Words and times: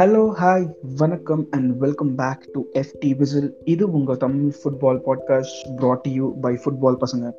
Hello 0.00 0.32
hi 0.40 0.66
வணக்கம் 0.96 1.46
and 1.50 1.78
welcome 1.78 2.14
back 2.14 2.44
to 2.52 2.60
FT 2.72 3.16
whistle 3.16 3.54
இது 3.64 3.90
உங்கள் 3.90 4.16
Tamil 4.16 4.52
football 4.58 5.00
podcast 5.06 5.58
brought 5.76 6.08
you 6.08 6.34
by 6.40 6.58
football 6.62 6.96
பசங்க. 7.02 7.32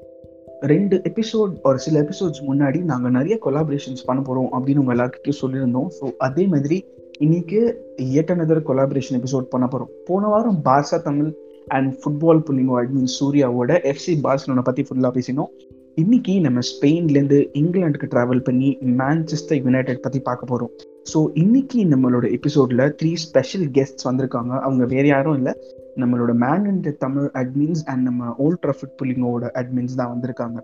ரெண்டு 0.59 1.01
எபிசோட் 1.09 1.53
ஒரு 1.61 1.79
சில 1.79 2.01
எபிசோட்ஸ் 2.01 2.41
முன்னாடி 2.49 2.81
நாங்கள் 2.81 3.11
நிறைய 3.11 3.39
கொலாபரேஷன்ஸ் 3.45 4.05
பண்ண 4.05 4.21
போகிறோம் 4.21 4.51
அப்படின்னு 4.53 4.77
உங்கள் 4.77 4.95
எல்லாருக்கிட்டையும் 4.97 5.41
சொல்லியிருந்தோம். 5.41 5.87
ஸோ 5.99 6.11
அதே 6.17 6.45
மாதிரி 6.45 6.85
இன்னைக்கு 7.19 7.89
yet 7.97 8.61
கொலாபரேஷன் 8.69 9.19
எபிசோட் 9.21 9.51
பண்ண 9.55 9.67
போகிறோம் 9.67 9.89
போன 10.05 10.27
வாரம் 10.27 10.61
Barca 10.65 11.01
Tamil 11.01 11.33
and 11.67 11.93
football 11.93 12.45
புள்ளிங்கோ 12.49 12.77
admin 12.83 13.11
சூர்யாவோட 13.19 13.93
எஃப்சி 13.93 14.15
பார்சலோனை 14.23 14.61
பற்றி 14.61 14.85
ஃபுல்லாக 14.89 15.19
பேசினோம். 15.19 15.51
இன்னைக்கு 15.95 16.39
நம்ம 16.39 16.59
ஸ்பெயின்லேருந்து 16.59 17.41
இங்கிலாந்துக்கு 17.53 18.11
ட்ராவல் 18.13 18.43
பண்ணி 18.43 18.77
மான்செஸ்டர் 18.81 19.63
யுனைடெட் 19.63 20.01
பற்றி 20.01 20.19
பார்க்க 20.19 20.45
போகிறோம் 20.45 20.71
ஸோ 21.09 21.19
இன்னைக்கு 21.33 21.79
நம்மளோட 21.83 22.25
எபிசோட்ல 22.37 22.83
த்ரீ 22.99 23.11
ஸ்பெஷல் 23.23 23.63
கெஸ்ட்ஸ் 23.77 24.05
வந்திருக்காங்க. 24.07 24.53
அவங்க 24.65 24.83
வேற 24.85 25.05
யாரும் 25.07 25.37
இல்லை. 25.39 25.53
நம்மளோட 26.01 26.33
Man 26.43 26.65
and 26.71 26.89
Tamil 26.97 27.29
admins 27.41 27.81
and 27.91 28.03
நம்ம 28.09 28.33
ஓல்ட் 28.37 28.61
ட்ரஃபிட் 28.65 28.93
புல்லிங்கோட 28.99 29.47
அட்மின்ஸ் 29.61 29.97
தான் 30.01 30.11
வந்திருக்காங்க. 30.13 30.59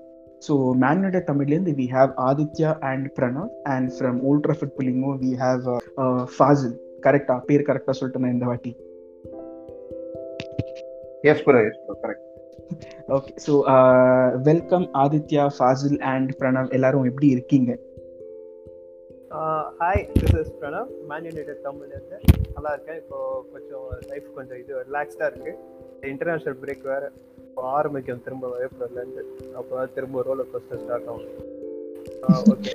so 0.47 0.53
man 0.83 1.03
and 1.03 1.17
தமிழ்லேருந்து 1.29 1.73
we 1.79 1.87
have 1.95 2.11
Aditya 2.29 2.71
and 2.89 3.07
Pranav 3.19 3.49
and 3.75 3.89
from 3.97 4.19
Old 4.29 4.45
Trafford 4.47 4.75
புல்லிங்கோ 4.77 5.13
we 5.23 5.31
have 5.43 5.63
Fazil 6.35 6.75
கரெக்டா 7.07 7.37
பேர் 7.49 7.67
கரெக்டாக 7.71 7.97
சொல்லிட்டேன் 8.01 8.33
இந்த 8.35 8.45
வாட்டி? 8.45 8.73
Yes 11.31 11.43
bro 11.47 11.59
yes 11.69 11.81
bro 11.85 11.97
correct 12.05 12.25
okay 13.17 13.33
so 13.47 13.53
welcome 14.43 14.87
Aditya 15.03 15.43
Fazil 15.57 15.99
and 16.13 16.31
Pranav 16.39 16.71
எல்லாரும் 16.71 17.03
எப்படி 17.03 17.27
இருக்கீங்க? 17.27 17.71
Hi 19.37 20.03
this 20.19 20.35
is 20.41 20.51
Pranav 20.59 20.91
Man 21.09 21.25
United 21.27 21.65
தமிழ்லேருந்து. 21.65 22.17
நல்லா 22.53 22.71
இருக்கேன். 22.75 22.99
இப்போ 23.01 23.17
கொஞ்சம் 23.53 23.87
லைஃப் 24.11 24.27
கொஞ்சம் 24.37 24.59
இது 24.61 24.71
ரிலாக்ஸ்டாக 24.87 25.27
இருக்கு. 25.31 25.51
இன்டர்நேஷ்னல் 26.11 26.57
பிரேக் 26.61 26.85
வேற. 26.91 27.03
இப்போ 27.43 27.61
ஆரம்பிக்கும் 27.77 28.23
திரும்ப 28.25 28.49
ஏப்ரல்லேருந்து 28.65 29.23
அப்போ 29.59 29.71
தான் 29.79 29.93
திரும்ப 29.97 30.23
ரோலர் 30.27 30.49
கோஸ்டர் 30.53 30.81
ஸ்டார்ட் 30.83 31.09
ஆகும். 31.13 31.27
Okay 32.53 32.73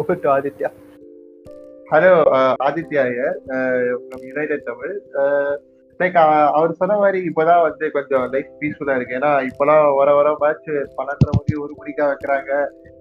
over 0.00 0.22
to 0.24 0.30
Aditya. 0.36 0.70
Hello 1.92 2.12
Aditya 2.68 3.02
Iyer. 3.10 3.38
United 4.30 4.66
Tamil 4.70 4.96
like 6.00 6.18
அவர் 6.58 6.78
சொன்ன 6.80 6.98
மாதிரி 7.04 7.20
இப்போதான் 7.30 7.64
வந்து 7.68 7.86
கொஞ்சம் 7.96 8.26
லைஃப் 8.34 8.52
பீஸ்ஃபுல்லாக 8.62 8.98
இருக்கு. 9.00 9.18
ஏன்னா 9.20 9.32
இப்போலாம் 9.50 9.86
வர 10.00 10.12
வர 10.20 10.36
மேட்ச் 10.44 10.70
பன்னெண்டரை 10.98 11.34
மணி 11.38 11.62
ஒரு 11.64 11.74
மணிக்கா 11.80 12.06
வைக்கிறாங்க. 12.12 12.52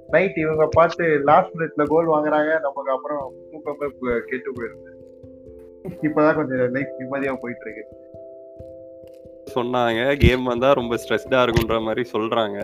நைட் 0.07 0.37
இவங்க 0.37 0.67
பார்த்து 0.71 1.05
லாஸ்ட் 1.23 1.55
மினிட்ல 1.57 1.83
கோல் 1.85 2.07
வாங்குறாங்க. 2.07 2.59
நமக்கு 2.59 2.91
அப்புறம் 2.91 3.33
தூக்கமே 3.51 3.87
கெட்டு 4.29 4.51
போயிருக்கு 4.51 4.93
இப்பதான் 6.01 6.35
கொஞ்சம் 6.35 6.71
லைஃப் 6.71 6.93
நிம்மதியா 6.99 7.33
போயிட்டு 7.41 7.65
இருக்கு 7.65 7.83
சொன்னாங்க. 9.55 10.17
கேம் 10.17 10.43
வந்தா 10.43 10.71
ரொம்ப 10.71 10.95
ஸ்ட்ரெஸ்டா 10.95 11.39
இருக்குன்ற 11.45 11.81
மாதிரி 11.81 12.09
சொல்றாங்க. 12.13 12.59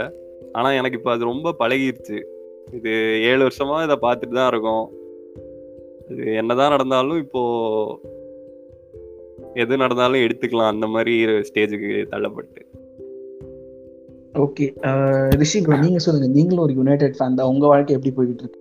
ஆனா 0.52 0.72
எனக்கு 0.72 0.97
இப்போ 0.97 1.12
அது 1.12 1.23
ரொம்ப 1.23 1.56
பழகிருச்சு. 1.59 2.17
இது 2.72 2.92
ஏழு 3.23 3.47
வருஷமா 3.47 3.84
இதை 3.84 3.97
பார்த்துட்டு 4.02 4.34
தான் 4.34 4.47
இருக்கும். 4.47 4.86
இது 6.09 6.34
என்னதான் 6.34 6.69
நடந்தாலும் 6.69 7.17
இப்போ 7.17 7.42
எது 9.53 9.78
நடந்தாலும் 9.78 10.22
எடுத்துக்கலாம். 10.22 10.67
அந்த 10.67 10.88
மாதிரி 10.88 11.25
ஸ்டேஜுக்கு 11.25 11.92
தள்ளப்பட்டு. 12.09 12.62
ஓகே 14.44 14.66
ரிஷி 15.42 15.59
bro, 15.66 15.78
நீங்க 15.86 16.00
சொல்லுங்க. 16.06 16.28
நீங்களும் 16.38 16.64
ஒரு 16.66 16.73
யுனைடெட் 16.80 17.17
ஃபேன் 17.17 17.38
தான். 17.39 17.50
உங்க 17.53 17.66
வாழ்க்கை 17.72 17.95
எப்படி 17.97 18.11
போய்கிட்டு 18.17 18.44
இருக்கு? 18.44 18.59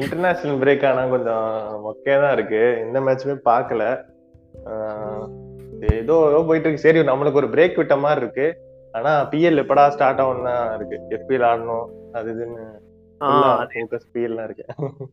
இன்டர்நேஷனல் 0.00 0.60
பிரேக் 0.62 0.84
ஆனா 0.90 1.02
கொஞ்சம் 1.14 1.46
மொக்கையா 1.86 2.16
தான் 2.24 2.34
இருக்கு. 2.36 2.62
எந்த 2.84 3.00
மேட்சுமே 3.06 3.34
பார்க்கல. 3.50 3.82
ஏதோ 6.00 6.16
ஏதோ 6.30 6.38
போயிட்டு 6.48 6.68
இருக்கு. 6.68 6.84
சரி 6.86 7.00
நம்மளுக்கு 7.10 7.40
ஒரு 7.42 7.48
பிரேக் 7.54 7.78
விட்ட 7.80 7.96
மாதிரி 8.04 8.20
இருக்கு. 8.24 8.46
ஆனா 8.98 9.12
பிஎல் 9.32 9.60
எப்படா 9.64 9.84
ஸ்டார்ட் 9.96 10.22
ஆகும் 10.22 10.46
தான் 10.48 10.64
இருக்கு 10.76 10.96
எஃபிஎல் 11.16 11.46
ஆடணும் 11.50 11.86
அது 12.18 12.28
இதுன்னு 12.34 12.64
பிஎல்லாம் 14.14 14.46
இருக்கு. 14.48 14.64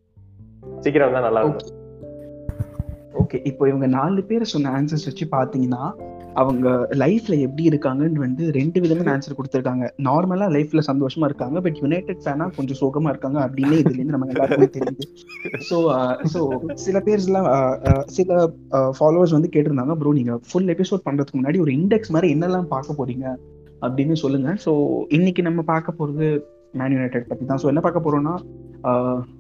சீக்கிரம் 0.84 1.16
தான் 1.18 1.26
நல்லா 1.28 1.42
இருக்கும். 1.44 1.76
ஓகே 3.22 3.38
இப்போ 3.50 3.64
இவங்க 3.70 3.88
நாலு 3.98 4.22
பேர் 4.30 4.52
சொன்ன 4.54 4.72
ஆன்சர்ஸ் 4.78 5.08
வச்சு 5.10 5.26
பார்த்தீங்கன்னா 5.36 5.84
அவங்க 6.36 6.68
லைஃப்ல 6.94 7.40
எப்படி 7.40 7.64
இருக்காங்கன்னு 7.70 8.20
வந்து 8.20 8.44
ரெண்டு 8.52 8.80
விதமான 8.82 9.12
ஆன்சர் 9.14 9.38
கொடுத்துருக்காங்க. 9.38 9.86
நார்மலா 10.00 10.48
லைஃப்ல 10.56 10.82
சந்தோஷமா 10.90 11.26
இருக்காங்க 11.26 11.62
பட் 11.62 11.80
யுனைடெட் 11.82 12.22
ஃபேனா 12.26 12.46
கொஞ்சம் 12.58 12.80
சோகமா 12.82 13.10
இருக்காங்க 13.10 13.40
அப்படின்னு 13.46 13.80
இதுல 13.82 13.96
இருந்து 13.96 14.16
நம்ம 14.16 14.28
எல்லாருக்குமே 14.28 14.70
தெரியுது. 14.78 15.06
ஸோ 15.70 15.78
ஸோ 16.34 16.40
uh, 16.52 16.76
சில 16.76 17.00
பேர்ஸ்லாம் 17.00 17.48
அஹ், 17.50 17.78
uh, 17.84 17.94
uh, 17.94 18.04
சில 18.10 18.30
ஃபாலோவர்ஸ் 18.98 19.36
வந்து 19.38 19.50
கேட்டிருந்தாங்க 19.56 19.96
ப்ரோ 19.96 20.14
நீங்க 20.14 20.40
ஃபுல் 20.52 20.70
எபிசோட் 20.76 21.06
பண்றதுக்கு 21.08 21.40
முன்னாடி 21.42 21.60
ஒரு 21.60 21.74
இண்டெக்ஸ் 21.80 22.12
மாதிரி 22.12 22.30
என்னெல்லாம் 22.36 22.70
பார்க்க 22.70 23.00
போறீங்க? 23.00 23.26
அப்படின்னு 23.82 24.14
சொல்லுங்க. 24.14 24.50
ஸோ 24.66 24.72
இன்னைக்கு 25.10 25.42
நம்ம 25.42 25.62
பார்க்க 25.64 26.00
போறது 26.00 26.30
மேன் 26.74 26.92
யுனைடெட் 26.92 27.30
பத்தி 27.30 27.46
தான். 27.46 27.62
ஸோ 27.64 27.68
என்ன 27.68 27.82
பார்க்க 27.82 28.06
போறோம்னா 28.08 28.36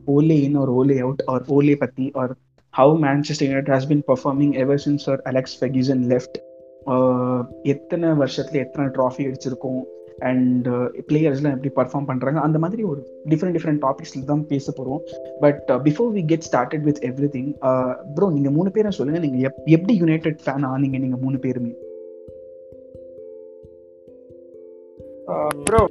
ஓலே 0.07 0.37
இன் 0.39 0.55
ஒரு 0.55 0.71
ஓலே 0.73 0.97
அவுட் 0.99 1.23
ஆர் 1.27 1.43
ஓலே 1.49 1.75
பத்தி 1.77 2.11
or 2.15 2.33
how 2.73 2.95
Manchester 3.05 3.49
United 3.49 3.69
has 3.69 3.87
been 3.87 4.05
performing 4.07 4.53
ever 4.55 4.81
since 4.85 5.09
or 5.09 5.21
Alex 5.25 5.57
Ferguson 5.61 6.03
left 6.05 6.37
எத்தனை 7.63 8.09
வருஷத்துல 8.09 8.51
எத்தனை 8.51 8.91
ட்ராஃபி 8.91 9.33
அடிச்சிருக்கோம்? 9.33 9.83
அண்ட் 10.19 10.67
பிளேயர்ஸ்லாம் 11.07 11.63
எப்படி 11.63 11.89
பர்ஃபார்ம் 11.89 12.05
பண்றாங்க? 12.05 12.39
அந்த 12.39 12.59
மாதிரி 12.59 12.83
ஒரு 12.83 13.21
டிஃப்ரெண்ட் 13.29 13.57
டிஃப்ரெண்ட் 13.57 13.81
டாபிக்ஸில் 13.81 14.25
தான் 14.25 14.47
பேச 14.47 14.73
போறோம். 14.77 15.09
But 15.39 15.63
before 15.67 16.11
we 16.13 16.25
get 16.25 16.49
started 16.51 16.81
with 16.81 17.03
everything 17.37 17.53
bro 18.13 18.31
நீங்க 18.31 18.49
மூணு 18.49 18.71
பேரும் 18.71 18.91
சொல்லுங்க. 18.91 19.27
நீங்க 19.27 19.47
எப்- 19.47 19.65
எப்படி 19.65 19.97
யுனைடெட் 19.97 20.39
ஃபேன் 20.45 20.63
ஆனீங்க 20.63 20.99
நீங்க 20.99 21.17
மூணு 21.17 21.39
பேருமே? 21.39 21.75
ப்ரோ 25.63 25.85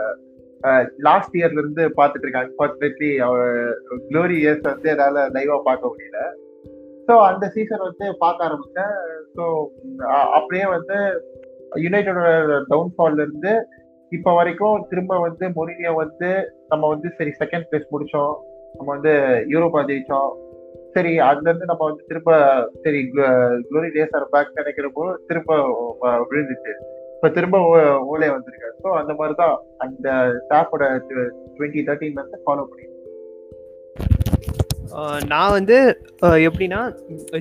லாஸ்ட் 1.06 1.36
இயர்ல 1.38 1.62
இருந்து 1.62 1.84
பார்த்துட்டு 1.98 2.24
இருக்கேன் 2.24 2.46
அன்பார்ச்சுனேட்லி 2.46 3.10
க்ளோரி 4.08 4.36
இயர்ஸ் 4.42 4.66
வந்து 4.70 4.90
என்னால் 4.94 5.20
லைவா 5.36 5.58
பார்க்க 5.68 5.92
முடியல. 5.92 6.20
ஸோ 7.08 7.14
அந்த 7.30 7.44
சீசன் 7.54 7.86
வந்து 7.88 8.06
பார்க்க 8.24 8.48
ஆரம்பித்தேன் 8.48 8.94
ஸோ 9.36 9.44
அப்படியே 10.38 10.66
வந்து 10.76 10.98
யுனைடெடோட 11.84 12.30
டவுன்ஃபால்ல 12.72 13.24
இருந்து 13.26 13.52
இப்போ 14.12 14.30
வரைக்கும் 14.38 14.84
திரும்ப 14.90 15.18
வந்து 15.26 15.44
மொரினியோ 15.58 15.92
வந்து 16.02 16.30
நம்ம 16.72 16.88
வந்து 16.94 17.08
சரி 17.18 17.32
செகண்ட் 17.42 17.68
பிளேஸ் 17.68 17.92
முடிச்சோம். 17.94 18.34
நம்ம 18.76 18.88
வந்து 18.96 19.12
யூரோப்பா 19.52 19.80
ஜெயிச்சோம். 19.90 20.32
சரி 20.96 21.12
அதுலேருந்து 21.28 21.68
நம்ம 21.70 21.82
வந்து 21.88 22.02
திரும்ப 22.10 22.32
சரி 22.84 23.00
க்ளோரி 23.68 23.88
டேஸ் 23.94 24.14
ஆர் 24.18 24.26
பேக் 24.34 24.58
நினைக்கிறப்போ 24.60 25.04
திரும்ப 25.28 25.56
விழுந்துச்சு 26.30 26.74
இப்ப 27.24 27.34
திரும்ப 27.34 27.58
ஓ- 27.66 27.76
ஓலே 28.10 28.26
வந்திருக்காரு. 28.30 28.72
ஸோ 28.82 28.88
அந்த 28.92 29.12
மாதிரி 29.14 29.34
தான் 29.34 29.54
அந்த 29.76 30.08
ஸ்டாஃபோட 30.40 30.82
டுவெண்ட்டி 31.54 31.80
தேர்ட்டின் 31.86 32.12
வந்து 32.12 32.38
ஃபாலோ 32.42 32.64
பண்ணி 32.64 32.82
நான் 35.26 35.50
வந்து 35.50 35.76
எப்படின்னா 36.42 36.80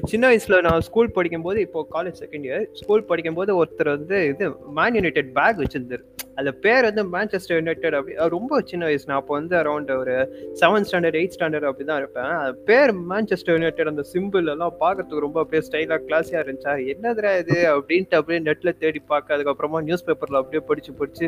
சின்ன 0.04 0.30
வயசுல 0.30 0.62
நான் 0.62 0.82
ஸ்கூல் 0.82 1.12
படிக்கும்போது 1.12 1.60
இப்போ 1.62 1.88
காலேஜ் 1.92 2.22
செகண்ட் 2.22 2.46
இயர் 2.46 2.66
ஸ்கூல் 2.74 3.04
படிக்கும்போது 3.04 3.64
ஒருத்தர் 3.64 3.90
வந்து 3.90 4.28
இது 4.28 4.48
மேன் 4.72 4.96
யுனைடெட் 4.96 5.34
பேக் 5.34 5.60
வச்சிருந்தாரு. 5.60 6.04
அந்த 6.40 6.52
பேர் 6.64 6.88
வந்து 6.90 7.04
மேன்செஸ்டர் 7.16 7.58
யுனைடெட் 7.60 7.98
அப்படி 7.98 8.16
ரொம்ப 8.36 8.62
சின்ன 8.72 8.84
வயசு. 8.90 9.08
நான் 9.10 9.20
அப்போ 9.22 9.34
வந்து 9.40 9.56
அரௌண்ட் 9.62 9.92
ஒரு 10.02 10.16
செவன்த் 10.62 10.88
ஸ்டாண்டர்ட் 10.90 11.18
எயிட் 11.20 11.36
ஸ்டாண்டர்ட் 11.36 11.68
அப்படி 11.70 11.86
தான் 11.92 12.02
இருப்பேன். 12.04 12.32
அது 12.44 12.56
பேர் 12.70 12.94
மேன்செஸ்டர் 13.12 13.56
யுனைடெட் 13.58 13.92
அந்த 13.94 14.06
சிம்பிள் 14.14 14.52
எல்லாம் 14.56 14.76
பார்க்கறதுக்கு 14.84 15.26
ரொம்ப 15.28 15.40
அப்படியே 15.44 15.64
ஸ்டைலாக 15.68 16.02
கிளாஸியாக 16.10 16.44
இருந்துச்சா. 16.46 16.74
என்னதுரா 16.94 17.34
இது? 17.44 17.58
அப்படின்ட்டு 17.76 18.20
அப்படியே 18.22 18.42
நெட்டில் 18.50 18.80
தேடி 18.84 19.02
பார்க்க 19.14 19.38
அதுக்கப்புறமா 19.38 19.82
நியூஸ் 19.90 20.08
பேப்பரில் 20.10 20.42
அப்படியே 20.42 20.64
படித்து 20.72 20.94
படித்து 21.02 21.28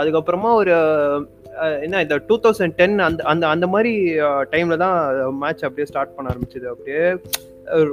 அதுக்கப்புறமா 0.00 0.50
ஒரு 0.62 0.74
என்ன 1.84 2.00
இந்த 2.04 2.16
டூ 2.28 2.34
தௌசண்ட் 2.44 2.74
டென் 2.80 2.98
அந்த 3.06 3.24
அந்த 3.32 3.44
அந்த 3.54 3.66
மாதிரி 3.66 3.92
டைம்ல 4.52 4.76
தான் 4.82 4.98
மேட்ச் 5.42 5.64
அப்படியே 5.66 5.86
ஸ்டார்ட் 5.90 6.14
பண்ண 6.16 6.32
ஆரம்பிச்சது. 6.32 6.66
அப்படியே 6.72 7.04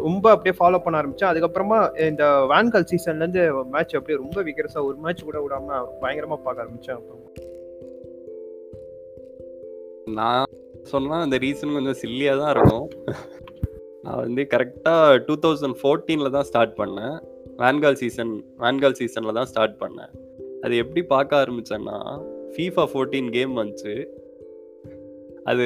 ரொம்ப 0.04 0.25
அப்படியே 0.33 0.54
ஃபாலோ 0.59 0.80
பண்ண 0.83 0.95
ஆரம்பிச்சேன். 1.01 1.31
அதுக்கப்புறமா 1.31 1.80
இந்த 2.09 2.25
வேன்கால் 2.51 2.88
சீசன்ல 2.92 3.24
இருந்து 3.24 3.44
மேட்ச் 3.74 3.95
அப்படியே 4.00 4.19
ரொம்ப 4.24 4.42
விகரசா 4.48 4.83
ஒரு 4.89 4.98
மேட்ச் 5.06 5.25
கூட 5.30 5.39
விடாம 5.45 5.80
பயங்கரமா 6.04 6.38
பார்க்க 6.45 6.65
ஆரம்பிச்சேன் 6.65 6.98
அப்புறம். 6.98 7.24
நான் 10.19 10.45
சொல்லலாம் 10.92 11.24
அந்த 11.25 11.38
ரீசன் 11.45 11.75
கொஞ்சம் 11.77 12.00
சில்லியா 12.04 12.33
தான் 12.42 12.54
இருக்கும். 12.56 12.88
நான் 14.04 14.21
வந்து 14.25 14.44
கரெக்டா 14.54 14.95
டூ 15.27 15.36
தௌசண்ட் 15.45 15.77
ஃபோர்டீன்ல 15.81 16.30
தான் 16.38 16.48
ஸ்டார்ட் 16.51 16.77
பண்ணேன். 16.81 17.18
வேன்கால் 17.62 18.00
சீசன் 18.04 18.33
வேன்கால் 18.63 19.00
சீசன்ல 19.01 19.33
தான் 19.39 19.50
ஸ்டார்ட் 19.51 19.77
பண்ணேன். 19.83 20.13
அது 20.63 20.75
எப்படி 20.83 21.01
பார்க்க 21.13 21.42
ஆரம்பித்தேன்னா 21.44 21.98
ஃபீஃபா 22.54 22.83
ஃபோர்டீன் 22.92 23.30
கேம் 23.36 23.54
வந்துச்சு. 23.59 23.95
அது 25.51 25.65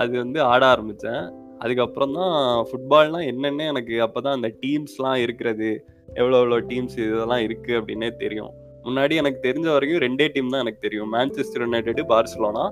அது 0.00 0.12
வந்து 0.22 0.38
ஆட 0.50 0.62
ஆரம்பித்தேன் 0.74 1.22
அதுக்கப்புறம் 1.64 2.14
தான் 2.18 2.36
ஃபுட்பால்னால் 2.68 3.28
என்னென்ன 3.30 3.66
எனக்கு 3.72 3.94
அப்போ 4.06 4.20
தான் 4.26 4.36
அந்த 4.38 4.50
டீம்ஸ்லாம் 4.62 5.18
இருக்கிறது 5.24 5.70
எவ்வளோ 6.20 6.38
எவ்வளோ 6.42 6.58
டீம்ஸ் 6.70 6.96
இதெல்லாம் 7.06 7.42
இருக்குது 7.46 7.78
அப்படின்னே 7.80 8.08
தெரியும். 8.22 8.52
முன்னாடி 8.86 9.14
எனக்கு 9.22 9.40
தெரிஞ்ச 9.48 9.66
வரைக்கும் 9.74 10.02
ரெண்டே 10.06 10.26
டீம் 10.34 10.52
தான் 10.54 10.64
எனக்கு 10.64 10.84
தெரியும். 10.86 11.10
Manchester 11.16 11.64
United 11.64 12.04
Barcelona 12.12 12.64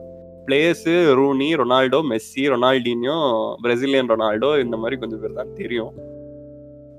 players 0.46 0.94
Rooney 1.18 1.48
Ronaldo 1.60 1.98
Messi 2.12 2.44
Ronaldinho 2.52 3.18
Brazilian 3.64 4.10
Ronaldo 4.12 4.50
இந்த 4.64 4.76
மாதிரி 4.82 4.96
கொஞ்சம் 5.02 5.22
பேர் 5.24 5.38
தான் 5.40 5.52
தெரியும். 5.60 5.92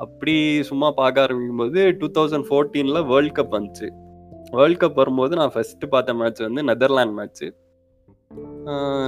அப்படி 0.06 0.36
சும்மா 0.70 0.88
பார்க்க 1.02 1.26
ஆரம்பிக்கும் 1.26 1.62
போது 1.64 1.82
டூ 2.02 2.10
தௌசண்ட் 2.18 2.48
ஃபோர்டீனில் 2.50 3.08
வேர்ல்ட் 3.12 3.36
கப் 3.40 3.58
வந்துச்சு. 3.58 3.90
வேர்ல்ட் 4.56 4.82
கப் 4.82 5.00
வரும்போது 5.02 5.34
நான் 5.40 5.54
ஃபர்ஸ்ட் 5.56 5.86
பார்த்த 5.94 6.14
மேட்ச் 6.22 6.42
வந்து 6.48 6.62
நெதர்லாண்ட் 6.70 7.16
மேட்ச்சு 7.20 7.48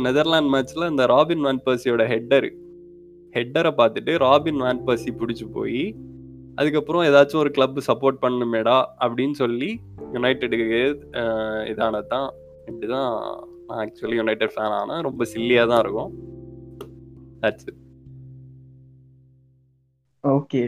நெதர்லாண்ட் 0.05 0.51
மேட்ச்சில் 0.53 0.89
இந்த 0.91 1.05
ராபின் 1.13 1.43
வான் 1.47 1.63
பர்சியோட 1.67 2.03
ஹெட்டரு 2.13 2.49
ஹெட்டரை 3.35 3.71
பார்த்துட்டு 3.79 4.13
ராபின் 4.25 4.61
வான் 4.65 4.83
பர்சி 4.87 5.11
பிடிச்சி 5.21 5.45
போய் 5.57 5.83
அதுக்கப்புறம் 6.59 7.05
ஏதாச்சும் 7.09 7.41
ஒரு 7.43 7.51
கிளப் 7.57 7.79
சப்போர்ட் 7.89 8.23
பண்ணுமேடா 8.23 8.77
அப்படின்னு 9.03 9.35
சொல்லி 9.43 9.69
யுனைடெடுக்கு 10.15 10.81
இதானது 11.71 12.09
தான் 12.13 12.27
இப்படி 12.67 12.87
தான் 12.95 13.07
நான் 13.67 13.79
ஆக்சுவலி 13.83 14.17
யுனைடெட் 14.19 14.53
ஃபேன் 14.55 14.75
ஆனால் 14.79 15.05
ரொம்ப 15.07 15.25
சில்லியாக 15.33 15.71
தான் 15.71 15.81
இருக்கும். 15.85 16.11
That's 17.43 17.63
okay 20.23 20.59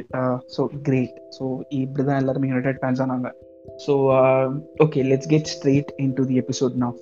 so 0.55 0.61
great 0.87 1.17
so 1.37 1.43
இப்படி 1.81 2.03
தான் 2.07 2.19
எல்லாருமே 2.21 2.49
யுனைடெட் 2.51 2.79
ஃபேன்ஸ் 2.81 3.01
ஆனாங்க. 3.03 3.29
So 3.83 3.93
okay 4.85 5.01
let's 5.11 5.29
get 5.33 5.49
straight 5.55 5.89
into 6.19 6.25
the 6.31 6.37
episode 6.43 6.75
நான் 6.83 6.97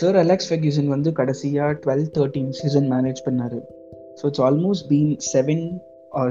சார் 0.00 0.18
அலெக்ஸ் 0.24 0.48
ஃபெர்கியூசன் 0.50 0.90
வந்து 0.94 1.10
கடைசியாக 1.20 1.78
டுவெல் 1.84 2.06
தேர்ட்டீன் 2.18 2.52
சீசன் 2.60 2.88
மேனேஜ் 2.94 3.22
பண்ணாரு 3.28 3.60
so 4.20 4.24
it's 4.30 4.44
almost 4.50 4.86
been 4.92 5.12
seven 5.32 5.64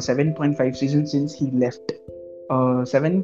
seven 0.10 0.32
point 0.40 0.58
five 0.60 0.74
season 0.84 1.08
since 1.16 1.36
he 1.42 1.48
left 1.66 1.92
seven 2.94 3.18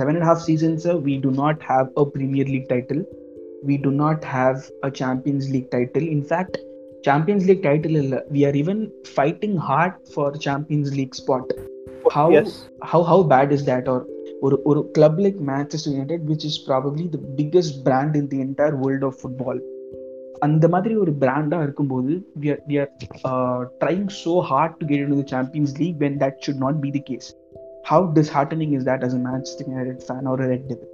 seven 0.00 0.16
and 0.18 0.28
half 0.30 0.42
seasons 0.48 0.86
we 1.08 1.14
do 1.26 1.32
not 1.42 1.62
have 1.72 1.86
a 2.02 2.06
premier 2.16 2.50
league 2.54 2.68
title 2.74 3.04
we 3.64 3.78
do 3.78 3.90
not 3.90 4.22
have 4.22 4.70
a 4.82 4.90
Champions 4.90 5.50
League 5.50 5.70
title. 5.70 6.06
In 6.06 6.22
fact, 6.22 6.58
Champions 7.04 7.46
League 7.46 7.62
title 7.62 7.96
illa. 7.96 8.20
We 8.30 8.44
are 8.44 8.54
even 8.54 8.92
fighting 9.06 9.56
hard 9.58 9.94
for 10.14 10.32
Champions 10.36 10.94
League 10.94 11.14
spot. 11.14 11.50
How 12.10 12.30
Yes. 12.30 12.68
how 12.82 13.02
how 13.02 13.22
bad 13.24 13.52
is 13.52 13.64
ஒரு 14.42 14.56
ஒரு 14.64 14.80
club 14.92 15.20
like 15.20 15.38
Manchester 15.50 15.92
United 15.92 16.24
which 16.30 16.44
is 16.44 16.58
probably 16.68 17.04
the 17.08 17.20
biggest 17.36 17.76
brand 17.84 18.16
in 18.16 18.28
the 18.28 18.40
entire 18.44 18.76
world 18.82 19.04
of 19.04 19.18
football 19.20 19.60
அந்த 20.42 20.68
மாதிரி 20.68 20.94
ஒரு 20.96 21.12
பிராண்டாக 21.22 21.66
இருக்கும்போது 21.66 22.14
we 22.42 22.48
are 22.50 22.62
we 22.68 22.76
are 22.78 23.64
trying 23.82 24.08
so 24.22 24.34
hard 24.50 24.74
to 24.80 24.86
get 24.86 25.04
in 25.06 25.20
the 25.22 25.26
Champions 25.34 25.74
League 25.80 25.98
when 26.00 26.18
that 26.24 26.40
should 26.46 26.62
not 26.64 26.80
be 26.80 26.90
the 26.90 27.02
case 27.02 27.28
how 27.84 28.06
disheartening 28.12 28.74
is 28.78 28.88
that 28.90 29.04
as 29.08 29.16
a 29.20 29.22
Manchester 29.28 29.70
United 29.72 30.02
fan 30.08 30.28
or 30.32 30.42
red 30.44 30.66
devil 30.72 30.90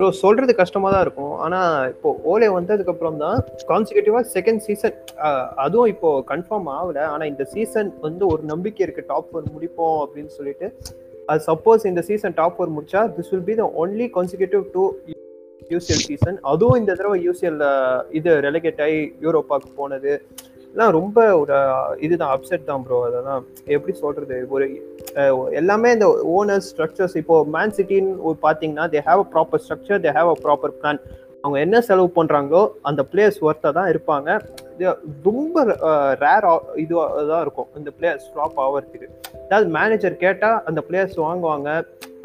so 0.00 0.06
சொல்கிறது 0.20 0.52
கஷ்டமாக 0.54 0.90
தான் 0.94 1.02
இருக்கும் 1.02 1.34
ஆனால் 1.38 1.74
இப்போது 1.90 2.20
Olay 2.30 2.48
வந்ததுக்கப்புறம் 2.54 3.18
தான் 3.18 3.36
கான்சிகேட்டிவாக 3.68 4.24
second 4.32 4.62
season 4.66 4.96
அதுவும் 5.56 5.90
இப்போது 5.92 6.24
கன்ஃபார்ம் 6.30 6.68
ஆகலை 6.72 7.04
ஆனால் 7.10 7.28
இந்த 7.28 7.44
சீசன் 7.52 7.90
வந்து 8.00 8.24
ஒரு 8.26 8.42
நம்பிக்கை 8.44 8.82
இருக்குது 8.86 9.08
டாப் 9.08 9.34
ஒன் 9.36 9.52
முடிப்போம் 9.54 10.00
அப்படின்னு 10.04 10.32
சொல்லிட்டு 10.36 10.68
அது 11.32 11.42
சப்போஸ் 11.48 11.84
இந்த 11.90 12.02
சீசன் 12.08 12.38
டாப் 12.38 12.56
ஃபோர் 12.56 12.74
முடிச்சா 12.76 13.02
this 13.16 13.30
will 13.32 13.46
be 13.50 13.56
the 13.60 13.66
only 13.82 14.06
consecutive 14.16 14.64
two 14.76 14.84
UCL 15.70 16.02
season 16.06 16.38
அதுவும் 16.50 16.78
இந்த 16.80 16.92
தடவை 16.98 17.18
யூசிஎல் 17.26 17.60
இது 18.18 18.30
ரெலகேட் 18.46 18.82
ஆகி 18.86 18.98
யூரோப்பாக்கு 19.24 19.70
போனது. 19.80 20.12
எல்லாம் 20.74 20.92
ரொம்ப 20.96 21.18
ஒரு 21.40 21.56
இதுதான் 22.04 22.32
அப்செட் 22.34 22.68
தான் 22.68 22.84
ப்ரோ 22.84 22.98
அதெல்லாம் 23.08 23.42
எப்படி 23.74 23.92
சொல்றது? 24.02 24.36
ஒரு 24.54 24.64
எல்லாமே 25.60 25.88
இந்த 25.96 26.06
ஓனர்ஸ் 26.36 26.68
ஸ்ட்ரக்சர்ஸ் 26.72 27.16
இப்போ 27.22 27.36
மேன் 27.56 27.74
சிட்டின்னு 27.78 28.32
பார்த்தீங்கன்னா 28.46 28.86
they 28.94 29.02
have 29.08 29.22
a 29.24 29.28
proper 29.34 29.62
structure 29.64 30.02
they 30.06 30.12
have 30.18 30.30
a 30.34 30.38
proper 30.46 30.74
plan 30.80 31.00
அவங்க 31.44 31.58
என்ன 31.66 31.76
செலவு 31.86 32.08
பண்றாங்களோ 32.18 32.62
அந்த 32.88 33.00
பிளேயர்ஸ் 33.10 33.40
ஒர்த்தாக 33.46 33.72
தான் 33.78 33.90
இருப்பாங்க 33.92 34.28
ரொம்ப 35.28 35.64
ரேர் 36.22 36.46
இதுவாக 36.84 37.24
தான் 37.32 37.42
இருக்கும். 37.44 37.68
இந்த 37.78 37.90
பிளேயர்ஸ் 37.96 38.28
ஃப்ளாப் 38.30 38.58
ஆகிறதுக்கு 38.64 39.08
அதாவது 39.46 39.68
மேனேஜர் 39.78 40.16
கேட்டால் 40.24 40.58
அந்த 40.70 40.80
பிளேயர்ஸ் 40.88 41.18
வாங்குவாங்க. 41.26 41.68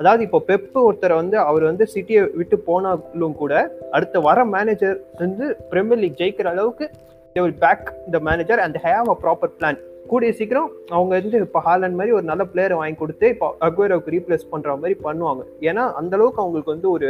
அதாவது 0.01 0.21
இப்போ 0.27 0.39
பெப்பு 0.49 0.79
ஒருத்தரை 0.87 1.15
வந்து 1.21 1.37
அவர் 1.49 1.63
வந்து 1.69 1.85
சிட்டியை 1.93 2.23
விட்டு 2.39 2.57
போனாலும் 2.69 3.37
கூட 3.41 3.53
அடுத்த 3.97 4.19
வர 4.27 4.45
மேனேஜர் 4.55 4.97
வந்து 5.23 5.45
பிரீமியர் 5.71 6.01
லீக் 6.03 6.19
ஜெயிக்கிற 6.21 6.49
அளவுக்கு 6.55 6.87
they 7.35 7.41
will 7.45 7.61
back 7.65 7.87
the 8.15 8.19
manager 8.29 8.61
and 8.65 8.77
have 8.85 9.09
a 9.13 9.17
proper 9.23 9.53
plan 9.57 9.79
கூடிய 10.11 10.31
சீக்கிரம் 10.39 10.69
அவங்க 10.95 11.11
வந்து 11.19 11.39
இப்போ 11.47 11.61
ஹாலண்ட் 11.67 11.97
மாதிரி 11.99 12.11
ஒரு 12.17 12.25
நல்ல 12.31 12.43
பிளேயரை 12.51 12.75
வாங்கி 12.81 12.97
கொடுத்து 13.01 13.25
இப்போ 13.33 13.47
அக்வேரோவுக்கு 13.67 14.13
ரீப்ளேஸ் 14.15 14.45
பண்ணுற 14.53 14.75
மாதிரி 14.83 14.95
பண்ணுவாங்க. 15.07 15.41
ஏன்னா 15.69 15.83
அந்த 16.01 16.13
அளவுக்கு 16.17 16.43
அவங்களுக்கு 16.43 16.75
வந்து 16.75 16.89
ஒரு 16.95 17.09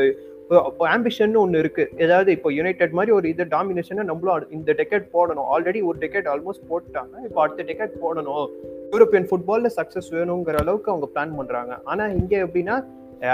ஆம்பிஷன் 0.93 1.33
ஒன்று 1.41 1.61
இருக்கு. 1.63 1.83
ஏதாவது 2.03 2.29
இப்போ 2.35 2.49
யுனைடெட் 2.57 2.93
மாதிரி 2.97 3.11
ஒரு 3.15 3.27
இது 3.33 3.43
டாமினேஷனை 3.55 4.03
நம்மளும் 4.09 4.51
இந்த 4.57 4.73
டெக்கெட் 4.79 5.07
போடணும். 5.15 5.47
ஆல்ரெடி 5.53 5.79
ஒரு 5.89 5.97
டெக்கெட் 6.03 6.29
ஆல்மோஸ்ட் 6.33 6.67
போட்டாங்க. 6.69 7.15
இப்போ 7.27 7.41
அடுத்த 7.45 7.63
டெக்கெட் 7.69 7.97
போடணும். 8.03 8.45
யூரோப்பியன் 8.93 9.27
ஃபுட்பாலில் 9.31 9.75
சக்ஸஸ் 9.79 10.11
வேணுங்கிற 10.17 10.61
அளவுக்கு 10.63 10.91
அவங்க 10.93 11.09
பிளான் 11.15 11.35
பண்றாங்க. 11.39 11.73
ஆனா 11.91 12.05
இங்கே 12.19 12.39
எப்படின்னா 12.45 12.77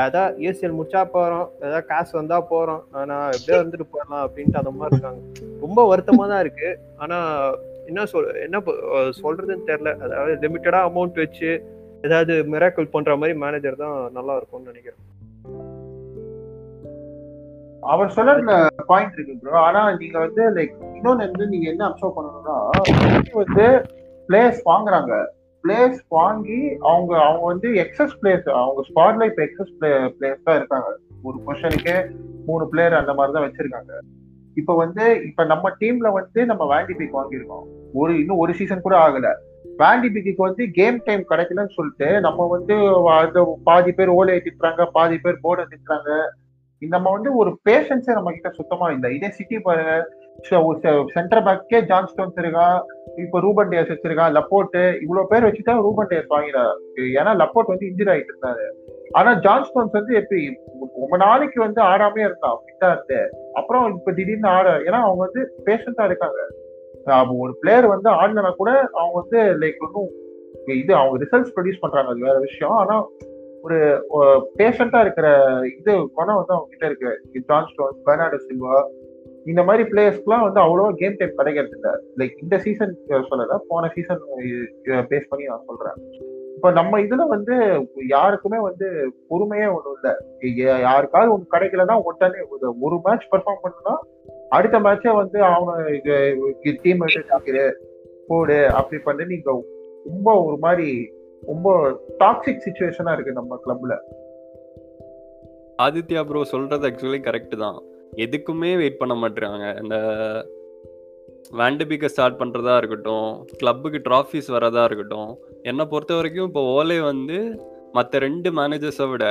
ஏதாவது 0.06 0.42
ஏசிஎல் 0.50 0.76
முடிச்சா 0.80 1.04
போறோம். 1.16 1.48
ஏதாவது 1.66 1.86
காசு 1.92 2.12
வந்தா 2.20 2.40
போறோம். 2.52 2.82
ஆனா 3.00 3.16
எப்படியோ 3.36 3.60
வந்துட்டு 3.64 3.88
போகலாம் 3.94 4.24
அப்படின்ட்டு 4.26 4.62
அந்த 4.62 4.74
மாதிரி 4.80 4.96
இருக்காங்க. 4.96 5.22
ரொம்ப 5.64 5.80
வருத்தமா 5.92 6.26
தான் 6.34 6.44
இருக்கு. 6.46 6.70
ஆனா 7.04 7.20
என்ன 7.92 8.06
சொல் 8.12 8.30
என்ன 8.48 8.58
சொல்றதுன்னு 9.22 9.70
தெரியல. 9.72 9.94
அதாவது 10.06 10.34
லிமிட்டடா 10.44 10.82
அமௌண்ட் 10.90 11.24
வச்சு 11.24 11.50
ஏதாவது 12.08 12.34
மிராக்கிள் 12.54 12.94
பண்ற 12.94 13.16
மாதிரி 13.20 13.36
மேனேஜர் 13.44 13.82
தான் 13.84 13.98
நல்லா 14.18 14.36
இருக்கும்னு 14.40 14.72
நினைக்கிறேன். 14.72 15.02
அவர் 17.92 18.16
சொல்ல 18.16 18.56
பாயிண்ட் 18.92 19.16
இருக்கு 19.16 19.34
ப்ரோ 19.42 19.60
ஆனா 19.68 19.82
நீங்க 20.02 20.18
வந்து 20.20 20.44
லைக் 20.58 20.74
இன்னொன்னு 20.98 21.26
வந்து 21.28 21.46
நீங்க 21.48 21.68
என்ன 21.72 21.84
அப்சர்வ் 21.90 22.18
பண்ணணும்னா 22.18 22.56
வந்து 23.44 23.66
பிளேயர்ஸ் 24.30 24.62
வாங்குறாங்க. 24.72 25.14
பிளேயர்ஸ் 25.64 26.02
வாங்கி 26.18 26.60
அவங்க 26.92 27.12
அவங்க 27.28 27.46
வந்து 27.54 27.68
எக்ஸஸ் 27.84 28.18
பிளேயர்ஸ் 28.22 28.50
அவங்க 28.62 28.84
ஸ்குவாட்ல 28.90 29.28
இப்ப 29.32 29.42
எக்ஸஸ் 29.48 29.74
பிளேயர்ஸ் 30.18 30.46
தான் 30.48 30.60
இருக்காங்க. 30.60 30.90
ஒரு 31.24 31.38
பொசிஷனுக்கே 31.46 31.98
மூணு 32.46 32.64
பிளேயர் 32.72 33.00
அந்த 33.02 33.14
மாதிரி 33.14 33.36
தான் 33.36 33.46
வச்சிருக்காங்க. 33.48 33.94
இப்ப 34.58 34.72
வந்து 34.76 35.04
இப்ப 35.30 35.44
நம்ம 35.54 35.70
டீம்ல 35.82 36.08
வந்து 36.20 36.40
நம்ம 36.46 36.64
வேண்டி 36.74 36.94
பிக் 36.94 37.18
வாங்கியிருக்கோம். 37.20 37.66
ஒரு 37.94 38.14
இன்னும் 38.22 38.42
ஒரு 38.44 38.54
சீசன் 38.54 38.86
கூட 38.88 38.96
ஆகல. 39.06 39.30
வேண்டி 39.82 40.08
பிக்கு 40.16 40.48
வந்து 40.48 40.64
கேம் 40.72 40.98
டைம் 41.06 41.24
கிடைக்கலன்னு 41.30 41.76
சொல்லிட்டு 41.78 42.08
நம்ம 42.26 42.46
வந்து 42.48 42.76
அந்த 43.22 43.40
பாதி 43.70 43.92
பேர் 43.92 44.12
ஓலையை 44.18 44.42
திட்டுறாங்க 44.42 44.84
பாதி 44.98 45.18
பேர் 45.18 45.44
போர்டை 45.44 45.64
திட்டுறாங்க 45.72 46.10
நம்ம 46.88 47.12
வந்து 47.12 47.36
ஒரு 47.36 47.58
பேஷன்ஸே 47.70 48.14
நம்ம 48.14 48.32
கிட்ட 48.32 48.50
சுத்தமா 48.50 48.90
இல்லை. 48.90 49.16
இதே 49.16 49.30
சிட்டி 49.30 49.60
பாருங்க. 49.60 49.94
சென்டர் 51.14 51.44
பேக்கே 51.44 51.82
ஜான் 51.86 52.08
ஸ்டோன்ஸ் 52.12 52.40
இருக்கா? 52.40 52.86
இப்போ 53.16 53.40
ரூபன் 53.40 53.70
டேஸ் 53.70 53.92
வச்சிருக்கா? 53.94 54.26
லப்போர்ட் 54.38 55.02
இவ்வளவு 55.02 55.28
பேர் 55.28 55.44
வச்சுட்டா 55.44 55.74
ரூபன் 55.82 56.08
டேஸ் 56.08 56.34
வாங்கினாரு. 56.34 56.74
ஏன்னா 57.20 57.34
லப்போர்ட் 57.42 57.72
வந்து 57.74 57.88
இன்ஜுரி 57.90 58.10
ஆயிட்டு 58.14 58.34
இருந்தாரு. 58.34 58.66
ஆனா 59.12 59.34
ஜான் 59.34 59.66
ஸ்டோன்ஸ் 59.70 59.98
வந்து 60.00 60.16
எப்படி 60.16 60.60
ரொம்ப 61.00 61.18
நாளைக்கு 61.18 61.60
வந்து 61.62 61.82
ஆடாமே 61.82 62.20
இருந்தான் 62.20 62.60
ஃபிட்டா 62.64 62.92
இருந்து. 62.92 63.30
அப்புறம் 63.54 63.96
இப்ப 63.98 64.12
திடீர்னு 64.12 64.50
ஆட 64.50 64.78
ஏன்னா 64.78 65.00
அவங்க 65.06 65.22
வந்து 65.26 65.44
பேஷண்டா 65.66 66.06
இருக்காங்க. 66.06 66.40
ஒரு 67.38 67.58
பிளேயர் 67.62 67.88
வந்து 67.88 68.10
ஆடலனா 68.10 68.52
கூட 68.56 68.72
அவங்க 68.94 69.16
வந்து 69.22 69.40
லைக் 69.62 69.84
ஒன்றும் 69.86 70.12
இது 70.82 70.96
அவங்க 70.96 71.16
ரிசல்ட்ஸ் 71.24 71.54
ப்ரொடியூஸ் 71.56 71.84
பண்றாங்க 71.84 72.10
அது 72.12 72.20
வேற 72.20 72.40
விஷயம். 72.40 72.74
ஆனா 72.74 72.96
ஒரு 73.64 74.50
பேஷண்டா 74.58 75.02
இருக்கிற 75.02 75.46
இது 75.78 76.12
குணம் 76.14 76.36
வந்து 76.36 76.54
அவங்க 76.54 76.66
கிட்ட 76.70 76.86
இருக்கு 76.86 77.20
ஜான் 77.48 77.66
ஸ்டோன்ஸ் 77.66 78.10
பெர்னாடோ 78.10 78.38
சில்வா 78.50 78.84
இந்த 79.46 79.64
மாதிரி 79.64 79.90
பிளேயர்ஸ்க்குலாம் 79.90 80.42
வந்து 80.42 80.62
அவ்வளோவா 80.62 80.94
கேம் 80.94 81.16
டைம் 81.18 81.36
கிடைக்கிறது 81.36 81.80
இல்லை 81.80 82.00
லைக் 82.18 82.42
இந்த 82.42 82.58
சீசன் 82.58 82.98
சொல்லல. 83.08 83.58
போன 83.68 83.88
சீசன் 83.88 84.20
பேஸ் 84.86 85.26
பண்ணி 85.30 85.46
நான் 85.46 85.64
சொல்றேன். 85.68 86.12
இப்போ 86.56 86.72
நம்ம 86.72 87.00
இதுல 87.00 87.28
வந்து 87.28 87.86
யாருக்குமே 88.08 88.60
வந்து 88.60 89.14
பொறுமையே 89.30 89.74
ஒன்றும் 89.74 90.16
இல்லை. 90.40 90.80
யாருக்காவது 90.80 91.32
ஒன்று 91.32 91.58
கிடைக்கலன்னா 91.58 92.02
உடனே 92.02 92.34
ஒரு- 92.34 92.74
ஒரு 92.80 93.00
மேட்ச் 93.04 93.28
பெர்ஃபார்ம் 93.32 93.64
பண்ணுனா 93.64 93.96
அடுத்த 94.50 94.80
மேட்சே 94.80 95.16
வந்து 95.16 95.44
அவனை 95.44 96.02
டீம் 96.82 96.98
விட்டு 96.98 97.80
போடு 98.28 98.68
அப்படி 98.68 99.02
பண்ணி 99.02 99.26
நீங்க 99.26 99.64
ரொம்ப 100.06 100.44
ஒரு 100.44 100.58
மாதிரி 100.58 101.14
ரொம்ப 101.48 101.70
டாக்ஸிக் 102.20 102.64
சுச்சுவேஷனா 102.66 103.14
இருக்கு 103.14 103.40
நம்ம 103.40 103.60
கிளப்ல 103.66 103.96
ஆதித்யா 105.80 106.22
ப்ரோ 106.28 106.44
சொல்றது 106.44 106.88
ஆக்சுவலி 106.90 107.20
கரெக்ட் 107.28 107.56
தான். 107.58 107.78
எதுக்குமே 108.18 108.72
வெயிட் 108.78 108.98
பண்ண 108.98 109.14
மாட்டேறாங்க 109.14 109.66
இந்த 109.84 109.96
வேண்டபிக்க 111.60 112.06
ஸ்டார்ட் 112.06 112.40
பண்ணுறதா 112.42 112.78
இருக்கட்டும் 112.78 113.30
கிளப்புக்கு 113.58 114.00
ட்ராஃபிஸ் 114.10 114.50
வரதா 114.52 114.84
இருக்கட்டும் 114.84 115.32
என்னை 115.62 115.86
பொறுத்த 115.86 116.14
வரைக்கும் 116.16 116.48
இப்போ 116.48 116.62
ஓலே 116.76 116.98
வந்து 117.04 117.38
மற்ற 117.94 118.20
ரெண்டு 118.20 118.52
மேனேஜர்ஸை 118.52 119.10
விட 119.10 119.26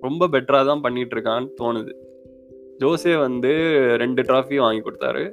ரொம்ப 0.00 0.28
பெட்டராக 0.28 0.64
தான் 0.66 0.80
பண்ணிட்டு 0.80 1.14
இருக்கான்னு 1.16 1.50
தோணுது. 1.60 1.92
ஜோசே 2.78 3.12
வந்து 3.16 3.52
ரெண்டு 4.02 4.22
ட்ராஃபி 4.22 4.56
வாங்கி 4.56 4.82
கொடுத்தாரு. 4.82 5.24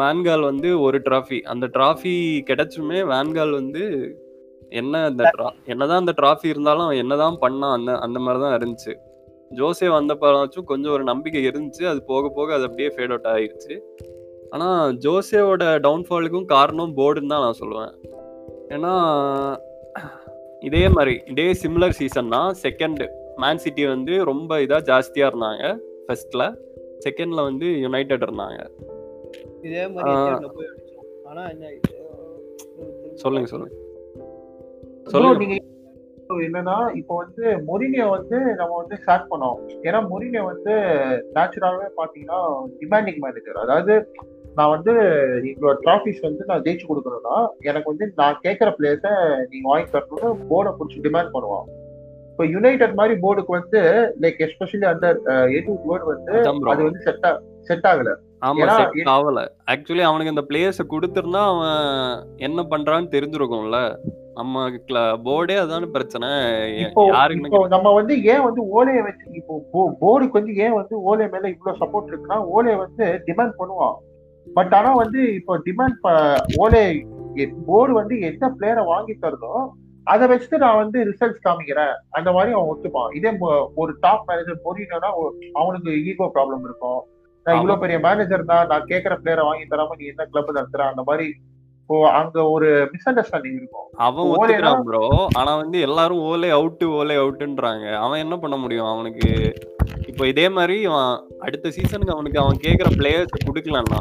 வேன்கால் 0.00 0.44
வந்து 0.50 0.80
ஒரு 0.80 0.98
ட்ராஃபி 0.98 1.38
அந்த 1.52 1.66
ட்ராஃபி 1.66 2.14
கிடைச்சுமே 2.50 3.00
வேன்கால் 3.12 3.52
வந்து 3.52 3.84
என்ன 4.72 5.04
அந்த 5.04 5.30
tra- 5.34 5.52
என்னதான் 5.64 5.98
அந்த 5.98 6.14
டிராஃபி 6.16 6.44
இருந்தாலும் 6.44 6.82
அவன் 6.82 6.96
என்னதான் 6.96 7.38
பண்ணான் 7.40 7.72
அந்த 7.72 7.98
அந்த 7.98 8.18
மாதிரி 8.18 8.42
தான் 8.42 8.56
இருந்துச்சு 8.58 8.94
ஜோசே 9.50 9.88
வந்தப்பறாச்சும் 9.88 10.64
கொஞ்சம் 10.64 10.92
ஒரு 10.92 11.04
நம்பிக்கை 11.04 11.46
இருந்துச்சு. 11.48 11.86
அது 11.86 12.02
போக 12.02 12.28
போக 12.28 12.54
அது 12.54 12.64
அப்படியே 12.64 12.88
ஃபேட் 12.88 13.10
அவுட் 13.10 13.28
ஆயிடுச்சு 13.34 13.74
ஆனா 14.50 14.68
ஜோசேவோட 15.04 15.64
டவுன்ஃபாலுக்கும் 15.78 16.44
காரணம் 16.44 16.96
போர்டுன்னு 16.96 17.28
தான் 17.28 17.40
நான் 17.40 17.60
சொல்லுவேன். 17.60 17.92
ஏன்னா 18.68 18.92
இதே 20.60 20.88
மாதிரி 20.88 21.20
இதே 21.26 21.52
சிமிலர் 21.52 21.90
சீசன் 21.90 22.28
தான் 22.28 22.54
செகண்ட் 22.62 23.02
மேன் 23.36 23.58
சிட்டி 23.58 23.86
வந்து 23.86 24.24
ரொம்ப 24.24 24.58
இதா 24.58 24.78
ஜாஸ்தியா 24.82 25.26
இருந்தாங்க 25.30 25.64
ஃபர்ஸ்ட்ல 26.06 26.42
செகண்ட்ல 27.06 27.42
வந்து 27.42 27.80
யுனைடெட் 27.80 28.22
இருந்தாங்க. 28.22 28.58
இதே 29.62 29.86
மாதிரி 29.86 30.10
ஆ. 30.10 30.14
எத்தியோப்பியால 30.16 30.52
போய் 30.52 30.66
அடிச்சோம். 30.66 31.26
ஆனா 31.26 31.48
என்ன 31.48 31.72
இது, 31.72 31.92
சொல்லுங்க 33.14 33.48
சொல்லுங்க. 33.48 33.74
Bro, 33.74 33.85
சொல்லுங்க. 35.12 35.56
என்னன்னா 36.46 36.76
இப்போ 37.00 37.14
வந்து 37.22 37.44
மொரினியோ 37.66 38.06
வந்து 38.14 38.36
நம்ம 38.60 38.72
வந்து 38.80 38.96
ஸ்டார்ட் 39.02 39.28
பண்ணோம். 39.32 39.58
ஏன்னா 39.86 39.98
மொரினியோ 40.12 40.42
வந்து 40.52 40.72
நேச்சுரலாவே 41.36 41.88
பாத்தீங்கன்னா 42.00 42.38
டிமாண்டிங் 42.80 43.20
மேனேஜர் 43.24 43.62
அதாவது 43.64 43.94
நான் 44.58 44.72
வந்து 44.74 44.92
எங்களோட 45.50 45.74
ட்ராஃபிஸ் 45.84 46.26
வந்து 46.26 46.42
நான் 46.50 46.64
ஜெயிச்சு 46.66 46.86
கொடுக்கணும்னா 46.90 47.36
எனக்கு 47.68 47.92
வந்து 47.92 48.06
நான் 48.20 48.40
கேட்குற 48.44 48.68
பிளேஸை 48.78 49.12
நீங்க 49.52 49.66
வாங்கி 49.72 49.92
தரணும்னு 49.94 50.30
போர்டை 50.50 50.72
பிடிச்சி 50.78 51.04
டிமாண்ட் 51.06 51.34
பண்ணுவான். 51.36 51.66
இப்போ 52.30 52.44
யுனைடெட் 52.54 52.98
மாதிரி 53.00 53.14
போர்டுக்கு 53.24 53.52
வந்து 53.58 53.80
லைக் 54.22 54.40
எஸ்பெஷலி 54.46 54.86
அந்த 54.92 55.06
எட்டு 55.58 55.78
போர்டு 55.86 56.04
வந்து. 56.14 56.34
அது 56.72 56.82
வந்து 56.88 57.02
செட் 57.06 57.24
செட் 57.70 57.86
ஆகல. 57.92 58.10
ஆகல. 59.16 59.40
ஆக்சுவலி 59.74 60.04
அவனுக்கு 60.08 60.34
இந்த 60.34 60.46
பிளேயர்ஸ 60.50 60.84
கொடுத்திருந்தா 60.94 61.44
அவன் 61.52 61.80
என்ன 62.48 62.62
பண்றான்னு 62.72 63.14
தெரிஞ்சிருக்கும்ல. 63.16 63.80
நம்ம 64.38 64.64
போர்டே 65.26 65.54
அதான 65.62 65.88
பிரச்சனை. 65.94 66.28
நம்ம 67.74 67.92
வந்து 67.98 68.14
ஏன் 68.32 68.44
வந்து 68.46 68.62
ஓலையை 68.76 69.02
வச்சு 69.06 69.26
இப்போ 69.40 69.84
போர்டுக்கு 70.02 70.38
வந்து 70.38 70.54
ஏன் 70.64 70.76
வந்து 70.80 70.94
ஓலை 71.10 71.26
மேல 71.34 71.48
இவ்வளவு 71.54 71.80
சப்போர்ட் 71.82 72.10
இருக்குன்னா 72.10 72.38
ஓலை 72.56 72.74
வந்து 72.84 73.06
டிமாண்ட் 73.28 73.58
பண்ணுவான். 73.60 73.96
பட் 74.46 74.74
ஆனா 74.78 74.90
வந்து 75.02 75.20
இப்போ 75.38 75.56
டிமாண்ட் 75.68 76.06
ஓலை 76.64 76.84
போர்டு 77.70 77.94
வந்து 78.00 78.14
எந்த 78.30 78.44
பிளேயரை 78.58 78.84
வாங்கி 78.92 79.16
தருதோ 79.24 79.54
அதை 80.12 80.24
வச்சுட்டு 80.30 80.58
நான் 80.64 80.80
வந்து 80.82 80.98
ரிசல்ட்ஸ் 81.08 81.44
காமிக்கிறேன். 81.46 81.94
அந்த 82.16 82.28
மாதிரி 82.34 82.50
அவன் 82.56 82.70
ஒத்துப்பான். 82.72 83.10
இதே 83.18 83.30
ஒரு 83.82 83.92
டாப் 84.04 84.26
மேனேஜர் 84.28 84.64
பொறினா 84.66 85.10
அவனுக்கு 85.60 85.92
ஈகோ 86.10 86.26
ப்ராப்ளம் 86.36 86.64
இருக்கும். 86.68 87.00
நான் 87.46 87.56
இவ்வளவு 87.58 87.82
பெரிய 87.82 87.96
மேனேஜர் 88.06 88.50
தான் 88.52 88.70
நான் 88.72 88.88
கேட்கற 88.92 89.14
பிளேயரை 89.22 89.44
வாங்கி 89.48 89.66
தராம 89.72 89.96
நீ 90.00 90.06
என்ன 90.12 90.26
கிளப் 90.30 90.56
நடத்துற? 90.56 90.84
அந்த 90.92 91.02
மாதிரி 91.08 91.26
இப்போ 91.86 91.96
அங்க 92.18 92.36
ஒரு 92.52 92.68
மிஸ் 92.92 93.04
அண்டர்ஸ்டாண்டிங் 93.08 93.58
இருக்கும். 93.58 93.84
அவன் 94.06 94.28
ஒத்துக்கிறான் 94.30 94.80
ப்ரோ 94.86 95.02
ஆனா 95.40 95.52
வந்து 95.60 95.78
எல்லாரும் 95.86 96.22
ஓலே 96.30 96.48
அவுட்டு 96.56 96.86
ஓலே 97.00 97.16
அவுட்டுன்றாங்க 97.22 97.84
அவன் 98.04 98.22
என்ன 98.22 98.36
பண்ண 98.44 98.56
முடியும்? 98.62 98.88
அவனுக்கு 98.92 99.28
இப்போ 100.10 100.22
இதே 100.30 100.46
மாதிரி 100.56 100.76
அவன் 100.90 101.12
அடுத்த 101.46 101.70
சீசனுக்கு 101.76 102.14
அவனுக்கு 102.14 102.38
அவன் 102.44 102.58
கேட்குற 102.64 102.90
பிளேயர்ஸ் 103.00 103.46
கொடுக்கலன்னா 103.48 104.00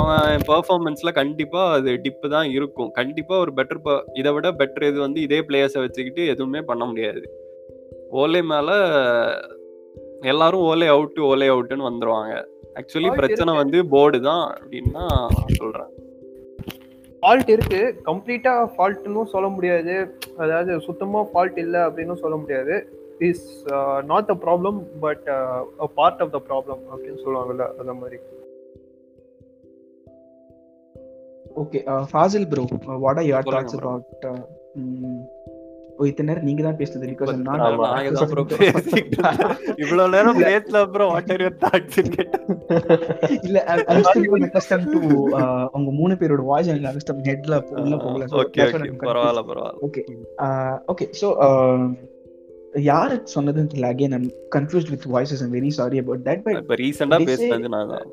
அவன் 0.00 0.44
பெர்ஃபார்மன்ஸ்ல 0.50 1.12
கண்டிப்பா 1.18 1.64
அது 1.74 1.90
டிப்பு 2.04 2.30
தான் 2.36 2.48
இருக்கும். 2.56 2.90
கண்டிப்பா 3.00 3.34
ஒரு 3.44 3.52
பெட்டர் 3.58 3.82
இதை 4.20 4.32
விட 4.36 4.50
பெட்டர் 4.62 4.88
இது 4.90 4.98
வந்து 5.06 5.20
இதே 5.26 5.40
பிளேயர்ஸை 5.50 5.82
வச்சுக்கிட்டு 5.84 6.24
எதுவுமே 6.34 6.62
பண்ண 6.70 6.84
முடியாது. 6.92 7.22
ஓலே 8.22 8.42
மேல 8.54 8.78
எல்லாரும் 10.32 10.64
ஓலே 10.70 10.88
அவுட்டு 10.94 11.22
ஓலே 11.32 11.50
அவுட்டுன்னு 11.56 11.88
வந்துருவாங்க. 11.90 12.32
ஆக்சுவலி 12.80 13.12
பிரச்சனை. 13.20 13.54
வந்து 13.62 13.80
போர்டு 13.94 14.20
தான் 14.30 14.44
அப்படின்னு 14.56 15.04
சொல்றேன். 15.60 15.92
ஃபால்ட் 17.24 17.50
இருக்கு. 17.52 17.78
கம்ப்ளீட்டா 18.08 18.52
ஃபால்ட்னு 18.72 19.22
சொல்ல 19.34 19.48
முடியாது. 19.54 19.94
அதாவது 20.42 20.72
சுத்தமா 20.86 21.20
ஃபால்ட் 21.28 21.58
இல்ல 21.62 21.76
அப்படின்னு 21.86 22.14
சொல்ல 22.22 22.36
முடியாது. 22.40 22.74
Is 23.28 23.46
not 24.10 24.28
the 24.30 24.34
problem 24.44 24.78
but 25.04 25.24
part 25.98 26.20
of 26.24 26.34
the 26.36 26.40
problem 26.48 26.82
அப்படின்னு 26.92 27.22
சொல்லுவாங்கல்ல 27.24 27.66
அந்த 27.82 27.94
மாதிரி. 28.00 28.18
Okay 31.62 31.80
Fasil 32.12 32.46
bro 32.52 32.66
what 33.06 33.20
are 33.20 33.28
your 33.30 33.50
thoughts. 33.54 33.76
About 33.80 34.26
இத்தனை 36.08 36.26
நேரம் 36.28 36.46
நீங்க 36.48 36.62
தான் 36.66 36.78
பேசுறது 36.78 37.08
இப்ப 37.10 37.32
நான். 37.48 37.60
இவ்வளவு 39.82 40.12
நேரம் 40.14 40.40
பேசல 40.44 40.80
அப்புறம் 40.84 41.10
வாட் 41.12 41.30
ஆர் 41.34 41.42
யுவர் 41.44 41.58
தாட்ஸ் 41.64 41.98
இல்ல 43.46 43.58
ஐ 43.90 43.94
ஸ்டில் 44.08 44.26
அக்கஸ்டம் 44.38 44.86
டு 44.94 45.00
உங்க 45.78 45.90
மூணு 46.00 46.14
பேரோட 46.22 46.42
வாய்ஸ் 46.50 46.70
எனக்கு 46.72 46.90
அக்கஸ்டம் 46.90 47.20
ஹெட்ல 47.28 47.54
உள்ள 47.82 47.94
போகல. 48.04 48.26
Okay 48.42 48.58
that's 48.62 48.74
why 48.78 48.88
okay 49.86 49.86
okay 49.86 50.02
okay 50.92 51.06
so 51.20 51.28
யார் 52.88 53.14
சொன்னதுன்னு 53.34 53.70
தெரியல. 53.72 53.90
Again 53.94 54.14
I'm 54.18 54.26
confused 54.56 54.90
with 54.94 55.06
voices 55.16 55.42
I'm 55.46 55.54
very 55.58 55.70
sorry 55.80 55.98
about 56.04 56.24
that 56.28 56.42
but 56.46 56.58
இப்ப 56.62 56.78
ரீசெண்டா 56.82 57.18
பேசினது 57.30 57.70
நான் 57.76 57.92
தான். 57.94 58.08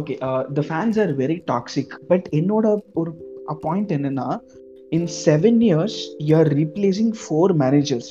Okay 0.00 0.14
the 0.58 0.64
fans 0.68 0.98
are 1.04 1.12
very 1.22 1.38
toxic 1.52 1.94
but 2.12 2.28
என்னோட 2.40 2.66
ஒரு 3.00 3.10
பாயிண்ட் 3.64 3.90
என்னன்னா 3.98 4.28
In 4.97 5.07
seven 5.25 5.59
years 5.69 5.99
you 6.29 6.33
are 6.41 6.49
replacing 6.61 7.11
four 7.21 7.53
managers 7.63 8.09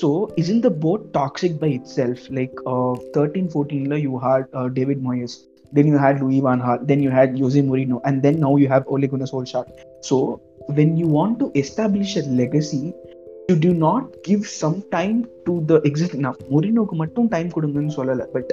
so 0.00 0.08
is 0.42 0.50
in 0.54 0.64
the 0.66 0.70
board 0.84 1.04
toxic 1.20 1.58
by 1.64 1.70
itself 1.98 2.24
like 2.38 2.56
thirteen 3.16 3.50
ஃபோர்டீன்ல 3.54 3.98
you 4.06 4.14
had 4.26 4.48
David 4.80 5.04
Moyes 5.10 5.36
then 5.72 5.86
you 5.86 5.98
had 5.98 6.20
Louis 6.20 6.40
Van 6.40 6.60
Gaal, 6.60 6.86
then 6.86 7.00
you 7.00 7.10
had 7.10 7.36
Jose 7.36 7.60
Mourinho, 7.60 8.00
and 8.04 8.22
then 8.22 8.40
now 8.40 8.56
you 8.56 8.68
have 8.68 8.86
Ole 8.88 9.06
Gunnar 9.06 9.26
Solskjaer. 9.26 9.64
So 10.02 10.40
when 10.70 10.96
you 10.96 11.06
want 11.08 11.38
to 11.40 11.50
establish 11.54 12.16
a 12.16 12.22
legacy, 12.40 12.94
you 13.48 13.56
do 13.56 13.72
not 13.76 14.16
give 14.24 14.46
some 14.46 14.82
time 14.90 15.26
to 15.46 15.52
the 15.62 15.76
existing. 15.82 16.22
Now, 16.22 16.34
Mourinhoக்கு 16.50 16.96
மட்டும் 17.02 17.28
time 17.34 17.48
கொடுங்கன்னு 17.54 17.94
சொல்லல 17.98 18.26
but 18.34 18.50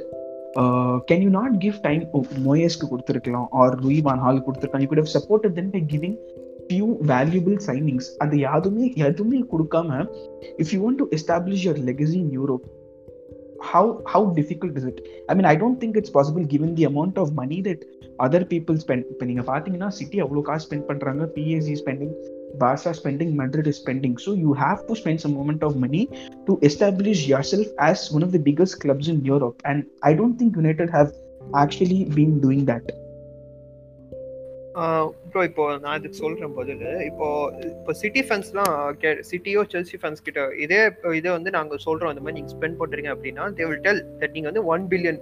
can 1.10 1.24
you 1.26 1.32
not 1.40 1.56
give 1.64 1.78
time 1.88 2.04
மோயஸ்க்கு 2.46 2.90
கொடுத்துருக்கலாம் 2.92 3.48
R 3.62 3.76
Louis 3.84 4.00
வான் 4.02 4.22
Gaal 4.26 4.44
கொடுத்துருக்கலாம் 4.46 4.84
you 4.86 4.90
could 4.94 5.04
have 5.04 5.14
supported 5.18 5.56
then 5.60 5.72
by 5.76 5.82
giving 5.94 6.16
Few 6.71 6.89
valuable 7.13 7.57
signings 7.69 8.11
அது 8.25 8.37
யாதுமே 8.49 8.85
எதுவுமே 9.09 9.41
கொடுக்காம 9.53 10.01
if 10.65 10.73
you 10.75 10.81
want 10.85 11.01
to 11.03 11.07
establish 11.19 11.65
your 11.69 11.83
legacy 11.91 12.19
in 12.25 12.35
Europe 12.41 12.67
how 13.71 13.83
how 14.11 14.21
difficult 14.37 14.75
is 14.81 14.85
it 14.91 14.99
i 15.31 15.35
mean 15.37 15.47
i 15.51 15.57
don't 15.63 15.79
think 15.83 15.95
it's 16.01 16.13
possible 16.15 16.45
given 16.53 16.71
the 16.79 16.85
amount 16.91 17.17
of 17.23 17.27
money 17.41 17.59
that 17.67 17.81
other 18.27 18.43
people 18.53 18.77
spend 18.85 19.03
இப்போ 19.13 19.25
நீங்க 19.31 19.43
பாத்தீங்கன்னா 19.51 19.91
city 19.99 20.21
அவ்வளோ 20.27 20.43
காசு 20.49 20.65
spend 20.67 20.87
பண்றாங்க 20.91 21.25
PSG 21.35 21.75
spending 21.83 22.15
Barca 22.55 22.93
spending, 22.93 23.37
Madrid 23.37 23.67
is 23.67 23.77
spending. 23.77 24.19
So 24.19 24.33
you 24.33 24.53
have 24.55 24.87
to 24.87 24.97
spend 24.97 25.21
some 25.21 25.37
amount 25.37 25.63
of 25.63 25.77
money 25.77 26.09
to 26.47 26.59
establish 26.63 27.27
yourself 27.27 27.67
as 27.79 28.11
one 28.11 28.23
of 28.23 28.33
the 28.33 28.39
biggest 28.39 28.81
clubs 28.81 29.09
in 29.09 29.25
Europe. 29.25 29.61
And 29.65 29.87
I 30.03 30.15
don't 30.15 30.37
think 30.37 30.57
United 30.57 30.91
have 30.91 31.13
actually 31.55 32.05
been 32.05 32.41
doing 32.41 32.65
that. 32.67 32.91
Bro 35.31 35.41
இப்போ 35.49 35.65
நான் 35.83 35.97
இதுக்கு 35.99 36.19
சொல்றேன் 36.23 36.55
பதில். 36.59 36.85
இப்போ 37.09 37.27
இப்போ 37.71 37.93
city 38.01 38.23
ஃபேன்ஸ்லாம் 38.27 38.75
கே 39.03 39.11
சிட்டியோ 39.31 39.63
செல்சி 39.73 39.97
ஃபேன்ஸ் 40.01 40.25
கிட்ட 40.27 40.43
இதே 40.65 40.81
இதை 41.19 41.31
வந்து 41.37 41.51
நாங்க 41.57 41.77
சொல்றோம். 41.87 42.13
இந்த 42.15 42.23
மாதிரி 42.25 42.37
நீங்க 42.39 42.53
ஸ்பெண்ட் 42.57 42.79
பண்றீங்க 42.83 43.11
அப்படின்னா 43.15 43.47
தே 43.59 43.67
வில் 43.71 43.83
டெல் 43.87 44.03
தட் 44.21 44.35
நீங்க 44.37 44.49
வந்து 44.51 44.65
ஒன் 44.75 44.85
பில்லியன் 44.93 45.21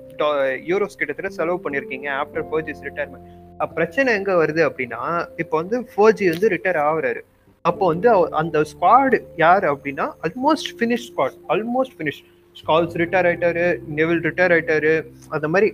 யூரோஸ் 0.71 0.99
கிட்டத்தட்ட 1.00 1.31
செலவு 1.38 1.59
பண்ணிருக்கீங்க 1.67 2.09
ஆஃப்டர் 2.23 2.47
ஃபோர்ஜிஸ் 2.50 2.85
ரிட்டையர்மெண்ட் 2.88 3.28
பிரச்சனை 3.76 4.11
எங்க 4.19 4.33
வருது 4.40 4.62
அப்படின்னா 4.69 5.00
இப்போ 5.45 5.55
வந்து 5.62 5.78
ஃபோர்ஜி 5.93 6.26
வந்து 6.35 6.50
ரிட்டையர் 6.55 6.81
ஆகுறாரு. 6.88 7.23
அப்போ 7.64 7.85
வந்து 7.93 8.09
அந்த 8.40 8.59
ஸ்குவாட் 8.73 9.17
யார் 9.45 9.64
அப்படின்னா 9.73 10.07
almost 10.26 10.71
finish 10.78 11.07
squad 11.09 11.38
almost 11.55 11.97
finish 11.99 12.21
Scholes 12.61 12.95
retire 13.02 13.28
ஆயிட்டாரு 13.31 13.67
நெவில் 13.99 14.23
ரிட்டையர் 14.28 14.55
ஆயிட்டாரு 14.57 14.93
அந்த 15.37 15.49
மாதிரி 15.55 15.69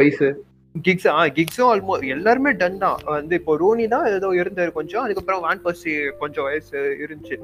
வயசு. 0.00 0.28
கிக்ஸ் 0.84 1.06
ஆ 1.14 1.20
கிக்ஸும் 1.36 1.68
ஆல்மோஸ்ட் 1.72 2.04
எல்லாருமே 2.14 2.50
டன் 2.60 2.78
தான். 2.84 2.98
வந்து 3.16 3.34
இப்போ 3.40 3.52
ரோனி 3.62 3.84
தான் 3.94 4.06
ஏதோ 4.16 4.28
இருந்தாரு 4.40 4.70
கொஞ்சம் 4.78 5.04
அதுக்கப்புறம் 5.04 5.42
வான் 5.46 5.62
பர்சி 5.64 5.92
கொஞ்சம் 6.22 6.46
வயசு 6.48 6.78
இருந்துச்சு. 7.04 7.36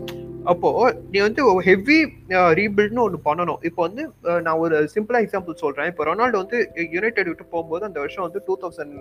அப்போ 0.52 0.68
நீ 1.12 1.18
வந்து 1.26 1.42
ஹெவி 1.68 1.98
ரீபில்ட்னு 2.60 3.04
ஒன்று 3.06 3.20
பண்ணணும். 3.28 3.60
இப்போ 3.70 3.80
வந்து 3.88 4.04
நான் 4.46 4.62
ஒரு 4.64 4.76
சிம்பிளா 4.94 5.20
எக்ஸாம்பிள் 5.24 5.60
சொல்றேன். 5.64 5.90
இப்போ 5.92 6.06
ரொனால்டோ 6.10 6.42
வந்து 6.44 6.60
யுனைடெட் 6.96 7.30
விட்டு 7.32 7.46
போகும்போது 7.54 7.88
அந்த 7.88 8.00
வருஷம் 8.04 8.26
வந்து 8.26 8.42
டூ 8.48 8.56
தௌசண்ட் 8.62 8.96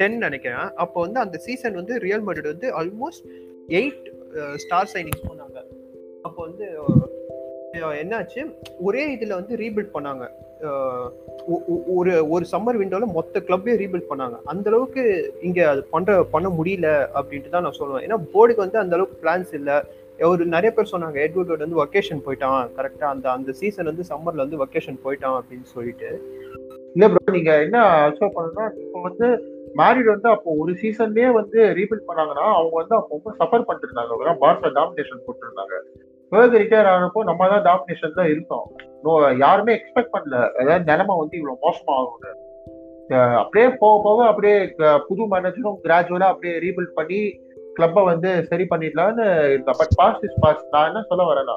டென் 0.00 0.18
நினைக்கிறேன். 0.26 0.68
அப்போ 0.84 0.98
வந்து 1.06 1.20
அந்த 1.24 1.38
சீசன் 1.46 1.78
வந்து 1.80 1.96
ரியல் 2.06 2.26
மட்ரிட் 2.28 2.52
வந்து 2.54 2.70
ஆல்மோஸ்ட் 2.82 3.26
எயிட் 3.80 4.06
ஸ்டார் 4.64 4.92
சைனிங்ஸ் 4.94 5.26
போனாங்க 5.28 5.58
அப்போ 6.28 6.40
வந்து 6.48 6.66
என்னாச்சு? 8.02 8.40
ஒரே 8.86 9.02
இதுல 9.14 9.32
வந்து 9.40 9.54
ரீபில்ட் 9.62 9.94
பண்ணாங்க. 9.96 10.24
ஒரு 11.98 12.12
ஒரு 12.34 12.44
சம்மர் 12.52 12.78
விண்டோல 12.80 13.06
மொத்த 13.16 13.40
கிளப்பே 13.46 13.74
ரீபில்ட் 13.82 14.10
பண்ணாங்க. 14.10 14.36
அந்த 14.52 14.66
அளவுக்கு 14.70 15.02
இங்க 15.48 15.60
அது 15.72 15.82
பண்ற 15.94 16.16
பண்ண 16.34 16.48
முடியல 16.58 16.88
அப்படின்ட்டு 17.18 17.54
தான் 17.54 17.64
நான் 17.66 17.78
சொல்லுவேன். 17.78 18.04
ஏன்னா 18.06 18.18
போர்டுக்கு 18.32 18.64
வந்து 18.66 18.82
அந்த 18.82 18.96
அளவுக்கு 18.96 19.20
பிளான்ஸ் 19.22 19.52
இல்ல. 19.60 19.70
ஒரு 20.30 20.42
நிறைய 20.54 20.70
பேர் 20.76 20.92
சொன்னாங்க 20.92 21.18
எட்வர்ட் 21.26 21.64
வந்து 21.64 21.80
ஒகேஷன் 21.84 22.24
போயிட்டான். 22.26 22.58
கரெக்டா 22.78 23.06
அந்த 23.14 23.26
அந்த 23.36 23.50
சீசன் 23.60 23.90
வந்து 23.90 24.04
சம்மர்ல 24.10 24.44
வந்து 24.44 24.60
ஒகேஷன் 24.64 24.98
போயிட்டான் 25.04 25.38
அப்படின்னு 25.38 25.68
சொல்லிட்டு. 25.76 26.10
இல்ல 26.94 27.06
ப்ரோ 27.12 27.32
நீங்க 27.38 27.52
என்ன 27.64 27.78
அப்சர்வ் 28.08 28.36
பண்ணணும்னா 28.36 28.66
இப்போ 28.84 29.00
வந்து 29.08 29.26
மேரிட் 29.80 30.12
வந்து 30.14 30.28
அப்போ 30.34 30.50
ஒரு 30.62 30.72
சீசன்லயே 30.82 31.28
வந்து 31.40 31.58
ரீபில்ட் 31.78 32.08
பண்ணாங்கன்னா 32.08 32.46
அவங்க 32.58 32.74
வந்து 32.82 32.94
அப்போ 32.98 33.12
ரொம்ப 33.16 33.32
சஃபர் 33.40 33.66
பண்ணிருந்தாங்க 33.68 34.12
இருந்தாங்க 34.12 34.40
பார்சா 34.44 34.70
டாமினேஷன் 34.78 35.24
போட்டிருந்தாங்க. 35.26 35.76
வேர்கு 36.32 36.60
ரிட்டையர் 36.62 36.90
ஆனப்போ 36.92 37.20
நம்ம 37.28 37.48
தான் 37.52 37.64
டாமினேஷன் 37.68 38.18
தான் 38.18 38.30
இருந்தோம். 38.32 38.66
நோ 39.04 39.12
யாருமே 39.44 39.72
எக்ஸ்பெக்ட் 39.78 40.14
பண்ணல. 40.14 40.38
அதாவது 40.60 40.88
நிலைமை 40.90 41.14
வந்து 41.22 41.38
இவ்வளவு 41.40 41.62
மோசமா 41.66 41.94
ஆகும்னு 42.00 42.32
அப்படியே 43.42 43.68
போக 43.80 43.94
போக 44.04 44.18
அப்படியே 44.30 44.56
புது 45.06 45.22
மேனேஜரும் 45.32 45.80
கிராஜுவலா 45.86 46.28
அப்படியே 46.32 46.52
ரீபில்ட் 46.64 46.98
பண்ணி 46.98 47.20
கிளப்பை 47.76 48.02
வந்து 48.10 48.30
சரி 48.50 48.64
பண்ணிடலாம்னு 48.72 49.26
பட் 49.80 49.94
பாஸ்ட் 50.00 50.26
இஸ் 50.28 50.38
பாஸ்ட் 50.44 50.70
நான் 50.74 50.88
என்ன 50.90 51.02
சொல்ல 51.10 51.24
வரேன்னா 51.30 51.56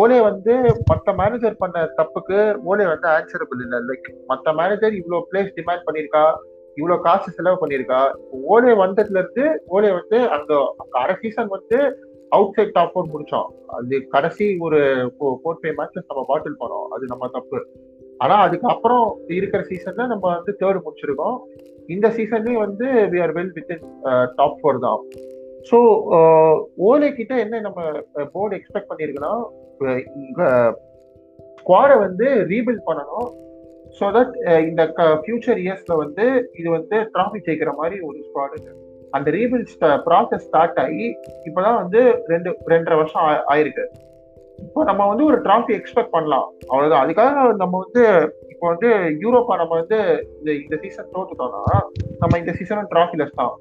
ஓலே 0.00 0.18
வந்து 0.28 0.54
மற்ற 0.90 1.12
மேனேஜர் 1.20 1.60
பண்ண 1.62 1.84
தப்புக்கு 1.98 2.38
ஓலே 2.70 2.86
வந்து 2.92 3.06
ஆன்சரபிள் 3.14 3.60
இல்லை. 3.64 3.78
லைக் 3.88 4.08
மற்ற 4.30 4.52
மேனேஜர் 4.60 4.98
இவ்வளோ 5.00 5.20
பிளேஸ் 5.30 5.54
டிமாண்ட் 5.58 5.86
பண்ணியிருக்கா? 5.86 6.24
இவ்வளோ 6.78 6.96
காசு 7.06 7.28
செலவு 7.36 7.60
பண்ணியிருக்கா? 7.60 8.00
ஓலே 8.52 8.72
வந்ததுல 8.82 9.20
இருந்து 9.22 9.44
ஓலே 9.76 9.92
வந்து 9.98 10.18
அந்த 10.36 10.52
அரை 11.02 11.14
சீசன் 11.22 11.54
வந்து 11.56 11.78
அவுட் 12.34 12.54
சைட் 12.56 12.74
டாப் 12.76 12.92
ஃபோர் 12.92 13.12
முடிச்சோம். 13.12 13.48
அது 13.76 13.96
கடைசி 14.14 14.46
ஒரு 14.66 14.80
ஃபோர் 15.16 15.60
ஃபைவ் 15.60 15.76
மேட்சஸ் 15.80 16.08
நம்ம 16.10 16.24
பாட்டில் 16.30 16.60
பண்ணோம். 16.62 16.88
அது 16.94 17.04
நம்ம 17.12 17.28
தப்பு. 17.36 17.60
ஆனா 18.24 18.34
அதுக்கப்புறம் 18.46 19.06
இருக்கிற 19.38 19.60
சீசன்ல 19.70 20.06
நம்ம 20.12 20.24
வந்து 20.36 20.52
தேர்ட் 20.60 20.84
முடிச்சிருக்கோம். 20.84 21.38
இந்த 21.94 22.06
சீசன்லயும் 22.18 22.64
வந்து 22.66 22.86
we 23.12 23.18
are 23.24 23.34
well 23.38 23.54
with 23.56 23.72
top 24.38 24.58
four 24.60 24.84
தான். 24.86 25.02
ஸோ 25.68 25.78
ஓலே 26.88 27.08
கிட்ட 27.18 27.34
என்ன 27.44 27.60
நம்ம 27.66 27.80
போர்டு 28.34 28.56
எக்ஸ்பெக்ட் 28.58 28.90
பண்ணிருக்குன்னா 28.90 29.32
ஸ்குவாடை 31.60 31.96
வந்து 32.06 32.26
ரீபில்ட் 32.52 32.86
பண்ணணும். 32.88 33.28
ஸோ 33.98 34.04
தட் 34.16 34.34
இந்த 34.70 34.82
ஃபியூச்சர் 35.22 35.60
இயர்ஸ்ல 35.64 35.94
வந்து 36.04 36.24
இது 36.60 36.68
வந்து 36.78 36.96
டிராஃபி 37.14 37.38
ஜெயிக்கிற 37.46 37.72
மாதிரி 37.80 37.96
ஒரு 38.08 38.18
ஸ்குவாடு 38.26 38.58
அந்த 39.10 39.30
ரீபில்ட் 39.30 39.66
ப்ராசஸ் 39.80 40.34
ஸ்டார்ட் 40.34 40.78
ஆகி 40.78 41.16
இப்போதான் 41.44 41.74
வந்து 41.74 42.24
ரெண்டு 42.26 42.58
ரெண்டரை 42.66 42.96
வருஷம் 42.96 43.22
ஆயிருக்கு. 43.48 43.84
இப்போ 44.58 44.84
நம்ம 44.84 45.08
வந்து 45.08 45.24
ஒரு 45.24 45.40
ட்ராஃபி 45.40 45.80
எக்ஸ்பெக்ட் 45.80 46.08
பண்ணலாம். 46.10 46.52
அவ்வளவுதான். 46.68 47.08
அதுக்காக 47.08 47.54
நம்ம 47.54 47.78
வந்து 47.78 48.32
இப்போ 48.48 48.68
வந்து 48.68 48.88
யூரோப்பா 48.96 49.56
நம்ம 49.56 49.74
வந்து 49.74 50.28
இந்த 50.38 50.52
இந்த 50.52 50.76
சீசன் 50.76 51.06
தோத்துட்டோம்னா 51.14 51.80
நம்ம 52.18 52.38
இந்த 52.38 52.52
சீசனும் 52.52 52.86
ட்ராஃபிலஸ் 52.90 53.30
தான். 53.34 53.58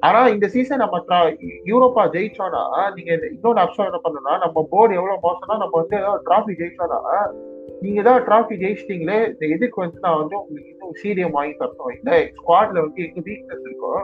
ஆனா 0.00 0.28
இந்த 0.28 0.48
சீசன் 0.48 0.78
நம்ம 0.78 0.98
ட்ரா 0.98 1.36
யூரோப்பா 1.64 2.08
ஜெயிச்சோம்னா 2.08 2.92
நீங்க 2.94 3.18
இந்த- 3.32 3.62
அப்சர்வ் 3.62 3.84
என்ன 3.84 4.00
பண்ணணும்னா 4.04 4.38
நம்ம 4.38 4.66
போர்டு 4.70 4.94
எவ்வளவு 4.94 5.30
மோசம்னா 5.30 5.56
நம்ம 5.58 5.68
வந்து 5.70 5.96
ஏதாவது 5.98 6.22
டிராஃபி 6.30 6.58
ஜெயிச்சோம்னா 6.58 7.32
நீங்க 7.80 8.00
ஏதாவது 8.00 8.24
டிராஃபி 8.24 8.58
ஜெயிச்சிட்டீங்களே 8.60 9.26
இந்த 9.26 9.46
எதுக்கு 9.46 9.80
வந்து 9.80 9.98
நான் 10.00 10.18
வந்து 10.18 10.40
உங்களுக்கு 10.40 10.70
இன்னும் 10.70 10.92
சீரியம் 11.02 11.32
வாங்கி 11.32 11.56
தரணும். 11.56 11.94
இல்லை 11.94 12.32
ஸ்குவாட்ல 12.36 12.72
வந்து 12.72 13.02
எங்க 13.02 13.20
வீக்னஸ் 13.20 13.64
இருக்கோ 13.64 14.02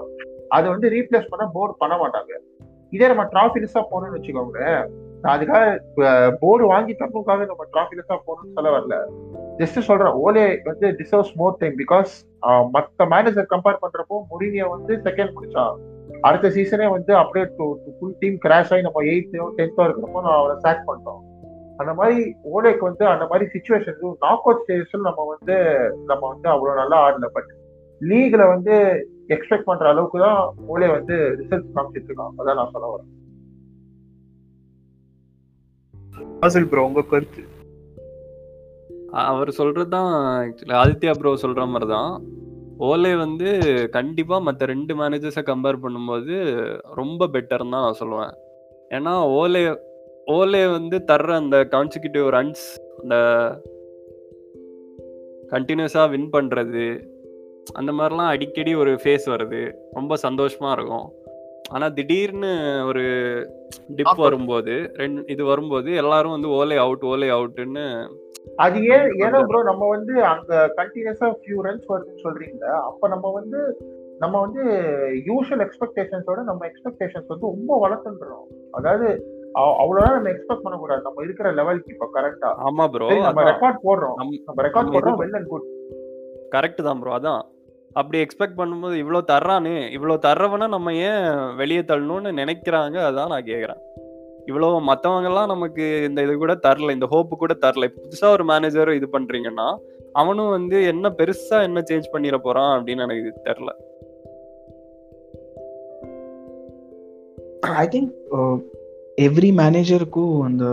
அதை 0.57 0.67
வந்து 0.75 0.89
ரீப்ளேஸ் 0.95 1.33
பண்ண 1.33 1.45
போர்டு 1.57 1.75
பண்ண 1.83 1.95
மாட்டாங்க. 2.03 2.33
இதே 2.95 3.07
நம்ம 3.13 3.25
டிராஃபிலஸா 3.35 3.81
போனோம்னு 3.93 4.17
வச்சுக்கோங்களேன் 4.17 4.83
அதுக்காக 5.33 6.11
போர்டு 6.43 6.65
வாங்கி 6.73 6.93
தரணுக்காக 6.99 7.47
நம்ம 7.51 7.63
டிராஃபிலஸா 7.75 8.17
போகணும்னு 8.27 8.57
சொல்ல 8.57 8.71
வரல. 8.77 8.97
ஜஸ்ட் 9.61 9.79
சொல்றேன் 9.89 10.17
ஓலே 10.25 10.45
வந்து 10.69 10.87
டிசர்வ்ஸ் 11.01 11.35
மோர் 11.41 11.59
டைம் 11.61 11.77
பிகாஸ் 11.83 12.13
மத்த 12.75 13.07
மேனேஜர் 13.15 13.53
கம்பேர் 13.53 13.83
பண்றப்போ 13.85 14.17
முரினியா 14.33 14.67
வந்து 14.75 14.95
செகண்ட் 15.07 15.35
முடிச்சான். 15.37 15.77
அடுத்த 16.27 16.51
சீசனே 16.57 16.87
வந்து 16.97 17.13
அப்படியே 17.21 17.47
ஃபுல் 17.99 18.19
டீம் 18.21 18.37
கிராஷ் 18.45 18.71
ஆகி 18.75 18.85
நம்ம 18.87 19.03
எயித்தோ 19.13 19.49
டென்த்தோ 19.59 19.87
இருக்கிறப்போ 19.87 20.23
நான் 20.27 20.39
அவரை 20.41 20.57
சாக் 20.67 20.87
பண்ணிட்டோம். 20.89 21.23
அந்த 21.81 21.93
மாதிரி 21.99 22.19
ஓலேக்கு 22.55 22.85
வந்து 22.89 23.05
அந்த 23.15 23.25
மாதிரி 23.31 23.47
சுச்சுவேஷன் 23.55 23.99
நாக் 24.25 24.47
அவுட் 24.47 24.63
ஸ்டேஜஸ்ல 24.63 25.01
நம்ம 25.09 25.25
வந்து 25.33 25.57
நம்ம 26.11 26.23
வந்து 26.33 26.49
அவ்வளோ 26.55 26.77
நல்லா 26.83 26.99
ஆடல. 27.07 27.29
பட் 27.37 27.51
லீக்ல 28.01 28.43
வந்து 28.55 28.75
எக்ஸ்பெக்ட் 29.29 29.69
பண்ற 29.69 29.89
அளவுக்கு 29.89 30.19
தான் 30.19 30.41
ஓலே 30.73 30.89
வந்து 30.91 31.15
ரிசல்ட் 31.41 31.75
காமிச்சிட்டு 31.75 32.11
இருக்கான். 32.11 32.35
அதான் 32.39 32.59
நான் 32.61 32.73
சொல்ல 32.73 32.89
வரேன். 32.95 33.13
வாசல் 36.41 36.69
ப்ரோ 36.69 36.85
உங்க 36.85 37.03
கருத்து? 37.03 37.43
அவர் 39.11 39.49
சொல்றதுதான் 39.49 40.11
actually 40.47 40.75
ஆதித்யா 40.83 41.13
ப்ரோ 41.19 41.31
சொல்ற 41.43 41.67
மாதிரி 41.67 41.87
தான் 41.91 42.25
ஓலே 42.79 43.17
வந்து 43.17 43.51
கண்டிப்பா 43.91 44.39
மற்ற 44.39 44.67
ரெண்டு 44.67 44.95
மேனேஜர்ஸை 44.97 45.43
கம்பேர் 45.51 45.83
பண்ணும்போது 45.85 46.35
ரொம்ப 46.95 47.27
பெட்டர்னு 47.27 47.75
தான் 47.75 47.87
நான் 47.87 48.01
சொல்லுவேன். 48.01 48.35
ஏன்னா 48.91 49.15
ஓலே 49.41 49.63
ஓலே 50.27 50.71
வந்து 50.71 50.97
தர்ற 51.07 51.31
அந்த 51.43 51.57
கான்சிக்யூட்டிவ் 51.71 52.27
ரன்ஸ் 52.37 52.65
அந்த 53.01 53.17
கண்டினியூஸாக 55.51 56.11
வின் 56.11 56.31
பண்ணுறது 56.33 56.85
அந்த 57.73 57.93
மாதிரிலாம் 57.93 58.27
அடிக்கடி 58.27 58.75
ஒரு 58.75 58.91
ஃபேஸ் 58.91 59.27
வருது. 59.27 59.73
ரொம்ப 59.93 60.15
சந்தோஷமா 60.23 60.73
இருக்கும். 60.73 61.13
ஆனால் 61.71 61.93
திடீர்னு 61.93 62.85
ஒரு 62.87 63.03
டிப். 63.89 64.07
வரும்போது 64.17 64.91
ரெண்டு 64.95 65.25
இது 65.27 65.45
வரும்போது 65.45 65.95
எல்லாரும் 65.95 66.31
வந்து 66.31 66.49
ஓலே 66.49 66.77
அவுட் 66.77 67.03
ஓலே 67.03 67.29
அவுட்டுன்னு 67.29 68.09
அது 68.57 68.85
ஏன் 68.85 69.01
ஏன்னா 69.01 69.45
ப்ரோ 69.47 69.63
நம்ம 69.63 69.89
வந்து 69.89 70.25
அங்க 70.25 70.73
கண்டினியூஸா 70.77 71.25
ஃபியூ 71.25 71.63
ரன்ஸ் 71.63 71.85
வருதுன்னு 71.89 72.25
சொல்றீங்களா 72.25 72.65
அப்ப 72.65 73.09
நம்ம 73.09 73.31
வந்து 73.33 73.77
நம்ம 74.19 74.41
வந்து 74.41 74.65
யூஷுவல் 75.27 75.67
எக்ஸ்பெக்டேஷன்ஸோட 75.67 76.43
நம்ம 76.43 76.67
எக்ஸ்பெக்டேஷன்ஸ் 76.67 77.25
வந்து 77.27 77.47
ரொம்ப 77.47 77.89
வளர்த்துன்றோம். 77.89 78.69
அதாவது 78.71 79.27
அவ்- 79.55 79.77
அவ்வளவுதான் 79.77 80.15
நம்ம 80.15 80.31
எக்ஸ்பெக்ட் 80.31 80.61
பண்ணக்கூடாது. 80.63 81.03
நம்ம 81.03 81.25
இருக்கிற 81.25 81.53
லெவலுக்கு 81.53 81.93
இப்ப 81.93 82.11
கரெக்டா 82.15 82.55
ஆமா 82.65 82.89
ப்ரோ 82.89 83.19
நம்ம 83.19 83.43
ரெக்கார்ட் 83.43 83.79
போடுறோம். 83.85 84.15
நம்- 84.17 84.43
நம்ம 84.45 84.63
ரெக்கார்ட் 84.63 84.97
போடுறோம் 84.97 85.21
வெல் 85.21 85.37
அண்ட் 85.37 85.47
குட் 85.47 85.63
கரெக்ட் 86.57 86.83
தான் 86.83 86.99
ப்ரோ 87.01 87.19
அதான். 87.19 87.41
அப்படி 87.97 88.19
எக்ஸ்பெக்ட் 88.23 88.59
பண்ணும்போது 88.59 88.97
இவ்வளோ 89.03 89.21
தர்றானு 89.33 89.73
இவ்வளோ 89.97 90.17
தர்றவனா 90.27 90.69
நம்ம 90.69 90.95
ஏன் 90.95 91.57
வெளியே 91.57 91.81
தள்ளணும்னு 91.81 92.31
நினைக்கிறாங்க? 92.33 92.97
அதான் 93.09 93.29
நான் 93.29 93.45
கேட்குறேன் 93.45 93.81
இவ்வளோ 94.47 94.69
மற்றவங்கெல்லாம் 94.87 95.47
நமக்கு 95.47 96.05
இந்த 96.09 96.23
இது 96.23 96.37
கூட 96.37 96.55
தரல 96.55 96.93
இந்த 96.93 97.07
ஹோப்பு 97.11 97.29
கூட 97.29 97.55
தரல. 97.55 97.87
புதுசாக 97.87 97.97
புதுசா 97.97 98.31
ஒரு 98.31 98.45
மேனேஜர் 98.45 98.95
இது 98.95 99.09
பண்றீங்கன்னா 99.13 99.77
அவனும் 100.13 100.49
வந்து 100.49 100.85
என்ன 100.85 101.09
பெருசா 101.09 101.63
என்ன 101.63 101.83
சேஞ்ச் 101.91 102.13
பண்ணிட 102.13 102.39
போறான் 102.39 102.73
அப்படின்னு 102.79 103.05
எனக்கு 103.07 103.33
தெரில 103.45 103.73
ஐ 107.77 107.87
திங்க் 107.87 108.13
எவ்ரி 109.21 109.51
மேனேஜருக்கும் 109.57 110.41
அந்த 110.41 110.65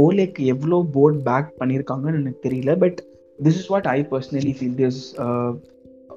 ஓலேக்கு 0.00 0.42
எவ்வளோ 0.44 0.86
போர்ட் 0.92 1.22
பேக் 1.22 1.54
பண்ணியிருக்காங்கன்னு 1.58 2.20
எனக்கு 2.20 2.48
தெரியல 2.48 2.78
but 2.78 3.00
this 3.44 3.58
is 3.60 3.70
what 3.72 3.88
I 3.88 3.98
personally 4.12 4.52
feel 4.58 4.76
this 4.82 5.00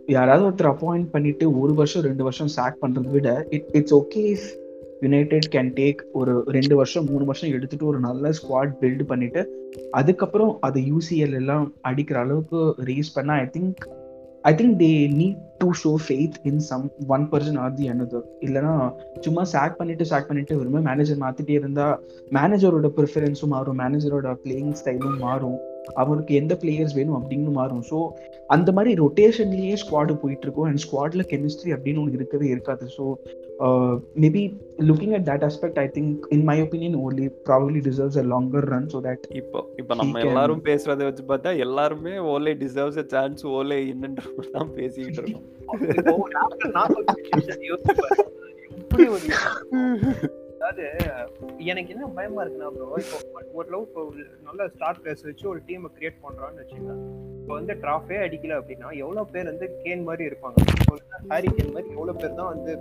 யாராவது 0.09 0.43
ஒருத்தர் 0.47 0.71
அப்பாயிண்ட் 0.73 1.09
பண்ணிட்டு 1.11 1.45
ஒரு 1.61 1.73
வருஷம் 1.73 2.05
ரெண்டு 2.05 2.23
வருஷம் 2.23 2.51
சாக் 2.57 2.81
பண்றதை 2.83 3.11
விட 3.11 3.29
it 3.49 3.69
it's 3.73 3.93
okay 3.93 4.23
if 4.33 4.47
United 5.01 5.47
can 5.49 5.71
take 5.79 6.01
ஒரு 6.13 6.33
ரெண்டு 6.47 6.75
வருஷம் 6.75 7.05
மூணு 7.11 7.25
வருஷம் 7.25 7.53
எடுத்துட்டு 7.57 7.85
ஒரு 7.85 7.99
நல்ல 7.99 8.31
ஸ்குவாட் 8.31 8.73
பில்ட் 8.81 9.03
பண்ணிட்டு 9.07 9.41
அதுக்கப்புறம் 9.91 10.53
அது 10.61 10.79
யூசிஎல் 10.91 11.35
எல்லாம் 11.41 11.65
அடிக்கிற 11.81 12.19
அளவுக்கு 12.19 12.61
ரேஸ் 12.83 13.11
பண்ணால் 13.17 13.41
I 13.41 13.49
think 13.49 13.83
I 14.43 14.51
think 14.55 14.77
they 14.77 14.91
need 15.19 15.41
to 15.59 15.67
show 15.81 15.91
faith 16.05 16.37
in 16.43 16.63
some 16.69 16.85
one 17.07 17.25
person 17.31 17.59
or 17.63 17.75
the 17.75 17.85
another. 17.87 18.21
இல்லைன்னா 18.41 18.73
சும்மா 19.19 19.43
சாக் 19.43 19.77
பண்ணிட்டு 19.77 20.05
சாக் 20.05 20.27
பண்ணிட்டு 20.27 20.57
வருமே 20.57 20.81
மேனேஜர் 20.89 21.21
மாத்திட்டே 21.25 21.55
இருந்தா 21.59 21.85
மேனேஜரோட 22.31 22.89
ப்ரிஃபரன்ஸும் 22.97 23.53
மாறும் 23.55 23.79
மேனேஜரோட 23.83 24.35
பிளேயிங் 24.43 24.75
ஸ்டைலும் 24.81 25.17
மாறும். 25.17 25.59
அவருக்கு 26.01 26.33
எந்த 26.35 26.53
பிளேயர்ஸ் 26.61 26.97
வேணும் 26.99 27.17
அப்படின்னு 27.19 27.51
மாறும். 27.59 27.83
ஸோ 27.91 27.97
அந்த 28.49 28.69
மாதிரி 28.71 28.91
ரொட்டேஷன்லயே 29.01 29.75
ஸ்குவாடு 29.81 30.13
போயிட்டு 30.21 30.45
இருக்கும் 30.45 30.67
அண்ட் 30.69 30.81
ஸ்குவாட்ல 30.85 31.23
கெமிஸ்ட்ரி 31.31 31.71
அப்படின்னு 31.75 32.01
ஒன்று 32.03 32.19
இருக்கவே 32.19 32.47
இருக்காது. 32.47 32.85
So 32.97 33.03
maybe 34.23 34.43
looking 34.89 35.13
at 35.17 35.25
that 35.29 35.45
aspect 35.49 35.75
I 35.83 35.87
think 35.97 36.27
in 36.35 36.45
my 36.49 36.57
opinion 36.61 36.97
only 37.05 37.27
probably 37.47 37.81
deserves 37.87 38.19
a 38.23 38.25
longer 38.33 38.67
run 38.73 38.89
so 38.93 39.01
that 39.07 39.25
இப்போ 39.41 39.61
இப்போ 39.81 39.95
நம்ம 40.01 40.21
எல்லாரும் 40.27 40.63
பேசுறதை 40.69 41.05
வச்சு 41.09 41.25
பார்த்தா 41.31 41.57
எல்லாருமே 41.67 42.15
Ole 42.35 42.53
deserves 42.63 43.01
a 43.03 43.05
chance 43.15 43.43
Ole 43.57 43.79
இன்னன்ற 43.93 44.23
தான் 44.51 44.71
பேசிக்கிட்டு 44.79 45.21
இருக்கோம். 45.23 45.45
அதாவது 50.63 50.83
எனக்கு 51.71 51.93
என்ன 51.93 52.05
பயமா 52.17 52.41
இருக்குன்னா 52.43 52.69
ப்ரோ 52.75 52.85
இப்போ 53.01 53.17
ஒரு 53.53 53.67
லவ் 53.73 53.85
இப்போ 53.87 54.01
நல்ல 54.47 54.67
ஸ்டார் 54.75 54.99
பிளேஸ் 54.99 55.23
வச்சு 55.27 55.45
ஒரு 55.49 55.59
டீமை 55.67 55.89
கிரியேட் 55.95 56.21
பண்றான்னு 56.23 56.61
வச்சுக்கோங்க. 56.61 56.93
இப்போ 57.39 57.53
வந்து 57.53 57.73
டிராஃபே 57.81 58.17
அடிக்கல 58.25 58.57
அப்படின்னா 58.59 58.89
எவ்வளவு 59.01 59.31
பேர் 59.33 59.49
வந்து 59.51 59.67
கேன் 59.83 60.05
மாதிரி 60.09 60.23
இருப்பாங்க? 60.29 60.57
ஹாரி 61.31 61.49
கேன் 61.57 61.73
மாதிரி 61.75 61.89
எவ்வளவு 61.97 62.19
பேர் 62.21 62.37
தான் 62.39 62.51
வந்து 62.53 62.73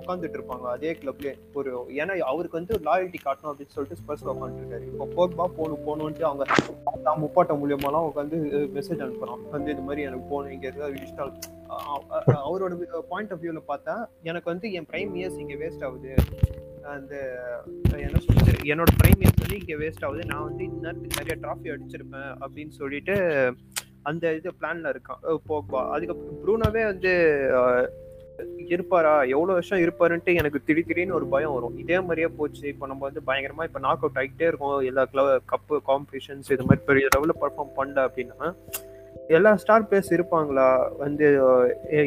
உட்காந்துட்டு 0.00 0.38
இருப்பாங்க. 0.38 0.60
அதே 0.60 0.92
கிளப்ல 0.92 1.38
ஒரு 1.54 1.78
ஏன்னா 1.88 2.18
அவருக்கு 2.18 2.56
வந்து 2.58 2.78
லாயல்ட்டி 2.78 3.14
காட்டணும் 3.24 3.52
அப்படின்னு 3.52 3.66
சொல்லிட்டு 3.66 4.02
ஸ்பர்ஸ் 4.02 4.26
உட்காந்துருக்காரு 4.26 4.84
இப்போ 4.86 5.04
போக்பா 5.06 5.34
போகணும் 5.34 5.86
போகணுன்ட்டு 5.86 6.22
அவங்க 6.22 6.44
தான் 7.02 7.20
முப்பாட்டம் 7.20 7.60
மூலியமாலாம் 7.62 8.10
உட்காந்து 8.10 8.36
மெசேஜ் 8.74 9.02
அனுப்புறான். 9.04 9.50
வந்து 9.50 9.70
இது 9.70 9.80
மாதிரி 9.80 10.02
எனக்கு 10.02 10.26
போகணும் 10.28 10.52
இங்க 10.52 10.66
இருக்க 10.66 10.88
இன்ஸ்டால் 10.88 11.32
அவரோட 12.26 12.82
பாயிண்ட் 13.08 13.32
ஆஃப் 13.32 13.42
வியூல 13.42 13.62
பார்த்தா 13.68 14.06
எனக்கு 14.22 14.50
வந்து 14.50 14.72
என் 14.72 14.86
பிரைம் 14.90 15.14
இயர்ஸ் 15.14 15.38
இங்க 15.38 15.54
வேஸ்ட் 15.54 15.84
ஆகுது. 15.84 16.14
அந்த 16.82 17.14
என்ன 17.90 18.18
சொல்றது? 18.18 18.58
என்னோட 18.62 18.86
பிரைம் 19.02 19.20
இயர்ஸ் 19.20 19.40
வந்து 19.40 19.58
இங்க 19.58 19.84
வேஸ்ட் 19.84 20.04
ஆகுது. 20.04 20.24
நான் 20.26 20.44
வந்து 20.44 20.64
இந்நேரத்துக்கு 20.64 21.24
நிறைய 21.24 21.36
டிராஃபி 21.40 21.76
அடிச்சிருப்பேன் 21.76 22.34
அப்படின்னு 22.40 22.68
சொல்லிட்டு 22.68 23.14
அந்த 24.02 24.34
இது 24.34 24.52
பிளான்ல 24.60 24.94
இருக்கான். 24.94 25.20
அஹ் 25.22 25.40
போக்பா 25.48 25.88
அதுக்கப்புறம் 25.88 26.40
ப்ரூனோவே 26.42 26.84
வந்து 26.84 27.12
இருப்பாரா? 28.74 29.12
எவ்வளவு 29.34 29.56
வருஷம் 29.58 29.82
இருப்பாருன்ட்டு 29.84 30.34
எனக்கு 30.40 30.58
திடீர் 30.66 30.88
திடீர்னு 30.88 31.16
ஒரு 31.18 31.26
பயம் 31.34 31.54
வரும். 31.56 31.76
இதே 31.82 31.98
மாதிரியே 32.06 32.28
போச்சு. 32.38 32.64
இப்போ 32.72 32.86
நம்ம 32.90 33.04
வந்து 33.08 33.22
பயங்கரமா 33.28 33.66
இப்போ 33.68 33.80
நாக் 33.86 34.02
அவுட் 34.04 34.18
ஆகிட்டே 34.22 34.48
இருக்கோம். 34.50 34.78
எல்லா 34.90 35.04
கிளவ் 35.12 35.30
கப்பு 35.52 35.76
காம்படிஷன்ஸ் 35.90 36.50
இது 36.56 36.66
மாதிரி 36.68 36.84
பெரிய 36.90 37.08
லெவலில் 37.14 37.40
பர்ஃபார்ம் 37.44 37.72
பண்ணல 37.78 38.06
அப்படின்னா 38.08 38.50
எல்லா 39.36 39.50
ஸ்டார் 39.60 39.86
பிளேயர்ஸ் 39.88 40.14
இருப்பாங்களா? 40.16 40.66
வந்து 41.02 41.26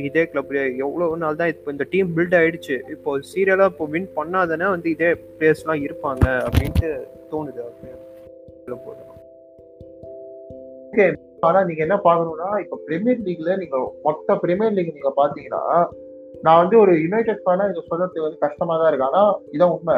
இதே 0.08 0.24
கிளப்ல 0.32 0.58
எவ்வளவு 0.86 1.22
நாள் 1.24 1.40
தான் 1.42 1.52
இப்போ 1.54 1.72
இந்த 1.76 1.86
டீம் 1.94 2.10
பில்ட் 2.18 2.36
ஆயிடுச்சு. 2.40 2.76
இப்போ 2.96 3.12
சீரியலா 3.30 3.68
இப்போ 3.74 3.88
வின் 3.94 4.10
பண்ணாதானே 4.18 4.68
வந்து 4.76 4.90
இதே 4.96 5.12
பிளேயர்ஸ்லாம் 5.38 5.86
இருப்பாங்க 5.88 6.26
அப்படின்ட்டு 6.48 6.90
தோணுது. 7.32 7.64
ஓகே 7.70 7.94
உள்ள 8.66 8.76
நீங்கள் 10.90 11.16
ஆனா 11.48 11.60
நீங்க 11.70 11.82
என்ன 11.86 11.96
பாக்கணும்னா 12.06 12.50
இப்ப 12.64 12.78
பிரீமியர் 12.86 13.24
லீக்ல 13.26 13.56
நீங்க 13.62 13.78
மொத்த 14.06 14.36
பிரீமியர் 14.44 14.76
லீக் 14.78 14.96
நீங்க 14.96 15.12
பாத்தீங்கன்னா 15.20 15.64
நான் 16.46 16.62
வந்து 16.62 16.76
ஒரு 16.84 16.94
யுனைடெட் 17.06 17.44
ஃபேனா 17.46 17.66
இதை 17.72 17.82
சொல்றது 17.90 18.26
வந்து 18.26 18.44
கஷ்டமா 18.46 18.76
தான் 18.80 18.90
இருக்கு. 18.92 19.10
ஆனா 19.10 19.24
இதான் 19.56 19.74
உண்மை. 19.78 19.98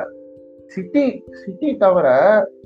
சிட்டி 0.73 1.03
சிட்டி 1.41 1.69
தவிர 1.83 2.07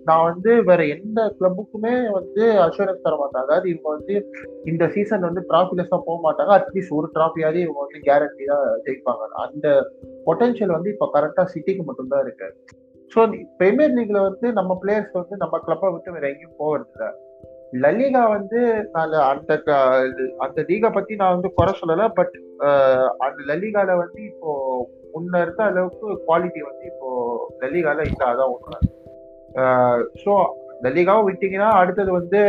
நான் 0.08 0.26
வந்து 0.30 0.52
வேற 0.70 0.82
எந்த 0.96 1.20
கிளப்புக்குமே 1.38 1.94
வந்து 2.18 2.44
அஷூரன்ஸ் 2.66 3.06
தர 3.06 3.16
மாட்டாங்க 3.22 3.46
அதாவது 3.48 3.68
இவங்க 3.74 3.90
வந்து 3.98 4.16
இந்த 4.72 4.84
சீசன் 4.96 5.28
வந்து 5.28 5.44
டிராஃபிலெஸ்ஸா 5.52 6.00
போக 6.08 6.18
மாட்டாங்க. 6.26 6.54
அட்லீஸ்ட் 6.60 6.98
ஒரு 7.00 7.10
டிராஃபியாவது 7.16 7.60
இவங்க 7.66 7.80
வந்து 7.86 8.02
கேரண்டியா 8.08 8.58
ஜெயிப்பாங்க. 8.88 9.30
அந்த 9.46 9.68
பொட்டன்ஷியல் 10.28 10.76
வந்து 10.78 10.92
இப்போ 10.96 11.08
கரெக்டா 11.16 11.46
சிட்டிக்கு 11.54 11.86
மட்டும்தான் 11.90 12.26
இருக்கு. 12.26 12.50
ஸோ 13.12 13.22
பிரீமியர் 13.62 13.96
லீக்ல 13.98 14.20
வந்து 14.30 14.48
நம்ம 14.60 14.78
பிளேயர்ஸ் 14.84 15.20
வந்து 15.22 15.38
நம்ம 15.44 15.56
கிளப்பை 15.66 15.90
விட்டு 15.94 16.16
வேற 16.18 16.26
எங்கேயும் 16.34 16.60
போகிறது 16.62 16.92
இல்லை 16.94 17.10
லலிகா 17.82 18.22
வந்து 18.34 18.60
நான் 18.94 19.14
அந்த 19.30 19.54
அந்த 20.46 20.60
லீகை 20.70 20.90
பத்தி 20.96 21.14
நான் 21.22 21.36
வந்து 21.36 21.50
குறை 21.58 21.74
சொல்லல 21.80 22.08
பட் 22.18 22.36
அந்த 23.26 23.40
லலிகால 23.50 23.96
வந்து 24.02 24.20
இப்போ 24.32 24.52
முன்ன 25.14 25.42
இருக்க 25.42 25.62
அளவுக்கு 25.64 26.08
குவாலிட்டி 26.28 26.62
வந்து 26.68 26.86
இப்போ 26.92 27.10
லலிகால 27.64 28.06
இல்ல 28.12 28.24
அதான் 28.32 28.54
உண்மை. 28.56 28.80
ஸோ 30.24 30.34
லலிகாவும் 30.86 31.28
விட்டீங்கன்னா 31.30 31.70
அடுத்தது 31.82 32.12
வந்து 32.20 32.42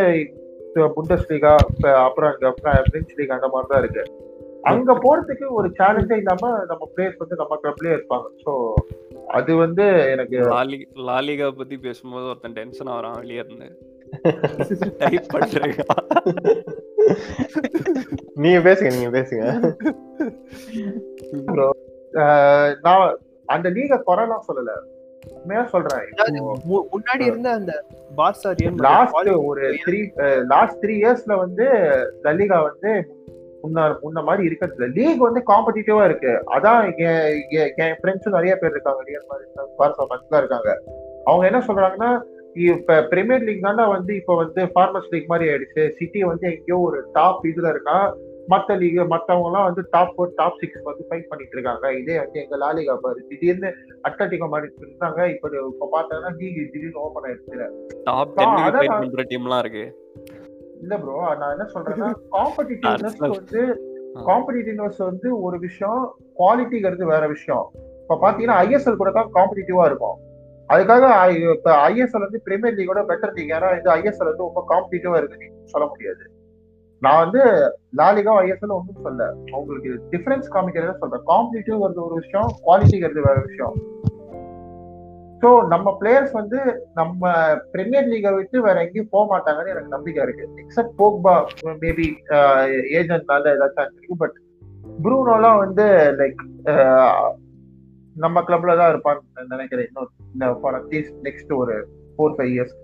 புண்டஸ் 0.94 1.28
லீகா 1.32 1.54
அப்புறம் 2.06 2.30
அங்க 2.32 2.52
பிரெஞ்ச் 2.90 3.16
லீக் 3.18 3.36
அந்த 3.36 3.48
மாதிரி 3.54 3.68
தான் 3.72 3.82
இருக்கு. 3.82 4.04
அங்க 4.70 4.92
போறதுக்கு 5.04 5.46
ஒரு 5.58 5.68
சேலஞ்சே 5.78 6.16
இல்லாம 6.22 6.52
நம்ம 6.70 6.82
பிளேயர்ஸ் 6.92 7.22
வந்து 7.22 7.40
நம்ம 7.40 7.58
கிளப்லயே 7.64 7.96
இருப்பாங்க. 7.96 8.28
ஸோ 8.44 8.52
அது 9.38 9.52
வந்து 9.64 9.84
எனக்கு 10.14 10.36
லாலி 10.54 10.78
லாலிகா 11.10 11.48
பத்தி 11.60 11.78
பேசும்போது 11.88 12.28
ஒருத்தன் 12.30 12.58
டென்ஷன் 12.60 12.92
ஆகிறான் 12.94 13.18
வெளியே 13.22 13.42
இருந்து. 13.44 13.68
டைப் 14.98 15.24
பண்றேன் 15.28 15.74
நீங்க 18.34 18.72
பேசுங்க 18.72 18.90
நீங்க 18.90 19.18
பேசுங்க. 19.18 19.74
ஆஹ் 22.12 22.74
நான் 22.82 23.18
அந்த 23.46 23.68
லீக 23.68 24.02
குறைலாம் 24.06 24.38
சொல்லல. 24.48 24.70
உண்மையா 25.34 25.66
சொல்றேன். 25.66 26.00
முன்னாடி 26.92 27.20
இருந்த 27.20 27.50
அந்த 27.50 27.84
ரியல் 28.56 28.74
லாஸ்ட் 28.74 29.28
ஒரு 29.28 29.78
த்ரீ 29.86 30.10
லாஸ்ட் 30.46 30.84
த்ரீ 30.84 30.88
இயர்ஸ்ல 30.88 31.36
வந்து 31.36 31.64
லலிகா 32.22 32.62
வந்து 32.62 33.22
முன்ன 33.62 33.96
முன்ன 34.02 34.24
மாதிரி 34.24 34.44
இருக்கிறது 34.44 34.86
லீக் 34.86 35.18
வந்து 35.18 35.42
காம்படிட்டிவா 35.46 36.04
இருக்கு. 36.04 36.28
அதான் 36.28 36.96
என் 37.76 37.96
ஃப்ரெண்ட்ஸும் 38.02 38.30
நிறைய 38.30 38.56
பேர் 38.56 38.70
இருக்காங்க. 38.70 39.02
ரியல் 39.02 39.26
மாதிரி 39.28 39.50
ஃபேன்ஸ்லாம் 39.78 40.36
இருக்காங்க. 40.36 40.82
அவங்க 41.24 41.46
என்ன 41.46 41.58
சொல்றாங்கன்னா 41.58 42.20
இப்ப 42.54 43.02
பிரீமியர் 43.02 43.40
லீக் 43.40 43.60
தானே 43.60 43.86
வந்து 43.86 44.16
இப்ப 44.16 44.36
வந்து 44.36 44.66
ஃபார்மர்ஸ் 44.74 45.10
லீக் 45.10 45.26
மாதிரி 45.26 45.50
ஆயிடுச்சு. 45.50 45.90
சிட்டி 45.90 46.22
வந்து 46.22 46.52
எங்கேயோ 46.52 46.78
ஒரு 46.78 47.10
டாப் 47.12 47.46
இதுல 47.46 47.68
இருக்கா? 47.68 48.14
மத்த 48.48 48.78
லீக் 48.78 49.06
மத்தவங்க 49.06 49.46
எல்லாம் 49.46 49.64
வந்து 49.64 49.86
டாப் 49.90 50.14
ஃபோர் 50.16 50.34
டாப் 50.34 50.58
சிக்ஸ் 50.60 50.82
வந்து 50.84 51.04
ஃபைட் 51.10 51.28
பண்ணிட்டு 51.28 51.52
இருக்காங்க. 51.52 51.92
இதே 51.92 52.18
வந்து 52.18 52.40
எங்க 52.40 52.56
லாலிகா 52.56 52.94
பாரு. 52.94 53.26
திடீர்னு 53.28 53.72
அட்லட்டிகோ 54.02 54.48
மாதிரி 54.48 54.72
இருந்தாங்க. 54.80 55.26
இப்ப 55.26 55.48
இப்ப 55.48 55.88
பார்த்தாங்கன்னா 55.92 56.36
லீக் 56.36 56.72
திடீர்னு 56.72 57.00
ஓபன் 57.00 57.22
ஆயிடுச்சு 57.22 58.04
டாப் 58.04 58.34
பண்ற 58.34 59.22
டீம்லாம் 59.22 59.58
இருக்கு. 59.58 59.94
இல்ல 60.80 60.98
ப்ரோ 60.98 61.34
நான் 61.34 61.50
என்ன 61.50 61.66
சொல்றேன்னா 61.74 62.12
காம்படிட்டிவ்னஸ். 62.30 63.18
வந்து 63.38 63.90
காம்படிட்டிவ்னஸ் 64.26 64.98
வந்து 64.98 65.40
ஒரு 65.42 65.58
விஷயம் 65.58 66.14
குவாலிட்டிங்கிறது 66.38 67.04
வேற 67.04 67.26
விஷயம். 67.26 67.64
இப்ப 68.02 68.18
பாத்தீங்கன்னா 68.22 68.58
ஐஎஸ்எல் 68.58 68.96
கூட 68.96 69.10
தான் 69.10 69.30
காம்படிட்டிவா 69.34 69.84
இருக்கும். 69.84 70.32
அதுக்காக 70.68 71.04
I- 71.06 71.42
இப்ப 71.50 71.88
ஐஎஸ்எல் 71.88 72.24
வந்து 72.26 72.40
பிரீமியர் 72.44 72.76
லீகோட 72.76 73.00
பெட்டர் 73.10 73.32
லீக் 73.32 73.50
ஏன்னா 73.50 73.78
இது 73.78 73.90
ஐஎஸ்எல் 73.90 74.30
வந்து 74.30 74.46
ரொம்ப 74.46 74.64
காம்படிட்டிவா 74.68 75.16
இருக்குன்னு 75.16 75.50
சொல்ல 75.64 75.88
முடியாது. 75.88 76.24
நான் 77.02 77.30
வந்து 77.30 77.42
லாலிகா 77.96 78.32
ஐஎஸ்எல் 78.42 78.76
ஒன்றும் 78.76 79.02
சொல்ல 79.02 79.34
உங்களுக்கு 79.50 79.90
டிஃபரன்ஸ் 80.10 80.54
காமிக்கிறத 80.54 80.94
சொல்றேன். 80.96 81.26
காம்படிட்டிவ்ங்கிறது 81.26 82.06
ஒரு 82.08 82.14
விஷயம் 82.14 82.48
குவாலிட்டிங்கிறது 82.66 83.26
வேற 83.28 83.42
விஷயம். 83.46 83.74
ஸோ 85.42 85.66
நம்ம 85.66 85.96
பிளேயர்ஸ் 86.00 86.32
வந்து 86.32 86.86
நம்ம 86.94 87.32
பிரீமியர் 87.72 88.04
லீகை 88.04 88.34
விட்டு 88.34 88.62
வேற 88.62 88.82
எங்கேயும் 88.84 89.10
போக 89.10 89.24
மாட்டாங்கன்னு 89.32 89.68
எனக்கு 89.68 89.88
நம்பிக்கை 89.88 90.22
இருக்கு. 90.22 90.48
எக்ஸப்ட் 90.62 90.98
போக்பா 90.98 91.34
மேபி 91.84 92.06
ஏஜென்ட்னால 93.00 93.52
ஏதாச்சும் 93.54 93.90
இருக்கு 93.92 94.16
பட் 94.16 94.36
ப்ரூனோலாம் 95.02 95.58
வந்து 95.58 95.84
லைக் 96.18 96.40
uh, 96.64 97.28
நம்ம 98.22 98.40
கிளப்ல 98.40 98.76
தான் 98.76 98.90
இருப்பான்னு 98.92 99.52
நினைக்கிறேன். 99.54 99.88
இன்னும் 99.90 100.58
ஃபார் 100.62 100.76
அட்லீஸ்ட் 100.80 101.16
நெக்ஸ்ட் 101.22 101.52
ஒரு 101.52 101.76
ஃபோர் 102.16 102.34
ஃபைவ் 102.36 102.52
இயர்ஸ் 102.54 102.74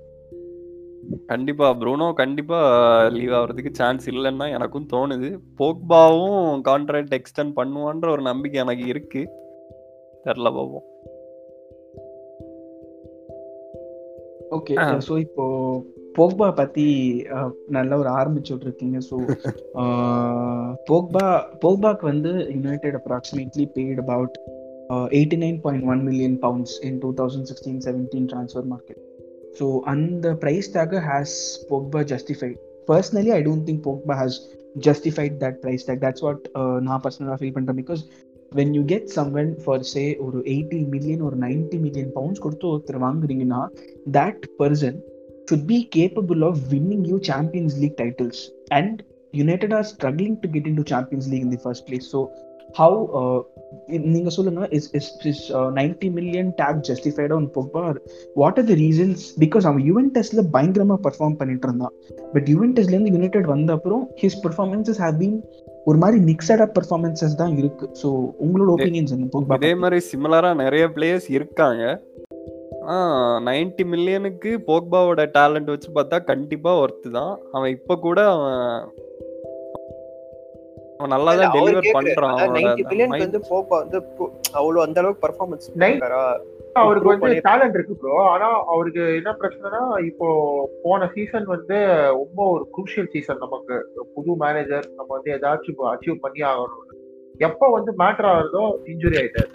கண்டிப்பா 1.27 1.66
ப்ரூனோ 1.81 2.12
கண்டிப்பா 2.12 2.59
லீவ் 3.16 3.33
ஆகிறதுக்கு 3.33 3.71
சான்ஸ் 3.73 4.05
இல்லைன்னு 4.11 4.47
எனக்கும் 4.51 4.88
தோணுது. 4.93 5.29
போக்பாவும் 5.61 6.62
கான்ட்ராக்ட் 6.69 7.14
எக்ஸ்டெண்ட் 7.19 7.57
பண்ணுவான்ற 7.57 8.09
ஒரு 8.11 8.23
நம்பிக்கை 8.23 8.61
எனக்கு 8.61 8.87
இருக்கு. 8.87 9.23
தெரில 10.27 10.51
பாப்போம். 10.57 10.87
ஓகே. 14.51 14.75
ஸோ 15.09 15.16
இப்போ 15.19 15.45
போக்பா 16.19 16.47
பத்தி 16.55 16.87
நல்ல 17.69 17.99
ஒரு 17.99 18.09
ஆரம்பிச்சு 18.09 18.53
விட்டுருக்கீங்க. 18.53 18.99
ஸோ 19.11 19.16
போக்பா 20.90 21.27
போக்பாக்கு 21.64 22.01
வந்து 22.03 22.33
United 22.57 22.99
approximately 23.01 23.66
paid 23.77 24.03
about 24.05 24.37
eighty 25.16 25.38
nine 25.44 25.59
point 25.64 25.87
one 25.92 26.03
million 26.09 26.37
pounds 26.46 26.74
in 26.88 26.98
two 27.03 27.11
thousand 27.20 27.48
sixteen 27.50 27.81
seventeen 27.87 28.26
transfer 28.33 28.66
market 28.72 29.03
so 29.59 29.66
அந்த 29.92 30.33
price 30.42 30.70
tag 30.76 31.03
has 31.11 31.37
Pogba 31.70 32.03
justified 32.14 32.57
personally 32.88 33.33
I 33.38 33.40
don't 33.48 33.66
think 33.68 33.85
Pogba 33.88 34.16
has 34.22 34.38
justified 34.88 35.37
that 35.44 35.61
price 35.64 35.87
tag 35.88 36.03
that's 36.07 36.24
what 36.26 36.44
நான் 36.88 37.03
பர்சனலாக 37.07 37.38
feel 37.40 37.55
பண்ணுறேன் 37.59 37.81
because 37.83 38.03
when 38.53 38.72
you 38.79 38.83
get 38.92 39.09
someone 39.18 39.53
for 39.64 39.87
say 39.92 40.05
ஒரு 40.26 40.38
eighty 40.55 40.81
million 40.94 41.24
ஒரு 41.29 41.38
ninety 41.46 41.79
million 41.87 42.12
pounds 42.18 42.44
கொடுத்து 42.46 42.68
ஒருத்தர் 42.72 43.03
வாங்குறீங்கன்னா 43.07 43.62
that 44.09 44.40
person 44.61 44.94
should 45.48 45.66
be 45.66 45.79
capable 45.87 46.44
of 46.44 46.72
winning 46.72 47.05
you 47.05 47.18
Champions 47.20 47.79
League 47.79 47.96
titles. 47.96 48.38
And 48.70 49.03
United 49.35 49.72
are 49.72 49.83
struggling 49.85 50.40
to 50.42 50.48
get 50.48 50.66
into 50.66 50.85
Champions 50.85 51.26
League 51.29 51.42
in 51.42 51.50
the 51.50 51.59
first 51.59 51.87
place. 51.87 52.07
So, 52.09 52.20
how 52.20 52.50
uh, 52.79 53.41
நீங்க 54.15 54.31
சொல்லுங்க 54.35 54.67
is 54.77 54.87
is 54.99 55.09
is 55.31 55.43
ninety 55.79 56.09
million 56.17 56.51
tag 56.61 56.79
justified 56.89 57.33
on 57.37 57.47
Pogba 57.57 57.83
what 58.41 58.59
are 58.61 58.69
the 58.71 58.75
reasons 58.83 59.23
because 59.43 59.65
அவன் 59.71 59.85
யுவென்டஸ்ல 59.89 60.43
பயங்கரமா 60.55 60.97
perform 61.07 61.37
பண்ணிட்டு 61.41 61.67
இருந்தான். 61.69 61.95
But 62.35 62.49
யுவென்டஸ்ல 62.55 62.95
இருந்து 62.95 63.15
United 63.17 63.49
வந்த 63.55 63.73
அப்புறம் 63.79 64.03
ஹிஸ் 64.23 64.39
பெர்ஃபார்மன்சஸ் 64.45 65.01
ஹேவ் 65.05 65.19
பீன் 65.23 65.39
ஒரு 65.91 65.99
மாதிரி 66.03 66.19
மிக்சட் 66.31 66.65
பெர்ஃபார்மன்சஸ் 66.79 67.39
தான் 67.43 67.55
இருக்கு. 67.61 67.89
ஸோ 68.03 68.09
உங்களோட 68.47 68.71
ஒப்பீனியன்ஸ் 68.77 69.15
என்ன 69.17 69.29
பொக்பா 69.35 69.59
இதே 69.61 69.75
மாதிரி 69.85 70.01
சிமிலரா 70.11 70.53
நிறைய 70.65 70.87
பிளேயர்ஸ் 70.97 71.29
இருக்காங்க. 71.39 71.85
நைன்டி 73.49 73.85
மில்லியனுக்கு 73.93 74.51
போக்பாவோட 74.69 75.23
டேலண்ட் 75.39 75.73
வச்சு 75.73 75.91
பார்த்தா 75.99 76.19
கண்டிப்பா 76.31 76.73
ஒர்த்து 76.83 77.11
தான். 77.19 77.35
அவன் 77.57 77.73
இப்ப 77.77 77.97
கூட 78.07 78.21
அவன் 78.35 78.61
அவன் 81.01 81.13
நல்லா 81.15 81.33
தான் 81.41 81.53
டெலிவர் 81.55 81.87
பண்றான் 81.97 82.41
நைன்டி 82.57 82.83
பில்லியனுக்கு 82.89 83.17
அவனோட 83.17 83.27
வந்து 83.27 83.41
போப்பா 83.51 83.77
வந்து 83.83 83.99
அவ்வளவு 84.59 84.83
அந்த 84.85 84.99
அளவுக்கு 85.03 85.25
பர்ஃபார்மன்ஸ் 85.27 85.69
பண்ணாரா 85.75 86.25
அவருக்கு 86.81 87.09
வந்து. 87.11 87.29
டேலண்ட் 87.47 87.77
இருக்கு 87.77 87.95
ப்ரோ 88.01 88.17
ஆனா 88.33 88.49
அவருக்கு 88.73 89.05
என்ன 89.19 89.31
பிரச்சனைனா 89.39 89.81
இப்போ 90.11 90.27
போன 90.85 91.09
சீசன் 91.15 91.47
வந்து 91.55 91.79
ரொம்ப 92.19 92.39
ஒரு 92.55 92.65
குரூஷியல் 92.75 93.11
சீசன் 93.15 93.43
நமக்கு. 93.45 93.77
புது 94.15 94.37
மேனேஜர் 94.45 94.87
நம்ம 94.99 95.11
வந்து 95.17 95.33
ஏதாச்சும் 95.37 95.83
அச்சீவ் 95.93 96.23
பண்ணி 96.27 96.43
ஆகணும் 96.51 96.87
எப்போ 97.41 97.67
வந்து 97.77 97.91
மேட்டர் 98.03 98.31
ஆகுறதோ 98.31 98.63
இன்ஜுரி 98.93 99.19
ஆயிட்டாரு. 99.21 99.51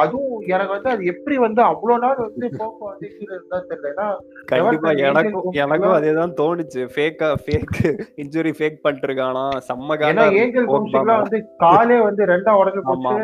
அதுவும் 0.00 0.40
எனக்கு 0.46 0.72
வந்து 0.74 0.90
அது 0.90 1.02
எப்படி 1.06 1.36
வந்து 1.36 1.60
அவ்வளவு 1.62 2.00
நாள் 2.02 2.18
வந்து 2.24 2.46
போக்கு 2.58 2.84
வந்து 2.84 3.06
இருந்தா 3.26 3.58
தெரியல. 3.68 3.88
ஏன்னா 3.90 4.06
கண்டிப்பா 4.50 4.90
எனக்கும் 5.08 5.56
எனக்கும் 5.62 5.94
அதேதான் 5.98 6.34
தோணுச்சு. 6.40 6.82
ஃபேக்கா 6.94 7.28
ஃபேக் 7.44 7.78
இன்ஜுரி 8.22 8.52
ஃபேக் 8.58 8.82
பண்ணிட்டு 8.82 9.08
இருக்கானா 9.08 9.44
செம்ம 9.68 9.98
ஏன்னா 10.10 10.26
ஏஞ்சல் 10.42 10.68
போக்பா 10.72 10.74
கும்சிக்லாம் 10.74 11.22
வந்து 11.22 11.40
காலே 11.56 11.98
வந்து 12.00 12.24
ரெண்டா 12.32 12.54
உடஞ்சு 12.60 12.82
போச்சு. 12.88 13.14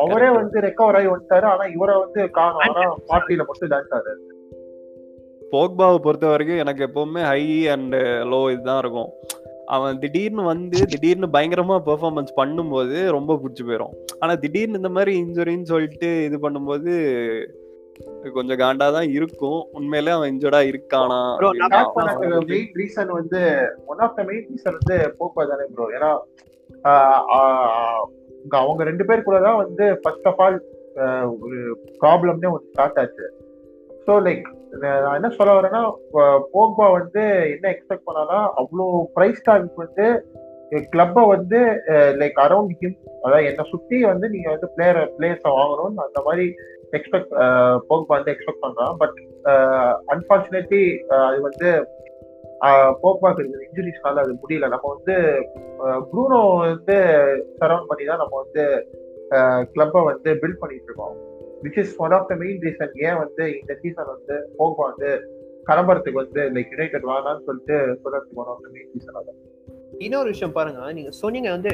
அவரே. 0.00 0.30
வந்து 0.40 0.64
ரெக்கவர் 0.66 0.98
ஆகி 1.00 1.10
வந்துட்டாரு. 1.14 1.48
ஆனா 1.52 1.66
இவரை 1.76 1.96
வந்து 2.04 2.30
காணும் 2.30 2.62
ஆனா 2.66 2.84
பார்ட்டியில 3.12 3.46
மட்டும் 3.50 3.72
டான்ஸ் 3.74 4.26
போக்பாவை 5.52 5.98
பொறுத்த 5.98 6.26
வரைக்கும் 6.26 6.58
எனக்கு 6.58 6.82
எப்பவுமே 6.88 7.22
ஹை 7.22 7.42
அண்ட் 7.68 7.94
லோ 8.32 8.40
இதுதான் 8.52 8.78
இருக்கும். 8.78 9.08
அவன் 9.70 9.98
திடீர்னு 9.98 10.42
வந்து 10.44 10.78
திடீர்னு 10.92 11.28
பயங்கரமா 11.34 11.76
பெர்ஃபார்மன்ஸ் 11.86 12.32
பண்ணும்போது 12.36 12.96
ரொம்ப 13.10 13.34
பிடிச்சி 13.42 13.64
போயிடும் 13.64 13.94
ஆனா 14.20 14.32
திடீர்னு 14.36 14.80
இந்த 14.80 14.90
மாதிரி 14.90 15.12
இன்ஜுரின்னு 15.22 15.70
சொல்லிட்டு 15.72 16.10
இது 16.28 16.38
பண்ணும்போது 16.38 16.92
கொஞ்சம் 18.34 18.58
காண்டா 18.60 18.86
தான் 18.94 19.08
இருக்கும். 19.16 19.58
உண்மையிலே 19.72 20.12
அவன் 20.12 20.30
இன்ஜுர்டா 20.32 20.60
இருக்கானா 20.68 21.18
மெயின் 22.48 22.70
ரீசன் 22.78 23.10
வந்து 23.18 23.40
one 23.86 24.00
of 24.06 24.16
the 24.18 24.24
main 24.30 24.46
reason 24.50 24.78
வந்து 24.78 24.96
போப்பா 25.18 25.44
தானே 25.50 25.66
ப்ரோ 25.74 25.86
ஏன்னா 25.96 26.10
அவங்க 28.60 28.82
ரெண்டு 28.84 29.04
பேர் 29.08 29.26
கூட 29.26 29.38
தான் 29.40 29.60
வந்து 29.62 29.86
ஃபர்ஸ்ட் 30.02 30.28
ஆஃப் 30.28 30.40
ஆல் 30.40 30.58
ஒரு 31.36 31.58
ப்ராப்ளம்னே 32.00 32.50
ஒன்று 32.52 32.70
ஸ்டார்ட் 32.70 32.98
ஆச்சு. 32.98 33.26
ஸோ 34.06 34.14
லைக் 34.26 34.46
நான் 34.82 35.16
என்ன 35.18 35.28
சொல்ல 35.36 35.52
வரேன்னா 35.56 35.82
போக்பா 36.52 36.86
வந்து 36.98 37.22
என்ன 37.54 37.66
எக்ஸ்பெக்ட் 37.74 38.08
பண்ணானா 38.08 38.38
அவ்வளோ 38.60 38.86
ப்ரைஸ் 39.16 39.44
டாக் 39.44 39.82
வந்து 39.84 40.06
கிளப்பை 40.90 41.22
வந்து 41.28 41.60
லைக் 42.20 42.36
அரௌண்ட் 42.46 42.74
ஹிம் 42.80 42.98
அதாவது 43.22 43.48
என்னை 43.50 43.64
சுற்றி 43.70 44.04
வந்து 44.04 44.26
நீங்கள் 44.28 44.54
வந்து 44.54 44.68
பிளேயர் 44.74 45.00
பிளேயர்ஸை 45.16 45.52
வாங்கணும்னு 45.58 46.04
அந்த 46.06 46.20
மாதிரி 46.26 46.44
எக்ஸ்பெக்ட் 46.98 47.32
போக்பா 47.88 48.12
வந்து 48.18 48.32
எக்ஸ்பெக்ட் 48.34 48.64
பண்ணலாம் 48.66 48.96
பட் 48.96 49.18
அன்ஃபார்ச்சுனேட்லி 50.14 50.84
அது 51.28 51.40
வந்து 51.48 51.70
போக்பாக்கு 53.02 53.40
இருக்கிற 53.40 53.62
இன்ஜுரிஸ்னால 53.66 54.22
அது 54.24 54.32
முடியல. 54.40 54.68
நம்ம 54.68 54.88
வந்து 54.94 55.14
ப்ரூனோ 56.10 56.40
வந்து 56.64 56.96
சரௌண்ட் 57.60 57.88
பண்ணி 57.90 58.04
தான் 58.04 58.22
நம்ம 58.22 58.34
வந்து 58.42 58.64
கிளப்பை 59.74 60.00
வந்து 60.10 60.30
பில்ட் 60.42 60.60
பண்ணிட்டு 60.62 60.88
இருக்கோம். 60.88 61.16
Which 61.62 61.78
is 61.82 61.94
one 62.00 62.14
of 62.16 62.26
the 62.28 62.36
main 62.40 62.60
reason 62.64 62.96
ஏன் 63.04 63.20
வந்து 63.20 63.46
இந்த 63.56 63.74
சீசன் 63.82 64.10
வந்து 64.12 64.36
போக்பா 64.58 64.84
வந்து 64.90 65.10
கிளம்புறதுக்கு 65.66 66.22
வந்து 66.22 66.42
லைக் 66.54 66.72
யுனைடெட் 66.74 67.08
வாங்கலாம்னு 67.08 67.46
சொல்லிட்டு 67.48 67.78
சொல்றதுக்கு 68.02 68.40
one 68.42 68.50
of 68.52 68.62
the 68.62 68.70
main 68.74 68.90
reason 68.94 69.18
அதான் 69.20 69.38
இன்னொரு 70.00 70.28
விஷயம் 70.30 70.54
பாருங்க 70.54 70.90
நீங்க 70.96 71.10
சொன்னீங்க 71.18 71.48
வந்து 71.50 71.70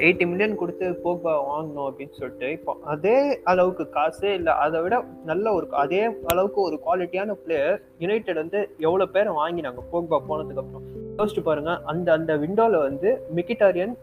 எயிட்டி 0.00 0.24
மில்லியன் 0.26 0.58
கொடுத்து 0.60 0.86
போக்பா 1.04 1.32
வாங்கணும் 1.46 1.86
அப்படின்னு 1.86 2.16
சொல்லிட்டு 2.18 2.48
இப்போ 2.56 2.72
அதே 2.86 3.14
அளவுக்கு 3.44 3.84
காசு 3.94 4.28
இல்லை 4.38 4.54
அதை 4.64 4.78
விட 4.84 4.96
நல்ல 5.24 5.52
ஒரு 5.52 5.66
அதே 5.82 6.00
அளவுக்கு 6.32 6.60
ஒரு 6.62 6.78
குவாலிட்டியான 6.84 7.36
பிளேயர் 7.44 7.76
யுனைடெட் 8.00 8.42
வந்து 8.42 8.60
எவ்வளவு 8.80 9.12
பேரை 9.12 9.32
வாங்கினாங்க 9.38 9.82
போக்பா 9.92 10.18
போனதுக்கு 10.28 10.62
அப்புறம். 10.64 10.84
யோசிச்சு 11.18 11.42
பாருங்க 11.42 11.72
அந்த 11.92 12.08
அந்த 12.12 12.34
விண்டோல 12.36 12.82
வந்து 12.84 13.08
மிக்கிட்டாரியன் 13.38 13.94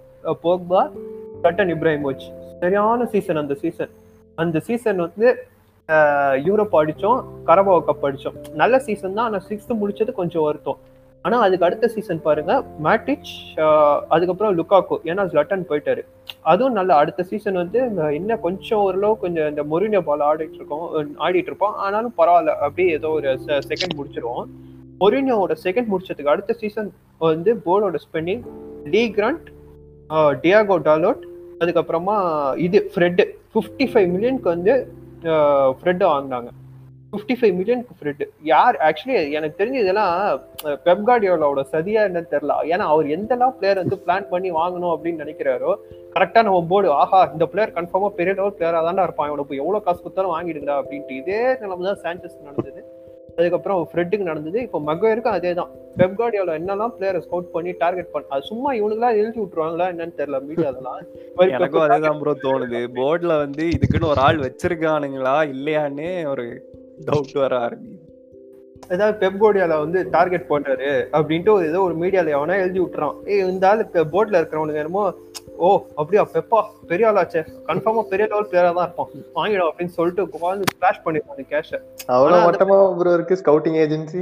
போக்பா 0.42 0.82
கட்டன் 1.44 1.74
இப்ராஹிமோச் 1.76 2.26
சரியான 2.62 3.06
சீசன் 3.06 3.42
அந்த 3.44 3.56
சீசன் 3.56 3.94
அந்த 4.44 4.58
சீசன் 4.68 5.00
வந்து 5.06 5.28
யூரோப் 6.48 6.76
அடித்தோம் 6.80 7.20
கரபாவோ 7.48 7.80
கப் 7.88 8.06
அடித்தோம் 8.08 8.38
நல்ல 8.62 8.76
சீசன் 8.88 9.18
தான் 9.18 9.28
ஆனால் 9.28 9.46
சிக்ஸ்த்து 9.50 9.78
முடிச்சது 9.82 10.12
கொஞ்சம் 10.20 10.46
வருத்தம். 10.48 10.80
ஆனால் 11.26 11.44
அதுக்கு 11.46 11.66
அடுத்த 11.68 11.86
சீசன் 11.94 12.22
பாருங்க 12.26 12.54
மேட்டிச் 12.86 13.32
அதுக்கப்புறம் 14.14 14.54
லுக்காக்கோ 14.60 14.98
ஏன்னா 15.10 15.24
லட்டன் 15.38 15.66
போயிட்டாரு. 15.70 16.02
அதுவும் 16.52 16.78
நல்ல 16.80 16.92
அடுத்த 17.02 17.26
சீசன் 17.32 17.58
வந்து 17.62 17.80
இன்னும் 18.18 18.44
கொஞ்சம் 18.46 18.82
ஓரளவு 18.86 19.16
கொஞ்சம் 19.24 19.48
இந்த 19.52 19.64
மொரினியோ 19.72 20.02
பால் 20.10 20.26
ஆடிட்டு 20.30 20.60
இருக்கோம் 20.60 20.86
ஆடிட்டு 21.26 21.52
இருப்போம். 21.52 21.76
ஆனாலும் 21.86 22.16
பரவாயில்ல 22.20 22.56
அப்படியே 22.66 22.90
ஏதோ 22.98 23.12
ஒரு 23.18 23.32
செகண்ட் 23.72 23.98
முடிச்சிருவோம். 24.00 24.46
மொரினியோட 25.02 25.56
செகண்ட் 25.66 25.92
முடிச்சதுக்கு 25.94 26.34
அடுத்த 26.36 26.58
சீசன் 26.62 26.92
வந்து 27.30 27.54
போர்டோட 27.66 28.00
spending 28.06 28.44
Lee 28.94 29.04
Grant 29.18 29.50
Diogo 30.44 30.78
Dalot 30.90 31.24
அதுக்கப்புறமா 31.62 32.16
இது 32.68 32.80
ஃப்ரெட்டு 32.94 33.24
ஃபிஃப்டி 33.54 33.86
ஃபைவ் 33.92 34.08
மில்லியனுக்கு 34.14 34.50
வந்து 34.56 34.74
ஃப்ரெட்டு 35.80 36.06
வாங்கினாங்க. 36.14 36.50
ஃபிஃப்டி 37.12 37.36
ஃபைவ் 37.40 37.54
மில்லியனுக்கு 37.58 37.94
ஃப்ரெட் 38.00 38.24
யார் 38.50 38.76
ஆக்சுவலி 38.88 39.16
எனக்கு 39.38 39.60
தெரிஞ்சு 39.60 39.84
இதெல்லாம் 39.84 40.14
பெப்கார்டியோலோட 40.88 41.62
சதியா 41.74 42.02
என்னன்னு 42.08 42.32
தெரியல. 42.34 42.56
ஏன்னா 42.74 42.86
அவர் 42.94 43.08
எந்தெல்லாம் 43.16 43.56
பிளேயர் 43.60 43.82
வந்து 43.84 43.98
பிளான் 44.06 44.28
பண்ணி 44.34 44.50
வாங்கணும் 44.60 44.94
அப்படின்னு 44.96 45.24
நினைக்கிறாரோ 45.24 45.72
கரெக்டா 46.16 46.42
நம்ம 46.48 46.62
போர்டு 46.72 46.90
ஆஹா 47.02 47.22
இந்த 47.34 47.48
பிளேயர் 47.54 47.76
கன்ஃபார்மா 47.78 48.10
பெரிய 48.20 48.34
லெவல் 48.38 48.56
பிளேயரா 48.60 48.82
தான் 48.88 49.08
இருப்பான். 49.08 49.30
இவனை 49.32 49.46
போய் 49.50 49.64
எவ்வளவு 49.64 49.86
காசு 49.88 50.00
கொடுத்தாலும் 50.04 50.36
வாங்கிடுங்கடா 50.36 50.78
அப்படின்ட்டு 50.82 51.20
இதே 51.22 51.42
நிலைமை 51.64 51.84
தான் 51.90 52.02
சான்சஸ் 52.06 52.38
நடந்தது. 52.50 52.82
அதுக்கப்புறம் 53.38 53.82
ஃப்ரெட்டுக்கு 53.90 54.30
நடந்தது. 54.30 54.60
இப்போ 54.62 54.80
மகோருக்கும் 54.88 55.36
அதே 55.38 55.52
தான் 55.54 55.72
பெப்கார்டியோல 56.00 56.56
என்னெல்லாம் 56.60 56.94
பிளேயரை 56.96 57.20
ஸ்கவுட் 57.26 57.54
பண்ணி 57.54 57.72
டார்கெட் 57.84 58.12
பண்ண 58.14 58.34
அது 58.36 58.50
சும்மா 58.50 58.70
இவனுக்குலாம் 58.80 59.20
எழுதி 59.20 59.40
விட்டுருவாங்களா 59.42 59.88
என்னன்னு 59.94 60.18
தெரியல 60.20 60.40
மீடியாலாம் 60.48 61.04
எனக்கும் 61.56 61.86
அதேதான் 61.86 62.20
ப்ரோ 62.22 62.34
தோணுது. 62.44 62.82
போர்டுல 62.98 63.36
வந்து 63.38 63.64
இதுக்குன்னு 63.76 64.12
ஒரு 64.14 64.22
ஆள் 64.28 64.44
வச்சிருக்கானுங்களா 64.46 65.38
இல்லையான்னு 65.54 66.10
ஒரு 66.34 66.46
டவுட் 67.08 67.38
வர 67.44 67.54
ஆரம்பிக்குது. 67.66 68.04
ஏதாவது 68.96 69.16
பெப்கோடியால 69.22 69.78
வந்து 69.84 70.00
டார்கெட் 70.10 70.50
போட்டாரு 70.50 70.90
அப்படின்ட்டு 71.18 71.52
ஒரு 71.56 71.66
ஏதோ 71.72 71.80
ஒரு 71.88 71.96
மீடியால 72.04 72.34
எவனா 72.38 72.56
எழுதி 72.64 72.80
விட்டுறான். 72.82 73.16
ஏய் 73.32 73.44
இந்த 73.54 73.66
ஆளு 73.70 73.84
போர்ட்ல 74.14 74.40
இருக்கிறவனுக்கு 74.40 74.84
என்னமோ 74.84 75.04
ஓ 75.66 75.70
அப்படியா? 76.00 76.24
பெப்பா 76.34 76.60
பெரிய 76.90 77.06
ஆளாச்சே. 77.12 77.42
கன்ஃபார்மா 77.70 78.02
பெரிய 78.12 78.26
லெவல் 78.32 78.50
பிளேயரா 78.50 78.72
தான் 78.78 78.86
இருப்பான். 78.88 79.10
வாங்கிடும் 79.38 79.70
அப்படின்னு 79.70 79.96
சொல்லிட்டு 79.98 80.26
உட்காந்து 80.28 80.70
ஸ்பிளாஷ் 80.74 81.02
பண்ணிருப்பாங்க 81.06 81.46
கேஷ 81.54 81.72
அவ்வளவு 82.18 82.46
மட்டமா 82.48 82.78
ப்ரோ 83.00 83.14
இருக்கு 83.18 83.40
ஸ்கவுட்டிங் 83.42 83.80
ஏஜென்சி 83.86 84.22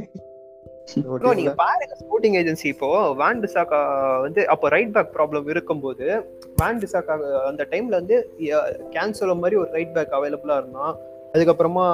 நீங்க 1.38 1.52
பாருங்க 1.62 1.94
ஸ்போர்ட்டிங் 2.02 2.36
ஏஜென்சி 2.40 2.68
இப்போ 2.72 2.88
வேன் 3.22 3.40
டிசாக்கா 3.44 3.80
வந்து 4.26 4.42
அப்போ 4.54 4.66
ரைட் 4.76 4.92
பேக் 4.96 5.14
ப்ராப்ளம் 5.16 5.48
இருக்கும்போது 5.54 6.08
வேன் 6.62 6.82
டிசாக்கா 6.84 7.14
அந்த 7.50 7.64
டைம்ல 7.72 8.00
வந்து 8.02 8.18
கேன்சல் 8.96 9.40
மாதிரி 9.44 9.58
ஒரு 9.62 9.72
ரைட் 9.78 9.96
பேக் 9.96 10.16
அவைலபிளா 10.18 10.58
இருந்தான். 10.62 10.94
அதுக்கப்புறமா 11.36 11.86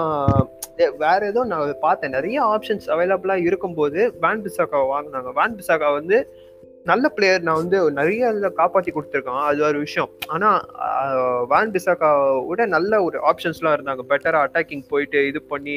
வேற 1.03 1.19
ஏதோ 1.31 1.41
நான் 1.51 1.71
பார்த்தேன். 1.85 2.13
நிறைய 2.17 2.37
ஆப்ஷன்ஸ் 2.55 2.85
அவைலபிளா 2.95 3.35
இருக்கும்போது 3.47 3.99
வேன் 4.23 4.43
பிசாக்கா 4.45 4.79
வாங்கினாங்க. 4.93 5.31
வேன் 5.39 5.57
பிசாக்கா 5.59 5.89
வந்து 5.99 6.17
நல்ல 6.89 7.05
பிளேயர் 7.15 7.45
நான் 7.47 7.59
வந்து 7.61 7.77
நிறைய 7.97 8.29
இதில் 8.33 8.57
காப்பாற்றி 8.59 8.91
கொடுத்துருக்கான். 8.93 9.43
அது 9.49 9.59
ஒரு 9.69 9.79
விஷயம். 9.85 10.09
ஆனால் 10.33 10.59
வேன் 11.51 11.73
பிசாக்கா 11.75 12.09
விட 12.49 12.65
நல்ல 12.75 13.01
ஒரு 13.07 13.17
ஆப்ஷன்ஸ்லாம் 13.31 13.75
இருந்தாங்க. 13.77 14.03
பெட்டராக 14.11 14.47
அட்டாக்கிங் 14.47 14.85
போயிட்டு 14.93 15.19
இது 15.31 15.41
பண்ணி 15.51 15.75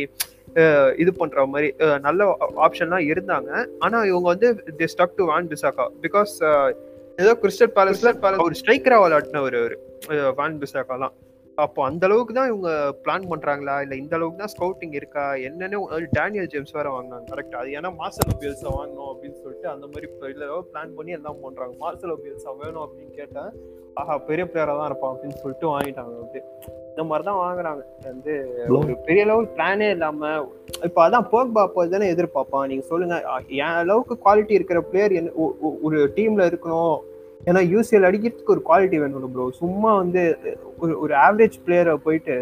இது 1.02 1.10
பண்ற 1.20 1.44
மாதிரி 1.52 1.68
நல்ல 2.06 2.24
ஆப்ஷன்லாம் 2.66 3.06
இருந்தாங்க. 3.12 3.50
ஆனா 3.84 3.98
இவங்க 4.10 4.26
வந்து 4.34 4.48
the 4.80 4.88
stuck 4.94 5.16
to 5.20 5.26
Wan 5.32 5.50
Bissaka 5.52 5.86
because 6.06 6.34
ஏதோ 7.22 7.32
கிறிஸ்டல் 7.42 7.74
பேலஸ்ல 7.78 8.12
ஒரு 8.46 8.56
ஸ்ட்ரைக்கரா 8.60 8.98
விளையாடினவர் 9.04 9.74
வான் 10.40 10.58
பிசாக்காலாம் 10.62 11.14
அப்போ 11.62 11.80
அந்த 11.88 12.02
அளவுக்கு 12.06 12.32
தான் 12.36 12.48
இவங்க 12.50 12.70
பிளான் 13.02 13.26
பண்றாங்களா? 13.32 13.74
இல்ல 13.84 13.94
இந்த 14.00 14.12
அளவுக்கு 14.16 14.40
தான் 14.42 14.52
ஸ்கவுட்டிங் 14.54 14.94
இருக்கா? 14.98 15.24
என்னன்னு 15.48 15.78
டேனியல் 16.16 16.48
ஜேம்ஸ் 16.52 16.74
வேற 16.78 16.88
வாங்கினாங்க. 16.94 17.26
கரெக்ட் 17.32 17.54
அது 17.60 17.76
ஏன்னா 17.78 17.90
மார்சலோ 18.00 18.34
பியல்ஸா 18.40 18.70
வாங்கணும் 18.78 19.10
அப்படின்னு 19.12 19.38
சொல்லிட்டு 19.44 19.68
அந்த 19.74 19.86
மாதிரி 19.92 20.08
பிளான் 20.70 20.96
பண்ணி 20.96 21.16
எல்லாம் 21.18 21.38
பண்றாங்க. 21.44 21.74
மார்சலோ 21.84 22.16
பியல்ஸா 22.24 22.54
வேணும் 22.62 22.84
அப்படின்னு 22.86 23.14
கேட்டேன். 23.20 23.52
ஆஹா 24.00 24.14
பெரிய 24.28 24.44
பிளேயரா 24.50 24.74
தான் 24.80 24.90
இருப்பான் 24.90 25.12
அப்படின்னு 25.14 25.40
சொல்லிட்டு 25.42 25.72
வாங்கிட்டாங்க 25.74 26.14
வந்து 26.24 26.40
இந்த 26.90 27.04
மாதிரி 27.10 27.24
தான் 27.30 27.40
வாங்குறாங்க. 27.44 27.82
வந்து 28.10 28.34
ஒரு 28.80 28.92
பெரிய 29.06 29.22
லெவல் 29.30 29.50
பிளானே 29.56 29.88
இல்லாம 29.96 30.34
இப்போ 30.86 31.00
அதான் 31.06 31.30
போக் 31.32 31.56
பாப்பா 31.56 31.88
தானே 31.94 32.12
எதிர்பார்ப்பான். 32.14 32.68
நீங்க 32.70 32.84
சொல்லுங்க 32.92 33.16
என் 33.62 33.78
அளவுக்கு 33.82 34.16
குவாலிட்டி 34.26 34.58
இருக்கிற 34.58 34.80
பிளேயர் 34.90 35.18
என்ன 35.20 35.32
ஒரு 35.86 35.98
டீம்ல 36.18 36.44
இருக்கணும். 36.52 36.96
ஏன்னா 37.48 37.60
யூசிஎல் 37.72 38.08
அடிக்கிறதுக்கு 38.08 38.54
ஒரு 38.56 38.62
குவாலிட்டி 38.68 38.98
வேணும் 39.02 39.34
ப்ரோ 39.34 39.46
சும்மா 39.60 39.90
வந்து 40.02 40.22
ஒரு 40.82 40.92
ஒரு 41.04 41.14
ஆவரேஜ் 41.26 41.56
பிளேயரை 41.66 41.94
போயிட்டு 42.06 42.36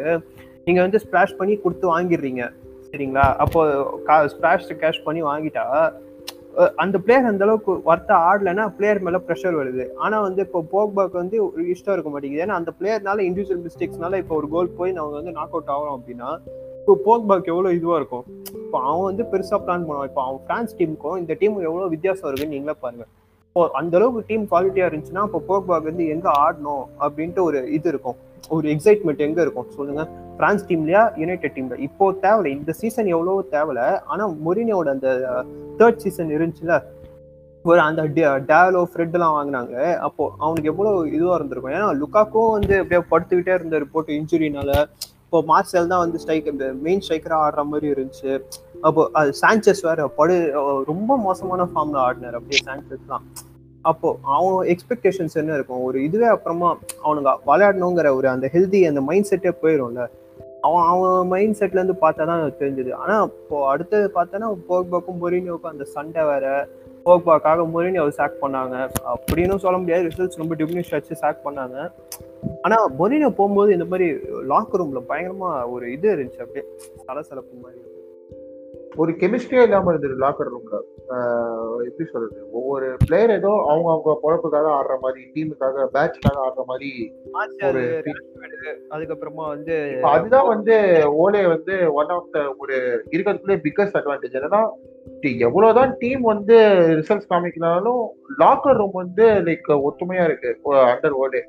நீங்கள் 0.66 0.84
வந்து 0.86 1.02
ஸ்ப்ராஷ் 1.04 1.38
பண்ணி 1.40 1.54
கொடுத்து 1.64 1.86
வாங்கிடுறீங்க. 1.94 2.42
சரிங்களா? 2.92 3.26
அப்போ 3.42 3.60
ஸ்பிளாஷ் 4.32 4.72
கேஷ் 4.82 5.04
பண்ணி 5.08 5.20
வாங்கிட்டா 5.32 5.66
அந்த 6.82 6.96
பிளேயர் 7.04 7.28
அந்த 7.30 7.44
அளவுக்கு 7.46 7.72
ஒர்த்தா 7.90 8.16
ஆடலைன்னா 8.30 8.64
பிளேயர் 8.78 8.98
மேல 9.06 9.18
ப்ரெஷர் 9.26 9.54
வருது. 9.60 9.84
ஆனா 10.04 10.16
வந்து 10.26 10.40
இப்போ 10.46 10.60
போக்பாக் 10.72 11.14
வந்து 11.20 11.36
ஒரு 11.44 11.62
இஷ்டம் 11.74 11.94
இருக்க 11.96 12.10
மாட்டேங்குது. 12.14 12.42
ஏன்னா 12.44 12.58
அந்த 12.60 12.70
பிளேயர்னால 12.78 13.22
இண்டிவிஜுவல் 13.28 13.62
மிஸ்டேக்ஸ்னால 13.66 14.20
இப்போ 14.22 14.34
ஒரு 14.40 14.48
கோல் 14.54 14.68
போய் 14.80 14.94
நம்ம 14.98 15.16
வந்து 15.18 15.32
நாக் 15.38 15.54
அவுட் 15.54 15.72
ஆகிறோம் 15.76 15.96
அப்படின்னா 15.98 16.30
இப்போ 16.80 16.94
போக்பாக் 17.06 17.50
எவ்வளவு 17.52 17.76
இதுவா 17.78 17.96
இருக்கும்? 18.00 18.26
இப்போ 18.64 18.78
அவன் 18.90 19.08
வந்து 19.10 19.24
பெருசா 19.32 19.58
பிளான் 19.64 19.86
பண்ணுவான். 19.88 20.10
இப்போ 20.10 20.22
அவன் 20.26 20.44
பிரான்ஸ் 20.48 20.76
டீமுக்கும் 20.80 21.18
இந்த 21.22 21.32
டீம் 21.42 21.58
எவ்வளவு 21.68 21.92
வித்தியாசம் 21.94 22.28
இருக்குன்னு 22.28 22.56
நீங்களே 22.56 22.76
பாருங்க. 22.84 23.06
அந்த 23.56 23.94
அளவுக்கு 23.98 24.28
டீம் 24.28 24.44
குவாலிட்டியா 24.50 24.84
இருந்துச்சுன்னா 24.88 25.22
இப்போ 25.28 25.40
போக்பாக் 25.48 25.88
வந்து 25.88 26.04
எங்க 26.12 26.28
ஆடணும் 26.44 26.84
அப்படின்ட்டு 27.04 27.40
ஒரு 27.48 27.58
இது 27.76 27.88
இருக்கும். 27.92 28.16
ஒரு 28.54 28.66
எக்ஸைட்மெண்ட் 28.74 29.20
எங்க 29.26 29.40
இருக்கும்? 29.44 29.68
சொல்லுங்க. 29.76 30.02
பிரான்ஸ் 30.38 30.64
டீம்லயா 30.68 31.02
யுனைடெட் 31.22 31.54
டீம்ல 31.56 31.76
இப்போ 31.86 32.06
தேவையில்ல. 32.24 32.52
இந்த 32.56 32.72
சீசன் 32.80 33.10
எவ்வளவோ 33.14 33.42
தேவையில்ல. 33.54 33.82
ஆனா 34.12 34.24
மொரினியோட 34.46 34.88
அந்த 34.96 35.10
தேர்ட் 35.80 36.02
சீசன் 36.04 36.34
இருந்துச்சுல 36.36 36.80
ஒரு 37.64 37.80
அந்த 37.88 38.02
டேலோ 38.50 38.82
ஃப்ரெட் 38.92 39.16
எல்லாம் 39.18 39.36
வாங்கினாங்க. 39.38 39.74
அப்போ 40.06 40.24
அவனுக்கு 40.44 40.70
எவ்வளவு 40.72 41.12
இதுவா 41.16 41.34
இருந்திருக்கும். 41.38 41.76
ஏன்னா 41.78 41.90
லுக்காக்கும் 42.02 42.52
வந்து 42.56 42.74
அப்படியே 42.82 43.02
படுத்துக்கிட்டே 43.12 43.54
இருந்தாரு 43.58 43.86
போட்டு 43.94 44.18
இன்ஜுரினால 44.20 44.72
இப்போ 45.24 45.40
மார்சல் 45.52 45.92
தான் 45.92 46.04
வந்து 46.04 46.18
ஸ்ட்ரைக் 46.22 46.48
மெயின் 46.86 47.04
ஸ்ட்ரைக்கரா 47.04 47.36
ஆடுற 47.44 47.62
மாதிரி 47.68 47.86
இருந்துச்சு. 47.94 48.32
அப்போ 48.88 49.02
அது 49.20 49.32
சான்சஸ் 49.40 49.82
வேற 49.88 50.06
படு 50.18 50.36
ரொம்ப 50.90 51.16
மோசமான 51.26 51.66
ஃபார்ம்ல 51.72 51.98
ஆடினார். 52.06 52.36
அப்படியே 52.38 52.60
சான்சஸ் 52.68 53.10
தான். 53.12 53.24
அப்போ 53.90 54.08
அவன் 54.34 54.68
எக்ஸ்பெக்டேஷன்ஸ் 54.72 55.38
என்ன 55.40 55.54
இருக்கும்? 55.54 55.84
ஒரு 55.84 56.04
இதுவே 56.04 56.26
அப்புறமா 56.34 56.68
அவனுங்க 57.04 57.30
விளையாடணுங்கிற 57.46 58.10
ஒரு 58.18 58.28
அந்த 58.28 58.50
ஹெல்தி 58.54 58.80
அந்த 58.88 59.00
மைண்ட் 59.00 59.30
செட்டே 59.30 59.52
போயிடும்ல 59.62 60.04
அவன் 60.66 60.84
அவன் 60.90 61.28
மைண்ட் 61.30 61.56
செட்ல 61.58 61.80
இருந்து 61.80 61.96
பார்த்தா 62.00 62.26
தான் 62.26 62.52
தெரிஞ்சது. 62.58 62.92
ஆனா 62.92 63.22
இப்போ 63.22 63.68
அடுத்தது 63.68 64.10
பார்த்தோன்னா 64.14 64.48
போக்பாக்கும் 64.68 65.20
மொரினியோக்கும் 65.22 65.72
அந்த 65.74 65.84
சண்டை 65.84 66.24
வேற. 66.24 66.46
போக்பாக்காக 67.04 67.64
மொரினி 67.72 67.98
அவர் 68.02 68.18
சாக் 68.18 68.42
பண்ணாங்க. 68.42 68.76
அப்படின்னு 69.12 69.62
சொல்ல 69.64 69.78
முடியாது. 69.78 70.08
ரிசல்ட்ஸ் 70.08 70.40
ரொம்ப 70.42 70.54
டிமினிஷ் 70.54 70.92
வச்சு 70.96 71.14
சாக் 71.22 71.40
பண்ணாங்க. 71.44 71.78
ஆனா 72.62 72.76
மொரினியோ 73.00 73.30
போகும்போது 73.40 73.72
இந்த 73.72 73.84
மாதிரி 73.84 74.08
லாக் 74.52 74.76
ரூம்ல 74.80 75.02
பயங்கரமா 75.08 75.50
ஒரு 75.70 75.92
இது 75.92 76.08
இருந்துச்சு. 76.16 76.42
அப்படியே 76.44 76.64
சலசலப்பு 77.06 77.56
மாதிரி. 77.64 77.80
ஒரு 78.96 79.12
கெமிஸ்ட்ரியே 79.12 79.62
இல்லாம 79.62 79.90
இருந்தது 79.90 80.16
லாக்கர் 80.22 80.50
ரூம்ல 80.50 80.76
எப்படி 81.86 82.04
சொல்றது? 82.10 82.36
ஒவ்வொரு 82.52 82.86
பிளேயர் 83.06 83.30
ஏதோ 83.30 83.52
அவங்க 83.68 83.88
அவங்க 83.90 84.12
பொழப்புக்காக 84.22 84.68
ஆடுற 84.76 84.94
மாதிரி 85.00 85.22
டீமுக்காக 85.34 85.86
பேட்ச்க்காக 85.94 86.42
ஆடுற 86.44 86.64
மாதிரி 86.64 86.90
அதுக்கப்புறமா 88.90 89.44
வந்து 89.48 89.76
அதுதான் 90.12 90.48
வந்து 90.48 90.74
ஓலே 91.22 91.42
வந்து 91.46 91.76
ஒன் 91.94 92.08
ஆஃப் 92.08 92.32
த 92.32 92.40
ஒரு 92.58 92.76
இருக்கிறதுக்குள்ளே 93.12 93.58
பிக்கஸ்ட் 93.64 93.98
அட்வான்டேஜ் 94.00 94.38
என்னன்னா 94.40 94.62
எவ்வளவுதான் 95.40 95.94
டீம் 95.98 96.22
வந்து 96.24 96.56
ரிசல்ட்ஸ் 96.98 97.30
காமிக்கினாலும் 97.30 98.02
லாக்கர் 98.40 98.78
ரூம் 98.78 98.96
வந்து 98.96 99.26
லைக் 99.48 99.70
ஒத்துமையா 99.88 100.24
இருக்கு 100.24 100.50
அண்டர் 100.86 101.18
ஓலே. 101.22 101.42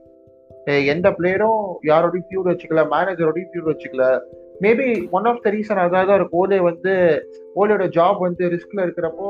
எந்த 0.88 1.08
பிளேயரும் 1.12 1.62
யாரோடையும் 1.84 2.27
ஃபியூட் 2.27 2.49
வச்சுக்கல 2.51 2.84
மேனேஜரோடையும் 2.91 3.51
ஃபியூட் 3.51 3.69
வச்சுக்கல. 3.71 4.06
Maybe 4.63 4.88
one 5.17 5.28
of 5.30 5.41
the 5.45 5.52
reason 5.56 5.82
அதாக 5.84 6.04
தான் 6.10 6.17
இருக்கு 6.19 6.39
ஓலே 6.41 6.60
வந்து 6.69 6.93
ஓலையோட 7.62 7.86
ஜாப் 7.97 8.19
வந்து 8.26 8.49
ரிஸ்க்ல 8.54 8.86
இருக்கிறப்போ 8.86 9.28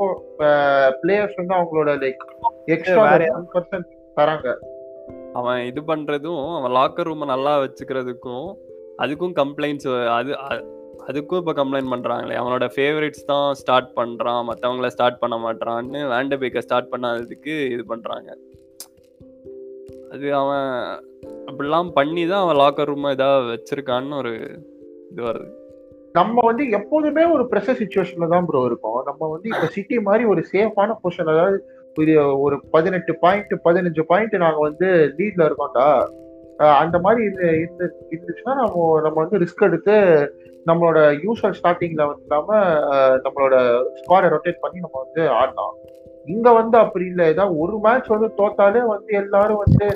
பிளேயர்ஸ் 1.02 1.40
வந்து 1.42 1.56
அவங்களோட 1.58 1.92
லைக் 2.04 2.24
எக்ஸ்ட்ரா 2.76 3.06
பர்சன்ட் 3.56 3.90
தராங்க. 4.18 4.50
அவன் 5.40 5.62
இது 5.70 5.82
பண்றதும் 5.92 6.44
அவன் 6.58 6.76
லாக்கர் 6.80 7.08
ரூமை 7.10 7.28
நல்லா 7.34 7.54
வச்சுக்கிறதுக்கும் 7.64 8.48
அதுக்கும் 9.04 9.36
கம்ப்ளைண்ட்ஸ் 9.42 9.88
அது 10.18 10.32
அதுக்கும் 11.10 11.40
இப்போ 11.42 11.54
கம்ப்ளைண்ட் 11.60 11.92
பண்றாங்களே. 11.94 12.36
அவனோட 12.42 12.66
ஃபேவரட்ஸ் 12.74 13.26
தான் 13.32 13.48
ஸ்டார்ட் 13.62 13.90
பண்றான் 13.98 14.44
மற்றவங்கள 14.50 14.90
ஸ்டார்ட் 14.96 15.22
பண்ண 15.24 15.36
மாட்றான்னு 15.46 16.02
வேண்டபேக்கை 16.14 16.62
ஸ்டார்ட் 16.66 16.92
பண்ணாததுக்கு 16.94 17.56
இது 17.74 17.84
பண்றாங்க. 17.94 18.30
அது 20.14 20.28
அவன் 20.42 20.70
அப்படிலாம் 21.48 21.90
பண்ணி 21.98 22.24
தான் 22.32 22.44
அவன் 22.44 22.62
லாக்கர் 22.62 22.90
ரூமை 22.92 23.12
ஏதாவது 23.18 23.50
வச்சிருக்கான்னு 23.54 24.20
ஒரு 24.24 24.34
இது 25.14 25.22
வருது. 25.28 25.50
நம்ம 26.18 26.42
வந்து 26.48 26.64
எப்போதுமே 26.78 27.24
ஒரு 27.36 27.44
ப்ரெஷர் 27.52 27.80
சுச்சுவேஷன்ல 27.82 28.28
தான் 28.34 28.48
ப்ரோ 28.50 28.60
இருக்கோம். 28.70 29.00
நம்ம 29.06 29.30
வந்து 29.36 29.48
இப்ப 29.54 29.68
சிட்டி 29.76 29.98
மாதிரி 30.00 30.24
ஒரு 30.34 30.42
சேஃபான 30.52 30.96
பொசிஷன் 31.04 31.32
அதாவது 31.34 31.58
ஒரு 31.98 32.14
ஒரு 32.44 32.56
பதினெட்டு 32.76 33.14
பாயிண்ட் 33.24 33.54
பதினஞ்சு 33.66 34.04
பாயிண்ட் 34.12 34.36
நாங்க 34.44 34.60
வந்து 34.60 34.88
லீட்ல 35.18 35.48
இருக்கோம்டா. 35.48 35.88
அந்த 36.84 36.98
மாதிரி 37.00 37.22
இது 37.30 37.46
இருந்து 37.62 37.86
இருந்துச்சுன்னா 38.14 38.54
நம்ம 38.62 39.02
நம்ம 39.06 39.18
வந்து 39.24 39.40
ரிஸ்க் 39.44 39.68
எடுத்து 39.68 39.96
நம்மளோட 40.68 41.00
யூஸ்வல் 41.24 41.58
ஸ்டார்டிங்ல 41.60 42.04
வந்து 42.10 42.26
இல்லாம 42.28 42.60
நம்மளோட 43.26 43.56
ஸ்குவாரை 44.00 44.28
ரொட்டேட் 44.34 44.64
பண்ணி 44.66 44.78
நம்ம 44.86 44.96
வந்து 45.06 45.24
ஆடலாம். 45.40 45.74
இங்க 46.32 46.48
வந்து 46.58 46.78
அப்படி 46.82 47.06
இல்லை. 47.12 47.26
ஏதாவது 47.34 47.54
ஒரு 47.64 47.76
மேட்ச் 47.86 48.12
வந்து 48.14 48.28
தோத்தாலே 48.40 48.82
வந்து 48.92 49.12
எல்லாரும் 49.22 49.62
வந்து 49.64 49.88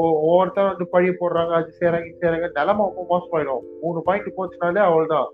ஒவ்வொருத்தரும் 0.00 0.70
வந்து 0.72 0.86
பழி 0.94 1.10
போடுறாங்க 1.20 1.52
அது 1.58 1.70
செய்யறாங்க 1.78 2.08
இது 2.08 2.20
செய்யறாங்க 2.22 2.48
நிலைமை 2.58 2.84
ரொம்ப 2.88 3.04
மோசமாயிடும். 3.12 3.62
மூணு 3.82 4.00
பாயிண்ட் 4.08 4.36
போச்சுனாலே 4.38 4.82
அவ்வளவுதான். 4.88 5.28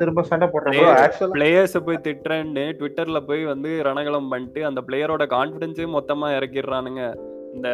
திரும்ப 0.00 0.22
சண்டை 0.30 0.46
போடுறாங்க 0.52 1.30
பிளேயர்ஸை 1.34 1.80
போய் 1.88 2.04
திட்டுறேன்னு 2.06 2.64
ட்விட்டர்ல 2.78 3.18
போய் 3.28 3.42
வந்து 3.52 3.70
ரணகலம் 3.88 4.30
பண்ணிட்டு 4.32 4.62
அந்த 4.68 4.80
பிளேயரோட 4.86 5.24
கான்ஃபிடன்ஸே 5.34 5.86
மொத்தமா 5.96 6.28
இறக்கிடுறானுங்க. 6.38 7.02
இந்த 7.56 7.68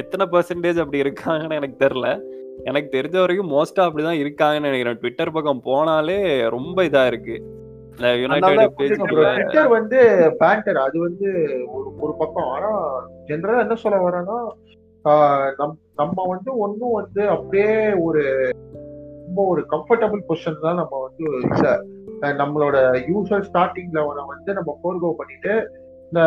எத்தனை 0.00 0.24
பர்சன்டேஜ் 0.32 0.80
அப்படி 0.82 1.02
இருக்காங்கன்னு 1.04 1.58
எனக்கு 1.60 1.78
தெரியல. 1.84 2.08
எனக்கு 2.70 2.88
தெரிஞ்ச 2.96 3.16
வரைக்கும் 3.20 3.52
மோஸ்டா 3.52 3.82
அப்படிதான் 3.86 4.20
இருக்காங்கன்னு 4.22 4.68
நினைக்கிறேன். 4.68 4.98
ட்விட்டர் 5.02 5.34
பக்கம் 5.36 5.62
போனாலே 5.68 6.18
ரொம்ப 6.56 6.78
இதா 6.88 7.02
இருக்கு. 7.12 7.36
ட்விட்டர் 7.98 9.68
வந்து 9.68 9.98
பேண்டர் 10.38 10.76
அது 10.76 10.98
வந்து 10.98 11.28
ஒரு 11.68 11.88
ஒரு 12.00 12.12
பக்கம். 12.18 12.50
ஆனா 12.50 12.70
ஜென்ரலா 13.26 13.60
என்ன 13.60 13.74
சொல்ல 13.74 13.98
வரேன்னா 13.98 14.38
நம்ம 15.96 16.24
வந்து 16.26 16.50
ஒன்றும் 16.58 16.92
வந்து 16.92 17.22
அப்படியே 17.28 17.70
ஒரு 18.02 18.22
ரொம்ப 19.26 19.42
ஒரு 19.46 19.62
கம்ஃபர்டபுள் 19.70 20.22
பொசிஷன் 20.28 20.60
தான் 20.60 20.76
நம்ம 20.76 20.94
வந்து 21.00 21.26
நம்மளோட 22.36 22.76
யூஸ்வல் 23.08 23.46
ஸ்டார்டிங் 23.48 23.92
லெவனை 23.92 24.24
வந்து 24.26 24.52
நம்ம 24.54 24.70
ஃபோர்கோ 24.82 25.10
பண்ணிட்டு 25.16 25.52
இந்த 26.08 26.22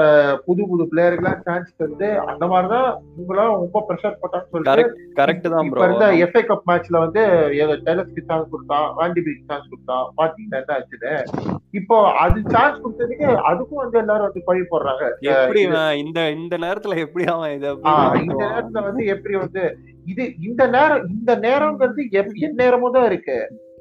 புது 0.46 0.62
புது 0.68 0.84
பிளேயருக்குலாம் 0.90 1.40
சான்ஸ் 1.44 1.70
தந்து 1.78 2.08
அந்த 2.26 2.46
மாதிரிதான் 2.48 2.90
இவங்களாம் 3.14 3.54
ரொம்ப 3.56 3.80
ப்ரெஷர் 3.88 4.20
போட்டான்னு 4.20 4.50
சொல்லிட்டு 4.50 4.70
கரெக்ட் 4.72 4.98
கரெக்ட் 5.20 5.48
தான் 5.48 5.64
இப்ப 5.64 5.74
ப்ரோ 5.74 5.86
இருந்த 5.88 6.08
எஃப்ஏ 6.24 6.42
கப் 6.50 6.68
மேட்ச்ல 6.70 7.00
வந்து 7.00 7.22
டெலஸ்க்கு 7.88 8.22
சான்ஸ் 8.28 8.52
கொடுத்தான் 8.52 8.86
வாண்டிபிக்கு 8.98 9.48
சான்ஸ் 9.48 9.70
கொடுத்தான் 9.70 10.06
பாத்தீங்கன்னா 10.18 10.60
என்ன 10.62 10.76
ஆச்சுன்னு? 10.78 11.14
இப்போ 11.74 11.98
அது 12.20 12.38
சான்ஸ் 12.50 12.82
கொடுத்ததுக்கு 12.84 13.28
அதுக்கும் 13.50 13.82
வந்து 13.82 13.98
எல்லாரும் 13.98 14.28
வந்து 14.28 14.44
பழி 14.46 14.62
போடுறாங்க. 14.72 15.04
எப்படி 15.34 15.64
இந்த 16.04 16.22
இந்த 16.36 16.56
நேரத்துல 16.58 16.98
எப்படி 17.00 17.26
அவன் 17.28 17.56
இதை 17.56 17.72
இந்த 18.24 18.38
நேரத்துல 18.46 18.84
வந்து 18.84 19.06
எப்படி 19.08 19.36
வந்து 19.38 19.64
இது 20.06 20.24
இந்த 20.42 20.64
நேரம் 20.68 21.04
இந்த 21.10 21.32
நேரம்ங்கிறது 21.40 22.04
எப்- 22.14 22.38
எந்நேரமும் 22.42 22.96
தான் 22.96 23.06
இருக்கு. 23.06 23.40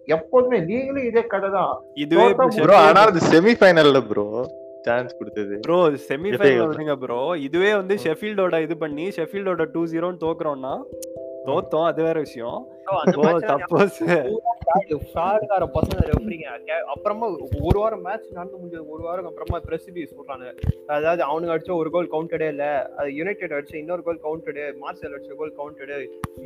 எப்போதுமே 0.08 0.58
நீங்களும் 0.64 1.04
இதே 1.04 1.22
கதை 1.26 1.50
தான். 1.50 1.72
இதுவே 1.96 2.26
ஆனா 2.80 3.00
அது 3.06 3.20
செமி 3.28 3.54
ஃபைனல்ல 3.60 4.00
ப்ரோ 4.08 4.26
சான்ஸ் 4.82 5.16
கொடுத்தது. 5.18 5.54
ப்ரோ 5.60 5.78
செமிஃபைனல் 6.08 6.70
விடுங்க 6.70 6.96
ப்ரோ 6.96 7.20
இதுவே 7.46 7.74
வந்து 7.74 7.94
ஷெஃபீல்டோட 8.04 8.62
இது 8.62 8.76
பண்ணி 8.76 9.06
ஷெஃபீல்டோட 9.08 9.64
டூ 9.72 9.82
ஜீரோன்னு 9.86 10.22
தோக்குறோம்னா 10.26 10.74
தோத்தோம் 11.50 11.88
அது 11.90 12.00
வேற 12.02 12.18
விஷயம் 12.26 12.60
அப்புறமா 16.92 17.26
ஒரு 17.62 17.78
வாரம் 17.80 18.02
மேட்ச் 18.06 18.26
நடந்து 18.36 18.56
முடிஞ்சது 18.56 18.84
ஒரு 18.94 19.02
வாரம் 19.02 19.28
அப்புறமா 19.30 19.58
பிரசிபி 19.66 20.06
சொல்றாங்க 20.10 20.46
அதாவது 20.90 21.22
அவனுக்கு 21.22 21.54
அடிச்ச 21.54 21.72
ஒரு 21.76 21.90
கோல் 21.90 22.10
கவுண்டடே 22.12 22.48
இல்ல 22.54 22.64
அது 22.98 23.10
யுனைடெட் 23.18 23.56
அடிச்ச 23.56 23.74
இன்னொரு 23.80 24.04
கோல் 24.08 24.22
கவுண்டடு 24.24 24.64
மார்சல் 24.82 25.14
அடிச்ச 25.16 25.34
கோல் 25.40 25.56
கவுண்டடு 25.58 25.98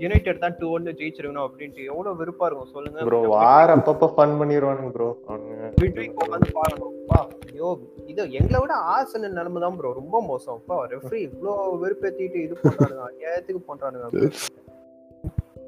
யுனைடெட் 0.04 0.42
தான் 0.44 0.58
டூ 0.58 0.68
ஒன்னு 0.76 0.98
ஜெயிச்சிருக்கணும் 1.00 1.46
அப்படின்ட்டு 1.46 1.88
எவ்வளவு 1.90 2.18
வெறுப்பா 2.22 2.48
இருக்கும் 2.48 2.74
சொல்லுங்க 2.74 3.08
ப்ரோ 3.10 3.22
வார 3.34 3.76
அப்பப்ப 3.76 4.10
ஃபன் 4.16 4.36
பண்ணிடுவானுங்க 4.40 4.92
ப்ரோ 4.96 5.10
அவனுங்க 5.28 5.70
மிட்வீக் 5.78 6.18
உட்காந்து 6.18 6.52
பாக்கணும் 6.58 6.92
ஐயோ 7.48 7.70
இது 8.10 8.22
எங்களை 8.38 8.58
விட 8.60 8.74
ஆசன 8.92 9.30
நிலைமை 9.32 9.60
தான் 9.60 9.78
ப்ரோ 9.78 9.92
ரொம்ப 9.94 10.16
மோசம் 10.28 10.60
பா 10.68 10.78
ரெஃபரி 10.92 11.20
இவ்ளோ 11.28 11.54
வெறுப்பேத்திட்டு 11.82 12.40
இது 12.46 12.54
பண்றானுங்க 12.62 13.04
அநியாயத்துக்கு 13.08 13.62
பண்றானுங்க 13.68 14.62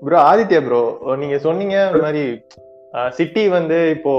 ப்ரோ 0.03 0.19
ஆதித்யா 0.31 0.61
ப்ரோ 0.65 0.81
நீங்க 1.17 1.39
சொன்னீங்க 1.39 1.77
இந்த 1.87 2.03
மாதிரி 2.03 2.25
சிட்டி 3.11 3.49
வந்து 3.49 3.91
இப்போ 3.91 4.13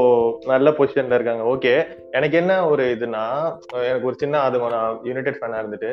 நல்ல 0.45 0.69
பொசிஷன்ல 0.69 1.17
இருக்காங்க. 1.17 1.43
ஓகே 1.43 1.71
எனக்கு 2.11 2.37
என்ன 2.37 2.69
ஒரு 2.69 2.83
இதுனா 2.95 3.23
எனக்கு 3.83 4.05
ஒரு 4.05 4.15
சின்ன 4.15 4.39
அது 4.39 4.59
நான் 4.69 4.99
யுனைடெட் 5.03 5.39
ஃபேனா 5.39 5.61
இருந்துட்டு 5.61 5.91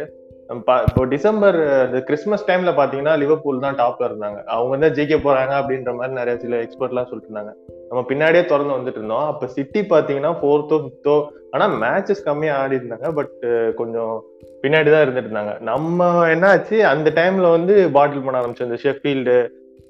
பா- 0.67 0.83
இப்போ 0.89 1.05
டிசம்பர் 1.05 1.57
இந்த 1.87 2.01
கிறிஸ்மஸ் 2.01 2.49
டைம்ல 2.49 2.71
பாத்தீங்கன்னா 2.79 3.19
லிவர்பூல் 3.19 3.61
தான் 3.61 3.77
டாப்ல 3.77 4.09
இருந்தாங்க. 4.09 4.43
அவங்க 4.55 4.77
தான் 4.79 4.97
ஜெயிக்க 4.97 5.17
போறாங்க 5.27 5.53
அப்படின்ற 5.61 5.95
மாதிரி 5.95 6.15
நிறைய 6.15 6.39
சில 6.39 6.57
எக்ஸ்பர்ட்லாம் 6.57 7.09
சொல்லிட்டு 7.11 7.31
இருந்தாங்க. 7.31 7.53
நம்ம 7.89 8.05
பின்னாடியே 8.09 8.45
திறந்து 8.45 8.77
வந்துட்டு 8.77 9.01
இருந்தோம். 9.01 9.27
அப்ப 9.27 9.47
சிட்டி 9.47 9.81
பாத்தீங்கன்னா 9.81 10.33
ஃபோர்த்தோ 10.43 10.79
ஃபிஃப்த்தோ 10.85 11.17
ஆனா 11.51 11.67
மேட்சஸ் 11.83 12.25
கம்மியா 12.25 12.57
ஆடி 12.57 12.77
இருந்தாங்க. 12.77 13.15
பட் 13.15 13.35
கொஞ்சம் 13.75 14.15
பின்னாடி 14.63 14.91
தான் 14.91 15.05
இருந்துட்டு 15.07 15.29
இருந்தாங்க. 15.29 15.61
நம்ம 15.61 15.99
என்னாச்சு 16.29 16.81
அந்த 16.93 17.11
டைம்ல 17.15 17.51
வந்து 17.51 17.91
பாட்டில் 17.91 18.21
பண்ண 18.21 18.41
ஆரம்பிச்சு 18.41 18.69
இந்த 18.69 18.79
ஷெஃபீல்டு 18.83 19.37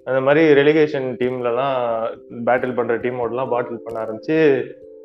அந்த 0.07 0.19
மாதிரி 0.27 0.43
ரெலிகேஷன் 0.61 1.07
டீம்லலாம் 1.21 1.77
பேட்டில் 2.47 2.77
பண்ற 2.79 2.95
டீமோடலாம் 3.05 3.53
பாட்டில் 3.53 3.85
பண்ண 3.85 3.99
ஆரம்பிச்சு 4.05 4.39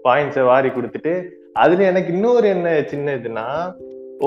பாயிண்ட்ஸை 0.06 0.44
வாரி 0.52 0.70
கொடுத்துட்டு 0.76 1.14
அதுல 1.64 1.86
எனக்கு 1.92 2.10
இன்னொரு 2.16 2.48
என்ன 2.56 2.70
சின்ன 2.92 3.14
இதுனா 3.20 3.46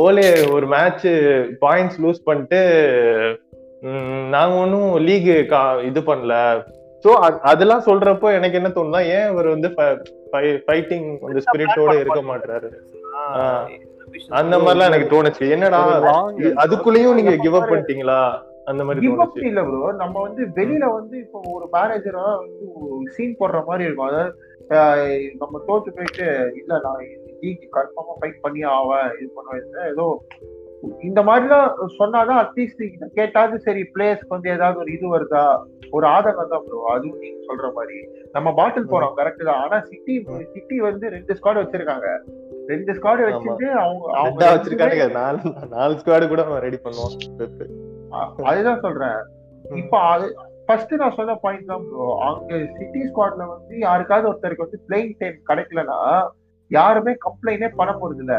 ஓலே 0.02 0.26
ஒரு 0.54 0.66
மேட்ச் 0.74 1.08
பாயிண்ட்ஸ் 1.64 1.98
லூஸ் 2.02 2.26
பண்ணிட்டு 2.28 2.60
நாங்க 4.34 4.54
ஒன்றும் 4.62 4.92
லீக் 5.06 5.28
இது 5.90 6.00
பண்ணல. 6.08 6.34
ஸோ 7.04 7.10
அதெல்லாம் 7.50 7.86
சொல்றப்போ 7.86 8.28
எனக்கு 8.38 8.58
என்ன 8.58 8.70
தோணுதா 8.76 9.00
ஏன் 9.16 9.28
இவர் 9.32 9.48
வந்து 9.54 9.68
ஃபைட்டிங் 10.66 11.08
அந்த 11.28 11.40
ஸ்பிரிட்டோட 11.46 11.94
இருக்க 12.02 12.20
மாட்டாரு. 12.30 12.68
அந்த 14.40 14.54
மாதிரிலாம் 14.62 14.90
எனக்கு 14.90 15.12
தோணுச்சு. 15.14 15.44
என்னடா 15.56 15.80
அதுக்குள்ளேயும் 16.64 17.18
நீங்க 17.20 17.34
கிவ் 17.44 17.58
அப் 17.60 17.70
பண்ணிட்டீங்களா? 17.72 18.20
அந்த 18.70 18.82
மாதிரி 18.86 19.08
தோணுச்சு. 19.08 19.42
இல்ல 19.50 19.60
ப்ரோ 19.68 19.90
நம்ம 20.02 20.16
வந்து 20.26 20.42
வெளியில 20.58 20.84
வந்து 20.98 21.16
இப்போ 21.24 21.38
ஒரு 21.56 21.66
மேனேஜரா 21.76 22.24
வந்து 22.44 22.66
சீன் 23.14 23.38
போடுற 23.40 23.60
மாதிரி 23.68 23.86
இருக்கும். 23.86 24.08
அதாவது 24.10 25.06
நம்ம 25.42 25.60
தோத்து 25.68 25.96
போயிட்டு 25.98 26.26
இல்ல 26.60 26.80
நான் 26.86 27.04
லீக் 27.42 27.64
கன்ஃபார்மா 27.76 28.14
ஃபைட் 28.20 28.42
பண்ணி 28.46 28.62
ஆவேன் 28.78 29.10
இது 29.20 29.30
பண்ணுவேன் 29.36 29.92
ஏதோ 29.92 30.06
இந்த 31.08 31.20
மாதிரிலாம் 31.26 31.68
சொன்னாதான் 31.98 32.40
அட்லீஸ்ட் 32.44 32.80
கேட்டாவது 33.18 33.56
சரி 33.66 33.82
பிளேயர்ஸ்க்கு 33.94 34.34
வந்து 34.36 34.48
ஏதாவது 34.54 34.80
ஒரு 34.82 34.90
இது 34.96 35.06
வருதா? 35.12 35.42
ஒரு 35.96 36.06
ஆதங்கம் 36.14 36.52
தான் 36.52 36.64
ப்ரோ 36.66 36.78
அதுவும் 36.92 37.20
நீங்க 37.24 37.38
சொல்ற 37.48 37.66
மாதிரி. 37.76 37.98
நம்ம 38.36 38.48
பாட்டில் 38.58 38.90
போறோம் 38.92 39.14
கரெக்ட் 39.18 39.44
தான். 39.48 39.62
ஆனா 39.64 39.78
சிட்டி 39.90 40.14
சிட்டி 40.54 40.76
வந்து 40.88 41.04
ரெண்டு 41.16 41.36
ஸ்குவாட் 41.38 41.62
வச்சிருக்காங்க. 41.62 42.08
ரெண்டு 42.72 42.94
ஸ்குவாட் 42.96 43.24
வச்சுட்டு 43.28 43.68
அவங்க 43.84 44.04
அவங்க 44.20 44.40
ரெண்டா 44.40 44.50
வச்சிருக்கானுங்க. 44.56 45.08
நாலு 45.20 45.54
நாலு 45.76 45.98
ஸ்குவாடு 46.00 46.32
கூட 46.34 46.44
ரெடி 46.66 46.80
பண்ணுவோம். 46.86 47.16
அதுதான் 48.50 48.82
சொல்றேன். 48.86 49.18
இப்ப 49.80 49.96
அது 50.12 50.26
ஃபர்ஸ்ட் 50.66 50.92
நான் 51.00 51.16
சொன்ன 51.16 51.34
பாயிண்ட் 51.44 51.70
தான் 51.72 51.84
ப்ரோ 51.88 52.06
அங்க 52.28 52.58
சிட்டி 52.78 53.00
ஸ்குவாட்ல 53.08 53.46
வந்து 53.52 53.74
யாருக்காவது 53.86 54.28
ஒருத்தருக்கு 54.30 54.66
வந்து 54.66 54.80
பிளேயிங் 54.86 55.14
டைம் 55.18 55.38
கிடைக்கலனா 55.50 55.98
யாருமே 56.70 57.12
கம்ப்ளைண்டே 57.24 57.68
பண்ண 57.78 57.92
போறது 57.92 58.22
இல்ல 58.24 58.34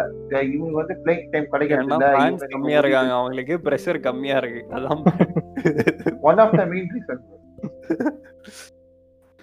இவங்க 0.55 0.76
வந்து 0.82 0.95
பிளேயிங் 1.03 1.28
டைம் 1.34 1.51
கிடைக்கிறது 1.51 2.53
கம்மியா 2.55 2.80
இருக்காங்க. 2.84 3.13
அவங்களுக்கு 3.19 3.55
பிரஷர் 3.67 4.05
கம்மியா 4.07 4.38
இருக்கு. 4.41 4.61
அதான் 4.76 5.03
one 6.30 6.41
of 6.45 6.55
the 6.59 6.65
main 6.74 6.89
reason 6.95 7.21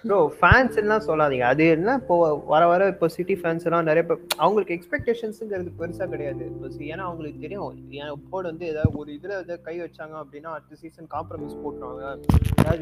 bro 0.05 0.18
fans 0.38 0.76
எல்லாம் 0.82 1.03
சொல்லாதீங்க. 1.07 1.46
அது 1.53 1.64
என்ன? 1.76 1.94
இப்போ 2.03 2.16
வர 2.53 2.62
வர 2.70 2.86
இப்போ 2.92 3.07
சிட்டி 3.14 3.34
ஃபேன்ஸ் 3.40 3.66
எல்லாம் 3.68 3.88
நிறைய 3.88 4.03
அவங்களுக்கு 4.42 4.76
எக்ஸ்பெக்டேஷன்ஸுங்கிறது 4.76 5.70
பெருசா 5.80 6.07
கிடையாது. 6.12 6.44
ஏன்னா 6.92 7.05
அவங்களுக்கு 7.09 7.42
தெரியும் 7.44 7.66
என் 8.01 8.22
போர்டு 8.30 8.51
வந்து 8.51 8.66
ஏதாவது 8.72 8.98
ஒரு 9.03 9.11
இதுல 9.16 9.32
ஏதாவது 9.36 9.59
கை 9.68 9.76
வச்சாங்க 9.84 10.14
அப்படின்னா 10.22 10.53
அடுத்த 10.57 10.78
சீசன் 10.82 11.11
காம்ப்ரமைஸ் 11.16 11.61
போட்டுருவாங்க. 11.64 12.05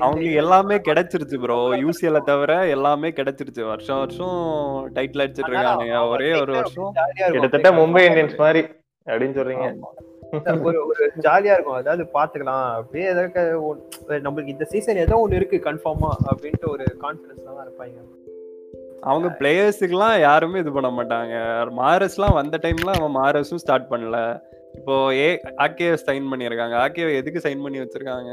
அவங்களுக்கு 0.04 0.40
எல்லாமே 0.44 0.78
கிடைச்சிருச்சு 0.88 1.38
ப்ரோ 1.44 1.58
யூசிஎல 1.84 2.20
தவிர 2.30 2.52
எல்லாமே 2.76 3.10
கிடைச்சிருச்சு. 3.20 3.64
வருஷம் 3.72 4.02
வருஷம் 4.02 4.36
டைட்டில் 4.98 5.24
அடிச்சிட்டு 5.24 5.52
இருக்கானுங்க. 5.52 5.98
ஒரே 6.14 6.30
ஒரு 6.42 6.54
வருஷம். 6.60 6.92
கிட்டத்தட்ட 7.34 7.70
மும்பை 7.80 8.04
இந்தியன்ஸ் 8.10 8.42
மாதிரி 8.44 8.62
அப்படின்னு 9.06 9.38
சொல்றீங்க. 9.40 9.68
ஒரு 10.68 10.78
ஒரு 10.88 11.04
ஜாலியா 11.26 11.54
இருக்கும். 11.54 11.78
அதாவது 11.80 12.04
பாத்துக்கலாம். 12.16 12.66
அப்படியே 12.80 13.06
எதாவது 13.12 14.22
நம்மளுக்கு 14.26 14.54
இந்த 14.54 14.66
சீசன் 14.72 15.02
ஏதோ 15.04 15.18
ஒண்ணு 15.24 15.38
இருக்கு 15.40 15.58
கன்ஃபார்மா 15.68 16.10
அப்படின்ட்டு 16.30 16.72
ஒரு 16.74 16.86
கான்பிடன்ஸ்ல 17.04 17.48
தான் 17.56 17.66
இருப்பாங்க. 17.66 17.98
அவங்க 19.10 19.28
பிளேயர்ஸுக்குலாம் 19.40 20.16
யாருமே 20.26 20.62
இது 20.62 20.70
பண்ண 20.76 20.88
மாட்டாங்க. 20.98 21.34
மாரஸ்லாம் 21.80 22.38
வந்த 22.40 22.56
டைம்ல 22.64 22.94
அவன் 22.98 23.16
மாரஸும் 23.20 23.62
ஸ்டார்ட் 23.64 23.90
பண்ணல. 23.92 24.18
இப்போ 24.78 24.94
ஏ 25.20 25.28
ஆக்கே 25.64 25.88
சைன் 26.06 26.30
பண்ணியிருக்காங்க. 26.32 26.76
ஆக்கே 26.84 27.06
எதுக்கு 27.20 27.44
சைன் 27.46 27.64
பண்ணி 27.64 27.82
வச்சிருக்காங்க? 27.82 28.32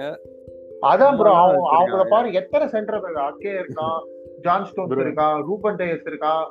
அதான் 0.92 1.18
ப்ரோ 1.20 1.34
அவங்கள. 1.76 2.02
பாரு 2.14 2.38
எத்தனை 2.42 2.66
சென்டர் 2.74 3.24
அக்கே 3.30 3.54
இருக்கான் 3.62 4.00
ஜான் 4.46 4.66
ஸ்டோன்ஸ். 4.70 5.00
இருக்கான் 5.06 5.38
ரூபன் 5.50 5.80
டேயஸ் 5.82 6.10
இருக்கான் 6.12 6.44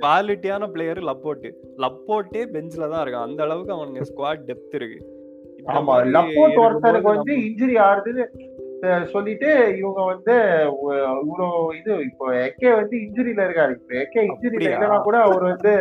குவாலிட்டியான 0.00 0.68
பிளேயர் 0.70 1.00
பெஞ்ச்ல 2.54 2.88
தான் 2.88 3.02
இருக்கான். 3.04 3.26
அந்த 3.28 3.42
அளவுக்கு 3.42 3.72
அவனுக்கு 3.72 4.08
ஸ்குவாட் 4.10 4.46
டெப்த் 4.46 4.74
இருக்கு. 4.74 5.00
ஆமா 5.68 5.80
மாதிரி 5.82 6.10
லப்போர்ட் 6.10 6.56
ஒருத்தருக்கு 6.62 7.08
வந்து 7.08 7.32
இன்ஜுரி 7.38 7.74
ஆறுதுன்னு 7.78 8.24
சொல்லிட்டு 9.04 9.50
இவங்க 9.78 10.00
வந்து 10.04 10.34
இவ்வளோ 11.22 11.48
இது 11.78 11.92
இப்போ 12.04 12.32
எக்கே 12.46 12.70
வந்து 12.74 12.96
இன்ஜுரியில 12.96 13.44
இருக்காரு. 13.46 13.72
இப்போ 13.72 13.94
எக்கே 13.94 14.22
இன்ஜுரியில 14.22 14.54
அப்படியா? 14.54 14.78
இல்லைன்னா 14.78 15.00
கூட 15.02 15.18
அவர் 15.18 15.42
வந்து 15.42 15.74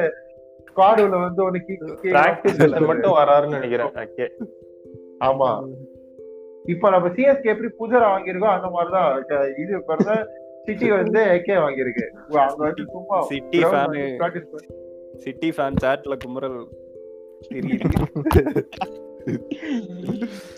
ஸ்குவாடுல 0.67 1.21
வந்து 1.21 1.41
பிராக்டிஸ் 2.11 2.89
மட்டும் 2.91 3.17
வராருன்னு 3.17 3.57
நினைக்கிறேன் 3.59 4.35
ஆமா. 5.23 5.49
இப்ப 6.65 6.89
நம்ம 6.89 7.07
சிஎஸ்கே 7.07 7.51
எப்படி 7.53 7.69
புஜரா 7.79 8.07
வாங்கியிருக்கோம் 8.11 8.55
அந்த 8.55 8.67
மாதிரிதான். 8.69 9.11
இது 9.57 9.83
பாருங்க 9.87 10.13
சிட்டி 10.65 10.87
வந்து 10.97 11.19
எக்கே 11.35 11.55
வாங்கியிருக்கு. 11.61 12.05
அங்க 12.41 12.61
வந்து 12.61 12.83
சும்மா 12.91 13.17
சிட்டி 13.29 13.59
ஃபேனு 13.65 14.03
சிட்டி 15.23 15.49
ஃபேன் 15.51 15.81
சாட்ல 15.83 16.15
குமரல் 16.23 16.59
தெரியுது 17.51 17.87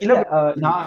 இல்ல 0.01 0.13
நான் 0.63 0.85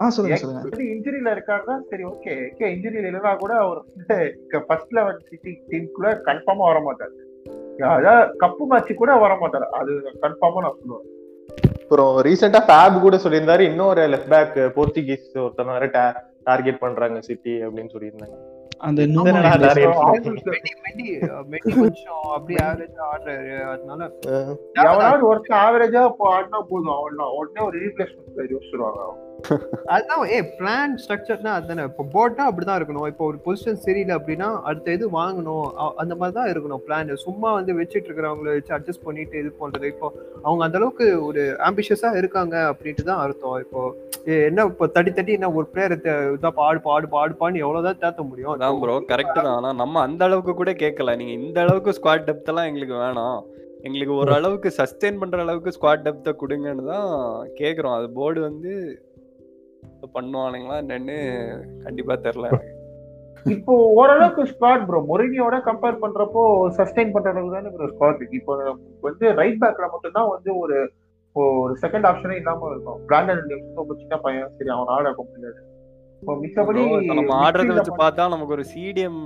ஆ 0.00 0.08
சொல்லுங்க 0.16 0.36
சொல்லுங்க. 0.36 0.80
இன்ஜுரியில 0.92 1.28
இருக்காருன்னா 1.36 1.76
சரி 1.90 2.04
ஓகே 2.04 2.32
ஓகே 2.48 2.66
இன்ஜுரியில 2.74 3.00
இல்லைன்னா 3.02 3.32
கூட 3.36 3.52
அவர் 3.62 3.80
ஃபர்ஸ்ட் 4.68 4.94
லெவல் 4.98 5.18
சிட்டி 5.30 5.52
டீமுக்குள்ள 5.70 6.10
கன்ஃபார்மா 6.28 6.66
வர 6.70 6.80
மாட்டார் 6.80 7.14
அதாவது 7.90 8.12
கப்பு 8.40 8.64
மேட்ச் 8.70 8.92
கூட 8.94 9.12
வர 9.24 9.34
மாட்டார் 9.42 9.66
அது 9.80 9.92
கன்ஃபார்மா 10.22 10.62
நான் 10.64 10.78
சொல்லுவேன். 10.80 11.06
அப்புறம் 11.80 12.14
ரீசெண்டா 12.26 12.60
ஃபேப் 12.66 12.96
கூட 13.02 13.16
சொல்லியிருந்தாரு 13.24 13.62
இன்னொரு 13.70 14.02
லெஃப்ட் 14.12 14.32
பேக் 14.32 14.56
போர்ச்சுகீஸ் 14.76 15.28
ஒருத்தன 15.38 15.74
வேற 15.76 15.86
டார்கெட் 16.48 16.82
பண்றாங்க 16.84 17.18
சிட்டி 17.20 17.52
அப்படின்னு 17.64 17.92
சொல்லியிருந்தாங்க. 17.94 18.36
அந்த 18.86 19.00
அப்படியே 22.36 22.60
ஆவரேஜ் 25.64 25.96
ஆடினா 26.32 26.58
போதும். 26.68 26.94
அவன் 26.98 27.18
உடனே 27.38 27.60
ஒரு 27.66 27.76
ரீப்ளேஸ்மெண்ட் 27.84 28.52
யோசிச்சிருவாங்க. 28.54 29.00
அதுதான் 29.92 30.22
ஏ 30.36 30.38
பிளான் 30.58 30.94
ஸ்ட்ரக்சர்னா 31.02 31.52
அதுதானே 31.58 31.82
இப்போ 31.90 32.04
போட்னா 32.14 32.44
அப்படிதான் 32.50 32.78
இருக்கணும். 32.80 33.06
இப்போ 33.12 33.24
ஒரு 33.30 33.38
பொசிஷன் 33.44 33.80
சரியில்லை 33.84 34.14
அப்படின்னா 34.18 34.48
அடுத்த 34.68 34.96
இது 34.96 35.06
வாங்கணும். 35.18 35.66
அந்த 36.02 36.14
மாதிரி 36.20 36.36
தான் 36.38 36.50
இருக்கணும் 36.52 36.82
பிளான் 36.86 37.12
சும்மா 37.26 37.50
வந்து 37.58 37.76
வச்சுட்டு 37.78 38.08
இருக்கிறவங்கள 38.08 38.54
வச்சு 38.56 38.74
அட்ஜஸ்ட் 38.76 39.06
பண்ணிட்டு 39.08 39.40
இது 39.42 39.52
பண்றது. 39.62 39.86
இப்போ 39.94 40.08
அவங்க 40.46 40.62
அந்த 40.66 40.78
அளவுக்கு 40.80 41.06
ஒரு 41.28 41.44
ஆம்பிஷியஸா 41.68 42.10
இருக்காங்க 42.20 42.56
அப்படின்ட்டு 42.72 43.08
தான் 43.10 43.22
அர்த்தம். 43.24 43.58
இப்போ 43.64 43.82
என்ன 44.48 44.64
இப்போ 44.72 44.86
தட்டி 44.96 45.10
தட்டி 45.18 45.36
என்ன 45.38 45.52
ஒரு 45.58 45.66
பிளேயர் 45.74 45.96
இதான் 46.36 46.58
பாடு 46.62 46.80
பாடு 46.88 47.08
பாடுப்பான்னு 47.16 47.64
எவ்வளவுதான் 47.64 48.02
தேத்த 48.04 48.22
முடியும். 48.30 48.54
அதான் 48.54 48.80
ப்ரோ 48.82 48.96
கரெக்ட் 49.12 49.38
தான். 49.38 49.54
ஆனா 49.58 49.70
நம்ம 49.82 50.02
அந்த 50.08 50.22
அளவுக்கு 50.28 50.54
கூட 50.62 50.72
கேட்கல. 50.84 51.16
நீங்க 51.20 51.34
இந்த 51.42 51.58
அளவுக்கு 51.66 51.96
ஸ்குவாட் 51.98 52.26
டெப்த் 52.28 52.52
எல்லாம் 52.52 52.70
எங்களுக்கு 52.70 52.96
வேணாம். 53.04 53.40
எங்களுக்கு 53.86 54.14
ஒரு 54.22 54.32
அளவுக்கு 54.36 54.68
சஸ்டெயின் 54.78 55.18
பண்ற 55.18 55.38
அளவுக்கு 55.44 55.74
ஸ்குவாட் 55.74 56.06
டெப்த்தை 56.06 56.32
கொடுங்கன்னு 56.40 56.84
தான் 56.94 57.12
கேக்குறோம். 57.60 57.96
அது 57.98 58.08
போர்டு 58.16 58.40
வந்து 58.48 58.72
பண்ணுவானுங்களா 60.16 60.76
என்னன்னு 60.82 61.16
கண்டிப்பா 61.86 62.14
தெரியல 62.26 62.50
எனக்கு. 62.52 62.74
இப்போ 63.46 63.74
ஓரளவுக்கு 63.98 64.42
ஸ்குவாட் 64.52 64.86
ப்ரோ 64.88 65.00
மொரினியோட 65.10 65.56
கம்பேர் 65.68 66.02
பண்றப்போ 66.04 66.42
சஸ்டைன் 66.78 67.12
பண்ற 67.14 67.32
அளவுக்கு 67.32 67.56
தானே 67.56 67.72
ப்ரோ 67.74 67.88
ஸ்குவாட் 67.92 68.20
இருக்கு. 68.20 68.40
இப்போ 68.40 68.54
வந்து 69.08 69.26
ரைட் 69.40 69.60
பேக்ல 69.62 69.88
மட்டும்தான் 69.94 70.32
வந்து 70.34 70.52
ஒரு 70.62 70.78
ஒரு 71.62 71.72
செகண்ட் 71.82 72.06
ஆப்ஷனே 72.10 72.36
இல்லாம 72.40 72.68
இருக்கும். 72.72 73.00
பிராண்டன் 73.08 73.42
ரொம்ப 73.80 73.92
சின்ன 74.02 74.14
பையன். 74.26 74.52
சரி 74.58 74.72
அவன் 74.76 74.94
ஆட 74.96 75.14
முடியாது 75.18 75.60
மிச்சபடி 76.42 76.82
நம்ம 77.08 77.34
ஆடுறத 77.42 77.74
வச்சு 77.76 77.92
பார்த்தா 78.00 78.24
நமக்கு 78.32 78.54
ஒரு 78.56 78.64
சிடிஎம் 78.72 79.20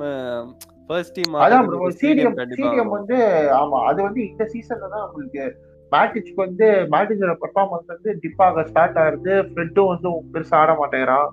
ஃபர்ஸ்ட் 0.89 1.15
டீம் 1.19 1.37
அதான் 1.45 1.67
ப்ரோ 1.69 1.89
சிடிஎம் 2.03 2.37
சிடிஎம் 2.59 2.93
வந்து 2.97 3.17
ஆமா 3.61 3.79
அது 3.91 3.99
வந்து 4.07 4.21
இந்த 4.31 4.45
சீசன்ல 4.55 4.91
தான் 4.95 5.05
உங்களுக்கு 5.07 5.45
மேட்டிச்சுக்கு 5.93 6.41
வந்து 6.41 6.67
மேட்டிச்சோட 6.93 7.35
பெர்ஃபார்மன்ஸ் 7.41 7.93
வந்து 7.93 8.13
டிப்பாக 8.23 8.65
ஸ்டார்ட் 8.69 8.99
ஆகுது 8.99 9.35
ஃப்ரெண்டும் 9.49 9.93
வந்து 9.93 10.11
பெருசா 10.35 10.59
ஆட 10.59 10.73
மாட்டேங்கிறான். 10.81 11.29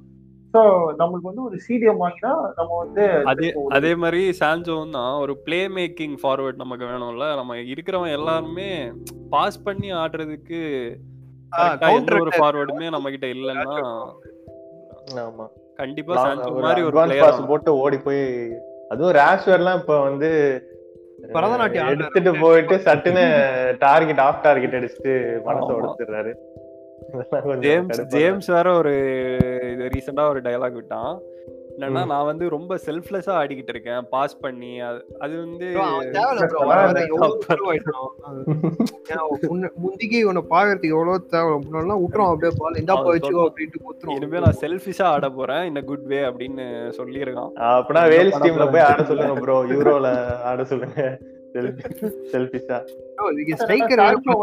ஸோ 0.53 0.61
நம்மளுக்கு 0.97 1.29
வந்து 1.29 1.43
ஒரு 1.43 1.57
சிடிஎம் 1.65 2.01
வாங்கினா 2.03 2.31
நம்ம 2.57 2.71
வந்து 2.77 3.03
அதே 3.25 3.49
அதே 3.71 3.91
மாதிரி 3.95 4.21
சான்சோவும் 4.39 4.95
தான் 4.95 5.13
ஒரு 5.19 5.33
பிளே 5.37 5.59
மேக்கிங் 5.75 6.15
ஃபார்வர்ட் 6.21 6.61
நமக்கு 6.61 6.85
வேணும்ல 6.85 7.27
நம்ம 7.35 7.57
இருக்கிறவன் 7.71 8.15
எல்லாருமே 8.17 8.69
பாஸ் 9.29 9.63
பண்ணி 9.63 9.89
ஆடுறதுக்கு 9.93 10.61
ஒரு 12.19 12.31
ஃபார்வர்டுமே 12.31 12.89
நம்ம 12.89 13.09
கிட்ட 13.09 13.27
இல்லைன்னா 13.35 13.75
ஆமா. 15.23 15.45
கண்டிப்பா 15.77 16.15
ஒரு 16.47 16.63
மாதிரி 16.63 16.81
ஒரு 16.87 17.45
போட்டு 17.47 17.71
ஓடி 17.77 17.97
போய் 17.99 18.23
அதுவும் 18.91 19.15
ரேஷ்வர்லாம் 19.15 19.79
இப்ப 19.81 19.95
வந்து 20.01 20.29
பரதநாட்டியம். 21.33 21.89
எடுத்துட்டு 21.89 22.31
போயிட்டு 22.39 22.75
சட்டுன்னு 22.85 23.25
டார்கெட் 23.79 24.19
ஆஃப் 24.19 24.43
டார்கெட் 24.43 24.77
அடிச்சுட்டு 24.79 25.13
மனசை. 25.45 25.71
உடைச்சிடுறாரு 25.77 26.33
ஜேம்ஸ் 27.63 27.99
ஜேம்ஸ் 28.07 28.47
வேற 28.47 28.67
ஒரு 28.73 28.91
இது 29.71 29.85
ரீசெண்டா 29.93 30.23
ஒரு 30.29 30.39
டயலாக் 30.41 30.71
விட்டான் 30.71 31.13
என்னன்னா 31.79 32.05
நான் 32.05 32.25
வந்து 32.25 32.49
ரொம்ப 32.49 32.79
செல்ஃப்லெஸ்ஸா 32.85 33.29
ஆடிக்கிட்டு 33.29 33.67
இருக்கேன். 33.67 34.07
பாஸ் 34.09 34.39
பண்ணி 34.39 34.81
அது- 34.81 35.03
அது 35.19 35.37
வந்து 35.37 35.71
உன்ன- 39.47 39.71
முந்திக்கு 39.83 40.11
இவனை 40.11 40.43
பாக்குறதுக்கு 40.49 40.89
எவ்வளவு 40.89 41.25
தேவை? 41.25 41.51
முன்னாடிலாம் 41.51 42.01
விட்டுரும் 42.01 42.29
அப்படியே 42.29 42.51
பால் 42.57 42.75
இந்தா 42.75 43.05
போயிடுச்சு 43.05 43.07
சொல்றான். 43.07 43.49
அப்படின்ட்டு 43.49 43.83
குத்துரும் 43.83 44.09
இனிமே 44.09 44.39
நான் 44.39 44.55
செல்ஃபிஷா 44.61 45.03
ஆட 45.03 45.29
போறேன். 45.29 45.63
இந்த 45.63 45.81
குட் 45.81 46.03
வே 46.03 46.19
அப்படின்னு 46.19 46.91
சொல்லியிருக்கான். 46.97 47.51
அப்படின்னா 47.55 48.09
வேல்ஸ் 48.09 48.43
டீம்ல 48.43 48.71
போய் 48.71 48.81
ஆட 48.81 49.03
சொல்லுங்க 49.03 49.33
ப்ரோ. 49.33 49.63
யூரோல 49.63 50.37
ஆட 50.41 50.63
சொல்லுங்க. 50.65 51.17
செல்ஃபிஷா 52.31 52.77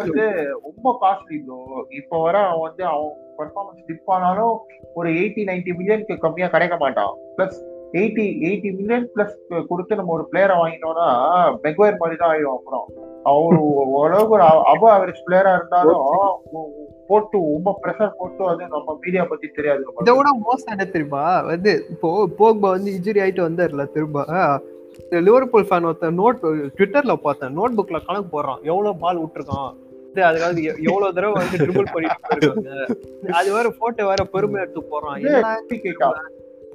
வந்து 0.00 0.24
ரொம்ப 0.66 0.88
காஸ்ட்லி 1.02 1.38
ப்ரோ 1.44 1.58
இப்போ 1.90 2.16
வர 2.22 2.36
அவன் 2.46 2.64
வந்து 2.68 2.84
அவன் 2.84 3.08
பெர்ஃபார்மன்ஸ் 3.38 3.86
டிப் 3.86 4.12
ஆனாலும் 4.16 4.54
ஒரு 4.94 5.08
எயிட்டி 5.12 5.42
நைன்டி 5.48 5.72
மில்லியனுக்கு 5.78 6.16
கம்மியா 6.18 6.48
கிடைக்க 6.48 6.76
மாட்டான். 6.76 7.14
Plus 7.36 7.58
eighty 7.94 8.24
eighty 8.46 8.70
million 8.78 9.08
plus 9.14 9.34
கொடுத்து 9.68 9.98
நம்ம 9.98 10.12
ஒரு 10.12 10.24
பிளேயரை 10.30 10.54
வாங்கினோம்னா 10.62 11.08
மெக்வயர் 11.64 12.00
மாதிரி 12.00 12.16
தான் 12.16 12.32
ஆயிடும் 12.32 12.56
அப்புறம். 12.56 12.86
அவர் 13.24 13.56
ஓரளவுக்கு 13.98 14.36
ஒரு 14.36 14.44
அபோ 14.72 14.86
ஆவரேஜ் 14.94 15.24
பிளேயரா 15.26 15.52
இருந்தாலும் 15.54 16.04
போட்டு 17.08 17.38
ரொம்ப 17.48 17.70
ப்ரெஷர் 17.82 18.16
போட்டு 18.18 18.42
அது 18.48 18.62
நம்ம 18.68 18.94
மீடியா 19.02 19.24
பத்தி 19.24 19.48
தெரியாது. 19.48 19.82
இதை. 20.00 20.14
விட 20.18 20.30
மோசம் 20.46 20.72
என்ன 20.74 20.86
தெரியுமா? 20.86 21.24
வந்து 21.50 21.72
இப்போ 21.90 22.08
போக்பா 22.38 22.68
வந்து 22.68 22.90
இன்ஜுரி 22.96 23.22
ஆயிட்டு 23.24 23.46
வந்தார்ல 23.46 23.84
திரும்ப. 23.96 24.24
லிவர்பூல் 25.10 25.64
ஃபேன் 25.64 25.84
ஒருத்தன் 25.84 26.20
நோட் 26.20 26.70
ட்விட்டர்ல 26.78 27.14
பார்த்தேன். 27.14 27.58
நோட் 27.58 27.72
புக்ல 27.76 28.04
கணக்கு 28.06 28.42
போடுறான். 28.42 28.62
எவ்வளவு 28.62 28.96
பால் 28.96 29.18
விட்டுருக்கான்? 29.18 29.74
எ- 30.64 30.76
எவ்வளவு 30.82 31.14
தடவை 31.14 31.32
வந்து 31.32 31.66
ட்ரிபிள் 31.66 31.92
பண்ணிட்டு 31.92 33.32
அது 33.32 33.52
வேற 33.52 33.74
போட்டோ 33.78 34.04
வேற 34.04 34.24
பெருமை 34.24 34.60
எடுத்து 34.60 34.82
போறான்? 34.82 35.20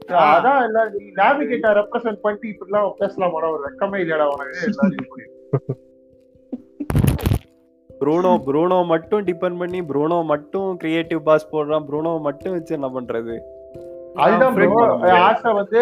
அதான் 0.08 0.64
எல்லாரும் 0.64 1.00
நேவிகேட்டா 1.00 1.84
ரெப்ரசென்ட் 1.84 2.20
பண்ணிட்டு 2.22 2.48
இப்படிலாம் 2.48 2.92
பேசலாம் 2.98 3.34
ஒரு 3.34 3.48
வெக்கமே 3.48 3.94
இல்லையாடா 3.94 4.28
உனக்கு. 4.28 4.60
எல்லாரும். 4.64 5.40
ப்ரூனோ 8.00 8.42
ப்ரூனோ 8.46 8.86
மட்டும் 8.86 9.26
டிபெண்ட் 9.26 9.58
பண்ணி 9.58 9.82
ப்ரூனோ 9.82 10.24
மட்டும் 10.24 10.78
கிரியேட்டிவ் 10.78 11.24
பாஸ் 11.24 11.50
போடுறான். 11.52 11.86
ப்ரூனோ 11.92 12.20
மட்டும் 12.20 12.52
வச்சு 12.52 12.74
என்ன 12.74 13.02
பண்றது? 13.02 13.40
அதுதான் 14.16 14.54
ப்ரோ 14.54 15.54
வந்து 15.54 15.82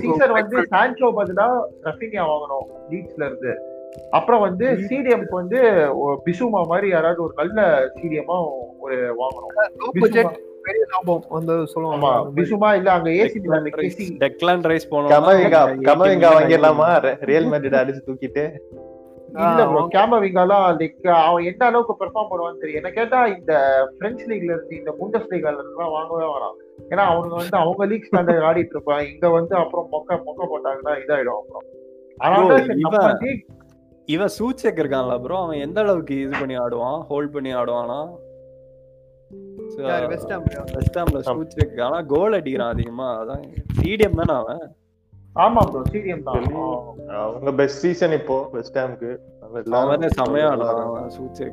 சீசன் 0.00 0.32
வந்து 0.32 0.56
சான்சோ 0.72 1.08
பதிலா 1.18 1.46
ரஃபினியா 1.88 2.24
வாங்கணும் 2.30 2.66
லீட்ஸ்ல 2.90 3.24
இருந்து. 3.26 3.52
அப்புறம் 4.10 4.40
வந்து 4.40 4.66
சிடிஎம்க்கு 4.88 5.34
வந்து 5.40 5.60
பிசுமா 6.26 6.60
மாதிரி 6.66 6.88
யாராவது 6.88 7.22
ஒரு 7.22 7.34
நல்ல 7.36 7.88
சிடிஎம்மா 7.96 8.36
ஒரு 8.78 9.16
வாங்கணும். 9.22 10.38
பெரிய 10.62 10.84
லாபம் 10.92 11.24
வந்து 11.28 11.66
சொல்லுவாங்க. 11.66 12.08
பிசுமா 12.36 12.74
இல்ல 12.76 12.92
அங்க 12.92 13.10
ஏசி 13.10 13.38
டெக்லான் 14.24 14.66
ரைஸ் 14.70 14.88
கமவிங்கா 14.90 15.62
போனோம் 15.62 15.86
கமவிங்கா 15.88 16.30
வாங்கிடலாமா? 16.36 16.88
ரியல் 17.30 17.50
மேட்ரிட் 17.52 17.80
அடிச்சு 17.80 18.06
தூக்கிட்டு. 18.08 18.44
இல்ல 19.32 19.64
ப்ரோ 19.66 19.80
ஆ, 19.80 19.90
கேமவிங்காலாம் 19.92 20.64
லைக் 20.78 20.96
அவன் 21.20 21.46
எந்த 21.46 21.62
அளவுக்கு 21.66 21.94
பெர்ஃபார்ம் 21.98 22.30
பண்ணுவான்னு 22.30 22.60
தெரியும் 22.60 22.80
என்ன 22.80 22.90
கேட்டா 22.94 23.18
இந்த 23.34 23.52
பிரெஞ்சு 23.98 24.24
லீக்ல 24.26 24.50
இருந்து 24.50 24.78
இந்த 24.78 24.92
புண்டஸ் 24.98 25.28
லீக்ல 25.30 25.52
இருந்துலாம் 25.54 25.94
வாங்கவே 25.94 26.26
வேணாம். 26.26 26.56
ஏன்னா 26.90 27.04
அவங்க 27.10 27.34
வந்து 27.36 27.56
அவங்க 27.56 27.86
லீக் 27.86 28.08
ஸ்டாண்டர்ட் 28.08 28.46
ஆடிட்டு 28.48 28.74
இருப்பான் 28.76 29.04
இங்க 29.08 29.28
வந்து 29.30 29.54
அப்புறம் 29.60 29.86
மொக்க 29.92 30.18
மொக்க 30.24 30.48
போட்டாங்கன்னா 30.50 30.94
இதாயிடும் 31.02 31.38
அப்புறம் 31.40 31.66
அதனால 32.18 33.28
இவன் 34.08 34.32
சூச்சேக் 34.36 34.80
இருக்கான்ல 34.80 35.16
ப்ரோ 35.22 35.36
அவன் 35.40 35.62
எந்த 35.64 35.78
அளவுக்கு 35.80 36.14
இது 36.20 36.34
பண்ணி 36.38 36.56
ஆடுவான்? 36.60 36.98
ஹோல்ட் 37.08 37.34
பண்ணி 37.34 37.50
ஆடுவானா? 37.54 37.98
யார்? 39.84 40.06
வெஸ்ட் 40.12 40.32
ஹாம் 40.32 40.46
வெஸ்ட் 40.74 40.98
ஹாம்ல 40.98 41.20
சூச்சேக் 41.28 41.76
ஆனா 41.84 41.98
கோல் 42.08 42.36
அடிக்கிறான் 42.38 42.72
அதிகமா. 42.74 43.08
அதான் 43.20 43.44
சிடிஎம் 43.78 44.18
தானே 44.20 44.34
அவன்? 44.40 44.62
ஆமா 45.36 45.60
ப்ரோ 45.66 45.80
சிடிஎம் 45.90 46.24
தான். 46.26 46.46
அவங்க 47.18 47.50
பெஸ்ட் 47.60 47.82
சீசன் 47.84 48.14
இப்போ 48.18 48.36
வெஸ்ட் 48.54 48.78
ஹாம்க்கு 48.80 49.10
அவன் 49.44 49.88
வந்து 49.92 50.10
செமையா 50.18 50.48
ஆடுறான் 50.52 50.90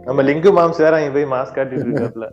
நம்ம 0.09 0.23
லிங்கு 0.29 0.51
மாம்ஸ் 0.57 0.83
வேற 0.85 0.95
அங்க 0.99 1.13
போய் 1.17 1.31
மாஸ் 1.35 1.55
காட்டிட்டு 1.57 1.85
இருக்காப்ல. 1.87 2.27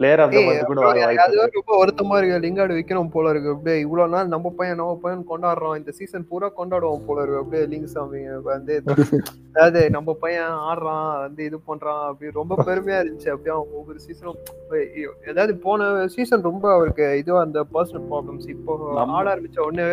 பிளேயர் 0.00 0.20
ஆஃப் 0.24 0.34
த 0.34 0.40
மந்த் 0.46 0.68
கூட 0.68 0.80
வாங்க 0.82 1.22
ரொம்ப 1.54 1.72
வருத்தமா 1.80 2.16
இருக்கு. 2.18 2.36
லிங்கார்டு 2.44 2.76
வைக்கணும் 2.76 3.10
போல 3.14 3.30
இருக்கு. 3.32 3.52
அப்படியே 3.54 3.76
இவ்வளவு 3.84 4.12
நாள் 4.12 4.28
நம்ம 4.34 4.52
பையன் 4.58 4.78
நம்ம 4.80 4.92
பையன் 5.04 5.24
கொண்டாடுறோம் 5.30 5.74
இந்த 5.80 5.92
சீசன் 5.96 6.26
பூரா 6.28 6.48
கொண்டாடுவோம் 6.58 7.06
போல 7.08 7.22
இருக்கு. 7.24 7.40
அப்படியே 7.42 7.62
லிங்க் 7.72 7.90
சாமி 7.94 8.20
வந்து 8.50 8.74
அதாவது 9.54 9.80
நம்ம 9.96 10.14
பையன் 10.22 10.52
ஆடுறான் 10.68 11.08
வந்து 11.24 11.42
இது 11.48 11.58
பண்றான். 11.70 12.04
அப்படி 12.10 12.30
ரொம்ப 12.40 12.56
பெருமையா 12.68 13.00
இருந்துச்சு. 13.02 13.32
அப்படியே 13.34 13.54
அவன் 13.56 13.74
ஒவ்வொரு 13.80 13.98
சீசனும் 14.06 14.38
ஏதாவது 15.32 15.54
போன 15.66 15.82
சீசன் 16.16 16.48
ரொம்ப 16.50 16.64
அவருக்கு 16.76 17.08
இதுவா 17.22 17.42
அந்த 17.46 17.62
பர்சனல் 17.74 18.06
ப்ராப்ளம்ஸ் 18.12 18.48
இப்போ 18.56 18.76
ஆட 19.08 19.26
ஆரம்பிச்ச 19.34 19.60
உடனே 19.66 19.88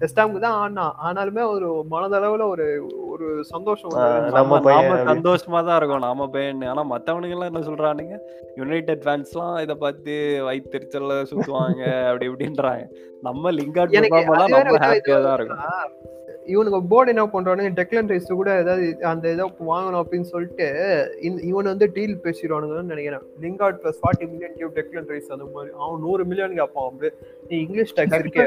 வெஸ்டாமுக்கு 0.00 0.40
தான் 0.44 0.56
ஆடினான் 0.62 0.96
ஆனாலுமே 1.06 1.42
ஒரு 1.54 1.68
மனதளவுல 1.92 2.44
ஒரு 2.54 2.66
ஒரு 3.12 3.26
சந்தோஷம். 3.52 3.94
நம்ம. 4.36 4.58
சந்தோஷமா 5.10 5.60
தான் 5.68 5.78
இருக்கும் 5.78 6.04
நாம 6.06 6.26
பையன். 6.34 6.62
ஆனா 6.72 6.82
மத்தவனுங்க 6.92 7.36
எல்லாம் 7.36 7.50
என்ன 7.52 7.62
சொல்றானுங்க? 7.68 8.16
யுனைடெட் 8.60 9.02
ஃபேன்ஸ்லாம் 9.06 9.56
இத 9.64 9.74
பார்த்து 9.84 10.14
வயிற்றுச்சல்ல 10.48 11.16
சுத்துவாங்க 11.30 11.82
அப்படி 12.10 12.28
இப்படின்றாங்க. 12.30 12.84
நம்ம 13.28 13.50
வேற 13.52 14.66
நம்ம 14.66 14.84
ஹாப்பியா 14.86 15.18
தான் 15.26 15.36
இருக்கும். 15.38 15.64
இவனுக்கு 16.52 16.78
போர்டு 16.90 17.12
என்ன 17.12 17.24
பண்றானுங்க 17.32 17.70
டெக்லன் 17.78 18.10
ரைஸ் 18.12 18.28
கூட 18.40 18.50
ஏதாவது 18.62 18.84
அந்த 19.10 19.24
இதை 19.34 19.44
வாங்கணும் 19.70 20.00
அப்படின்னு 20.02 20.28
சொல்லிட்டு 20.32 20.66
இவன் 21.50 21.70
வந்து 21.70 21.86
டீல் 21.96 22.14
பேசிடுவானுங்கன்னு 22.24 22.92
நினைக்கிறேன். 22.92 23.24
Lingard 23.44 23.80
plus 23.82 24.00
forty 24.02 24.26
million 24.32 24.56
give 24.60 24.72
Declan 24.78 25.08
Rice 25.12 25.32
அந்த 25.36 25.46
மாதிரி. 25.54 25.70
அவன் 25.82 26.02
நூறு 26.06 26.24
மில்லியன் 26.30 26.56
கேட்பான் 26.60 26.88
அப்படியே 26.90 27.12
நீ 27.50 27.54
இங்கிலீஷ் 27.66 27.94
டாக்ஸ் 27.98 28.18
இருக்கே. 28.22 28.46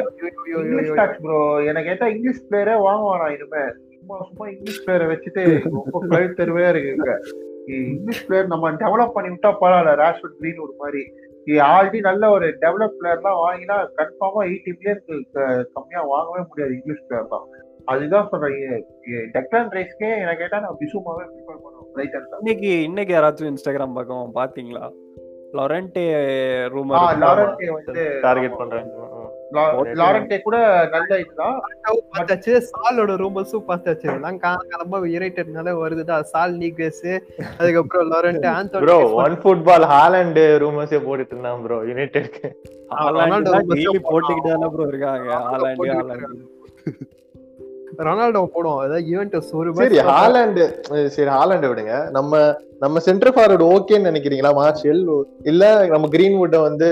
இங்கிலீஷ். 0.63 0.91
டாக்ஸ் 1.01 1.21
ப்ரோ 1.25 1.39
எனக்கு 1.71 1.89
கேட்டா 1.91 2.09
இங்கிலீஷ் 2.15 2.43
பிளேயரே 2.49 2.75
வாங்குவானா 2.87 3.29
இனிமே? 3.37 3.63
சும்மா 3.97 4.17
சும்மா 4.29 4.47
இங்கிலீஷ் 4.53 4.83
பிளேயரை 4.85 5.07
வச்சுட்டு 5.13 5.43
ரொம்ப 5.77 6.03
கழுத்தருவே 6.13 6.65
இருக்குங்க. 6.73 7.15
இங்கிலீஷ் 7.93 8.23
பிளேயர் 8.27 8.53
நம்ம 8.53 8.71
டெவலப் 8.83 9.15
பண்ணி 9.17 9.31
விட்டா 9.33 9.51
பரவாயில்ல. 9.63 9.93
ராஷ்வர்ட் 10.03 10.39
கிரீன் 10.39 10.63
ஒரு 10.67 10.75
மாதிரி. 10.83 11.03
ஆல்ரெடி 11.73 11.99
நல்ல 12.07 12.23
ஒரு 12.35 12.47
டெவலப் 12.63 12.97
பிளேயர்லாம் 12.97 13.39
வாங்கினா 13.45 13.77
கன்ஃபார்மா 13.99 14.41
எயிட்டி 14.49 14.71
மில்லியனுக்கு 14.75 15.15
கம்மியா 15.75 16.01
வாங்கவே 16.13 16.43
முடியாது 16.49 16.75
இங்கிலீஷ் 16.77 17.05
பிளேயர் 17.07 17.31
தான் 17.33 17.47
அதுதான் 17.85 18.27
சொல்றேன். 18.31 18.83
டெக்லான் 19.33 19.69
ரைஸ்க்கே 19.69 19.99
எனக்கு 19.99 20.37
கேட்டா 20.37 20.59
நான் 20.59 20.75
பிசுமாவே 20.79 21.31
ப்ரிஃபர் 21.31 21.63
பண்ணுவேன். 21.63 22.37
இன்னைக்கு 22.37 22.83
இன்னைக்கு 22.83 23.15
யாராச்சும் 23.15 23.51
இன்ஸ்டாகிராம் 23.51 23.93
பக்கம் 23.93 24.31
பாத்தீங்களா? 24.35 24.91
லொரண்டே 25.53 26.13
ஆ 26.13 26.67
ரூமர் 26.67 27.21
லாரன்டே 27.21 27.71
வந்து 27.71 28.21
டார்கெட் 28.21 28.57
பண்றாங்க 28.57 28.91
லா- 29.51 29.95
லாரன்டே 29.95 30.41
கூட 30.41 30.87
நல்ல 30.91 31.19
இதுதான் 31.19 31.61
பார்த்தாச்சு. 32.11 32.61
சாலோட 32.69 33.17
ரூமர்ஸும் 33.17 33.67
பார்த்தாச்சு. 33.67 34.13
எல்லாம் 34.13 34.37
காலமா 34.37 34.99
யுனைடெட்னால 34.99 35.81
வருதுதான் 35.81 36.21
சால் 36.21 36.57
நீக்ரஸ் 36.57 37.21
அதுக்கப்புறம் 37.57 38.11
Laurent 38.11 38.39
bro 38.39 38.53
Anthony 38.53 39.13
one 39.13 39.33
football 39.33 39.87
Haaland 39.87 40.63
ரூமர்ஸே 40.63 41.05
போட்டுட்டு 41.05 41.27
இருந்தான் 41.27 41.63
ப்ரோ 41.63 41.83
டெய்லி 41.83 43.85
சேவ் 43.85 44.11
போட்டுக்கிட்டு 44.11 44.49
தானே 44.49 44.67
ப்ரோ 44.73 44.87
இருக்காங்க. 44.87 45.29
ஹாலாண்டு 45.47 45.91
ஹாலாண்டு 45.91 46.45
ரொனால்டோ 48.07 48.41
போடும். 48.53 48.79
அதாவது 48.83 49.07
யுவென்டஸ் 49.11 49.49
ஒரு 49.59 49.69
சரி 49.79 49.99
ஹாலண்ட் 50.11 50.59
சரி 51.15 51.31
ஹாலண்ட் 51.37 51.65
விடுங்க. 51.71 51.95
நம்ம 52.17 52.39
நம்ம 52.83 52.99
சென்டர் 53.07 53.33
ஃபார்வர்டு 53.35 53.65
ஓகேன்னு 53.73 54.09
நினைக்கிறீங்களா? 54.11 54.53
மார்ஷல் 54.61 55.01
இல்ல 55.51 55.63
நம்ம 55.93 56.09
கிரீன்வுட்ட 56.15 56.59
வந்து 56.67 56.89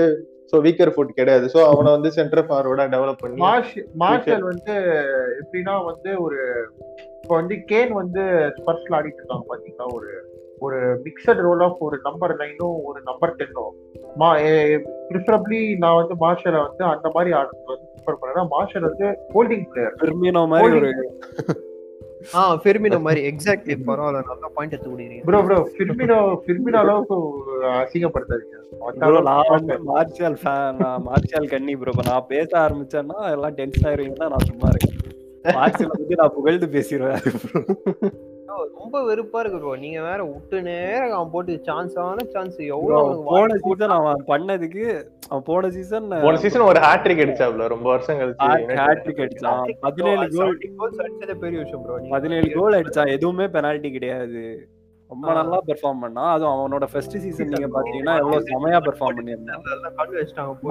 சோ 0.50 0.58
வீக்கர் 0.66 0.92
ஃபுட் 0.94 1.18
கிடையாது. 1.18 1.46
சோ 1.54 1.58
அவனை 1.72 1.90
வந்து 1.96 2.10
சென்டர் 2.18 2.46
ஃபார்வர்டா 2.48 2.86
டெவலப் 2.94 3.22
பண்ணி 3.22 3.42
மார்ஷ் 3.46 3.76
மார்ஷல் 4.02 4.44
வந்து 4.50 4.74
எப்படின்னா 5.42 5.74
வந்து 5.90 6.10
ஒரு 6.24 6.40
இப்போ 7.22 7.34
வந்து 7.40 7.56
கேன் 7.70 7.92
வந்து 8.02 8.22
ஸ்பர்ஸ்ல 8.58 8.96
ஆடிட்டு 8.98 9.20
இருக்காங்க 9.22 9.46
பாத்தீங்களா? 9.52 9.86
ஒரு 9.96 10.10
ஒரு 10.66 10.78
மிக்சட் 11.04 11.42
ரோல் 11.46 11.62
ஆஃப் 11.66 11.78
ஒரு 11.86 11.96
நம்பர் 12.06 12.32
நைனும் 12.40 12.78
ஒரு 12.88 12.98
நம்பர் 13.08 13.36
டென்னும் 13.38 13.76
மா 14.20 14.28
ப்ரிஃபரபிளி 15.10 15.60
நான் 15.82 15.98
வந்து 16.00 16.14
மார்ஷலை 16.22 16.60
வந்து 16.66 16.82
அந்த 16.92 17.08
மாதிரி 17.14 17.30
ஆடுறது 17.38 17.70
வந்து 17.72 17.86
ப்ரிஃபர் 17.94 18.20
பண்ணேன். 18.20 18.50
மார்ஷல் 18.54 18.86
வந்து 18.90 19.08
ஹோல்டிங் 19.34 19.66
பிளேயர் 19.72 19.96
பெர்மினோ 20.02 20.42
மாதிரி 20.52 20.78
ஒரு 20.80 20.90
ஆ 22.38 22.40
ஃபெர்மினோ 22.62 22.98
மாதிரி. 23.04 23.20
எக்ஸாக்ட்லி 23.30 23.74
பரவாயில்ல. 23.88 24.22
நல்ல 24.30 24.48
பாயிண்ட் 24.56 24.74
எடுத்து 24.74 24.90
கொடுக்குறீங்க. 24.90 25.24
ப்ரோ 25.28 25.38
ப்ரோ 25.46 25.58
ஃபிர்மினோ 25.76 26.18
ஃபிர்மினோ 26.44 26.78
அளவுக்கு 26.82 27.16
அசிங்கப்படுத்தாதீங்க. 27.82 28.56
மார்ஷியல் 29.92 30.38
ஃபேன் 30.42 30.80
நான் 30.82 31.04
மார்ஷியல் 31.08 31.48
கன்னி 31.52 31.76
ப்ரோ 31.82 31.94
நான் 32.10 32.28
பேச 32.34 32.50
ஆரம்பிச்சேன்னா 32.64 33.20
எல்லாம் 33.36 33.56
டென்ஷன் 33.60 33.88
ஆயிருவீங்கன்னா 33.90 34.28
நான் 34.34 34.48
சும்மா 34.50 34.68
இருக்கேன். 34.72 34.98
மார்ஷியல் 35.58 35.94
வந்து 35.94 36.20
நான் 36.22 36.36
புகழ்ந்து 36.38 36.68
பேசிடுவேன் 36.76 37.22
bro. 37.44 37.60
ரொம்ப 38.74 38.96
வெறுப்பா 39.08 39.40
இருக்கு 39.40 39.58
ப்ரோ 39.58 39.72
நீங்க 39.82 40.00
வேற 40.02 40.20
விட்டு 40.24 40.58
நேரம் 40.62 41.14
அவன் 41.16 41.32
போட்டு 41.32 41.52
சான்ஸ் 41.68 41.94
ஆன 42.04 42.24
சான்ஸ் 42.34 42.58
எவ்வளவு 42.68 43.12
போன 43.28 43.58
சீசன் 43.64 43.94
அவன் 43.96 44.22
பண்ணதுக்கு 44.26 44.84
அவன் 45.28 45.44
போன 45.48 45.70
சீசன் 45.70 46.08
போன 46.24 46.40
சீசன் 46.44 46.68
ஒரு 46.70 46.80
ஹேட்ரிக் 46.86 47.22
அடிச்சாப்ல 47.24 47.68
ரொம்ப 47.74 47.88
வருஷம் 47.92 48.20
கழிச்சு. 48.20 48.48
ஹேட்ரிக் 48.80 49.22
அடிச்சான் 49.26 49.62
பதினேழு 49.86 50.26
கோல் 50.36 50.52
70 50.56 50.74
goals 50.80 50.98
அடிச்சதே 51.04 51.36
பெரிய 51.44 51.58
விஷயம் 51.64 51.84
ப்ரோ 51.84 51.98
பதினேழு 52.16 52.50
கோல் 52.58 52.78
அடிச்சான் 52.80 53.14
எதுவுமே 53.16 53.48
பெனால்டி 53.56 53.90
கிடையாது. 53.90 54.44
ரொம்ப 55.10 55.32
நல்லா 55.38 55.58
பெர்ஃபார்ம் 55.68 56.02
பண்ணான் 56.04 56.30
அதுவும் 56.32 56.52
அவனோட 56.54 56.86
ஃபர்ஸ்ட் 56.92 57.16
சீசன் 57.24 57.52
நீங்க 57.54 57.68
பாத்தீங்கன்னா 57.76 58.14
எவ்வளவு 58.22 58.48
செமையா 58.50 58.78
பெர்ஃபார்ம் 58.86 59.16
பண்ணியிருந்தான். 59.18 59.62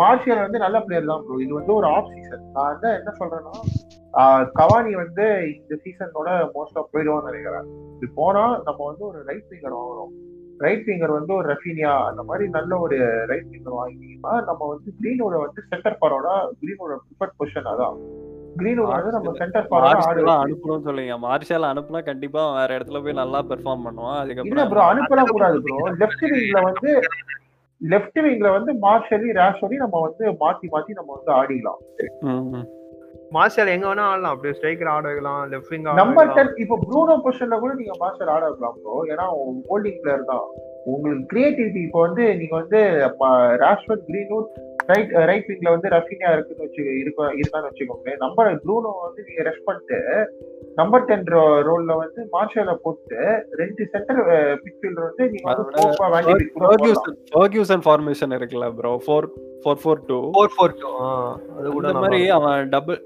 மார்ஷியல் 0.01 0.43
வந்து 0.45 0.63
நல்ல 0.65 0.77
பிளேயர் 0.85 1.11
தான் 1.11 1.23
ப்ரோ 1.25 1.39
இது 1.45 1.53
வந்து 1.59 1.73
ஒரு 1.79 1.87
ஆஃப் 1.95 2.11
சீசன் 2.13 2.45
நான் 2.55 2.69
வந்து 2.73 2.89
என்ன 2.99 3.13
சொல்றேன்னா 3.19 3.55
கவானி 4.59 4.93
வந்து 5.03 5.25
இந்த 5.57 5.75
சீசனோட 5.83 6.29
மோஸ்டா 6.55 6.83
போயிடுவான்னு 6.93 7.29
நினைக்கிறேன். 7.31 7.67
இது 7.97 8.09
போனா 8.19 8.43
நம்ம 8.67 8.79
வந்து 8.89 9.05
ஒரு 9.09 9.19
ரைட் 9.29 9.49
விங்கர் 9.53 9.77
வாங்குறோம். 9.79 10.13
ரைட் 10.65 10.87
விங்கர் 10.87 11.17
வந்து 11.17 11.33
ஒரு 11.39 11.47
ரஃபீனியா 11.53 11.91
அந்த 12.09 12.21
மாதிரி 12.29 12.45
நல்ல 12.57 12.71
ஒரு 12.85 12.97
ரைட் 13.31 13.51
விங்கர் 13.53 13.77
வாங்கிட்டீங்கன்னா 13.79 14.33
நம்ம 14.49 14.61
வந்து 14.73 14.89
கிரீனோட 15.01 15.35
வந்து 15.45 15.61
சென்டர் 15.71 15.99
ஃபாரோட 15.99 16.29
கிரீனோட 16.61 16.95
ப்ரிஃபர்ட் 17.03 17.37
பொசிஷன் 17.39 17.71
அதான். 17.73 17.97
கிரீனோட 18.59 18.89
வந்து 18.93 19.13
நம்ம 19.15 19.33
சென்டர் 19.37 19.67
மார்ஷல் 19.75 20.31
அனுப்பணும்னு 20.37 20.87
சொல்லுங்க. 20.87 21.15
மார்ஷல் 21.23 21.69
அனுப்புனா 21.69 22.01
கண்டிப்பா 22.07 22.43
வேற 22.55 22.69
இடத்துல 22.77 23.01
போய் 23.03 23.19
நல்லா 23.19 23.41
பெர்ஃபார்ம் 23.49 23.85
பண்ணுவான். 23.87 24.19
இல்ல 24.45 24.65
ப்ரோ 24.71 24.83
அனுப்பலாம் 24.89 25.33
கூடாது 25.33 25.59
ப்ரோ 25.65 25.77
லெஃப்ட் 26.01 26.25
விங்ல 26.31 26.61
வந்து 26.67 26.91
லெஃப்ட் 27.81 28.19
விங்ல 28.23 28.47
வந்து 28.53 28.71
மார்ஷலி 28.81 29.29
ரேஷோலி 29.37 29.77
நம்ம 29.81 30.01
வந்து 30.05 30.25
மாத்தி 30.41 30.67
மாத்தி 30.73 30.93
நம்ம 30.97 31.11
வந்து 31.17 31.31
ஆடிக்கலாம் 31.35 31.79
ம், 32.27 32.43
ம். 32.53 32.67
மார்ஷல் 33.31 33.71
எங்க 33.71 33.85
வேணா 33.87 34.05
ஆடலாம். 34.07 34.33
அப்படியே 34.33 34.53
ஸ்ட்ரைக்கர் 34.55 34.89
ஆட 34.91 35.05
வைக்கலாம் 35.07 35.41
லெஃப்ட் 35.51 35.71
விங் 35.73 35.85
நம்பர் 35.99 36.31
டென் 36.35 36.51
இப்போ 36.63 36.75
ப்ரூனோ 36.83 37.15
பொசிஷன்ல 37.23 37.59
கூட 37.59 37.73
நீங்க 37.79 37.95
மாஸ்டர் 37.99 38.31
ஆட 38.33 38.43
வைக்கலாம் 38.47 38.77
ப்ரோ 38.79 38.95
ஏன்னா 39.11 39.25
ஹோல்டிங் 39.67 39.99
பிளேயர் 40.01 40.29
தான் 40.29 40.45
உங்களுக்கு 40.87 41.25
கிரியேட்டிவிட்டி 41.31 41.81
இப்போ 41.85 42.01
வந்து 42.05 42.25
நீங்க 42.39 42.55
வந்து 42.57 42.79
ராஷ்வர்ட் 43.63 44.05
கிரீன்வுட் 44.09 44.49
ரைட் 44.89 45.11
ரைட் 45.29 45.49
விங்ல 45.49 45.73
வந்து 45.73 45.89
ரஃபினியா 45.93 46.29
இருக்குன்னு 46.35 46.65
வச்சு 46.65 46.83
இருக்க 47.01 47.27
இருக்கான்னு 47.35 47.69
வச்சுக்கோங்க 47.69 48.15
நம்பர் 48.21 48.49
ப்ரூனோ 48.63 48.91
வந்து 49.01 49.25
நீங்க 49.27 49.43
ரெஸ்ட் 49.47 49.67
பண்ணிட்டு 49.67 49.99
நம்பர் 50.77 51.05
டென் 51.07 51.25
ரோல்ல 51.67 51.93
வந்து 52.01 52.21
மார்ஷலை 52.33 52.75
போட்டு 52.83 53.19
ரெண்டு 53.61 53.83
சென்டர் 53.93 54.21
பிட்ஃபீல்டர் 54.63 55.07
வந்து 55.07 55.23
நீங்க 55.31 55.47
வந்து. 55.51 56.35
ஃபர்கியூசன் 56.61 57.17
ஃபர்கியூசன் 57.33 57.83
ஃபார்மேஷன் 57.87 58.35
இருக்குல்ல 58.37 58.69
bro 58.77 58.93
four 59.05 59.27
four 59.63 59.81
four 59.83 60.03
two 60.07 60.19
four 60.35 60.53
four 60.55 60.75
two 60.79 60.91
அது 61.57 61.67
கூட 61.71 61.93
மாதிரி 61.97 62.21
அவன் 62.37 62.69
டபுள் 62.69 62.99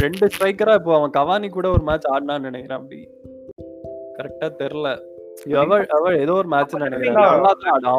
ரெண்டு 0.00 0.26
ஸ்ட்ரைக்கரா 0.26 0.74
இப்போ 0.78 0.92
அவன் 0.96 1.14
கவானி 1.14 1.48
கூட 1.50 1.68
ஒரு 1.70 1.84
மேட்ச் 1.84 2.10
ஆடினான்னு 2.12 2.48
நினைக்கிறேன் 2.48 2.80
அப்படி. 2.80 3.00
கரெக்டா 4.16 4.48
தெரியல. 4.58 4.88
ஏதோ 6.24 6.32
ஒரு 6.40 6.48
மேட்ச் 6.54 6.74
நினைக்கிறேன். 6.84 7.18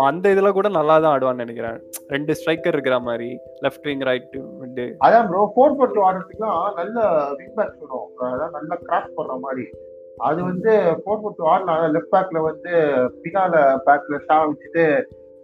அந்த 0.10 0.26
இதுல 0.34 0.50
கூட 0.58 0.70
நல்லா 0.78 0.96
தான் 1.04 1.14
ஆடுவான்னு 1.14 1.44
நினைக்கிறேன். 1.44 1.78
ரெண்டு 2.14 2.32
ஸ்ட்ரைக்கர் 2.40 2.76
இருக்கிற 2.76 2.98
மாதிரி 3.08 3.30
லெஃப்ட் 3.66 3.88
விங் 3.90 4.06
ரைட் 4.10 4.36
விண்டு 4.62 4.86
அதான் 5.06 5.30
ப்ரோ 5.32 5.44
ஃபோர் 5.56 5.76
ஃபோர் 5.78 5.96
டூ 5.96 6.04
ஆடுறதுக்குலாம் 6.10 6.62
நல்ல 6.82 6.98
விங் 7.40 7.56
பேக் 7.58 7.80
வேணும் 7.82 8.08
அதான் 8.34 8.56
நல்லா 8.58 8.78
கிராஸ் 8.86 9.16
பண்ற 9.18 9.36
மாதிரி. 9.46 9.66
அது 10.28 10.40
வந்து 10.50 10.72
ஃபோர் 11.02 11.22
ஃபோர் 11.22 11.38
டூ 11.40 11.46
ஆடலாம் 11.54 11.84
லெஃப்ட் 11.96 12.14
பேக்ல 12.16 12.42
வந்து 12.50 12.72
பின்னால 13.24 13.64
பேக்ல 13.88 14.20
ஷா 14.28 14.38
வச்சுட்டு 14.52 14.86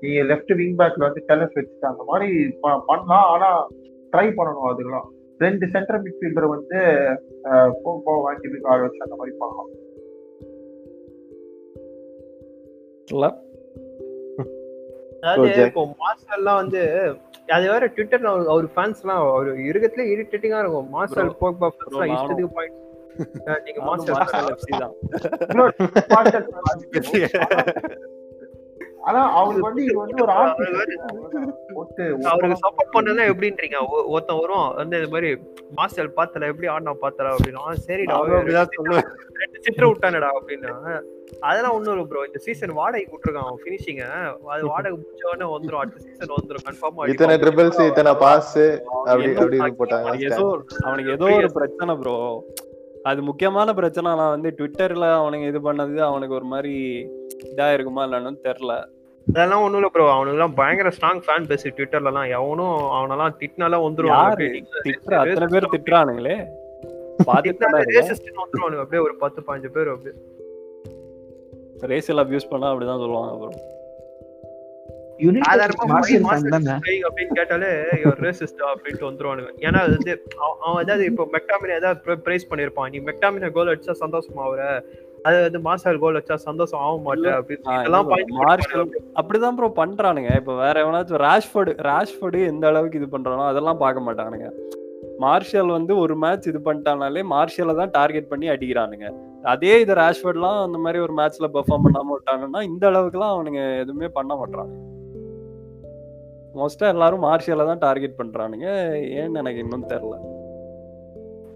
நீங்க 0.04 0.24
லெஃப்ட் 0.32 0.54
விங் 0.62 0.78
பேக்ல 0.82 1.08
வந்து 1.08 1.24
டெலஸ் 1.32 1.58
வச்சுட்டு 1.60 1.92
அந்த 1.92 2.04
மாதிரி 2.12 2.30
பண்ணலாம். 2.90 3.28
ஆனா 3.34 3.50
ட்ரை 4.14 4.28
பண்ணணும் 4.40 4.70
அதுக்கெல்லாம். 4.72 5.08
ரெண்டு 5.46 5.66
சென்டர் 5.74 6.02
மிட்ஃபீல்டர் 6.04 6.54
வந்து 6.56 6.80
வாங்கி 8.28 8.48
ஆட 8.72 8.80
வச்சு 8.86 9.06
அந்த 9.06 9.18
மாதிரி 9.20 9.34
பண்ணலாம். 9.42 9.72
அதாவது 15.22 15.44
Okay. 15.44 15.64
இப்போ 15.68 15.82
மார்சல்லாம் 16.02 16.56
வந்து 16.56 16.82
அது 17.56 17.66
வேற 17.72 17.86
ட்விட்டர்ல 17.96 18.28
அவர் 18.32 18.50
அவர் 18.54 18.66
ஃபேன்ஸ் 18.74 19.00
எல்லாம் 19.04 19.22
அவர் 19.28 19.48
இருக்கத்துல 19.70 20.04
இரிட்டேட்டிங்கா 20.14 20.60
இருக்கும். 20.64 20.88
Bro, 20.90 20.98
போக்பா 21.42 21.68
ஃபேன்ஸ்லாம். 21.70 22.12
இஷ்டத்துக்கு 22.16 22.56
பாயிண்ட் 22.58 22.76
நீங்க 23.66 23.80
FC 24.54 24.68
தான் 24.82 24.94
ஆனா 29.08 29.20
அவருக்கு 29.36 29.66
வந்து 29.66 29.82
இது 29.84 29.96
வந்து 30.00 30.22
ஒரு 30.22 30.34
அவருக்கு 32.30 32.58
சப்போர்ட் 32.62 32.94
பண்ணனா 32.96 33.24
எப்படின்றீங்க? 33.32 33.78
ஒ- 33.90 34.06
ஒருத்தன் 34.10 34.40
வரும் 34.40 34.66
வந்து 34.78 34.98
இந்த 35.00 35.10
மாதிரி 35.14 35.30
மார்சல் 35.78 36.10
பாத்தல 36.18 36.50
எப்படி 36.52 36.68
ஆடினா 36.74 36.94
பாத்தல 37.02 37.32
அப்படின்னா 37.36 37.62
"ஆ, 37.66 37.76
சரிடா 37.86 38.18
ரெண்டு 39.38 39.58
சிட்டர் 39.66 39.88
விட்டானடா 39.88 40.30
அப்படின்னா 40.38 40.74
அதெல்லாம் 41.44 41.76
ஒண்ணும் 41.76 41.94
இல்லை 41.94 42.06
ப்ரோ 42.10 42.22
இந்த 42.28 42.40
சீசன் 42.44 42.76
வாடகை 42.78 43.04
விட்டுருக்கான் 43.06 43.46
அவன் 43.46 43.62
ஃபினிஷிங்க 43.64 44.04
அது 44.52 44.62
வாடகை 44.70 44.94
முடிச்ச 44.98 45.24
உடனே 45.30 45.48
வந்துரும் 45.54 45.82
அடுத்த 45.82 46.00
சீசன் 46.06 46.36
வந்துரும் 46.36 46.66
கன்ஃபார்மா 46.68 47.10
இத்தனை 47.14 47.36
ட்ரிபிள்ஸ் 47.44 47.82
இத்தனை 47.88 48.14
பாஸ் 48.22 48.54
அப்படி 49.06 49.30
அப்படி 49.36 49.58
அவனுக்கு 49.58 49.82
போட்டாங்க. 49.82 50.14
ஏதோ 50.30 50.46
அவனுக்கு 50.86 51.14
ஏதோ 51.18 51.28
ஒரு 51.38 51.50
பிரச்சனை 51.58 51.96
ப்ரோ 52.02 52.16
அது 53.06 53.20
முக்கியமான 53.28 53.74
பிரச்சனை 53.76 54.08
நான் 54.14 54.34
வந்து 54.34 54.50
ட்விட்டர்ல 54.56 55.08
அவனுங்க 55.18 55.46
இது 55.52 55.60
பண்ணது 55.66 55.98
அவனுக்கு 56.08 56.34
ஒரு 56.36 56.48
மாதிரி 56.54 56.74
இதா 57.50 57.68
இருக்குமா 57.74 58.02
இல்லன்னு 58.06 58.40
தெரியல. 58.46 58.74
அதெல்லாம் 59.34 59.62
ஒண்ணும் 59.62 59.76
இல்ல 59.76 59.90
ப்ரோ 59.90 60.12
அவனுக்கு 60.12 60.52
பயங்கர 60.52 60.90
ஸ்ட்ராங் 60.90 61.22
ஃபேன் 61.28 61.48
பேசி 61.48 61.70
ட்விட்டர்லாம் 61.70 62.30
எவனும் 62.30 62.82
அவனெல்லாம் 62.82 63.34
திட்டினாலாம் 63.40 63.86
வந்துரும் 63.86 64.06
யாரு? 64.06 64.46
திட்டுற. 64.84 65.14
அத்தனை 65.14 65.48
பேர் 65.48 65.68
திட்டுறானுங்களே. 65.78 66.46
வந்துருவானுங்க. 68.14 68.78
அப்படியே 68.78 69.02
ஒரு 69.02 69.16
பத்து 69.16 69.42
பதினஞ்சு 69.42 69.68
பேர் 69.68 69.88
அப்படியே. 69.88 70.22
ரேசியல் 71.80 72.28
அபியூஸ் 72.28 72.50
பண்ணா 72.50 72.74
அப்படிதான் 72.74 73.00
சொல்லுவாங்க 73.00 73.48
ப்ரோ 73.48 73.60
அப்படின்ட்டு 78.76 79.04
வந்துருவானுங்க. 79.04 79.50
ஏன்னா 79.56 79.78
அது 79.78 79.92
வந்து 79.92 80.24
அவ- 80.38 80.58
அவன் 80.60 80.84
ஏதாவது 80.84 81.06
இப்போ 81.06 81.28
மெக்டாமினை 81.32 81.76
ஏதாவது 81.76 82.20
பிரைஸ் 82.20 82.54
பண்ணிருப்பான் 82.54 82.90
நீ 82.90 83.00
மெக்டாமினை 83.00 83.52
கோல் 83.52 83.68
அடிச்சா 83.68 83.92
சந்தோஷமா 84.00 84.40
ஆகுற 84.40 84.82
அது 85.26 85.38
வந்து 85.46 85.60
மாசால் 85.68 86.00
கோல் 86.02 86.18
அடிச்சா 86.18 86.36
சந்தோஷம் 86.48 86.82
ஆக 86.88 86.96
மாட்டேன் 87.06 87.36
அப்படின்னு 87.38 88.34
மார்ஷல் 88.42 88.84
அப்படிதான் 89.20 89.58
ப்ரோ 89.60 89.70
பண்றானுங்க. 89.80 90.32
இப்ப 90.42 90.56
வேற 90.64 90.76
எவனாச்சும் 90.84 91.22
ராஷ்போர்டு 91.28 91.72
ராஷ்போர்டு 91.90 92.42
எந்த 92.52 92.66
அளவுக்கு 92.72 93.00
இது 93.00 93.08
பண்றானோ 93.16 93.46
அதெல்லாம் 93.52 93.82
பார்க்க 93.84 94.06
மாட்டானுங்க. 94.08 94.48
மார்ஷல் 95.24 95.72
வந்து 95.78 95.94
ஒரு 96.04 96.16
மேட்ச் 96.24 96.50
இது 96.52 96.60
பண்ணிட்டானாலே 96.68 97.22
மார்ஷலை 97.34 97.74
தான் 97.80 97.94
டார்கெட் 97.98 98.30
பண்ணி 98.32 98.48
அடிக்கிறானுங்க. 98.54 99.08
அதே 99.54 99.74
இது 99.84 99.94
ராஷ்போர்ட்லாம் 100.02 100.60
அந்த 100.66 100.78
மாதிரி 100.86 101.00
ஒரு 101.06 101.14
மேட்ச்ல 101.20 101.48
பெர்ஃபார்ம் 101.56 101.86
பண்ணாம 101.88 102.14
விட்டானுன்னா 102.18 102.62
இந்த 102.72 102.84
அளவுக்குலாம் 102.92 103.34
அவனுங்க 103.36 103.62
எதுவுமே 103.84 104.10
பண்ண 104.20 104.34
மாட்டானுங்க 104.42 104.84
மோஸ்டா 106.60 106.86
எல்லாரும் 106.94 107.26
மார்ஷலை 107.26 107.66
தான் 107.70 107.82
டார்கெட் 107.86 108.20
பண்றானுங்க. 108.20 108.68
ஏன்னு 109.20 109.40
எனக்கு 109.42 109.64
இன்னும் 109.66 109.90
தெரியல 109.92 110.16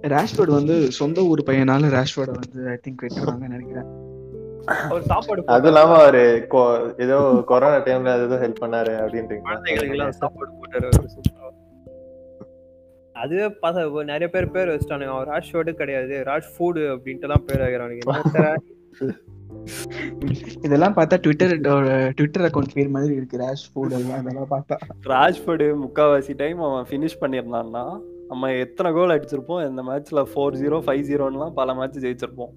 ராஷ்வர்ட் 0.01 0.47
வந்து 0.47 0.91
சொந்த 0.91 1.21
ஊர் 1.21 1.43
பையனால 1.45 1.89
ராஷ்வர்ட 1.89 2.31
வந்து 2.31 2.67
ஐ 2.67 2.79
திங்க் 2.87 3.01
விட்டுறாங்கன்னு 3.01 3.47
நினைக்கிறேன். 3.47 4.09
அவர் 4.65 5.01
சாப்பாடு 5.01 5.45
அது 5.45 5.67
இல்லாம 5.67 5.95
அவரு 5.95 6.47
கொ- 6.49 7.01
ஏதோ 7.01 7.43
கொரோனா 7.45 7.75
டைம்ல 7.75 8.25
ஏதோ 8.25 8.35
ஹெல்ப் 8.35 8.63
பண்ணாரு 8.63 9.39
குழந்தைகளுக்கு 9.41 9.89
எல்லாம் 9.89 10.07
அப்படின்றீங்க 10.07 10.09
சாப்பாடு 10.09 10.51
போட்டாரு. 10.51 10.89
அதுவே 13.13 13.45
பார்த்தா 13.61 13.91
நிறைய 14.03 14.29
பேர் 14.29 14.51
பேர் 14.51 14.67
வச்சுட்டானுங்க. 14.67 15.05
அவன் 15.05 15.27
ராஜ் 15.27 15.55
ஷோடு 15.55 15.73
கிடையாது 15.73 16.23
ராஜ் 16.25 16.43
ஃபுட் 16.57 16.79
அப்படின்ட்டு 16.79 17.21
எல்லாம் 17.21 17.45
பேர் 17.45 17.59
ஆகிறானுங்க 17.59 18.55
இதெல்லாம் 20.61 20.93
பார்த்தா 20.95 21.17
ட்விட்டர் 21.19 21.59
ட்விட்டர் 22.13 22.51
அக்கௌண்ட் 22.51 22.67
பேர் 22.73 22.89
மாதிரி 22.89 23.15
இருக்கு. 23.15 23.37
ராஷ் 23.37 23.69
ஃபுட் 23.73 23.91
எல்லாம் 23.91 24.21
இதெல்லாம் 24.21 24.47
பார்த்தா. 24.51 24.77
ராஷ்போர்டு 25.05 25.75
முக்காவாசி 25.85 26.35
டைம் 26.35 26.59
அவன் 26.61 26.85
ஃபினிஷ் 26.89 27.21
பண்ணியிருந்தான்னா 27.21 27.99
நம்ம 28.31 28.53
எத்தனை 28.53 28.91
கோல் 28.93 29.09
அடிச்சிருப்போம்? 29.09 29.69
இந்த 29.69 29.81
மேட்ச்ல 29.81 30.19
ஃபோர் 30.21 30.53
ஜீரோ 30.61 30.77
ஃபைவ் 30.85 31.03
ஜீரோலாம் 31.09 31.53
பல 31.53 31.73
மேட்ச் 31.73 32.05
ஜெயிச்சிருப்போம். 32.05 32.51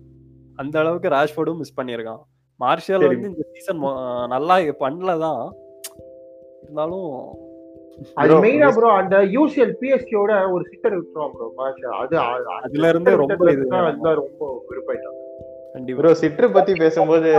அந்த 0.57 0.79
அளவுக்கு 0.79 1.09
ராஷ்போர்டும் 1.09 1.57
மிஸ் 1.57 1.81
பண்ணியிருக்கான். 1.81 2.22
மார்ஷல் 2.61 3.01
சரி. 3.01 3.07
வந்து 3.07 3.29
இந்த 3.29 3.47
சீசன் 3.53 3.79
நல்லா 4.29 4.57
பண்ணல 4.59 5.18
தான் 5.18 5.53
இருந்தாலும் 6.62 7.09
அது 8.14 8.43
மெயினா 8.43 8.75
ப்ரோ 8.75 8.89
அந்த 8.93 9.16
யூசிஎல் 9.18 9.75
பிஎஸ்டியோட 9.81 10.53
ஒரு 10.53 10.64
சிக்கர் 10.70 10.99
விட்டுருவோம் 10.99 11.33
ப்ரோ 11.33 11.53
அது 11.57 11.89
அது- 11.89 12.25
அது 12.27 12.45
அதுல 12.62 12.89
இருந்து 12.89 13.16
ரொம்ப 13.16 13.35
இது 13.35 13.45
விட்டதுக்கு 13.45 13.85
அதுதான் 13.87 14.14
ரொம்ப 14.14 14.64
விருப்பாயிட்டாங்க 14.68 15.20
கண்டிப்பா. 15.72 16.03
ப்ரோ 16.03 16.12
சிட்ரு 16.20 16.53
பத்தி 16.53 16.72
பேசும்போது 16.75 17.31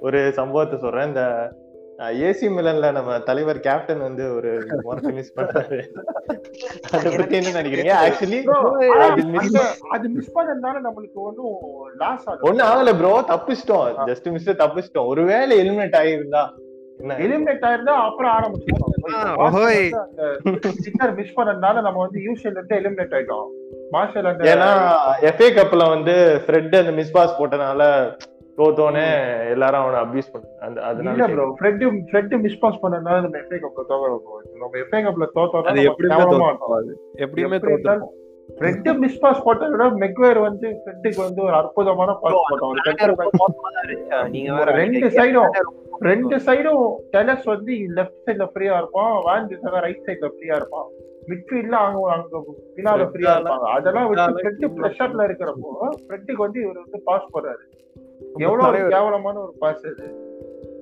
ஒரு 0.00 0.32
சம்பவத்தை 0.32 0.78
சொல்றேன். 0.78 1.06
இந்த 1.06 1.22
ஏசி 2.00 2.40
மிலன்ல 2.40 2.92
நம்ம 2.92 3.18
தலைவர் 3.18 3.60
கேப்டன் 3.60 4.00
வந்து 4.00 4.34
ஒரு 4.34 4.68
ஃபினிஷ் 4.84 5.36
பண்றாரு. 5.36 5.82
அத 6.90 7.16
பத்தி 7.16 7.36
என்ன 7.36 7.62
நினைக்கிறீங்க? 7.62 8.06
ஆக்சுவலி 8.06 8.44
அது 8.98 9.22
அந்த- 9.36 9.74
அது 9.90 10.08
மிஸ் 10.08 10.36
பண்ணதுனால 10.36 10.62
நம்மளுக்கு 10.62 11.12
ஒன்றும் 11.12 11.58
லாஸ் 11.98 12.28
ஆகும் 12.28 12.52
ஒண்ணு 12.52 12.62
ஆகல 12.62 12.96
ப்ரோ 12.96 13.24
தப்பிச்சிட்டோம். 13.28 14.06
ஜஸ்ட் 14.06 14.30
மிஸ் 14.30 14.50
தப்பிச்சிட்டோம். 14.50 15.06
ஒருவேளை 15.06 15.58
எலிமினேட் 15.58 15.72
ஆகியிருந்தா 15.72 16.48
என்ன? 16.98 17.14
எலிமினேட் 17.14 17.56
ஆயிருந்தா 17.56 17.82
அப்புறம் 17.82 18.38
ஆரம்பிச்சிருக்கோம் 18.38 18.92
சிக்கர் 20.78 21.14
மிஸ் 21.14 21.36
பண்ணதுனால 21.36 21.58
நம்ம 21.58 21.90
வந்து 21.90 22.20
யூசிஎல் 22.20 22.42
இருந்து 22.42 22.76
எலிமினேட் 22.76 23.06
ஆயிட்டோம். 23.06 23.46
மார்ஷல் 23.90 24.24
அந்த 24.24 24.54
ஏன்னா 24.54 24.90
எஃப்ஏ 25.24 25.30
கப்ல 25.30 25.88
வந்து 25.88 26.42
ஃப்ரெட் 26.46 26.62
அந்த 26.62 26.82
மிஸ் 26.82 27.10
பாஸ் 27.10 27.40
போட்டனால 27.40 28.10
தோத்தோனே 28.60 29.04
எல்லாரும் 29.54 29.82
அவனை 29.82 29.98
அபியூஸ் 30.04 30.32
பண்ணாங்க. 30.32 30.56
அந்த 30.66 30.78
இல்ல 30.78 30.88
அதனால 30.90 31.28
bro 31.34 31.44
Fred 31.58 31.84
Fred 32.08 32.34
miss 32.44 32.60
pass 32.62 32.80
பண்ணதுனால 32.84 33.20
நம்ம 33.26 33.38
எஃப்ஏ 33.42 33.60
கப்ல 33.64 33.84
தோக்கணும் 33.92 34.48
நம்ம 34.62 34.72
எஃப்ஏ 34.84 35.02
கப்ல 35.08 35.28
தோத்தோம்னா 35.36 35.72
அது 35.74 35.84
எப்படியுமே 35.90 36.24
அது 36.80 36.94
எப்படியுமே 37.26 37.58
எப்படி 37.60 37.74
தோத்துருப்போம் 37.76 38.16
ஃப்ரெட் 38.58 38.88
மிஸ் 39.02 39.20
பாஸ் 39.22 39.42
போட்டதை 39.44 39.72
விட 39.72 39.84
மெக்வேர் 40.02 40.38
வந்து 40.46 40.68
ஃப்ரெட்டுக்கு 40.78 41.20
வந்து 41.26 41.40
ஒரு 41.48 41.54
அற்புதமான 41.58 42.14
பாஸ் 42.22 42.40
போட்டோம் 42.48 42.70
ஒரு 42.72 42.80
center 42.86 43.08
back. 43.20 43.28
நீங்க 44.34 44.48
வேற 44.58 44.72
ரெண்டு 44.80 45.08
சைடும் 45.18 45.52
ரெண்டு 46.08 46.36
சைடும் 46.46 46.84
டெலஸ் 47.14 47.46
வந்து 47.52 47.72
லெஃப்ட் 47.98 48.24
சைடுல 48.26 48.46
ஃப்ரீயா 48.52 48.76
இருப்பான். 48.80 49.12
வேன் 49.26 49.46
ரைட் 49.86 50.04
சைடுல 50.08 50.30
ஃப்ரீயா 50.34 50.56
இருப்பான். 50.60 50.88
மிட்ஃபீல்ட்ல 51.30 51.76
அங்க 51.86 51.98
அங்க 52.14 52.38
பின்னால 52.76 53.06
ஃப்ரீயா 53.10 53.34
இருப்பாங்க. 53.36 53.66
அதெல்லாம் 53.76 54.08
வச்சு 54.12 54.36
ஃப்ரெட் 54.38 54.64
ப்ரெஷர்ல 54.78 55.26
இருக்கிறப்போ 55.28 55.70
ஃப்ரெட்டுக்கு 56.04 56.42
வந்து 56.46 56.60
இவர் 56.64 56.82
வந்து 56.84 57.00
பாஸ் 57.10 57.32
போடுறாரு. 57.34 57.62
எவ்வளவு 58.34 58.88
கேவலமான 58.88 59.38
ஒரு 59.38 59.54
பாஸ் 59.58 59.86
அது. 59.86 60.28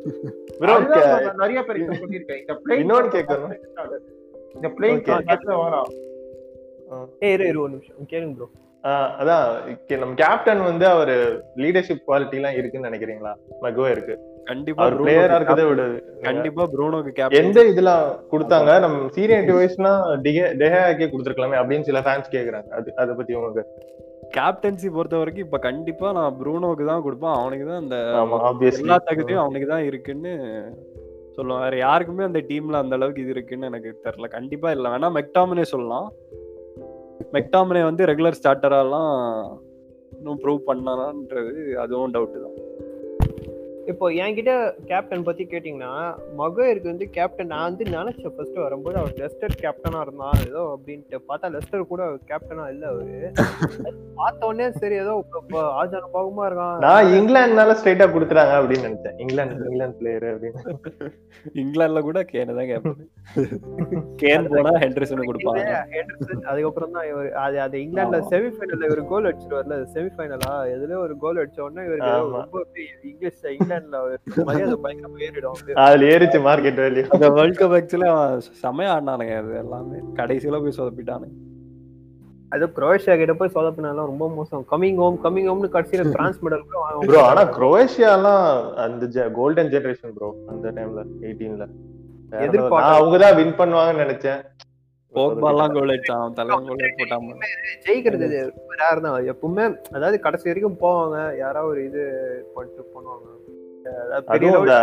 நிறைய 1.37 1.63
பேர் 1.63 1.77
இப்ப 1.77 1.95
சொல்லியிருக்கேன். 1.95 2.41
இந்த 2.41 2.61
பிளேயிங் 2.65 2.69
இன்னொன்னு 2.69 3.09
கேட்கணும். 3.09 3.55
இந்த 4.55 4.69
பிளேயிங் 4.69 5.21
Okay. 5.25 5.39
வேணாம் 5.45 5.83
ஏய் 7.21 7.33
இரு 7.33 7.47
இரு 7.47 7.61
ஒரு 7.61 7.71
நிமிஷம். 7.71 7.97
கேளுங்க 8.11 8.35
ப்ரோ 8.35 8.49
ஆஹ் 8.83 9.11
அதான் 9.19 9.55
கே- 9.89 9.99
நம்ம 9.99 10.15
கேப்டன் 10.15 10.63
வந்து 10.63 10.87
அவரு 10.87 11.43
லீடர்ஷிப் 11.57 12.03
குவாலிட்டி 12.09 12.35
எல்லாம் 12.35 12.53
இருக்குன்னு 12.53 12.89
நினைக்கிறீங்களா? 12.89 13.35
மகுவே 13.63 13.91
இருக்கு. 13.91 14.19
கண்டிப்பா 14.45 14.85
அவர் 14.85 15.03
பிளேயரா 15.03 15.43
இருக்கதை 15.43 16.03
கண்டிப்பா 16.23 16.69
ப்ரூனோக்கு 16.73 17.09
கேப்டன் 17.09 17.45
எந்த 17.45 17.63
இதுல 17.63 17.91
கொடுத்தாங்க? 18.35 18.81
நம்ம 18.81 19.07
சீரியன் 19.07 19.47
டிவைஸ்னா 19.47 20.21
டெஹாக்கே 20.23 21.09
கொடுத்துருக்கலாமே 21.09 21.57
அப்படின்னு 21.57 21.81
சில 21.81 22.01
ஃபேன்ஸ் 22.01 22.25
கேக்குறாங்க. 22.31 22.69
அது 22.69 22.97
அதை 22.97 23.15
பத்தி 23.15 23.35
உங்களுக்கு. 23.35 23.67
கேப்டன்சி 24.37 24.89
பொறுத்த 24.97 25.17
வரைக்கும் 25.19 25.45
இப்ப 25.45 25.59
கண்டிப்பா 25.59 26.13
நான் 26.13 26.37
ப்ரூனோக்கு 26.41 26.85
தான் 26.85 27.05
கொடுப்பேன். 27.05 27.37
அவனுக்கு 27.41 27.67
தான் 27.67 27.83
அந்த 27.83 27.97
எல்லா 28.81 28.97
தகுதியும் 28.99 29.43
அவனுக்கு 29.43 29.69
தான் 29.69 29.85
இருக்குன்னு 29.85 30.33
சொல்லுவேன் 31.37 31.63
வேற 31.65 31.77
யாருக்குமே 31.77 32.25
அந்த 32.25 32.41
டீம்ல 32.49 32.83
அந்த 32.83 32.95
அளவுக்கு 32.95 33.23
இது 33.23 33.31
இருக்குன்னு 33.31 33.67
எனக்கு 33.67 33.91
தெரியல. 34.07 34.29
கண்டிப்பா 34.29 34.71
இல்ல. 34.71 34.89
வேணா 34.95 35.11
மெக்டாமினே 35.19 35.63
சொல்லலாம். 35.63 36.09
மெக்டாமினே 37.37 37.83
வந்து 37.83 38.07
ரெகுலர் 38.07 38.39
ஸ்டார்டராலாம் 38.41 39.15
இன்னும் 40.19 40.41
ப்ரூவ் 40.45 40.61
பண்ணானான்றது 40.67 41.55
அதுவும் 41.85 42.13
டவுட் 42.13 42.39
தான். 42.45 42.57
இப்போ 43.91 44.07
என்கிட்ட 44.23 44.53
கேப்டன் 44.89 45.25
பத்தி 45.27 45.43
கேட்டீங்கன்னா 45.53 45.93
மகருக்கு 46.41 46.91
வந்து 46.91 47.07
கேப்டன் 47.17 47.51
நான் 47.53 47.67
வந்து 47.69 47.85
நினைச்சேன் 47.95 48.35
ஃபர்ஸ்ட் 48.37 48.59
வரும்போது. 48.65 48.97
அவர் 49.01 49.15
லெஸ்டர் 49.23 49.55
கேப்டனா 49.63 50.01
இருந்தான் 50.07 50.41
ஏதோ 50.49 50.63
அப்படின்ட்டு 50.75 51.19
பார்த்தா 51.29 51.51
லெஸ்டர் 51.55 51.85
கூட 51.93 52.03
கேப்டனா 52.31 52.65
இல்ல 52.75 52.85
அவரு. 52.93 53.15
அது 53.87 53.95
பார்த்த 54.19 54.51
உடனே 54.51 54.67
சரி 54.81 54.97
ஏதோ 55.05 55.15
ஆஜான 55.83 56.11
பாகமா 56.17 56.45
இருக்கான். 56.49 56.77
நான் 56.87 57.13
இங்கிலாந்துனால 57.19 57.77
ஸ்ட்ரைட்டா 57.81 58.09
குடுத்துறாங்க 58.17 58.55
அப்படின்னு 58.61 58.89
நினைச்சேன். 58.89 59.17
இங்கிலாந்து 59.25 59.67
இங்கிலாந்து 59.69 59.99
பிளேயர் 60.03 60.29
அப்படின்னு. 60.33 60.63
இங்கிலாந்துல 61.63 62.03
கூட 62.09 62.21
கேனை 62.33 62.55
தான் 62.61 62.71
கேட்பேன் 62.73 63.01
கேன் 64.21 64.47
போனா 64.53 64.71
ஹெண்டர்சன் 64.85 65.29
கொடுப்பாங்க. 65.31 65.65
அதுக்கப்புறம் 66.51 66.95
தான் 66.97 67.09
இவர் 67.11 67.31
அது 67.47 67.57
அது 67.67 67.77
இங்கிலாந்துல 67.85 68.21
செமிஃபைனல்ல 68.33 68.89
இவர் 68.91 69.03
கோல் 69.13 69.29
அடிச்சிருவார்ல 69.31 69.77
செமிஃபைனலா 69.97 70.53
எதுல 70.77 71.01
ஒரு 71.07 71.17
கோல் 71.25 71.41
அடிச்ச 71.43 71.61
உடனே 71.67 71.85
இவருக்கு. 71.89 72.15
ரொம்ப 72.37 72.65
இங்கிலீஷ் 73.11 73.43
இங்கிலாந்துல 73.57 73.77
அதுல 75.85 76.07
ஏறிச்சு 76.13 76.39
மார்க்கெட் 76.47 76.81
வேல்யூ 76.85 77.05
அந்த 77.15 77.27
வேர்ல்ட் 77.37 77.61
கப் 77.61 77.75
ஆக்சுவலி 77.79 78.09
செமையா 78.63 78.93
ஆடினானுங்க 78.95 79.35
அது 79.43 79.53
எல்லாமே. 79.65 79.99
கடைசியில 80.21 80.61
போய் 80.65 80.79
சொதப்பிட்டானுங்க. 80.79 81.37
அது 82.53 82.67
குரோஷியா 82.77 83.15
கிட்ட 83.21 83.33
போய் 83.41 83.55
சொதப்பினாலும் 83.57 84.09
ரொம்ப 84.11 84.27
மோசம். 84.37 84.63
கமிங் 84.71 85.01
ஹோம் 85.03 85.19
கமிங் 85.25 85.49
ஹோம்னு 85.51 85.75
கடைசியில 85.75 86.05
பிரான்ஸ் 86.15 86.39
மெடல் 86.45 86.63
ப்ரோ 87.09 87.19
ஆனா 87.31 87.43
குரோவேஷியாலாம் 87.57 88.47
அந்த 88.85 89.07
கோல்டன் 89.39 89.73
ஜெனரேஷன் 89.75 90.15
ப்ரோ 90.19 90.29
அந்த 90.53 90.71
டைம்ல 90.79 91.03
எயிட்டீன்ல 91.27 91.67
எதிர்பார்க்கல. 92.47 92.95
அவங்கதான் 92.97 93.37
வின் 93.41 93.59
பண்ணுவாங்கன்னு 93.61 94.05
நினைச்சேன். 94.05 94.41
போக்பால்லாம் 95.15 95.73
கோல் 95.75 95.93
அடிச்சான் 95.93 96.35
தலைவன் 96.39 96.67
கோல் 96.71 96.97
போட்டாம 96.99 97.37
ஜெயிக்கிறது 97.85 98.27
ரேர் 98.81 99.01
தான். 99.05 99.15
எப்பவுமே 99.33 99.65
அதாவது 99.97 100.17
கடைசி 100.27 100.49
வரைக்கும் 100.51 100.81
போவாங்க. 100.83 101.17
யாராவது 101.43 101.71
ஒரு 101.73 101.81
இது 101.89 102.03
பண்ணிட்டு 102.57 102.83
பண்ணுவாங்க 102.95 103.27
அதுவும் 104.25 104.59
இந்த 104.61 104.77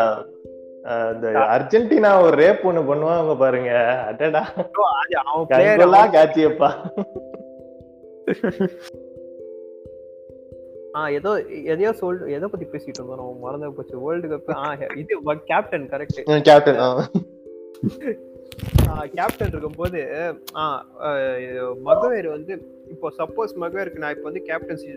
இந்த 1.13 1.27
அர்ஜென்டினா 1.55 2.21
ஒரு 2.21 2.35
ரேப் 2.43 2.65
ஒண்ணு 2.69 2.81
பண்ணுவாங்க 2.89 3.37
பாருங்க. 3.37 3.71
அடடா. 4.07 4.43
அவன் 5.23 6.13
காட்சியப்பா. 6.15 6.69
ஆ 10.95 11.07
ஏதோ 11.09 11.31
எதையோ 11.63 11.91
சொல் 11.93 12.19
எதை 12.27 12.49
பத்தி 12.51 12.65
பேசிட்டு 12.65 12.97
இருந்தோம் 12.97 13.17
நம்ம? 13.17 13.37
மறந்து 13.41 13.73
போச்சு. 13.73 13.99
வேர்ல்டு 13.99 14.27
கப் 14.27 14.53
ஆ 14.55 14.75
இது 14.95 15.15
கேப்டன் 15.45 15.89
கரெக்ட் 15.91 16.41
கேப்டன் 16.41 16.81
கேப்டன் 19.13 19.51
இருக்கும்போது 19.51 20.01
மகவேர் 21.83 22.27
வந்து 22.27 22.53
இப்போ 22.91 23.07
சப்போஸ் 23.17 23.53
மகவேருக்கு 23.59 24.03
நான் 24.03 24.15
இப்போ 24.15 24.27
வந்து 24.29 24.43
கேப்டன்சி 24.45 24.89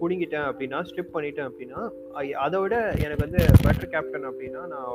புடிங்கிட்டேன் 0.00 0.46
அப்படின்னா 0.50 0.78
ஸ்ட்ரிப் 0.82 1.14
பண்ணிட்டேன் 1.14 1.48
அப்படின்னா 1.50 1.80
அதை 2.38 2.58
விட 2.60 2.76
எனக்கு 3.04 3.24
வந்து 3.26 3.42
பெட்டர் 3.64 3.90
கேப்டன் 3.90 4.28
அப்படின்னா 4.30 4.62
நான் 4.66 4.88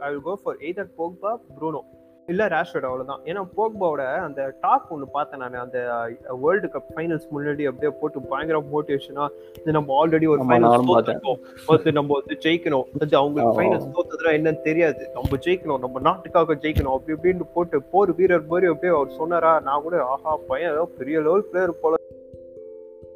I 0.00 0.10
will 0.10 0.22
go 0.22 0.36
for 0.42 0.60
either 0.60 0.90
Pogba 0.98 1.32
Bruno 1.58 1.82
இல்ல 2.28 2.46
ரேஷ்வர்ட் 2.46 2.86
அவ்வளவுதான். 2.88 3.20
ஏன்னா 3.24 3.42
போக்பாவோட 3.56 4.02
அந்த 4.26 4.54
டாக் 4.60 4.92
ஒன்று 4.92 5.06
பார்த்தேன் 5.08 5.40
நான். 5.40 5.54
அந்த 5.54 5.78
வேர்ல்டு 6.40 6.66
கப் 6.66 6.90
ஃபைனல்ஸ் 6.94 7.28
முன்னாடி 7.34 7.64
அப்படியே 7.64 7.98
போட்டு 8.00 8.20
பயங்கர 8.20 8.62
மோட்டிவேஷனா 8.72 9.28
இது 9.60 9.72
நம்ம 9.72 9.96
ஆல்ரெடி 10.00 10.28
ஒரு. 10.28 10.42
தோத்துருக்கோம் 10.44 11.40
வந்து 11.66 11.92
நம்ம 11.92 12.20
வந்து 12.20 12.36
ஜெயிக்கணும். 12.40 12.86
வந்து 12.98 13.16
அவங்களுக்கு. 13.16 13.60
ஃபைனல்ஸ் 13.60 13.92
தோத்ததுனா 13.98 14.32
என்னன்னு 14.38 14.60
தெரியாது. 14.60 15.10
நம்ம 15.12 15.36
ஜெயிக்கணும். 15.36 15.78
நம்ம 15.78 16.00
நாட்டுக்காக 16.00 16.54
ஜெயிக்கணும். 16.54 16.96
அப்படி 16.96 17.18
இப்படின்னு 17.18 17.46
போட்டு 17.54 17.82
போர் 17.82 18.14
வீரர் 18.14 18.46
மாதிரி 18.46 18.72
அப்படியே 18.72 18.98
அவர் 18.98 19.16
சொன்னாரா? 19.16 19.60
நான் 19.60 19.82
கூட 19.82 20.02
ஆஹா 20.04 20.36
பையன் 20.48 20.72
ஏதோ 20.72 20.90
பெரிய 20.98 21.20
லெவல் 21.20 21.46
பிளேயர் 21.50 21.80
போல 21.80 21.94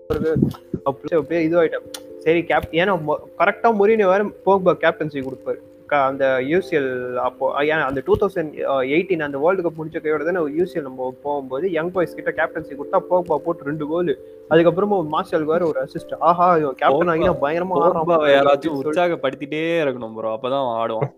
இருக்கு. 0.09 0.39
அப்படி 0.85 1.17
அப்படியே 1.17 1.49
இதுவாயிட்டேன். 1.49 1.87
சரி 2.19 2.45
கேப் 2.45 2.69
ஏன்னா 2.71 2.95
கரெக்டா 3.39 3.69
முறினு 3.81 4.05
வேற 4.13 4.25
போக்பா 4.47 4.73
கேப்டன்சி 4.85 5.21
கொடுப்பாரு. 5.21 5.61
அந்த 6.09 6.25
யூசிஎல் 6.51 6.91
அப்போ 7.27 7.47
ஏன்னா 7.63 7.85
அந்த 7.91 8.01
டூ 8.07 8.15
தௌசண்ட் 8.21 8.53
எயிட்டீன் 8.95 9.25
அந்த 9.27 9.39
வேர்ல்டு 9.45 9.65
கப் 9.67 9.79
முடிஞ்ச 9.81 10.01
கையோட 10.05 10.25
தானே 10.29 10.43
யூசிஎல் 10.59 10.87
நம்ம 10.89 11.09
போகும்போது 11.27 11.73
யங் 11.77 11.93
பாய்ஸ் 11.97 12.17
கிட்ட 12.19 12.33
கேப்டன்சி 12.39 12.73
கொடுத்தா 12.79 13.01
போக்பா 13.11 13.39
போட்டு 13.47 13.69
ரெண்டு 13.71 13.87
கோல் 13.93 14.13
அதுக்கப்புறமா 14.53 14.99
மார்ஷலுக்கு 15.15 15.55
வேற 15.55 15.65
ஒரு 15.71 15.81
அசிஸ்ட் 15.85 16.15
ஆஹா 16.31 16.49
கேப்டன் 16.83 17.13
ஆகினா 17.15 17.35
பயங்கரமா 17.45 17.77
யாராச்சும். 18.37 18.79
உற்சாகப்படுத்திட்டே 18.83 19.65
இருக்கணும் 19.85 20.17
ப்ரோ 20.19 20.35
அப்பதான் 20.37 20.71
ஆடுவான். 20.83 21.13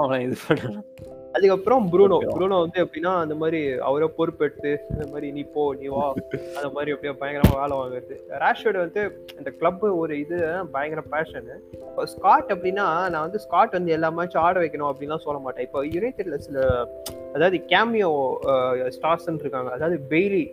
அவனை 0.00 0.22
இது 0.26 0.36
பண்ணணும். 0.48 0.86
அதுக்கப்புறம் 1.34 1.84
ப்ரூனோ. 1.92 2.16
ப்ரூனோ 2.32 2.56
வந்து 2.62 2.78
எப்படின்னா 2.82 3.12
அந்த 3.22 3.34
மாதிரி 3.34 3.58
அவரே 3.86 4.08
பொறுப்பெடுத்து 4.16 4.70
இந்த 4.92 5.04
மாதிரி 5.12 5.28
நீ 5.32 5.42
போ 5.54 5.62
நீ 5.78 5.86
வா 5.92 6.04
அந்த 6.56 6.68
மாதிரி 6.74 6.92
அப்படியே 6.94 7.12
பயங்கரமா 7.20 7.60
வேலை 7.60 7.76
வாங்குறது 7.78 8.16
ரேஷ்வர்ட் 8.42 8.80
வந்து 8.82 9.02
இந்த 9.38 9.50
கிளப் 9.58 9.84
ஒரு 9.94 10.16
இது 10.22 10.38
பயங்கர 10.74 11.02
பேஷனு 11.12 11.56
ஸ்காட் 12.12 12.52
அப்படின்னா 12.54 12.86
நான் 13.08 13.26
வந்து 13.26 13.42
ஸ்காட் 13.44 13.76
வந்து 13.78 13.94
எல்லா 13.96 14.10
மேட்சும் 14.18 14.44
ஆட 14.44 14.56
வைக்கணும் 14.64 14.90
அப்படின்லாம் 14.90 15.26
சொல்ல 15.26 15.40
மாட்டேன் 15.44 15.66
இப்போ 15.68 15.82
யுனைடெட்ல 15.90 16.38
சில 16.46 16.58
அதாவது 17.34 17.58
கேமியோ 17.72 18.10
ஸ்டார்ஸ் 18.96 19.30
இருக்காங்க 19.36 19.70
அதாவது 19.76 19.98
பெய்லி 20.10 20.44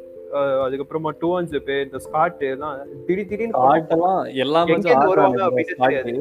அதுக்கப்புறமா 0.66 1.12
டூ 1.22 1.30
அன்ஸ் 1.38 1.56
பேர் 1.68 1.86
இந்த 1.86 2.00
ஸ்காட் 2.00 2.44
எல்லாம் 2.50 2.76
திடீர் 3.08 3.32
திடீர்னு 3.32 3.62
வருவாங்க 5.08 5.42
அப்படின்னு. 5.48 5.80
தெரியாது. 5.82 6.14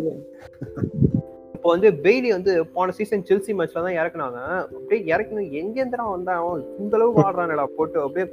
இப்போ 1.69 1.77
வந்து 1.77 1.91
பெய்லி 2.05 2.29
வந்து 2.35 2.53
போன 2.75 2.93
சீசன் 2.99 3.25
செல்சி 3.29 3.53
மேட்ச்ல 3.57 3.81
தான் 3.87 3.97
இறக்குனாங்க. 4.01 4.39
அப்படியே 4.77 5.01
இறக்கணும் 5.15 5.49
எங்க 5.61 5.75
இருந்துடா 5.81 6.05
வந்தான் 6.13 6.63
இந்த 6.83 6.95
அளவுக்கு 6.99 7.21
ஆடுறானடா 7.25 7.65
போட்டு. 7.79 7.99
அப்படியே 8.05 8.27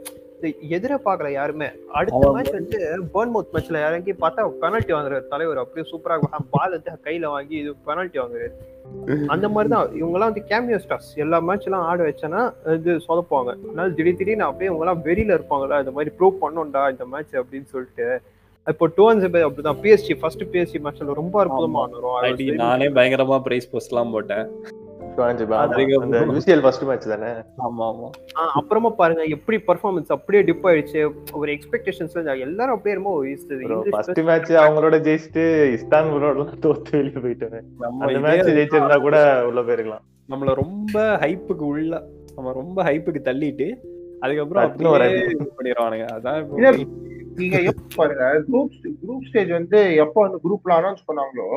எதிர 0.76 0.94
பார்க்கல 1.08 1.30
யாருமே. 1.34 1.68
அடுத்த 2.00 2.30
மேட்ச் 2.36 2.56
வந்து 2.58 2.80
பர்ன்மவுத் 3.16 3.52
மேட்ச்ல 3.56 3.82
இறங்கி 3.88 4.14
பார்த்தா 4.22 4.46
பெனல்ட்டி 4.62 4.94
வாங்குறாரு 4.96 5.26
தலைவர். 5.34 5.60
அப்படியே 5.64 5.88
சூப்பரா 5.92 6.18
பால் 6.54 6.76
வந்து 6.76 6.94
கையில 7.08 7.32
வாங்கி 7.36 7.58
இது 7.64 7.74
பெனல்ட்டி 7.90 8.22
வாங்குறாரு. 8.22 8.54
அந்த 9.36 9.50
மாதிரி 9.56 9.72
தான் 9.76 9.90
இவங்க 10.00 10.16
எல்லாம் 10.20 10.32
வந்து 10.32 10.46
கேமியோ 10.52 10.80
ஸ்டார்ஸ் 10.86 11.12
எல்லா 11.26 11.40
மேட்ச் 11.50 11.68
எல்லாம் 11.70 11.86
ஆட 11.90 12.08
வச்சேன்னா 12.10 12.44
இது 12.78 12.96
சொதப்புவாங்க. 13.08 13.54
அதனால 13.68 13.90
திடீர் 14.00 14.20
திடீர்னு 14.22 14.48
அப்படியே 14.50 14.72
இவங்க 14.72 14.86
எல்லாம் 14.88 15.04
வெறியில 15.10 15.38
இருப்பாங்களா 15.40 15.82
இந்த 15.86 15.96
மாதிரி 15.98 16.14
ப்ரூவ் 16.20 16.42
பண்ணோம்டா 16.46 16.86
இந்த 16.96 17.08
மேட்ச் 17.16 17.36
அப்படின்னு 17.42 17.70
சொல்லிட்டு. 17.76 18.08
இப்போ 18.72 18.86
டூ 18.96 19.04
அண்ட் 19.10 19.24
அப்படிதான். 19.36 19.80
பிஎஸ்சி 19.84 20.14
ஃபர்ஸ்ட் 20.20 20.44
பிஎஸ்சி 20.54 20.80
மேட்ச்ல 20.86 21.14
ரொம்ப 21.22 21.36
அற்புதமா 21.44 21.80
ஆடுறோம் 21.84 22.56
நானே 22.64 22.88
பயங்கரமா 22.98 23.38
பிரைஸ் 23.48 23.70
போஸ்ட் 23.70 23.94
எல்லாம் 23.94 24.12
போட்டேன். 24.12 24.48
அப்புறமா 28.60 28.90
பாருங்க 29.02 29.24
எப்படி 29.36 29.58
பெர்ஃபார்மன்ஸ் 29.68 30.10
அப்படியே 30.16 30.42
டிப் 30.48 30.66
ஆயிடுச்சு. 30.68 31.02
ஒரு 31.40 31.50
எக்ஸ்பெக்டேஷன்ஸ் 31.56 32.16
எல்லாரும் 32.48 32.76
அப்படியே 32.78 32.96
English 33.04 33.94
ஃபர்ஸ்ட் 33.94 34.22
மேட்ச் 34.30 34.52
அவங்களோட 34.64 34.98
ஜெயிச்சுட்டு 35.08 35.44
இஸ்தான்புலோட 35.76 36.48
தோத்து 36.66 36.92
வெளியே 36.98 37.22
போயிட்டாங்க. 37.26 37.62
அந்த 38.00 38.20
மேட்ச் 38.28 38.52
ஜெயிச்சிருந்தா 38.60 38.98
கூட 39.08 39.18
உள்ள 39.48 39.62
போயிருக்கலாம். 39.62 40.06
நம்மள 40.34 40.54
ரொம்ப 40.64 40.96
ஹைப்புக்கு 41.24 41.66
உள்ள 41.74 42.04
நம்ம 42.36 42.52
ரொம்ப 42.62 42.78
ஹைப்புக்கு 42.84 43.22
தள்ளிட்டு 43.30 43.70
அதுக்கப்புறம் 44.20 44.78
பண்ணிடுவானுங்க. 45.58 46.08
அதான் 46.18 46.40
நீங்க 47.40 47.58
பாருங்க. 47.96 48.26
குரூப் 48.52 48.76
குரூப் 49.04 49.26
ஸ்டேஜ் 49.30 49.52
வந்து 49.58 49.80
எப்போ 50.04 50.20
வந்து 50.26 50.40
குரூப்ல 50.46 50.74
அனௌன்ஸ் 50.80 51.06
பண்ணாங்களோ 51.08 51.48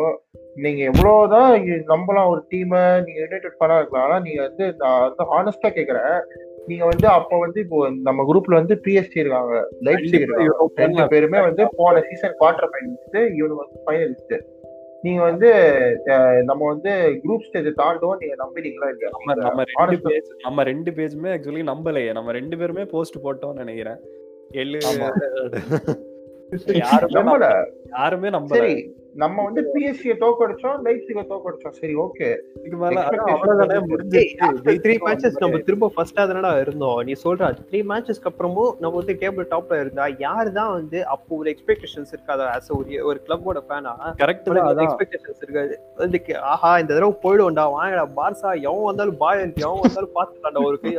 நீங்க 0.55 0.81
எவ்வளவுதான் 0.91 1.53
நம்பலாம் 1.93 2.31
ஒரு 2.33 2.41
டீமை 2.51 2.83
நீங்க 3.05 3.19
யுனைடெட் 3.25 3.59
பண்ணா 3.61 3.77
இருக்கலாம். 3.79 4.07
ஆனா 4.07 4.19
நீங்க 4.21 4.41
வந்து 4.49 4.65
நான் 4.83 5.03
வந்து 5.07 5.27
ஹானஸ்டா 5.33 5.71
கேக்குறேன். 5.79 6.19
நீங்க 6.67 6.85
வந்து 6.85 7.07
அப்ப 7.09 7.39
வந்து 7.39 7.61
இப்போ 7.61 7.79
நம்ம 8.09 8.25
குரூப்ல 8.31 8.59
வந்து 8.61 8.75
பிஎஸ்டி 8.85 9.23
இருக்காங்க. 9.23 9.55
லைஃப் 9.81 10.05
இருக்காங்க. 10.13 10.57
ரெண்டு 10.75 11.07
பேருமே 11.09 11.41
வந்து 11.41 11.65
போன 11.77 12.03
சீசன் 12.09 12.39
குவார்டர் 12.41 12.73
ஃபைனலிஸ்ட் 12.73 13.19
இவனுக்கு 13.39 13.63
வந்து 13.65 13.83
ஃபைனலிஸ்ட் 13.87 14.37
நீங்க 15.03 15.21
வந்து 15.23 15.49
நம்ம 16.45 16.63
வந்து 16.67 16.93
குரூப் 17.25 17.45
ஸ்டேஜ் 17.49 17.69
தாண்டுவோம் 17.81 18.21
நீங்க 18.21 18.37
நம்பினீங்களா 18.45 18.89
இல்லையா? 18.93 19.11
நம்ம 19.47 19.65
ரெண்டு 19.73 19.99
பேஜ் 20.09 20.31
நம்ம 20.47 20.63
ரெண்டு 20.63 20.91
பேஜுமே 20.91 21.31
ஆக்சுவலி 21.35 21.63
நம்பலையே. 21.73 22.13
நம்ம 22.13 22.33
ரெண்டு 22.33 22.59
பேருமே 22.59 22.85
போஸ்ட் 22.95 23.19
போட்டோம்னு 23.25 23.63
நினைக்கிறேன். 23.65 24.01
எள்ளு. 24.53 24.79
யாருமே 26.75 27.45
யாருமே 27.89 28.29
நம்பல. 28.29 28.57
சரி 28.57 28.75
நம்ம 29.23 29.45
வந்து 29.47 29.63
பிஎஸ்சியை 29.73 30.15
தோக்கடிச்சோம் 30.23 30.77
லைப்சிக 30.87 31.23
தோக்கடிச்சோம் 31.31 31.75
சரி 31.79 31.95
ஓகே 32.05 32.29
முடிஞ்சிருச்சு. 33.91 34.75
த்ரீ 34.85 34.95
மேட்சஸ் 35.07 35.39
நம்ம 35.45 35.59
திரும்ப 35.69 35.87
ஃபர்ஸ்டா 35.95 36.23
தானடா 36.31 36.53
இருந்தோம். 36.65 36.99
நீ 37.09 37.13
சொல்ற 37.25 37.49
த்ரீ 37.71 37.81
மேட்சஸ்க்கு 37.91 38.31
அப்புறமும் 38.31 38.73
நம்ம 38.83 38.95
வந்து 39.01 39.15
டேபிள் 39.23 39.49
டாப்ல 39.53 39.81
இருந்தா 39.83 40.07
யாரு 40.27 40.51
தான் 40.59 40.73
வந்து 40.79 41.01
அப்போ 41.15 41.31
ஒரு 41.41 41.49
எக்ஸ்பெக்டேஷன்ஸ் 41.55 42.13
இருக்காதா? 42.17 42.47
ஆஸ் 42.57 42.71
ஒரு 42.79 43.01
ஒரு 43.11 43.19
கிளப்போட 43.27 43.63
ஃபேனா 43.69 43.95
கரெக்ட் 44.23 44.51
எக்ஸ்பெக்டேஷன்ஸ் 44.87 45.43
இருக்காது. 45.47 45.75
வந்து 46.03 46.21
ஆஹா 46.53 46.73
இந்த 46.83 46.93
தடவை 46.97 47.15
போயிடுவோம்டா 47.25 47.67
வாங்கடா 47.79 48.05
பார்சா 48.21 48.51
எவன் 48.69 48.87
வந்தாலும் 48.91 49.21
பாய் 49.25 49.43
எவன் 49.65 49.83
வந்தாலும் 49.87 50.15
பாத்துட்டான்டா 50.19 50.63
ஒரு 50.69 50.79
கை. 50.85 50.95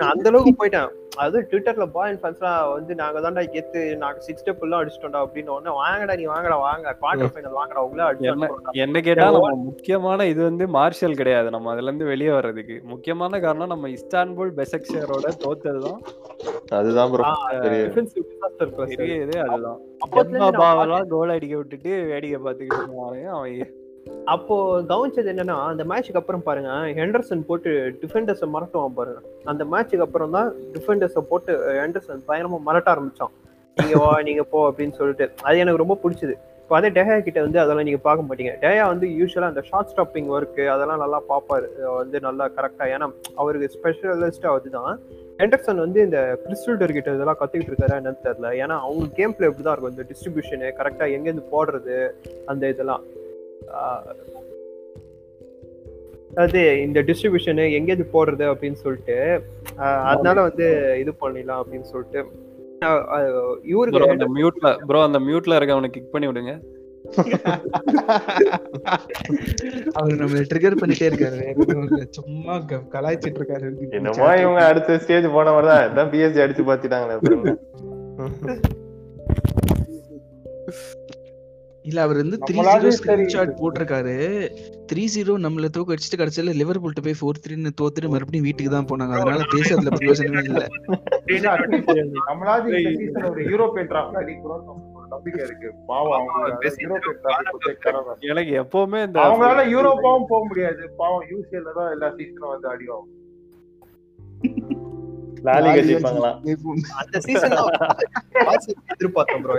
நான் 0.00 0.10
அந்த 0.14 0.26
அளவுக்கு 0.30 0.54
போயிட்டேன். 0.62 0.90
அது 1.22 1.38
ட்விட்டர்ல 1.50 1.86
பாய் 1.94 2.10
அண்ட் 2.10 2.20
ஃபேன்ஸ்லாம் 2.22 2.60
வந்து 2.74 2.92
நாங்க 3.00 3.20
தான்டா 3.24 3.42
கெத்து 3.54 3.80
நாங்க 4.02 4.18
சிக்ஸ் 4.26 4.42
ஸ்டெப் 4.42 4.62
எல்லாம் 4.66 4.80
அடிச்சிட்டோம்டா 4.82 5.22
அப்படின்னு 5.24 5.54
உடனே 5.54 5.72
வாங்கடா 5.80 6.14
நீ 6.20 6.24
வாங்கடா 6.32 6.56
வாங்க 6.66 6.94
குவார்டர் 7.00 7.32
ஃபைனல் 7.34 7.56
என்ன 8.84 9.00
கேட்டா 9.00 9.26
நம்ம 9.30 9.50
முக்கியமான 9.68 10.26
இது 10.26 10.40
வந்து 10.42 10.64
மார்ஷல் 10.76 11.18
கிடையாது. 11.20 11.48
நம்ம 11.54 11.70
அதுல 11.72 11.88
இருந்து 11.88 12.10
வெளியே 12.12 12.30
வர்றதுக்கு. 12.30 12.76
முக்கியமான 12.92 13.40
காரணம் 13.40 13.72
நம்ம 13.74 13.88
இஸ்தான்புல் 13.88 14.52
பெசக்ஷரோட 14.60 15.28
தோத்ததுதான். 15.44 16.00
அதுதான் 16.78 17.12
இது 19.24 19.38
அதுதான். 19.44 19.80
கோல் 21.14 21.34
அடிக்க 21.36 21.54
விட்டுட்டு 21.56 21.92
வேடிக்கை 22.12 22.40
பார்த்துக்கிட்டு 22.46 22.80
இருந்தாங்க. 22.80 23.28
அவன் 23.36 23.78
அப்போ 24.32 24.54
கவனிச்சது 24.90 25.30
என்னன்னா 25.32 25.56
அந்த 25.70 25.82
மேட்ச்சுக்கு 25.88 26.20
அப்புறம் 26.20 26.42
பாருங்க 26.42 26.70
ஹெண்டர்சன் 26.98 27.42
போட்டு 27.48 27.70
டிஃபெண்டர்ஸை 28.02 28.46
மறட்டுவான் 28.54 28.96
பாருங்க. 28.98 29.20
அந்த 29.44 29.62
மேட்ச்சுக்கு 29.72 30.06
அப்புறம் 30.06 30.34
தான் 30.36 30.48
டிஃபெண்டர்ஸை 30.74 31.22
போட்டு 31.30 31.52
ஹெண்டர்சன் 31.80 32.22
பயங்கரமா 32.28 32.58
மறட்ட 32.68 32.88
ஆரம்பிச்சான். 32.94 33.34
நீங்க 33.76 33.96
வா 34.02 34.08
நீங்க 34.28 34.42
போ 34.52 34.58
அப்படின்னு 34.70 34.96
சொல்லிட்டு. 35.00 35.26
அது 35.42 35.58
எனக்கு 35.62 35.82
ரொம்ப 35.82 35.96
பிடிச்சது. 36.02 36.34
இப்போ 36.70 36.80
அதே 36.80 36.90
டேயா 36.96 37.14
கிட்ட 37.26 37.38
வந்து 37.44 37.58
அதெல்லாம் 37.60 37.86
நீங்க 37.86 37.98
பார்க்க 38.02 38.26
மாட்டீங்க. 38.26 38.50
டேயா 38.64 38.82
வந்து 38.90 39.06
யூஸ்வலா 39.20 39.46
அந்த 39.52 39.62
ஷார்ட் 39.68 39.88
ஸ்டாப்பிங் 39.92 40.28
ஒர்க் 40.34 40.60
அதெல்லாம் 40.74 41.00
நல்லா 41.02 41.18
பார்ப்பாரு. 41.30 41.68
வந்து 41.96 42.18
நல்லா 42.26 42.44
கரெக்டா 42.58 42.84
ஏன்னா 42.94 43.06
அவருக்கு 43.40 43.68
ஸ்பெஷலிஸ்ட்டாக 43.76 44.58
அதுதான். 44.58 44.92
ஹெண்டர்சன் 45.40 45.82
வந்து 45.84 46.00
இந்த 46.06 46.18
கிறிஸ்டல்டர் 46.42 46.94
கிட்ட 46.96 47.14
இதெல்லாம் 47.16 47.38
கத்துக்கிட்டு 47.40 47.72
இருக்காரா 47.72 47.96
என்னன்னு 48.00 48.22
தெரியல. 48.26 48.50
ஏன்னா 48.62 48.76
அவங்க 48.84 49.08
கேம் 49.18 49.34
பிளே 49.38 49.48
இப்படிதான் 49.50 49.74
இருக்கும்? 49.74 49.94
இந்த 49.96 50.04
டிஸ்ட்ரிபியூஷனு 50.10 50.68
கரெக்டா 50.80 51.08
எங்கேருந்து 51.16 51.44
போடுறது 51.54 51.96
அந்த 52.52 52.68
இதெல்லாம். 52.74 53.02
அது 56.44 56.62
இந்த 56.86 57.02
டிஸ்ட்ரிபியூஷனு 57.10 57.66
எங்கேருந்து 57.78 58.08
போடுறது 58.14 58.46
அப்படின்னு 58.52 58.80
சொல்லிட்டு 58.84 59.18
அதனால 60.10 60.36
வந்து 60.48 60.68
இது 61.02 61.14
பண்ணிடலாம் 61.24 61.62
அப்படின்னு 61.62 61.90
சொல்லிட்டு 61.94 62.22
இவருக்கு 63.64 64.10
அந்த 64.10 64.26
மியூட்ல 64.34 64.86
ப்ரோ 64.86 65.02
அந்த 65.02 65.20
மியூட்ல 65.20 65.58
இருக்கவனை 65.58 65.90
கிக் 65.90 66.12
பண்ணி 66.12 66.28
விடுங்க 66.28 66.60
அவர் 69.92 70.20
நம்மள 70.20 70.42
ட்ரிகர் 70.50 70.80
பண்ணிட்டே 70.80 71.08
இருக்காரு. 71.08 71.54
சும்மா 72.10 72.56
கலாய்ச்சிட்டு 72.94 73.40
இருக்காரு 73.40 73.88
என்னமோ 73.90 74.36
இவங்க 74.36 74.66
அடுத்த 74.66 74.98
ஸ்டேஜ் 74.98 75.32
போன 75.32 75.52
மாதிரி 75.52 75.70
தான் 75.70 75.86
இதான் 75.86 76.12
பிஎஸ்சி 76.12 76.44
அடிச்சு 76.44 76.68
பாத்திட்டாங்களே? 76.68 77.56
இல்ல 81.84 81.98
அவர் 82.06 82.18
வந்து 82.22 82.38
த்ரீ 82.48 82.56
ஜீரோ. 82.66 82.88
ஸ்கிரீன்ஷாட் 82.96 83.52
போட்டிருக்காரு. 83.60 84.14
த்ரீ 84.90 85.04
ஜீரோ 85.14 85.34
நம்மள 85.44 85.68
தோக்க 85.76 85.94
அடிச்சுட்டு 85.94 86.18
கடைசியில 86.20 86.54
லிவர்பூல்ட்ட 86.60 87.02
போய் 87.06 87.16
ஃபோர் 87.20 87.40
த்ரீன்னு 87.44 87.70
தோத்துட்டு 87.80 88.10
மறுபடியும் 88.14 88.46
வீட்டுக்கு 88.48 88.72
தான் 88.74 88.88
போனாங்க. 88.90 89.14
அதனால 89.18 89.44
பேசுறதுல 89.54 89.92
பிரயோஜனமே 89.98 90.42
இல்ல. 90.50 90.62
நம்மளாவது 92.30 92.68
இந்த 92.80 92.90
சீசன் 93.00 93.28
ஒரு 93.30 93.44
யூரோப்பியன் 93.52 93.92
அடிக்கிறோம் 94.22 94.66
ஒரு 94.96 95.06
நம்பிக்கை 95.14 95.40
இருக்கு. 95.46 95.70
பாவம் 95.90 96.14
அவங்க 96.18 96.68
யூரோப்பியன் 96.84 97.22
டிராஃப்ட் 97.24 98.28
எனக்கு 98.32 98.52
எப்பவுமே 98.64 99.00
இந்த 99.06 99.20
அவங்களால 99.26 99.64
யூரோப்பாவும் 99.74 100.28
போக 100.32 100.42
முடியாது. 100.50 100.82
பாவம் 101.02 101.26
யூசிஎல்ல 101.32 101.72
தான் 101.80 101.90
எல்லா 101.96 102.10
சீசனும் 102.18 102.52
வந்து 102.54 102.70
ஜெயிப்பாங்களாம் 102.74 103.08
அந்த 107.00 107.20
சீசன் 107.20 107.54
எதிர்பார்த்தோம் 108.92 109.42
ப்ரோ 109.42 109.56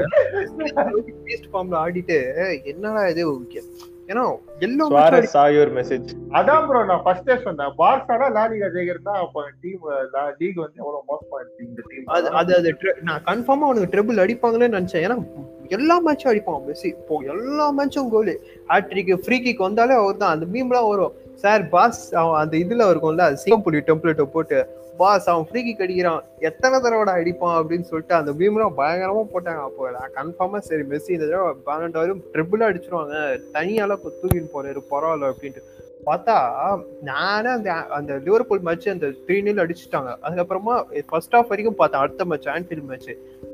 பீஸ்ட் 1.26 1.50
ஃபார்ம்ல 1.52 1.78
ஆடிட்டு 1.84 2.18
என்னடா 2.66 3.04
இது 3.08 3.24
ஏன்னா 4.10 4.24
எல்லா 4.60 4.86
சுவாரஸ் 4.88 5.34
saw 5.36 5.44
your 5.50 5.68
மெசேஜ் 5.76 6.08
அதான் 6.32 6.64
ப்ரோ 6.68 6.80
நான் 6.84 7.04
ஃபர்ஸ்டே 7.04 7.36
சொன்னேன். 7.44 7.72
பார்சானா 7.78 8.28
லாலிகா 8.38 8.68
ஜெயிக்கிறதா 8.74 9.14
அப்ப 9.22 9.44
டீம் 9.62 9.84
லீக் 10.40 10.58
வந்து 10.58 10.80
எவ்வளவு 10.82 11.04
மோசமா 11.08 11.38
இருக்கு 11.40 11.66
இந்த 11.66 11.82
டீம் 11.90 12.08
அது 12.08 12.28
அது 12.32 12.52
அது 12.56 12.72
tre- 12.82 12.98
நான் 13.02 13.24
கன்ஃபார்மா 13.26 13.68
அவனுக்கு 13.68 13.92
ட்ரிபிள் 13.94 14.22
அடிப்பாங்களேன்னு 14.24 14.78
நினைச்சேன். 14.80 15.06
ஏன்னா 15.06 15.18
எல்லா 15.70 15.96
மேட்சும் 16.00 16.32
அடிப்பான் 16.32 16.66
மெஸ்ஸி. 16.68 16.90
இப்போ 16.96 17.18
எல்லா 17.26 17.72
மேட்சும் 17.72 18.10
கோல் 18.10 18.32
ஹேட்ரிக் 18.70 19.14
ஃப்ரீ 19.24 19.40
கிக் 19.42 19.60
வந்தாலே 19.60 19.94
அவர் 19.94 20.18
தான் 20.18 20.34
அந்த 20.36 20.46
மீம்லாம் 20.48 20.90
வரும். 20.90 21.14
சார் 21.36 21.70
பாஸ் 21.70 22.14
அவன் 22.16 22.40
அந்த 22.42 22.56
இதுல 22.58 22.90
இருக்கும்ல 22.92 23.28
சிங்கம்புலி 23.44 23.80
டெம்ப்ளேட்டை 23.88 24.26
போட்டு 24.28 24.60
பாஸ் 25.02 25.30
அவன் 25.34 25.48
ஃப்ரீ 25.50 25.62
கிக் 25.68 25.84
அடிக்கிறான் 25.86 26.24
எத்தனை 26.50 26.76
தடவை 26.86 27.14
அடிப்பான் 27.20 27.58
அப்படின்னு 27.60 27.90
சொல்லிட்டு 27.92 28.16
அந்த 28.20 28.32
பீம்லாம் 28.40 28.80
பயங்கரமா 28.82 29.24
போட்டாங்க. 29.34 29.62
அப்போ 29.70 29.92
நான் 29.98 30.16
கன்ஃபார்மா 30.20 30.62
சரி 30.70 30.86
மெஸ்ஸி 30.94 31.12
இந்த 31.18 31.28
தடவை 31.32 31.52
பேலண்டாரும் 31.70 32.24
ட்ரிபிளா 32.34 32.70
அடிச்சிருவாங்க. 32.72 33.16
தனியால 33.58 33.98
இப்போ 34.00 34.12
தூக்கின்னு 34.22 34.54
போறாரு 34.56 34.82
பரவாயில்ல 34.94 35.32
அப்படின்ட்டு. 35.34 35.64
பார்த்தா 36.08 36.36
நானே 37.10 37.50
அந்த 37.58 37.72
அந்த 37.98 38.12
லிவர்பூல் 38.26 38.64
மேட்ச் 38.68 38.88
அந்த 38.94 39.08
த்ரீ 39.26 39.38
நில் 39.48 39.62
அடிச்சுட்டாங்க. 39.64 40.12
அதுக்கப்புறமா 40.26 40.76
ஃபர்ஸ்ட் 41.12 41.36
ஆஃப் 41.40 41.50
வரைக்கும் 41.52 41.78
பார்த்தேன் 41.82 42.04
அடுத்த 42.04 42.26
மேட்ச் 42.32 42.48
ஆன்ஃபீல்ட் 42.56 42.88
மேட்ச் 42.92 43.12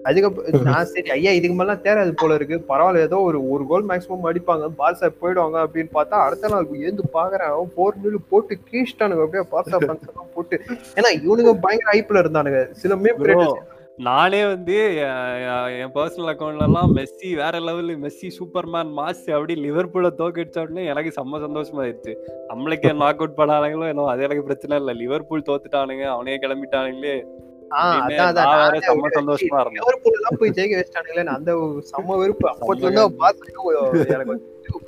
அதுக்கப்புறம் 0.10 0.68
நான் 0.70 0.90
சரி 0.94 1.10
ஐயா 1.16 1.32
இதுக்கு 1.38 1.56
மேலாம் 1.60 1.84
தேராது 1.86 2.12
போல 2.22 2.36
இருக்கு. 2.40 2.58
பரவாயில்ல 2.70 3.06
ஏதோ 3.08 3.18
ஒரு 3.30 3.40
ஒரு 3.54 3.64
கோல் 3.72 3.88
மேக்ஸிமம் 3.92 4.28
அடிப்பாங்க. 4.32 4.68
பார்சா 4.82 5.10
போயிடுவாங்க 5.22 5.58
அப்படின்னு 5.66 5.92
பார்த்தா 5.98 6.24
அடுத்த 6.28 6.52
நாள் 6.54 6.70
ஏந்து 6.88 7.06
பாக்குறேன். 7.18 7.56
போர் 7.78 8.02
நில் 8.06 8.28
போட்டு 8.32 8.60
கீழ்ட்டானுங்க 8.70 9.26
அப்படியே 9.28 9.46
பார்சா 9.56 9.80
போட்டு. 10.36 10.58
ஏன்னா 10.98 11.12
இவனுங்க 11.26 11.54
பயங்கர 11.66 11.92
ஐப்ல 12.00 12.24
இருந்தானுங்க. 12.26 12.62
சில 12.84 12.96
மீம் 13.06 13.20
Bro, 13.24 13.40
நானே 14.00 14.46
வந்து 14.46 14.76
என் 15.84 15.94
பர்சனல் 15.96 16.30
அக்கௌண்ட்ல 16.32 16.66
எல்லாம் 16.68 16.92
மெஸ்ஸி 16.98 17.30
வேற 17.36 17.60
லெவலு 17.60 17.94
மெஸ்ஸி 18.04 18.28
சூப்பர்மேன் 18.38 18.92
மாஸ் 18.98 19.24
அப்படி 19.32 19.54
லிவர்பூல 19.64 20.10
தோக்கடிச்ச 20.20 20.64
உடனே 20.66 20.84
எனக்கு 20.86 21.12
செம்ம 21.16 21.40
சந்தோஷமா 21.46 21.82
ஆயிடுச்சு. 21.86 22.14
நம்மளுக்கு 22.50 22.90
நாக் 22.94 23.22
அவுட் 23.22 23.40
பண்ணானுங்களோ 23.40 23.88
என்னோ 23.88 24.06
அது 24.06 24.26
எனக்கு 24.28 24.44
பிரச்சனை 24.44 24.78
இல்ல. 24.82 24.94
லிவர்பூல் 25.02 25.48
தோத்துட்டானுங்க 25.50 26.06
அவனே 26.16 26.36
கிளம்பிட்டானுங்களே 26.44 27.16
சந்தோஷமா 29.18 29.58
இருந்தேன். 29.64 30.38
போய் 30.42 30.54
ஜெயிக்க 30.58 30.78
வச்சிட்டானுங்களே 30.80 31.26
அந்த 31.38 31.52
செம்ம 31.92 32.18
வெறுப்பு. 32.22 32.48
அப்போத்துல 32.54 32.88
இருந்து 32.88 34.14
எனக்கு 34.16 34.36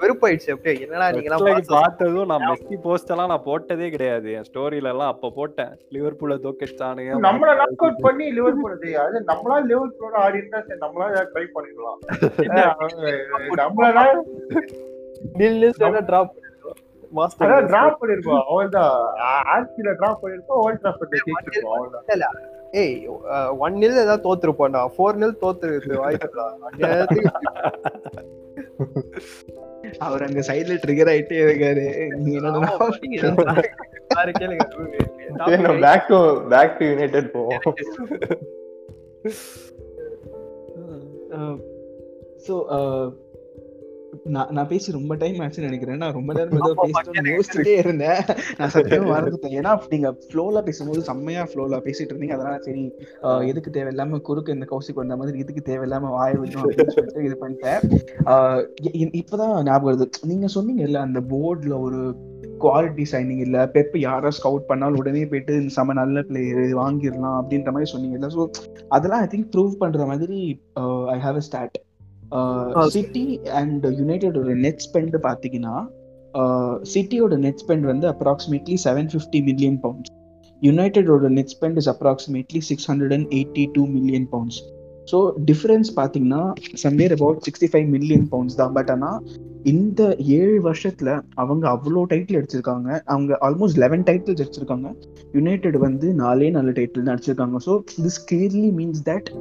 வெறுப்பாயிடுச்சு. 0.02 0.52
அப்படியே 0.56 0.76
என்னடா 0.86 1.08
நீங்க 1.16 1.38
பார்த்ததும் 1.74 2.30
நான் 2.32 2.46
மெஸ்ஸி 2.50 2.78
போஸ்ட் 2.86 3.12
எல்லாம் 3.16 3.32
நான் 3.34 3.46
போட்டதே 3.48 3.88
கிடையாது. 3.96 4.28
என் 4.38 4.48
ஸ்டோரியில 4.50 4.92
எல்லாம் 4.94 5.12
அப்ப 5.14 5.32
போட்டேன். 5.38 5.74
லிவர்பூல 5.96 6.38
தோக்கடிச்சானுங்க 6.46 7.20
நம்மள 7.28 7.54
நாக் 7.62 7.84
அவுட் 7.86 8.04
பண்ணி 8.08 8.28
லிவர்பூல் 8.40 8.76
அது 9.06 9.24
நம்மளா 9.32 9.58
லிவர்பூலோட 9.72 10.18
ஆடி 10.26 10.40
இருந்தா 10.42 10.62
சரி 10.68 10.82
நம்மளா 10.86 11.08
ட்ரை 11.34 11.46
பண்ணிக்கலாம். 11.56 12.00
நம்மளா 13.64 14.06
நில்லு 15.40 15.70
டிராப் 16.12 16.36
மாஸ்டர் 17.12 17.68
டிராப் 17.70 18.00
பண்ணிருக்கோம். 18.02 18.42
அவ்வளவுதான் 18.50 18.92
ஆன்சில 19.54 19.94
டிராப் 20.00 20.22
பண்ணிருக்கோம். 20.24 20.60
ஓல்ட் 20.66 20.88
ஜெயிச்சிருக்கோம். 21.14 21.76
அவ்வளவுதான் 21.76 22.38
ஏய் 22.82 22.96
ஒன் 23.66 23.78
நில் 23.82 24.00
ஏதாவது 24.02 24.24
தோத்துருப்போம்டா. 24.26 24.82
Four 24.96 25.20
nil 25.22 25.40
தோத்துருக்கு. 25.44 25.94
வாய்ப்புடா 26.04 26.46
அவர் 29.98 30.24
அங்க 30.24 30.40
சைடுல 30.40 30.78
ட்ரிகர் 30.86 31.12
ஆயிட்டே 31.14 31.40
இருக்காரு. 31.46 31.86
நீ 32.18 32.34
நம்ம 32.40 32.60
back 35.86 36.08
to 36.08 36.20
back 36.48 36.78
to 36.78 36.86
United 36.86 37.32
போவோம். 37.32 37.62
ஸோ 42.48 42.56
நான் 44.36 44.52
நான் 44.56 44.70
பேசி 44.72 44.96
ரொம்ப 44.98 45.14
டைம் 45.22 45.38
ஆச்சுன்னு 45.44 45.70
நினைக்கிறேன். 45.70 46.00
நான் 46.04 46.16
ரொம்ப 46.18 46.32
நேரம் 46.38 46.60
ஏதோ 46.60 46.72
பேசிட்டு 46.82 47.34
யோசிச்சுட்டே 47.34 47.76
இருந்தேன். 47.84 48.20
நான் 48.60 48.74
சத்தியமா 48.76 49.10
மறந்துட்டேன். 49.14 49.56
ஏன்னா 49.60 49.72
நீங்க 49.94 50.10
ஃப்ளோல 50.28 50.64
பேசும்போது 50.68 51.02
செம்மையா 51.10 51.44
ஃப்ளோல 51.52 51.80
பேசிட்டு 51.88 52.12
இருந்தீங்க. 52.14 52.38
அதனால 52.38 52.58
சரி 52.68 52.84
எதுக்கு 53.52 53.76
தேவையில்லாம 53.78 54.22
குறுக்கு 54.30 54.56
இந்த 54.58 54.68
கௌசிக்கு 54.72 55.04
வந்த 55.04 55.18
மாதிரி 55.22 55.44
எதுக்கு 55.46 55.64
தேவையில்லாம 55.72 56.12
வாய 56.18 56.34
விடணும் 56.42 56.66
அப்படின்னு 56.66 56.96
சொல்லிட்டு 56.98 57.28
இது 57.30 57.38
பண்ணிட்டேன். 57.44 57.80
இப்பதான் 59.22 59.56
ஞாபகம் 59.70 59.90
வருது. 59.90 60.08
நீங்க 60.32 60.50
சொன்னீங்கல்ல 60.58 61.06
அந்த 61.08 61.22
போர்ட்ல 61.34 61.76
ஒரு 61.88 62.02
குவாலிட்டி 62.64 63.04
சைனிங் 63.12 63.44
இல்ல. 63.46 63.58
பெப் 63.76 63.94
யாரோ 64.08 64.30
ஸ்கவுட் 64.38 64.70
பண்ணாலும் 64.70 65.00
உடனே 65.02 65.26
போயிட்டு 65.34 65.54
இந்த 65.60 65.72
செம 65.76 65.94
நல்ல 66.00 66.24
பிளேயர் 66.30 66.74
வாங்கிடலாம் 66.82 67.38
அப்படின்ற 67.42 67.72
மாதிரி 67.76 67.92
சொன்னீங்கல்ல. 67.94 68.30
ஸோ 68.38 68.42
அதெல்லாம் 68.98 69.22
ஐ 69.26 69.30
திங்க் 69.34 69.52
ப்ரூவ் 69.56 69.80
பண்ற 69.84 70.06
மாதிரி 70.12 70.40
I 71.16 71.20
have 71.28 71.40
a 71.42 71.46
stat 71.50 71.78
City 72.90 73.24
and 73.54 73.86
யுனைடெடோட 74.00 74.54
net 74.58 74.84
spend 74.88 75.18
பார்த்தீங்கன்னா 75.24 75.76
சிட்டியோட 76.86 77.38
நெட் 77.38 77.62
ஸ்பெண்ட் 77.64 77.86
வந்து 77.86 78.08
approximately 78.08 78.76
seven 78.84 79.10
fifty 79.14 79.40
million 79.42 79.80
pounds 79.82 80.14
யுனைடெடோட 80.62 81.30
net 81.30 81.54
spend 81.56 81.78
is 81.78 81.90
approximately 81.90 82.62
six 82.70 82.88
hundred 82.90 83.14
and 83.14 83.30
eighty 83.32 83.64
two 83.76 83.84
million 83.88 84.28
pounds 84.28 84.60
so 85.12 85.20
difference 85.50 85.92
பார்த்தீங்கன்னா 86.00 86.42
somewhere 86.84 87.16
about 87.18 87.44
sixty 87.48 87.70
five 87.72 87.88
million 87.96 88.26
pounds 88.34 88.60
தான். 88.62 88.74
But 88.78 88.92
ஆனால் 88.96 89.20
இந்த 89.72 90.02
ஏழு 90.40 90.58
வருஷத்தில் 90.68 91.14
அவங்க 91.42 91.66
அவ்வளோ 91.76 92.04
டைட்டில் 92.12 92.40
அடிச்சிருக்காங்க. 92.40 92.90
அவங்க 93.14 93.32
ஆல்மோஸ்ட் 93.48 93.82
லெவன் 93.86 94.06
டைட்டில்ஸ் 94.10 94.44
அடிச்சிருக்காங்க. 94.44 94.90
யுனைடெட் 95.38 95.80
வந்து 95.88 96.10
நாலே 96.24 96.50
நாலு 96.58 96.74
டைட்டில் 96.80 97.08
தான் 97.08 97.16
அடிச்சிருக்காங்க. 97.16 97.60
So 97.68 97.76
this 98.06 98.22
clearly 98.30 98.72
means 98.80 99.04
that 99.10 99.32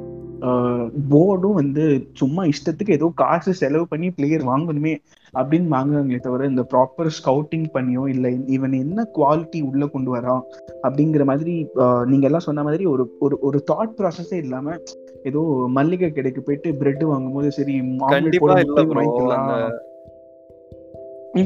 போர்டும் 1.11 1.57
வந்து 1.59 1.83
சும்மா 2.13 2.41
இஷ்டத்துக்கு 2.51 2.95
ஏதோ 2.97 3.07
காசு 3.21 3.51
செலவு 3.61 3.85
பண்ணி 3.87 4.07
பிளேயர் 4.17 4.43
வாங்கணுமே 4.51 4.93
அப்படின்னு 5.33 5.69
வாங்குறாங்களே 5.75 6.19
தவிர 6.19 6.47
இந்த 6.51 6.63
ப்ராப்பர் 6.71 7.09
ஸ்கவுட்டிங் 7.17 7.67
பண்ணியோ 7.75 8.03
இல்லை 8.13 8.31
இவன் 8.55 8.75
என்ன 8.83 9.05
குவாலிட்டி 9.17 9.59
உள்ளே 9.61 9.87
கொண்டு 9.95 10.11
வரான் 10.15 10.43
அப்படிங்கிற 10.83 11.23
மாதிரி 11.31 11.53
uh, 11.83 12.01
நீங்கள் 12.11 12.29
எல்லாம் 12.29 12.47
சொன்ன 12.47 12.63
மாதிரி 12.63 12.85
ஒரு 12.93 13.05
ஒரு 13.19 13.37
ஒரு 13.47 13.59
தாட் 13.71 13.95
ப்ராசஸே 13.99 14.39
இல்லாமல் 14.43 14.79
ஏதோ 15.23 15.41
மல்லிகை 15.77 16.09
கடைக்கு 16.11 16.41
போயிட்டு 16.41 16.69
பிரெட் 16.81 17.03
வாங்கும்போது 17.11 17.47
சரி 17.57 17.75
கண்டிப்பா 18.15 18.57
இல்ல 18.65 18.83
ப்ரோ 18.91 19.05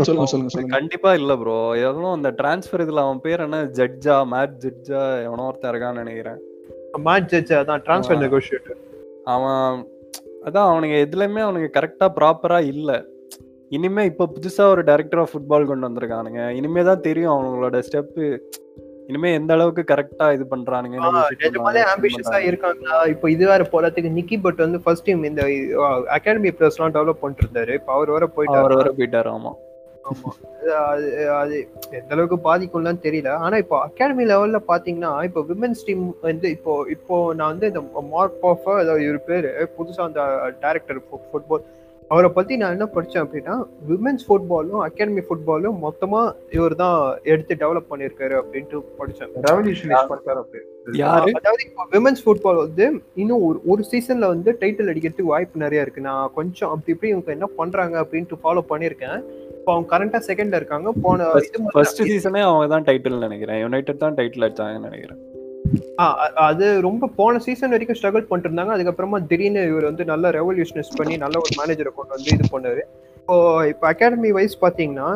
சொல்லுங்க 0.08 0.28
சொல்லுங்க 0.32 0.52
சொல்லுங்க. 0.54 0.74
கண்டிப்பா 0.76 1.10
இல்ல 1.20 1.34
ப்ரோ 1.38 1.56
எவனோ 1.88 2.12
அந்த 2.18 2.30
டிரான்ஸ்ஃபர் 2.40 2.84
இதுல 2.84 3.04
அவன் 3.06 3.24
பேர் 3.26 3.44
என்ன? 3.46 3.58
ஜட்ஜா 3.80 4.16
மேட் 4.34 4.54
ஜட்ஜா 4.66 5.02
எவனோ 5.26 5.48
ஒருத்தன் 5.50 5.72
இருக்கான்னு 5.74 6.04
நினைக்கிறேன். 6.04 6.40
மேட்ச் 7.08 7.32
ஜட்ஜ் 7.34 7.54
அதான் 7.62 7.84
ட்ரான்ஸ்ஃபர். 7.88 8.22
நெகோஷியேட்டர் 8.26 8.80
அவன் 9.34 9.82
அதான் 10.48 10.70
அவனுங்க 10.72 10.96
எதுலயுமே 11.06 11.42
அவனுங்க 11.46 11.70
கரெக்டா 11.78 12.08
ப்ராப்பரா 12.20 12.60
இல்ல. 12.74 12.92
இனிமே 13.70 14.04
இப்ப 14.06 14.28
புதுசா 14.36 14.64
ஒரு 14.74 14.82
டைரக்டர் 14.84 15.22
ஆஃப் 15.22 15.32
ஃபுட்பால் 15.34 15.70
கொண்டு 15.70 15.88
வந்திருக்கானுங்க. 15.90 16.42
இனிமே 16.60 16.84
தான் 16.84 17.06
தெரியும் 17.08 17.34
அவங்களோட 17.36 17.78
ஸ்டெப் 17.88 18.18
இனிமே 19.10 19.30
எந்த 19.38 19.52
அளவுக்கு 19.56 19.84
கரெக்டா 19.90 20.26
இது 20.36 20.46
பண்றானுங்க 20.52 20.98
நிஜமாலே 21.42 21.82
ஆம்பிஷியஸா 21.92 22.40
இருக்காங்களா? 22.48 22.98
இப்போ 23.14 23.28
இது 23.34 23.44
வேற 23.50 23.64
போறதுக்கு 23.72 24.16
நிக்கி 24.16 24.38
பட் 24.46 24.64
வந்து 24.66 24.80
ஃபர்ஸ்ட் 24.84 25.08
டைம் 25.08 25.28
இந்த 25.30 25.44
அகாடமி 26.18 26.52
பிளஸ் 26.58 26.78
எல்லாம் 26.78 26.96
டெவலப் 26.96 27.22
பண்ணிட்டு 27.22 27.46
இருந்தாரு 27.46 27.74
இப்போ 27.80 27.92
அவர் 27.96 28.10
வர 28.10 28.22
அவர் 28.22 28.36
போயிட்டாரு 28.38 28.78
வர 28.78 28.92
போயிட்டாரு 29.00 29.32
ஆமா. 29.34 29.52
அது 31.38 31.56
எந்த 31.98 32.10
அளவுக்கு 32.14 32.38
பாதிக்கும்லாம் 32.48 33.04
தெரியல. 33.06 33.30
ஆனா 33.46 33.56
இப்போ 33.64 33.76
அகாடமி 33.86 34.24
லெவல்ல 34.32 34.60
பாத்தீங்கன்னா 34.70 35.12
இப்போ 35.28 35.42
விமென்ஸ் 35.50 35.86
டீம் 35.88 36.04
வந்து 36.24 36.48
இப்போ 36.56 36.74
இப்போ 36.96 37.18
நான் 37.38 37.52
வந்து 37.54 37.70
இந்த 37.72 37.82
மார்க் 38.10 38.42
பாஃபா 38.44 38.74
ஏதாவது 38.84 39.06
இவர் 39.06 39.22
பேரு 39.30 39.50
புதுசா 39.78 40.04
அந்த 40.10 40.24
டைரக்டர் 40.64 41.00
ஃபுட்பால் 41.30 41.64
அவரை 42.14 42.30
பத்தி 42.38 42.54
நான் 42.62 42.74
என்ன 42.76 42.86
படிச்சேன் 42.96 43.24
அப்படின்னா 43.26 43.56
விமென்ஸ் 43.90 44.26
ஃபுட்பாலும் 44.28 44.82
அகாடமி 44.88 45.22
ஃபுட்பாலும் 45.28 45.78
மொத்தமா 45.86 46.22
இவர் 46.58 46.76
தான் 46.84 46.98
எடுத்து 47.32 47.54
டெவலப் 47.64 47.90
பண்ணியிருக்காரு 47.92 48.36
அப்படின்ட்டு 48.42 48.80
படிச்சேன். 49.00 49.32
ரெவல்யூஷனைஸ் 49.50 50.10
பண்ணிட்டாரு 50.12 50.42
அப்படி 50.44 50.62
அதாவது 51.38 51.64
இப்போ 51.68 51.84
விமென்ஸ் 51.94 52.24
ஃபுட்பால் 52.24 52.62
வந்து 52.66 52.86
இன்னும் 53.22 53.44
ஒரு 53.48 53.60
ஒரு 53.74 53.84
சீசன்ல 53.92 54.30
வந்து 54.34 54.50
டைட்டில் 54.64 54.92
அடிக்கிறதுக்கு 54.94 55.34
வாய்ப்பு 55.34 55.64
நிறைய 55.66 55.86
இருக்கு. 55.86 56.08
நான் 56.10 56.34
கொஞ்சம் 56.40 56.72
அப்படி 56.74 56.94
இப்படி 56.96 57.12
இவங்க 57.14 57.32
என்ன 57.38 57.50
பண்றாங்க 57.60 57.96
அப்படின்ட்டு 58.04 58.42
ஃபாலோ 58.44 58.64
பண்ணியிருக்கேன். 58.72 59.18
இப்போ 59.60 59.72
அவங்க 59.74 59.90
கரண்டா 59.94 60.20
செகண்ட்ல 60.30 60.60
இருக்காங்க. 60.62 60.92
போன 61.06 61.30
ஃபர்ஸ்ட் 61.76 62.02
சீசனே 62.12 62.42
அவங்க 62.50 62.68
தான் 62.76 62.88
டைட்டில் 62.90 63.24
நினைக்கிறேன். 63.28 63.62
யுனைடெட் 63.66 64.04
தான் 64.06 64.18
டைட்டில் 64.20 64.46
அடிச்சாங்கன்னு 64.48 64.90
நினைக்கிறேன். 64.92 65.22
அது 66.46 66.66
ரொம்ப 66.86 67.10
போன 67.18 67.40
சீசன் 67.46 67.74
வரைக்கும் 67.74 67.98
ஸ்ட்ரகிள் 67.98 68.28
பண்ணிட்டு 68.28 68.50
இருந்தாங்க 68.50 68.74
அதுக்கப்புறமா 68.76 69.20
திடீர்னு 69.30 69.64
இவர் 69.70 69.90
வந்து 69.90 70.06
நல்ல 70.06 70.32
ரெவல்யூஷனைஸ் 70.38 70.98
பண்ணி 70.98 71.16
நல்ல 71.24 71.36
ஒரு 71.40 71.54
மேனேஜரை 71.60 71.92
கொண்டு 71.94 72.16
வந்து 72.16 72.32
இது 72.36 72.46
பண்ணாரு. 72.54 72.82
இப்போ 73.18 73.36
இப்போ 73.72 73.86
அகாடமி 73.92 74.32
வைஸ் 74.38 74.56
பாத்தீங்கன்னா 74.64 75.10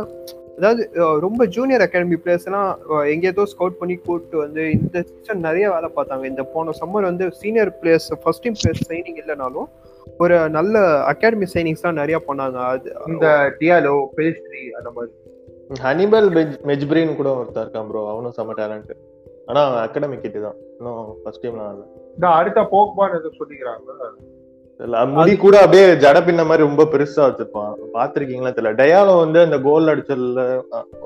அதாவது 0.57 0.83
ரொம்ப 1.23 1.41
ஜூனியர் 1.55 1.83
அகாடமி 1.85 2.17
பிளேயர்ஸ் 2.21 2.47
எல்லாம் 2.49 2.69
அஹ், 2.91 3.07
எங்கேயோ 3.11 3.43
ஸ்கவுட் 3.51 3.79
பண்ணி 3.79 3.95
கூப்பிட்டு 3.97 4.37
வந்து 4.43 4.63
இந்த 4.77 4.97
சீசன் 5.09 5.45
நிறைய 5.47 5.65
வேலை 5.73 5.89
பார்த்தாங்க. 5.97 6.23
இந்த 6.31 6.43
போன 6.53 6.73
சம்மர் 6.79 7.09
வந்து 7.09 7.25
senior 7.41 7.71
players 7.79 8.09
first 8.23 8.43
team 8.45 8.57
players 8.59 8.87
signing 8.89 9.19
இல்லைனாலும் 9.21 9.67
ஒரு 10.19 10.35
நல்ல 10.55 10.75
அகாடமி 11.11 11.47
சைனிங்ஸ் 11.53 11.85
தான் 11.85 11.99
நிறைய 12.01 12.19
பண்ணாங்க. 12.27 12.57
அது 12.71 12.87
இந்த 13.11 13.27
டியாலோ 13.59 13.93
பேஸ்ட்ரி 14.17 14.63
அந்த 14.79 14.89
மாதிரி. 14.95 15.13
ஹனிபல் 15.83 16.29
மெஜ்பிரின் 16.69 17.15
கூட 17.15 17.29
ஒருத்தர் 17.37 17.65
இருக்கான் 17.65 17.87
ப்ரோ 17.89 18.01
அவனும் 18.11 18.35
செம்ம 18.35 18.55
டேலண்ட் 18.59 18.91
ஆனா 19.47 19.59
அவன் 19.67 19.81
அகாடமிக் 19.83 20.23
கிட்ட 20.23 20.39
தான். 20.45 20.57
இன்னும் 20.77 21.11
ஃபர்ஸ்ட் 21.21 21.43
டைம்லாம் 21.43 21.71
இல்ல 21.73 21.85
இந்த 22.17 22.27
அடுத்த 22.39 22.61
போக்பான்னு 22.73 23.19
எதுவும் 23.19 23.39
சொல்லிக்கிறாங்க 23.41 23.95
இல்ல, 24.79 24.97
முடி 25.13 25.33
கூட 25.43 25.55
அப்படியே 25.61 25.85
ஜட 26.03 26.17
பின்ன 26.25 26.41
மாதிரி 26.47 26.65
ரொம்ப 26.65 26.83
பெருசா 26.91 27.21
வச்சிருப்பான். 27.27 27.71
பாத்திருக்கீங்களா 27.95 28.51
தெரியல. 28.55 28.73
டயாலோ 28.81 29.13
வந்து 29.21 29.39
அந்த 29.45 29.57
கோல் 29.67 29.91
அடிச்சதுல 29.93 30.41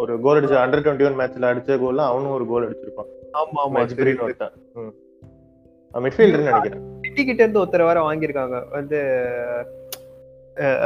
ஒரு 0.02 0.14
கோல் 0.26 0.40
அடிச்ச 0.40 0.56
அண்டர் 0.64 0.84
டுவெண்ட்டி 0.86 1.08
ஒன் 1.10 1.20
மேட்ச்ல 1.20 1.52
அடிச்ச 1.52 1.78
கோல்ல 1.84 2.08
அவனும் 2.12 2.36
ஒரு 2.38 2.48
கோல் 2.52 2.66
அடிச்சிருப்பான். 2.68 3.10
ஆமா 3.42 3.60
ஆமா. 3.66 3.84
ஒருத்தன். 4.24 4.58
மிட்ஃபீல்டர் 5.94 6.46
நினைக்கிறேன். 6.50 6.84
சிட்டி 7.06 7.22
கிட்ட 7.24 7.42
இருந்து 7.44 7.62
ஒருத்தர் 7.62 7.90
வேற 7.90 8.02
வாங்கியிருக்காங்க. 8.08 8.58
வந்து 8.78 9.00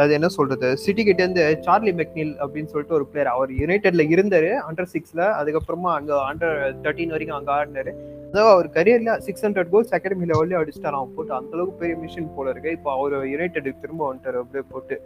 அது 0.02 0.12
என்ன 0.14 0.28
சொல்றது? 0.28 0.78
சிட்டி 0.78 1.04
கிட்ட 1.04 1.22
இருந்து 1.24 1.62
சார்லி 1.62 1.92
மெக்னில் 1.92 2.34
அப்படின்னு 2.44 2.72
சொல்லிட்டு 2.74 2.94
ஒரு 2.94 3.06
பிளேயர் 3.12 3.32
அவர் 3.34 3.52
யுனைடெட்ல 3.62 4.04
இருந்தாரு 4.14 4.52
அண்டர் 4.68 4.92
சிக்ஸ்ல 4.94 5.22
அதுக்கப்புறமா 5.40 5.92
அங்க 6.00 6.14
அண்டர் 6.30 6.58
தேர்ட்டின் 6.84 7.14
வரைக்கும் 7.16 7.38
அங்க 7.40 7.52
ஆடினாரு. 7.58 7.94
அதாவது 8.30 8.52
அவர் 8.56 8.70
கரியர்ல 8.78 9.18
சிக்ஸ் 9.18 9.46
ஹண்ட்ரட் 9.46 9.72
கோல்ஸ் 9.74 9.94
அகாடமி 9.98 10.26
லெவல்லே 10.32 10.58
அடிச்சிட்டாரு. 10.62 10.98
அவன் 11.00 11.14
போட்டு 11.16 11.34
அந்த 11.34 11.54
அளவுக்கு 11.58 11.82
பெரிய 11.82 11.98
மிஷின் 12.04 12.34
போல 12.38 12.50
இருக்கு. 12.50 12.72
இப்போ 12.72 12.92
அவர் 12.98 13.14
யுனைடெடுக்கு 13.34 13.84
திரும்ப 13.86 14.04
வந்துட்டாரு 14.10 14.42
அப்படியே 14.44 14.66
போட்டு. 14.72 14.98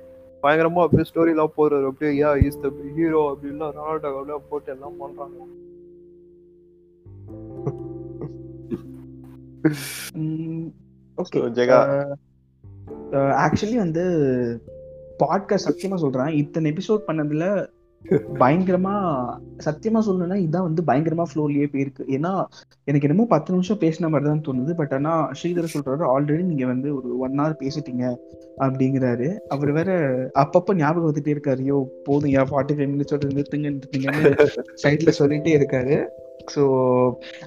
பயங்கரமா 0.44 0.84
அப்படியே 0.86 1.08
ஸ்டோரி 1.10 1.34
எல்லாம் 1.36 1.56
போறாரு 1.58 1.88
அப்படியே 1.92 2.12
யா 2.22 2.32
இஸ் 2.48 2.62
த 2.62 2.70
ஹீரோ 2.96 3.24
அப்படின்லாம் 3.32 3.74
ரொனால்டோ 3.78 4.10
அப்படியே 4.12 4.40
போட்டு 4.50 4.72
எல்லாம் 4.76 4.98
பண்றாங்க. 5.02 5.40
ஓகே. 11.18 11.40
ஜெகா. 11.58 11.80
ஆக்சுவலி 13.46 13.78
வந்து 13.86 14.06
பாட்காஸ்ட் 15.24 15.70
சத்தியமா 15.70 16.00
சொல்றேன். 16.06 16.32
இத்தனை 16.44 16.72
எபிசோட் 16.72 17.08
பண்ணதுல 17.10 17.46
பயங்கரமா 18.42 18.94
சத்தியமா 19.66 20.00
சொல்லணும்னா 20.06 20.38
இதான் 20.44 20.68
வந்து 20.68 20.82
பயங்கரமா 20.90 21.26
ஃப்ளோர்லயே 21.30 21.66
போயிருக்கு. 21.74 22.04
ஏன்னா 22.16 22.32
எனக்கு 22.90 23.08
என்னமோ 23.08 23.26
பத்து 23.34 23.54
நிமிஷம் 23.54 23.82
பேசின 23.82 24.10
மாதிரி 24.12 24.28
தான் 24.30 24.46
தோணுது. 24.46 24.74
பட் 24.82 24.94
ஆனா 24.98 25.14
ஸ்ரீதர் 25.40 25.74
சொல்றாரு 25.74 26.06
ஆல்ரெடி 26.14 26.46
நீங்க 26.52 26.66
வந்து 26.72 26.90
ஒரு 27.00 27.10
ஒன் 27.26 27.36
ஹவர் 27.40 27.60
பேசிட்டீங்க 27.64 28.06
அப்படிங்கிறாரு. 28.66 29.28
அவர் 29.56 29.72
வேற 29.80 29.92
அப்பப்ப 30.44 30.78
ஞாபகம் 30.84 31.10
வந்துட்டே 31.10 31.36
இருக்காரு. 31.36 31.62
ஐயோ 31.68 31.80
போதும் 32.08 32.34
யா 32.38 32.46
ஃபார்ட்டி 32.54 32.78
ஃபைவ் 32.78 32.92
மினிட்ஸோட 32.94 33.34
நிறுத்துங்க 33.36 33.76
நிறுத்துங்கன்னு 33.76 34.34
சைட்ல 34.86 35.14
சொல்லிட்டே 35.20 35.54
இருக்காரு. 35.60 35.98
ஸோ 36.56 36.64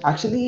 ஆக்சுவலி 0.09 0.45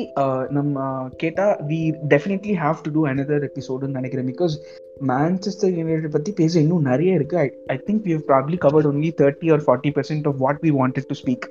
நம்ம 0.58 0.86
கேட்டா 1.22 1.46
we 1.70 1.80
definitely 2.12 2.54
have 2.64 2.84
to 2.84 2.92
do 2.96 3.02
another 3.12 3.46
எபிசோடுன்னு 3.50 3.98
நினைக்கிறேன். 4.00 4.30
பிகாஸ் 4.34 4.54
மேன்செஸ்டர் 5.00 5.74
யுனைடெட் 5.76 6.10
பத்தி 6.10 6.32
பேச 6.32 6.60
இன்னும் 6.60 6.82
நிறைய 6.82 7.14
இருக்கு. 7.14 7.36
I 7.36 7.48
I 7.66 7.76
think 7.86 8.06
you 8.08 8.18
probably 8.28 8.56
covered 8.56 8.86
only 8.86 9.10
thirty 9.22 9.52
or 9.52 9.64
forty 9.66 9.90
percent 9.90 10.28
of 10.28 10.36
what 10.36 10.62
we 10.62 10.70
wanted 10.70 11.08
to 11.08 11.16
speak 11.24 11.46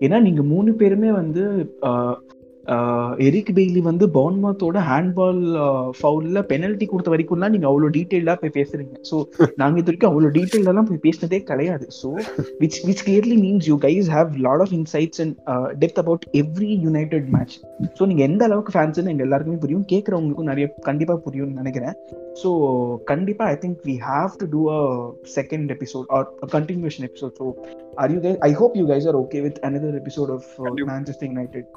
ஏன்னா 0.00 0.20
நீங்க 0.20 0.42
மூணு 0.42 0.72
பேருமே 0.72 1.12
வந்து 1.12 1.42
uh, 1.82 2.14
எரிக் 3.26 3.52
பெய்லி 3.56 3.80
வந்து 3.88 4.04
பவுன்மத்தோட 4.16 4.78
ஹேண்ட்பால் 4.88 5.40
ஃபவுல்ல 5.98 6.38
பெனல்ட்டி 6.50 6.86
கொடுத்த 6.90 7.10
வரைக்கும்லாம் 7.14 7.52
நீங்க 7.54 7.66
அவ்வளோ 7.70 7.88
டீட்டெயிலா 7.96 8.34
போய் 8.42 8.56
பேசுறீங்க. 8.58 8.94
ஸோ 9.10 9.16
நாங்க 9.62 9.78
இது 9.80 9.88
வரைக்கும் 9.90 10.10
அவ்வளோ 10.10 10.30
டீட்டெயிலெல்லாம் 10.36 10.88
போய் 10.90 11.02
பேசினதே 11.06 11.40
கிடையாது. 11.50 11.86
So 12.00 12.08
which 12.62 13.02
clearly 13.06 13.36
means 13.44 13.62
you 13.70 13.76
guys 13.86 14.06
have 14.16 14.30
lot 14.46 14.60
of 14.64 14.70
insights 14.78 15.18
and 15.24 15.32
uh, 15.52 15.66
depth 15.82 15.98
about 16.04 16.22
every 16.42 16.72
united 16.90 17.24
match. 17.36 17.54
So 17.98 18.06
நீங்க 18.10 18.22
எந்த 18.30 18.44
அளவுக்கு 18.48 18.74
ஃபேன்ஸ்னு 18.76 19.12
எங்க 19.14 19.24
எல்லாருக்குமே 19.28 19.60
புரியும். 19.64 19.86
கேட்கறவங்களுக்கும் 19.92 20.50
நிறைய 20.52 20.66
கண்டிப்பா 20.88 21.16
புரியும்னு 21.26 21.60
நினைக்கிறேன். 21.62 21.94
ஸோ 22.42 22.50
கண்டிப்பா 23.12 23.44
I 23.54 23.56
think 23.64 23.80
we 23.88 23.96
have 24.10 24.32
to 24.42 24.46
do 24.54 24.60
a 24.76 24.80
second 25.38 25.70
episode 25.76 26.06
or 26.18 26.28
continuation 26.56 27.06
episode 27.08 27.34
so 27.40 27.46
are 27.98 28.12
you 28.14 28.20
guys 28.20 28.38
I 28.42 28.52
hope 28.52 28.74
you 28.78 28.84
guys 28.86 29.06
are 29.06 29.18
okay 29.20 29.38
with 29.44 29.58
another 29.68 29.92
episode 30.00 30.30
of. 30.34 30.48
Manchester 30.90 31.28
United 31.30 31.68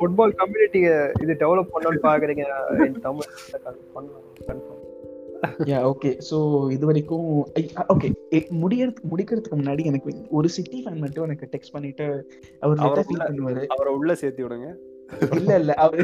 football 0.00 0.34
கம்யூனிட்டியை 0.40 0.94
இது 1.22 1.34
டெவலப் 1.42 1.72
பண்ணணும்னு 1.74 2.04
பாக்குறீங்க 2.06 2.44
in 2.86 2.94
Tamil 3.00 3.30
yeah 5.68 5.78
okay 5.88 6.10
so 6.28 6.36
இது 6.74 6.84
வரைக்கும் 6.88 7.24
okay 7.94 8.08
முடியறதுக்கு 8.60 9.10
முடிக்கிறதுக்கு 9.10 9.58
முன்னாடி 9.60 9.82
எனக்கு 9.90 10.08
ஒரு 10.30 10.48
சிட்டி 10.56 10.78
ஃபேன் 10.82 11.02
மட்டும் 11.02 11.26
எனக்கு 11.26 11.46
டெக்ஸ்ட் 11.52 11.74
பண்ணிட்டு 11.74 12.06
அவர் 12.62 12.78
ஃபீல் 13.08 13.24
பண்ணுவாரு. 13.24 13.64
அவரை 13.74 13.92
உள்ள 13.98 14.14
சேர்த்து 14.22 14.44
விடுங்க. 14.44 14.68
இல்ல 15.36 15.50
இல்ல. 15.60 15.72
அவரு 15.84 16.02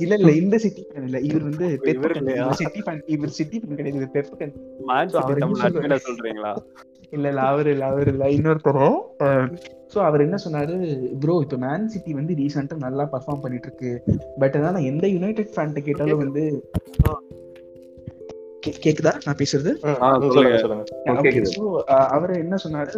இல்ல 0.00 0.12
இல்ல. 0.18 0.30
இந்த 0.40 0.56
சிட்டி 0.64 0.82
ஃபேன் 0.88 1.06
இல்ல. 1.08 1.18
இவர் 1.28 1.46
வந்து 1.48 1.66
பெப்பர் 1.86 2.14
சிட்டி 2.60 2.80
ஃபேன் 2.86 3.00
இவர் 3.14 3.32
சிட்டி 3.38 3.58
ஃபேன் 3.60 3.78
கிடையாது. 3.78 4.10
சொல்றாரு? 5.14 5.40
அட்மினா 5.68 5.98
சொல்றீங்களா? 6.06 6.52
இல்ல 7.14 7.26
இல்ல 7.28 7.42
அவர் 7.50 7.68
இல்ல 7.68 7.84
அவர் 7.86 8.08
இல்ல. 8.08 8.24
இன்னொருத்தரும் 8.36 8.98
சோ 9.92 9.98
அவர் 10.06 10.20
என்ன 10.20 10.36
சொன்னாரு? 10.44 10.76
ப்ரோ 11.22 11.34
இப்ப 11.42 11.56
மேன் 11.56 11.88
சிட்டி 11.88 12.12
வந்து 12.12 12.32
ரீசெண்டா 12.34 12.76
நல்லா 12.78 13.04
பர்ஃபார்ம் 13.12 13.42
பண்ணிட்டு 13.42 13.68
இருக்கு 13.70 13.92
பட் 14.38 14.56
அதான் 14.58 14.76
நான் 14.76 14.90
எந்த 14.92 15.06
யுனைடெட் 15.08 15.54
ஃபேன்ட்ட 15.54 15.82
கேட்டாலும் 15.84 16.22
வந்து 16.24 16.44
கேக்குதா? 18.82 19.12
நான் 19.24 19.38
பேசுறது? 19.40 19.70
ஸோ 21.52 21.64
அவர் 22.10 22.32
என்ன 22.38 22.56
சொன்னாரு? 22.64 22.92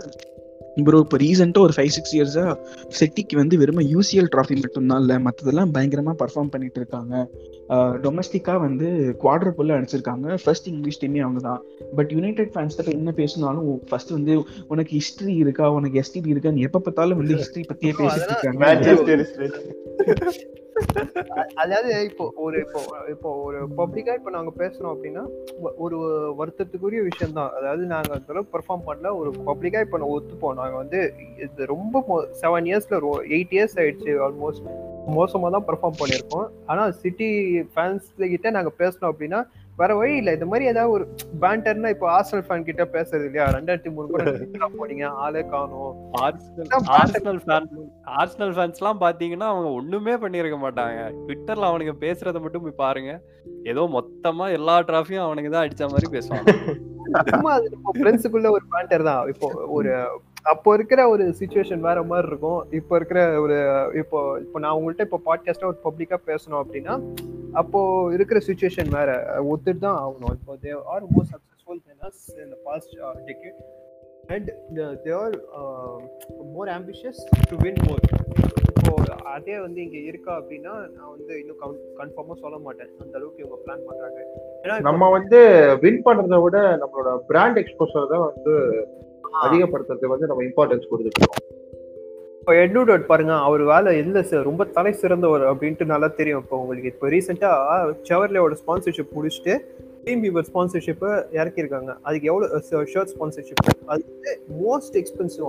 ப்ரோ 0.85 0.99
இப்போ 0.99 1.17
ரீசெண்டாக 1.17 1.67
ஒரு 1.67 1.75
ஃபைவ் 1.77 1.93
சிக்ஸ் 1.97 2.15
இயர்ஸாக 2.17 2.53
செட்டிக்கு 2.99 3.37
வந்து 3.37 3.59
வெறும் 3.59 3.81
யூசிஎல் 3.95 4.29
ட்ராஃபி 4.35 4.57
மட்டும்தான் 4.61 5.01
இல்லை 5.01 5.17
மற்றதெல்லாம் 5.17 5.71
பயங்கரமாக 5.73 6.17
பர்ஃபார்ம் 6.23 6.51
பண்ணிட்டு 6.51 6.81
இருக்காங்க. 6.81 7.15
டொமஸ்டிக்காக 8.05 8.61
வந்து 8.61 8.89
குவார்டர் 9.23 9.57
புல்ல 9.59 9.79
அடிச்சிருக்காங்க. 9.79 10.37
ஃபர்ஸ்ட் 10.45 10.69
இங்கிலீஷ் 10.69 11.01
டீமே 11.05 11.23
அவங்க 11.27 11.41
தான் 11.41 11.63
பட் 11.97 12.13
யுனைடெட் 12.17 12.53
ஃபேன்ஸ் 12.55 12.77
கிட்ட 12.77 12.91
என்ன 12.91 13.13
பேசினாலும் 13.13 13.71
ஃபர்ஸ்ட் 13.89 14.11
வந்து 14.11 14.37
உனக்கு 14.69 14.93
ஹிஸ்ட்ரி 14.99 15.35
இருக்கா 15.35 15.73
உனக்கு 15.73 16.03
எஸ்டிபி 16.03 16.33
இருக்கான்னு 16.35 16.67
எப்போ 16.69 16.79
பார்த்தாலும் 16.79 17.21
வந்து 17.23 17.37
ஹிஸ்ட்ரி 17.41 17.65
பத்தியே 17.73 17.95
பேசிட்டு 18.03 18.33
இருக்காங்க. 18.35 18.63
அதாவது 21.63 21.91
இப்போ 22.09 22.25
ஒரு 22.45 22.57
இப்போ 22.65 22.81
இப்போ 23.13 23.31
ஒரு 23.47 23.59
பப்ளிக்கா 23.79 24.13
இப்போ 24.19 24.31
நாங்க 24.37 24.51
பேசுறோம் 24.63 24.93
அப்படின்னா 24.95 25.23
ஒரு 25.85 25.99
வருத்தத்துக்குரிய 26.41 27.03
விஷயம் 27.09 27.37
தான் 27.39 27.53
அதாவது 27.59 27.85
நாங்க 27.93 28.11
அந்த 28.17 28.33
அளவுக்கு 28.33 28.55
பெர்ஃபார்ம் 28.57 28.87
பண்ணல 28.89 29.13
ஒரு 29.21 29.31
பப்ளிக்கா 29.49 29.81
இப்போ 29.87 29.99
நான் 30.03 30.15
ஒத்துப்போம். 30.17 30.59
நாங்க 30.61 30.77
வந்து 30.83 31.01
இது 31.45 31.71
ரொம்ப 31.75 32.05
செவன் 32.43 32.69
இயர்ஸ்ல 32.71 32.99
எயிட் 33.37 33.55
இயர்ஸ் 33.57 33.79
ஆயிடுச்சு 33.83 34.15
ஆல்மோஸ்ட் 34.27 34.69
மோசமா 35.19 35.51
தான் 35.57 35.67
பெர்ஃபார்ம் 35.71 36.01
பண்ணியிருக்கோம். 36.01 36.49
ஆனா 36.71 36.85
சிட்டி 37.03 37.29
ஃபேன்ஸ் 37.75 38.07
கிட்ட 38.33 38.51
நாங்க 38.59 38.73
பேசணும் 38.83 39.11
அப்படின்னா 39.13 39.41
வேற 39.79 39.91
வழி 39.99 40.13
இல்ல. 40.21 40.31
இந்த 40.37 40.47
மாதிரி 40.51 40.65
ஏதாவது 40.71 40.93
ஒரு 40.97 41.05
பேண்டர்னா 41.43 41.89
இப்போ 41.95 42.07
ஆர்சனல் 42.15 42.45
ஃபேன் 42.47 42.67
கிட்ட 42.69 42.85
பேசுறது 42.95 43.27
இல்லையா? 43.29 43.47
ரெண்டாயிரத்தி 43.57 43.91
மூணு 43.95 44.07
கூட 44.13 44.23
போனீங்க. 44.81 45.07
ஆளே 45.25 45.43
காணும். 45.55 45.91
ஆர்சனல் 46.99 47.41
ஃபேன் 47.45 47.69
ஆர்சனல் 48.21 48.55
ஃபேன்ஸ்லாம் 48.57 49.03
பாத்தீங்கன்னா 49.05 49.49
அவங்க 49.53 49.71
ஒண்ணுமே 49.81 50.15
பண்ணியிருக்க 50.25 50.59
மாட்டாங்க. 50.65 51.01
ட்விட்டர்ல 51.27 51.71
அவனுங்க 51.71 51.95
பேசுறத 52.05 52.41
மட்டும் 52.45 52.65
போய் 52.67 52.81
பாருங்க. 52.85 53.13
ஏதோ 53.73 53.85
மொத்தமா 53.97 54.47
எல்லா 54.59 54.77
டிராஃபியும் 54.91 55.27
அவனுக்கு 55.27 55.53
தான் 55.55 55.65
அடிச்ச 55.67 55.91
மாதிரி 55.95 56.11
பேசுவாங்க. 56.17 56.51
சும்மா 57.33 57.51
அது 57.59 57.67
ஃப்ரெண்ட்ஸுக்குள்ள 57.99 58.49
ஒரு 58.57 58.65
பேண்டர் 58.73 59.09
தான். 59.11 59.23
இப்போ 59.33 59.47
ஒரு 59.77 59.91
அப்போ 60.53 60.71
இருக்கிற 60.79 61.01
ஒரு 61.13 61.25
சுச்சுவேஷன் 61.39 61.87
வேற 61.89 61.99
மாதிரி 62.11 62.29
இருக்கும். 62.31 62.61
இப்போ 62.79 62.93
இருக்கிற 63.01 63.21
ஒரு 63.45 63.57
இப்போ 64.01 64.19
இப்போ 64.45 64.59
நான் 64.65 64.77
உங்கள்கிட்ட 64.79 65.07
இப்போ 65.09 65.21
பாட்காஸ்டா 65.29 65.71
ஒரு 65.73 65.79
பப்ளிக்கா 65.87 66.19
பேசணும் 66.31 66.61
அப்படின்னா 66.63 66.95
அப்போ 67.63 67.81
இருக்கிற 68.17 68.39
சுச்சுவேஷன் 68.49 68.91
வேற. 68.99 69.11
ஒத்துட்டு 69.53 69.85
தான் 69.87 69.99
ஆகணும். 70.05 70.35
இப்போ 70.39 70.55
தே 70.65 70.73
ஆர் 70.93 71.05
மோர் 71.15 71.29
சக்சஸ்ஃபுல் 71.33 71.81
இந்த 72.47 72.57
past 72.69 72.95
decade 73.29 73.59
and 74.35 74.51
they 75.05 75.13
are 75.23 75.37
more 76.57 76.71
ambitious 76.79 77.21
to 77.51 77.57
win 77.65 77.81
more 77.89 78.05
இப்போ 78.79 78.95
அதே 79.37 79.57
வந்து 79.65 79.81
இங்கே 79.85 80.01
இருக்கா 80.11 80.33
அப்படின்னா 80.41 80.75
நான் 80.97 81.11
வந்து 81.15 81.33
இன்னும் 81.41 81.61
கன்ஃபார்மாக 82.01 82.37
சொல்ல 82.45 82.57
மாட்டேன். 82.67 82.91
அந்த 83.03 83.15
அளவுக்கு 83.19 83.43
இவங்க 83.45 83.59
பிளான் 83.65 83.87
பண்ணுறாங்க 83.89 84.19
ஏன்னா 84.65 84.77
நம்ம 84.89 85.09
வந்து 85.17 85.41
வின் 85.85 86.05
பண்ணுறத 86.07 86.39
விட 86.45 86.59
நம்மளோட 86.83 87.13
பிராண்ட் 87.31 87.61
எக்ஸ்போசர் 87.63 88.13
தான் 88.15 88.27
வந்து 88.29 88.55
அதிகப்படுத்துறதுக்கு 89.45 90.15
வந்து 90.15 90.31
நம்ம 90.31 90.45
இம்பார்ட்டன்ஸ் 90.51 90.89
கொடுத்துருக்கோம் 90.91 91.45
இப்போ 92.41 92.55
எட்வர்ட் 92.65 93.09
பாருங்க 93.11 93.35
அவர் 93.47 93.63
வேலை 93.71 93.93
இல்ல 94.03 94.19
சார் 94.31 94.45
ரொம்ப 94.49 94.63
தலை 94.77 94.91
சிறந்தவர் 95.01 95.45
அப்படின்ட்டு 95.51 95.85
நல்லா 95.93 96.09
தெரியும். 96.19 96.43
இப்போ 96.45 96.57
உங்களுக்கு 96.63 96.91
இப்போ 96.93 97.07
ரீசெண்டா 97.15 97.51
செவர்லேயோட 98.09 98.57
ஸ்பான்சர்ஷிப் 98.61 99.17
முடிச்சுட்டு 99.17 99.55
டீம் 100.05 100.23
வீவர் 100.25 100.47
ஸ்பான்சர்ஷிப்பை 100.51 101.11
இறக்கியிருக்காங்க. 101.39 101.91
அதுக்கு 102.07 102.29
எவ்வளோ 102.33 102.47
ஷர்ட் 102.93 103.13
ஸ்பான்சர்ஷிப் 103.15 103.63
அது 103.95 104.05
வந்து 104.13 104.33
மோஸ்ட் 104.63 104.99
எக்ஸ்பென்சிவ் 105.01 105.49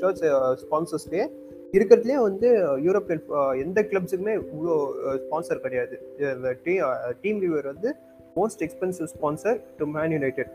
ஷர்ட்ஸ் 0.00 0.24
ஸ்பான்சர்ஸ்லேயே 0.64 1.26
இருக்கிறதுலே 1.76 2.18
வந்து 2.26 2.48
யூரோப்பியன் 2.86 3.22
எந்த 3.64 3.78
கிளப்ஸுக்குமே 3.92 4.34
இவ்வளோ 4.40 4.74
ஸ்பான்சர் 5.26 5.64
கிடையாது. 5.66 5.94
டீம் 7.22 7.40
வீவர் 7.44 7.70
வந்து 7.72 7.92
most 8.40 8.62
expensive 8.66 9.08
sponsor 9.14 9.58
to 9.78 9.86
Man 9.96 10.14
United 10.18 10.52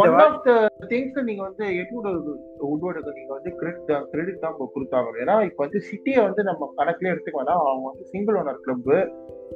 one 0.00 0.14
of 0.24 0.36
the 0.46 0.52
things 0.90 1.16
நீங்க 1.28 1.42
வந்து 1.46 1.64
எட்வர்டு 1.80 2.32
உட்வர்டுக்கு 2.70 3.14
நீங்க 3.18 3.32
வந்து 3.36 3.50
கிரெடிட் 3.60 3.88
தான் 3.90 4.04
கிரெடிட் 4.12 4.42
தான் 4.44 4.56
கொடுத்தாங்க 4.74 5.22
ஏன்னா 5.22 5.36
இப்ப 5.48 5.58
வந்து 5.64 5.80
சிட்டியை 5.88 6.20
வந்து 6.26 6.42
நம்ம 6.50 6.68
கணக்குல 6.78 7.12
எடுத்துக்க 7.12 7.38
வேணாம். 7.40 7.64
அவங்க 7.70 7.86
வந்து 7.90 8.04
சிங்கிள் 8.12 8.38
ஓனர் 8.40 8.62
கிளப் 8.66 8.90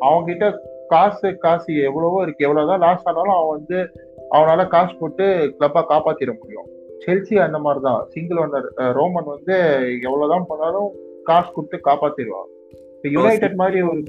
அவங்க 0.07 0.24
கிட்ட 0.30 0.47
காசு 0.93 1.28
காசு 1.45 1.70
எவ்வளவோ 1.91 2.18
இருக்கு. 2.24 2.47
எவ்வளவுதான் 2.49 2.82
லாஸ் 2.87 3.07
ஆனாலும் 3.11 3.37
அவன் 3.39 3.57
வந்து 3.59 3.78
அவனால 4.37 4.66
காசு 4.74 4.93
போட்டு 5.01 5.26
கிளப்பா 5.59 5.82
காப்பாத்திட 5.93 6.32
முடியும். 6.41 6.68
செல்சி 7.05 7.34
அந்த 7.47 7.59
மாதிரி 7.64 7.80
தான் 7.89 8.03
சிங்கிள் 8.14 8.41
ஓனர் 8.45 8.68
ரோமன் 8.99 9.32
வந்து 9.34 9.57
எவ்வளவுதான் 10.09 10.49
பண்ணாலும் 10.51 10.91
காசு 11.30 11.49
கொடுத்து 11.57 11.78
காப்பாத்திடுவான். 11.89 12.51
யுனைடெட் 13.16 13.61
மாதிரி 13.62 13.80
ஒரு 13.91 14.01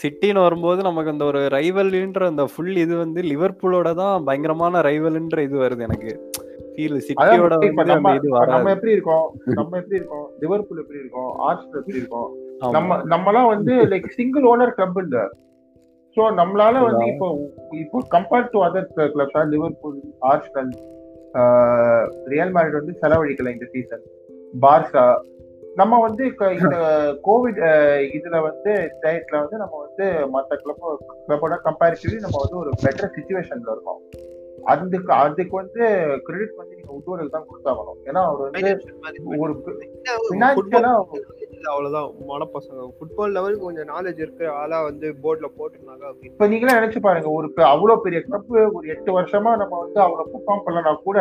சிட்டின்னு 0.00 0.44
வரும்போது 0.46 0.82
நமக்கு 0.82 1.10
அந்த 1.10 1.24
ஒரு 1.24 1.40
ரைவல்ன்ற 1.56 2.26
அந்த 2.32 2.44
ஃபுல் 2.52 2.76
இது 2.76 2.94
வந்து 2.96 3.20
லிவர்பூலோட 3.22 3.94
தான் 3.94 4.24
பயங்கரமான 4.24 4.80
ரைவல்ன்ற 4.88 5.40
இது 5.48 5.56
வருது 5.64 5.82
எனக்கு. 5.88 6.12
ஃபீல் 6.74 6.98
சிட்டியோட 7.08 7.54
நம்ம 7.90 8.70
எப்படி 8.76 8.92
இருக்கோம்? 8.96 9.26
நம்ம 9.58 9.76
எப்படி 9.80 9.98
இருக்கோம்? 10.00 10.26
லிவர்பூல் 10.42 10.80
எப்படி 10.82 11.00
இருக்கோம்? 11.02 11.30
ஆர்ஸ்டல் 11.48 11.80
எப்படி 11.80 12.00
இருக்கோம். 12.02 12.30
நம்ம 12.76 12.96
நம்மலாம் 13.14 13.48
வந்து 13.54 13.74
லைக் 13.92 14.08
சிங்கிள் 14.18 14.46
ஓனர் 14.52 14.76
கிளப் 14.78 15.00
இல்ல. 15.04 15.18
சோ 16.16 16.22
நம்மளால 16.38 16.80
வந்து 16.86 17.04
இப்போ 17.12 17.26
இப்போ 17.82 17.98
compared 18.16 18.50
to 18.54 18.60
other 18.68 18.88
clubs 19.16 19.52
Liverpool 19.54 20.00
Arsenal 20.30 20.72
Real 22.32 22.52
Madrid 22.56 22.78
வந்து 22.80 22.94
செலவழிக்கல 23.02 23.52
இந்த 23.56 23.66
சீசன் 23.74 24.02
பார்சா 24.64 25.04
நம்ம 25.80 25.98
வந்து 26.04 26.22
இந்த 26.56 26.76
கோவிட் 27.26 27.60
இதுல 28.16 28.36
வந்து 28.48 28.72
டயட்ல 29.02 29.36
வந்து 29.42 29.56
நம்ம 29.62 29.74
வந்து 29.84 30.06
மத்த 30.34 30.58
கிளப் 30.62 30.82
கிளப்போட 31.26 31.56
கம்பேரிட்டிவ்லி 31.68 32.18
நம்ம 32.24 32.40
வந்து 32.44 32.58
ஒரு 32.62 32.70
பெட்டர் 32.84 33.14
சுச்சுவேஷன்ல 33.16 33.74
இருக்கோம். 33.74 34.02
அதுக்கு 34.72 35.12
அதுக்கு 35.22 35.54
வந்து 35.60 35.82
கிரெடிட் 36.26 36.58
வந்து 36.58 36.74
நீங்க 36.78 36.92
உட்வருக்கு 36.98 37.34
தான் 37.36 37.48
கொடுத்தாகணும். 37.48 38.00
ஏன்னா 38.08 38.20
அவர் 38.28 38.44
வந்து 38.46 38.72
ஒரு 39.44 39.54
ஃபினான்சியலா 40.28 40.92
அவ்வளவுதான். 41.72 42.08
மனப்பசங்க 42.30 42.86
ஃபுட்பால் 42.98 43.34
லெவலுக்கு 43.36 43.66
கொஞ்சம் 43.66 43.90
நாலேஜ் 43.94 44.22
இருக்கு. 44.24 44.46
ஆளா 44.60 44.78
வந்து 44.90 45.08
போர்ட்ல 45.24 45.48
போட்டிருந்தாங்க 45.58 46.14
இப்ப 46.30 46.48
நீங்களே 46.52 46.78
நினைச்சு 46.78 47.00
பாருங்க. 47.06 47.30
ஒரு 47.38 47.48
அவ்வளவு 47.74 48.04
பெரிய 48.06 48.20
கிளப் 48.28 48.52
ஒரு 48.78 48.86
எட்டு 48.96 49.10
வருஷமா 49.20 49.52
நம்ம 49.62 49.74
வந்து 49.84 50.00
அவ்வளவு 50.06 50.32
பெர்ஃபார்ம் 50.34 50.64
பண்ணலனா 50.66 50.94
கூட 51.08 51.18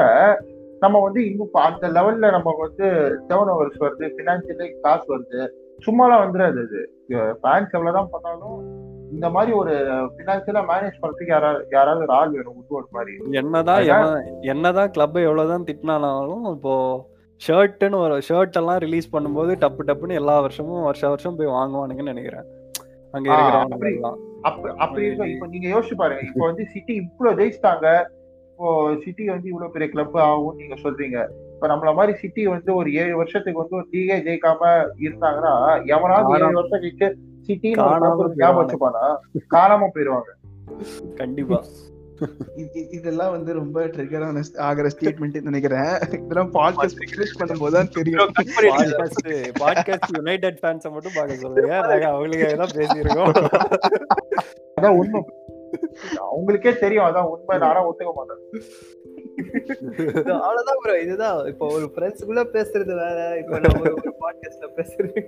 நம்ம 0.84 1.00
வந்து 1.06 1.22
இன்னும் 1.30 1.58
அந்த 1.68 1.88
லெவல்ல 1.88 2.30
நம்ம 2.36 2.52
வந்து 2.62 2.86
டேர்ன் 3.30 3.52
ஓவர்ஸ் 3.56 3.82
வருது 3.84 4.06
பினான்சியலி 4.20 4.68
காசு 4.86 5.08
வருது. 5.14 5.42
சும்மாலாம் 5.86 6.24
வந்துடாது 6.24 6.60
அது. 6.66 6.80
ஃபேன்ஸ் 7.42 7.76
எவ்வளவுதான் 7.78 8.12
பண்ணாலும் 8.12 8.58
இந்த 9.12 9.30
மாதிரி 9.36 9.52
ஒரு 9.62 9.74
பினான்சியலா 10.18 10.62
மேனேஜ் 10.72 11.00
பண்றதுக்கு 11.02 11.34
யாராவது 11.36 11.66
யாராவது 11.72 12.04
ஒரு 12.06 12.14
ஆள் 12.20 12.32
வேணும் 12.36 12.60
உட்வர்ட் 12.62 12.94
மாதிரி. 12.98 13.14
என்னதான் 13.32 13.84
என்னதான் 14.52 14.92
கிளப் 14.92 15.18
எவ்வளவுதான் 15.28 15.68
திட்டினாலும் 15.70 16.46
இப்போ 16.56 16.74
ஷர்ட்னு 17.42 18.00
ஒரு 18.06 18.16
ஷர்ட் 18.30 18.60
எல்லாம் 18.62 18.82
ரிலீஸ் 18.86 19.08
பண்ணும்போது 19.16 19.52
டப்பு 19.64 19.84
டப்புன்னு 19.90 20.20
எல்லா 20.22 20.40
வருஷமும் 20.46 20.88
வருஷ 20.90 21.04
வருஷம் 21.08 21.36
போய் 21.36 21.56
வாங்குவானுங்கன்னு 21.58 22.12
நினைக்கிறேன். 22.14 22.48
அங்க 23.12 23.28
இருக்கிறவங்க 23.34 24.12
அப்படி. 24.80 25.06
இப்ப 25.34 25.48
நீங்க 25.54 25.68
யோசிச்சு 25.74 25.96
பாருங்க. 25.96 26.24
இப்போ 26.28 26.46
வந்து 26.46 26.66
சிட்டி 26.74 26.94
இவ்வளவு 26.96 27.38
ஜெயிச்சிட்டாங்க. 27.40 27.88
இப்போ 28.62 28.96
சிட்டி 29.04 29.26
வந்து 29.26 29.48
இவ்வளவு 29.48 29.72
பெரிய 29.72 29.92
கிளப் 29.92 30.18
ஆகும் 30.18 30.56
நீங்க 30.56 30.76
சொல்றீங்க. 30.76 31.28
இப்ப 31.54 31.68
நம்மள 31.68 31.94
மாதிரி 31.94 32.18
சிட்டி 32.18 32.48
வந்து 32.48 32.76
ஒரு 32.76 32.94
ஏழு 32.94 33.18
வருஷத்துக்கு 33.18 33.60
வந்து 33.60 33.76
ஒரு 33.76 33.88
லீகே 33.92 34.20
ஜெயிக்காம 34.20 34.88
இருந்தாங்கன்னா 35.00 35.86
எவனாவது 35.86 36.34
ஏழு 36.34 36.50
காணாம- 36.50 36.54
வருஷம் 36.54 36.82
கழிச்சு 36.82 38.18
ஒரு 38.18 38.34
ஞாபகம் 38.36 38.70
போயிடுவாங்க. 38.70 38.74
வச்சுப்பானா? 38.74 39.18
காணாம 39.52 39.88
போயிருவாங்க 39.94 40.36
கண்டிப்பா. 41.16 41.64
இது- 42.58 42.70
இது- 42.74 42.94
இதெல்லாம் 42.94 43.32
வந்து 43.32 43.54
ரொம்ப 43.54 43.86
ட்ரிகரான 43.86 44.44
ஆகிற 44.58 44.90
ஸ்டேட்மெண்ட் 45.00 45.42
நினைக்கிறேன். 45.42 46.00
இதெல்லாம் 46.12 46.54
பாட்காஸ்ட் 46.54 47.02
ரிக்வெஸ்ட் 47.06 47.40
பண்ணும்போது 47.40 47.72
தான் 47.72 47.90
தெரியும். 47.90 48.32
பாட்காஸ்ட் 48.42 49.52
பாட்காஸ்ட் 49.60 50.16
யுனைடெட் 50.16 50.58
ஃபேன்ஸை 50.62 50.92
மட்டும் 50.92 51.12
பார்க்க 51.16 51.36
சொல்லுங்க. 51.36 51.78
அவங்களுக்கு 51.80 52.48
எல்லாம் 52.48 52.68
பேசியிருக்கோம். 52.68 53.48
அதான் 54.82 54.98
உண்மை. 54.98 55.26
அவங்களுக்கே 56.26 56.80
தெரியும். 56.80 57.06
அதான் 57.06 57.28
உண்மை. 57.28 57.58
நானா 57.58 57.90
ஒத்துக்க 57.90 58.12
மாட்டேன். 58.16 58.42
அவ்வளவுதான் 60.24 60.82
bro. 60.86 61.02
இதுதான். 61.04 61.46
இப்போ 61.46 61.66
ஒரு 61.68 61.86
ஃப்ரெண்ட்ஸுக்குள்ள 61.96 62.44
பேசுறது 62.56 62.94
வேற. 62.96 63.38
இப்போ 63.40 63.60
நம்ம 63.60 63.80
ஒரு 63.80 64.14
பாட்காஸ்ட்ல 64.22 64.68
பேசுறது. 64.76 65.28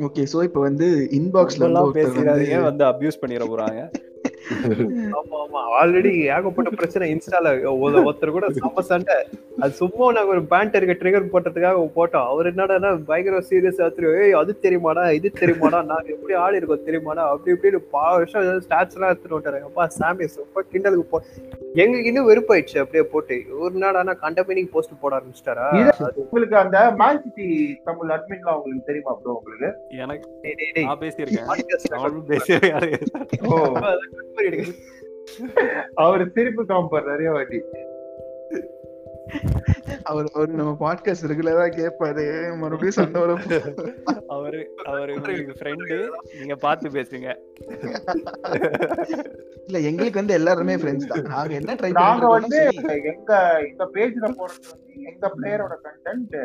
ஓகே 0.00 0.26
சோ 0.32 0.42
இப்போ 0.42 0.60
வந்து 0.60 1.08
இன்பாக்ஸ்ல 1.12 1.72
வந்து 1.72 2.00
பேசிடாதீங்க 2.00 2.62
வந்து 2.62 2.62
வந்து 2.62 2.84
அபியூஸ் 2.84 3.22
பண்ணிட 3.26 3.44
போறாங்க. 3.52 3.80
ஆமா 5.16 5.36
ஆமா 5.42 5.60
ஆல்ரெடி 5.76 6.12
ஏகப்பட்ட 6.28 6.70
பிரச்சனை 6.72 7.06
இன்ஸ்டால. 7.12 7.48
ஒரு- 7.76 8.02
ஒருத்தர் 8.04 8.30
கூட 8.30 8.46
செம்ம 8.56 8.80
சண்டை. 8.84 9.16
அது 9.58 9.72
சும்மா 9.72 10.12
நாங்க 10.12 10.30
ஒரு 10.30 10.42
பேண்டருக்கு 10.50 10.98
ட்ரிகர் 10.98 11.30
போட்டதுக்காக 11.32 11.80
போட்டோம். 11.96 12.26
அவர் 12.26 12.46
என்னடா 12.46 12.76
பயங்கர 13.06 13.40
சீரியஸ் 13.48 13.80
ஆத்துரு 13.80 14.10
ஏய் 14.20 14.32
அது 14.32 14.58
தெரியுமாடா 14.62 15.12
இது 15.12 15.28
தெரியுமாடா 15.34 15.80
நாங்க 15.84 16.08
எப்படி 16.08 16.34
ஆடி 16.36 16.56
இருக்கோம் 16.56 16.86
தெரியுமாடா? 16.86 17.24
அப்படி 17.28 17.54
இப்படின்னு 17.54 17.80
பா 17.90 18.04
வருஷம் 18.12 18.42
ஸ்டாட்ஸ் 18.60 18.94
எல்லாம் 18.94 19.10
எடுத்துட்டு 19.10 19.38
விட்டாரு 19.38 19.60
அப்பா 19.62 19.86
சாமி 19.96 20.26
சூப்பர் 20.28 20.70
கிண்டலுக்கு 20.72 21.06
போ 21.08 21.20
எங்களுக்கு 21.76 22.04
இன்னும் 22.04 22.28
வெறுப்பாயிடுச்சு 22.28 22.78
அப்படியே 22.78 23.04
போட்டு. 23.06 23.34
ஒரு 23.58 23.74
நாடானா 23.76 24.14
கண்டபெனிக்கு 24.18 24.70
போஸ்ட் 24.70 25.00
போட 25.00 25.12
ஆரம்பிச்சிட்டாரா? 25.16 25.66
உங்களுக்கு 26.24 26.56
அந்த 26.56 26.78
மேன் 26.96 27.22
சிட்டி 27.22 27.48
தமிழ் 27.84 28.10
அட்மின்லாம் 28.10 28.58
உங்களுக்கு 28.58 28.86
தெரியுமா 28.86 29.12
ப்ரோ 29.16 29.34
உங்களுக்கு? 29.36 29.68
எனக்கு 29.98 30.26
டேய், 30.42 30.54
டேய், 30.54 30.72
டேய். 30.74 30.88
நான் 31.96 32.16
பேசியிருக்கேன். 32.28 33.00
பண்ணிடுங்க. 34.36 34.74
அவர் 35.94 36.30
சிரிப்பு 36.34 36.62
காமிப்பார் 36.64 37.10
நிறைய 37.12 37.30
வாட்டி. 37.30 37.60
அவர் 40.02 40.26
அவர் 40.34 40.50
நம்ம 40.50 40.72
பாட்காஸ்ட் 40.80 41.28
ரெகுலரா 41.30 41.64
கேட்பாரு 41.76 42.24
மறுபடியும் 42.56 42.96
சண்டை 42.98 43.20
வரும். 43.20 43.42
அவரு 44.26 44.60
அவரு 44.84 45.14
உங்களுக்கு 45.16 45.56
ஃப்ரெண்டு 45.60 45.96
நீங்க 46.38 46.54
பார்த்து 46.56 46.88
பேசுங்க. 46.88 47.28
இல்ல 49.66 49.78
எங்களுக்கு 49.90 50.20
வந்து 50.20 50.34
எல்லாருமே 50.34 50.74
ஃப்ரெண்ட்ஸ் 50.74 51.06
தான். 51.06 51.26
நாங்க 51.34 51.54
என்ன 51.54 51.74
ட்ரை 51.74 51.90
நாங்க 51.92 52.26
வந்து 52.26 52.60
எங்க 53.08 53.32
எங்க 53.70 53.84
பேஜ்ல 53.94 54.30
போறது 54.38 54.66
வந்து 54.72 55.04
எங்க 55.10 55.32
பிளேயரோட 55.36 55.76
கண்டென்ட் 55.86 56.36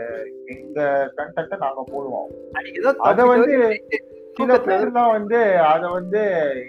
எங்க 0.56 0.80
கண்டென்ட்டை 1.18 1.58
நாங்க 1.58 1.84
போடுவோம். 1.92 2.30
அத 2.98 3.26
வந்து 3.26 3.54
சில 4.38 4.56
பேர்லாம் 4.66 5.12
வந்து 5.12 5.40
அத 5.74 5.84
வந்து 5.88 6.22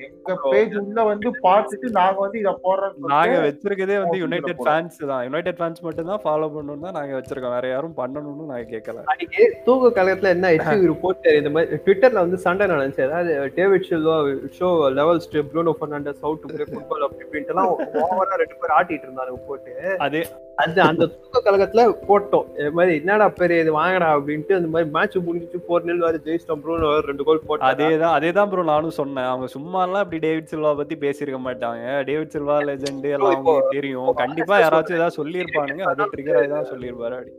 எங்க 0.07 0.22
பேஜ் 0.53 0.75
உள்ள 0.83 1.03
வந்து 1.11 1.29
பார்த்துட்டு 1.47 1.89
நாங்க 1.99 2.19
வந்து 2.25 2.39
இத 2.43 2.51
போடுறோம்னு 2.67 3.13
நாங்க 3.15 3.37
வச்சிருக்கதே 3.47 3.97
வந்து 4.03 4.21
யுனைடெட். 4.23 4.63
ஃபேன்ஸ் 4.67 4.99
தான். 5.11 5.23
யுனைடெட் 5.29 5.59
ஃபேன்ஸ் 5.61 5.85
மட்டும் 5.87 6.11
தான் 6.13 6.23
ஃபாலோ 6.25 6.49
பண்ணணும் 6.57 6.85
தான் 6.87 6.97
நாங்க 6.99 7.15
வச்சிருக்கோம். 7.19 7.55
வேற 7.57 7.69
யாரும் 7.75 7.97
பண்ணணும்னு 8.01 8.51
நாங்க 8.53 8.67
கேட்கல 8.75 9.05
அன்னைக்கு 9.15 9.45
தூக்க 9.69 9.93
காலத்துல 9.99 10.33
என்ன 10.37 10.51
ஆயிடுச்சு 10.51 10.77
இவர் 10.83 11.03
போட்டு 11.05 11.37
இந்த 11.41 11.53
மாதிரி 11.57 11.81
ட்விட்டர்ல 11.87 12.25
வந்து 12.27 12.41
சண்டை 12.47 12.69
நடந்துச்சு. 12.75 13.07
அதாவது 13.09 13.33
David 13.59 13.89
Silva 13.91 14.17
Shaw 14.61 14.71
levels 15.01 15.29
Bruno 15.53 15.75
Fernandes 15.81 16.23
how 16.27 16.39
to 16.43 16.53
play 16.55 16.67
football 16.71 17.07
அப்படி 17.09 17.27
இப்படின்ட்டுலாம் 17.27 17.73
ஓவரா 18.05 18.41
ரெண்டு 18.45 18.59
பேர் 18.63 18.77
ஆட்டிட்டு 18.79 19.09
இருந்தாங்க 19.09 19.39
போட்டு. 19.51 19.73
அதே 20.07 20.23
அந்த 20.63 20.79
அந்த 20.89 21.05
தூக்க 21.13 21.41
கழகத்துல 21.45 21.83
போட்டோம். 22.09 22.49
இது 22.61 22.71
மாதிரி 22.79 22.93
என்னடா 23.01 23.27
பெரிய 23.39 23.63
இது 23.65 23.73
வாங்கடா 23.79 24.09
அப்படின்ட்டு 24.17 24.57
அந்த 24.59 24.69
மாதிரி 24.73 24.89
மேட்ச் 24.97 25.17
முடிஞ்சிச்சு 25.27 25.59
போர் 25.69 25.87
நெல் 25.89 26.05
வர 26.07 26.19
ஜெயிச்சிட்டோம். 26.27 26.61
ப்ரோ 26.65 26.91
ரெண்டு 27.09 27.25
கோல் 27.29 27.41
போட்டு 27.47 27.67
அதேதான் 27.71 28.15
அதேதான் 28.17 28.51
ப்ரோ 28.51 28.65
நானும் 28.73 28.99
சொன்னேன். 29.01 29.29
அவங்க 29.31 29.47
சும்மா 29.57 29.81
எல்லாம் 29.87 30.11
இப்படி 30.13 30.27
டேவிட் 30.29 30.51
சில்வா 30.53 30.71
பத்தி 30.79 30.95
பேசியிருக்க 31.03 31.39
மாட்டாங்க. 31.45 31.85
டேவிட் 32.09 32.33
சில்வா 32.35 32.57
லெஜெண்ட் 32.69 33.05
எல்லாம் 33.13 33.31
அவங்களுக்கு 33.35 33.77
தெரியும். 33.77 34.09
கண்டிப்பா 34.21 34.57
யாராச்சும் 34.63 34.97
ஏதாவது 34.99 35.17
சொல்லியிருப்பானுங்க. 35.19 35.85
அது 35.91 36.09
ட்ரிகர் 36.15 36.39
ஆகி 36.41 36.49
தான் 36.51 36.69
சொல்லியிருப்பாரு 36.73 37.15
அப்படி. 37.19 37.33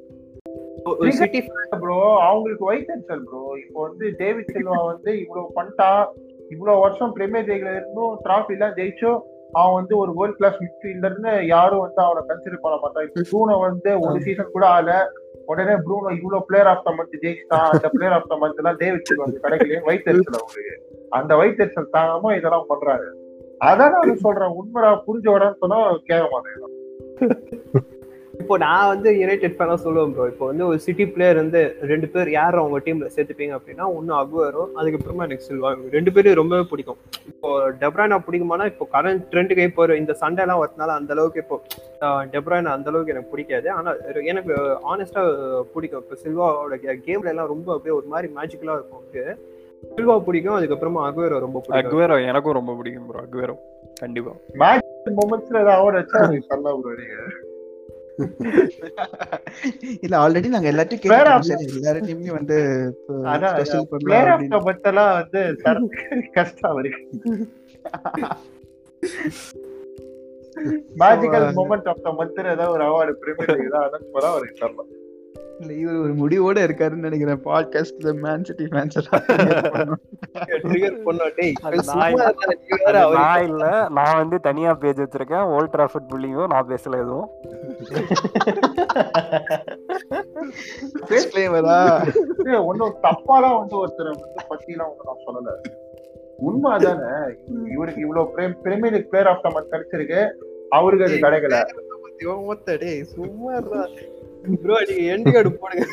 ப்ரோ 1.84 1.98
அவங்களுக்கு 2.30 2.66
வைத்தறிச்சல் 2.70 3.22
ப்ரோ 3.28 3.42
இப்போ 3.64 3.78
வந்து 3.88 4.06
டேவிட் 4.22 4.50
சில்வா 4.56 4.80
வந்து 4.92 5.12
இவ்வளவு 5.24 5.46
பண்ணிட்டா 5.58 5.92
இவ்வளவு 6.56 6.82
வருஷம் 6.86 7.14
பிரீமியர் 7.18 7.48
லீக்ல 7.52 7.76
இருந்தும் 7.80 8.16
டிராஃபி 8.26 8.56
எல்லாம் 8.58 8.76
ஜெயிச்சும் 8.80 9.20
அவன் 9.60 9.78
வந்து 9.80 9.96
ஒரு 10.04 10.12
வேர்ல்ட் 10.20 10.40
கிளாஸ் 10.40 10.60
மிட்ஃபீல்டர்னு 10.64 11.36
யாரும் 11.56 11.84
வந்து 11.86 12.02
அவனை 12.08 12.24
கன்சிடர் 12.32 12.64
பண்ண 12.66 12.78
மாட்டான். 12.86 13.06
இப்போ 13.10 13.28
ப்ரூனோ 13.34 13.58
வந்து 13.68 13.94
ஒரு 14.08 14.18
சீசன் 14.28 14.54
கூட 14.56 14.68
ஆல 14.78 14.92
உடனே 15.46 15.76
ப்ரூனோ 15.86 16.10
இவ்வளவு 16.18 16.46
பிளேயர் 16.48 16.70
ஆஃப் 16.72 16.84
த 16.84 16.92
மந்த் 16.92 17.16
ஜெயிச்சிட்டான் 17.24 17.70
அந்த 17.74 17.88
பிளேயர் 17.90 18.16
ஆஃப் 18.18 18.30
த 18.32 18.36
மந்த் 18.42 18.60
எல்லாம் 18.62 18.80
தேவிச்சு 18.84 19.20
வந்து 19.24 19.40
கிடைக்கல 19.40 19.82
வைத்தறிச்சல் 19.90 20.40
அவங்களுக்கு. 20.40 20.76
அந்த 21.10 21.36
வைத்தறிச்சல் 21.36 21.94
தாங்காம 21.98 22.36
இதெல்லாம் 22.38 22.70
பண்றாரு. 22.70 23.08
அதான் 23.62 23.94
நான் 23.96 24.24
சொல்றேன் 24.26 24.56
உண்மைடா 24.60 24.92
புரிஞ்சவடான்னு 25.08 25.62
சொன்னா 25.64 25.80
கேட்க 26.10 26.26
மாட்டேன் 26.34 26.80
இப்போ 28.42 28.56
நான் 28.64 28.90
வந்து 28.92 29.10
யுனைடெட் 29.20 29.56
ஃபேனா 29.58 29.76
சொல்லுவேன் 29.84 30.14
ப்ரோ 30.14 30.26
இப்போ 30.32 30.46
வந்து 30.50 30.64
ஒரு 30.70 30.78
சிட்டி 30.86 31.06
பிளேயர் 31.14 31.40
வந்து 31.42 31.60
ரெண்டு 31.92 32.08
பேர் 32.14 32.30
யார் 32.36 32.56
அவங்க 32.62 32.78
டீம்ல 32.86 33.08
சேர்த்துப்பீங்க 33.16 33.54
அப்படின்னா 33.58 33.86
ஒன்னு 33.98 34.14
அகுவரும் 34.20 34.72
அதுக்கப்புறமா 34.80 35.26
எனக்கு 35.28 35.48
சில்வா 35.50 35.70
ரெண்டு 35.96 36.14
பேரும் 36.16 36.40
ரொம்பவே 36.42 36.64
பிடிக்கும். 36.72 37.00
இப்போ 37.32 37.50
டெப்ரானா 37.82 38.18
பிடிக்குமானா 38.28 38.68
இப்போ 38.72 38.88
கரண்ட் 38.96 39.24
ட்ரெண்டுக்கு 39.34 39.68
இப்போ 39.70 39.84
ஒரு 39.86 39.96
இந்த 40.02 40.16
சண்டை 40.22 40.44
எல்லாம் 40.46 40.62
வரதுனால 40.64 40.96
அந்த 41.02 41.14
அளவுக்கு 41.18 41.44
இப்போ 41.44 41.58
டெப்ரானா 42.34 42.74
அந்த 42.78 42.90
அளவுக்கு 42.94 43.14
எனக்கு 43.16 43.34
பிடிக்காது. 43.36 43.70
ஆனா 43.78 43.94
எனக்கு 44.34 44.56
ஆனஸ்டா 44.94 45.24
பிடிக்கும். 45.76 46.04
இப்போ 46.06 46.18
சில்வாவோட 46.24 46.80
கேம்ல 47.08 47.34
எல்லாம் 47.34 47.52
ரொம்ப 47.54 47.70
அப்படியே 47.76 47.98
ஒரு 48.00 48.10
மாதிரி 48.16 48.30
மேஜிக்கலா 48.40 48.78
இருக்கும். 48.80 49.40
சில்வா 49.96 50.18
பிடிக்கும் 50.28 50.58
அதுக்கப்புறமா 50.58 51.00
அகுவேரோ 51.08 51.40
ரொம்ப 51.46 51.58
பிடிக்கும். 51.62 51.80
அக்வேரோ 51.86 52.18
எனக்கும் 52.32 52.60
ரொம்ப 52.62 52.74
பிடிக்கும் 52.82 53.08
ப்ரோ 53.10 53.24
அக்வேரோ 53.26 53.58
கண்டிப்பா. 54.04 54.34
மொமெண்ட்ஸ்ல 55.22 55.58
ஏதாவது 55.64 55.80
அவார்ட் 55.80 56.00
வச்சா 56.02 56.20
சொல்லலாம் 56.52 56.84
ப்ரோ 56.84 56.94
நீங்க. 57.02 57.18
இல்ல 60.04 60.16
ஆல்ரெடி 60.18 60.48
நாங்க 60.48 60.70
எல்லாத்தையும் 60.72 61.06
எல்லார்ட்டையுமே 61.76 62.32
வந்து 62.32 62.58
எல்லாம் 64.86 65.14
வந்து 65.20 65.42
கஷ்டம் 66.38 66.80
இருக்கு 66.82 67.02
magical 71.02 71.46
moment 71.58 71.88
of 71.92 72.04
the 72.04 72.12
month 72.18 72.42
ஏதாவது 72.46 72.74
ஒரு 72.74 72.84
அவார்டு 72.84 73.14
பிரீமியர் 73.22 73.54
லீக் 73.54 73.72
தான் 73.72 73.86
அனௌன்ஸ் 73.88 74.12
பண்ணா 74.14 74.30
அவருக்கு 74.34 74.60
தரலாம். 74.60 74.92
இவர் 75.70 75.96
ஒரு 75.96 76.14
முடிவோட 76.14 76.58
இருக்காருன்னு 76.58 77.10
நினைக்கிறேன். 77.10 77.44
பாட்காஸ்ட் 77.44 78.22
மேன் 78.22 78.44
சிட்டி 78.44 78.64
ஃபேன்ஸ் 78.64 78.92
நான் 81.96 83.12
நான் 83.14 83.44
இல்ல. 83.44 83.88
நான் 83.90 84.18
வந்து 84.18 84.40
தனியா 84.40 84.74
பேஜ் 84.74 85.00
வச்சிருக்கேன். 85.00 85.42
ஓல்ட் 85.42 85.74
டிராஃபர்ட் 85.78 86.14
புள்ளியும் 86.14 86.48
நான் 86.48 86.68
பேசல 86.68 86.94
எதுவும். 86.94 87.30
ஒண்ணும் 92.66 92.96
தப்பாலாம் 93.04 93.58
வந்து 93.58 93.88
ஒருத்தர் 93.88 94.04
வந்து 94.04 94.28
பத்திலாம் 94.50 94.84
ஒண்ணும் 94.84 95.06
நான் 95.06 95.26
சொல்லல. 95.26 95.72
உண்மை 96.38 96.72
அதானே 96.72 97.34
இவருக்கு 97.66 98.02
இவ்வளவு 98.02 98.54
Premier 98.64 98.94
League 98.94 99.12
player 99.12 99.30
of 99.30 99.44
the 99.44 99.50
month 99.50 99.74
கிடைச்சிருக்கு. 99.74 100.32
அவருக்கு 100.70 101.06
அது 101.06 101.16
கிடைக்கல. 101.16 101.66
சும்மா 103.04 103.54
ப்ரோ 104.64 104.78
நீங்க 104.90 105.04
எண்ட் 105.14 105.30
கார்டு 105.36 105.50
போடுங்க. 105.62 105.86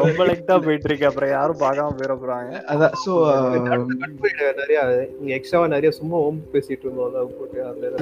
ரொம்ப 0.00 0.24
லைட்டா 0.28 0.54
போயிட்டு 0.64 0.88
இருக்கு 0.88 1.06
அப்புறம் 1.08 1.30
யாரும் 1.34 1.60
பார்க்காம 1.62 1.94
போயிட 1.98 2.14
போறாங்க. 2.22 2.52
அதான் 2.72 2.94
சோ 3.04 3.12
நிறைய. 4.60 4.80
நீங்க 5.20 5.32
எக்ஸ்ட்ராவா 5.38 5.66
நிறைய 5.74 5.90
சும்மா 5.98 6.16
ஓம் 6.26 6.40
பேசிட்டு 6.54 6.86
இருந்தோம். 6.86 7.16
போட்டு 7.38 7.58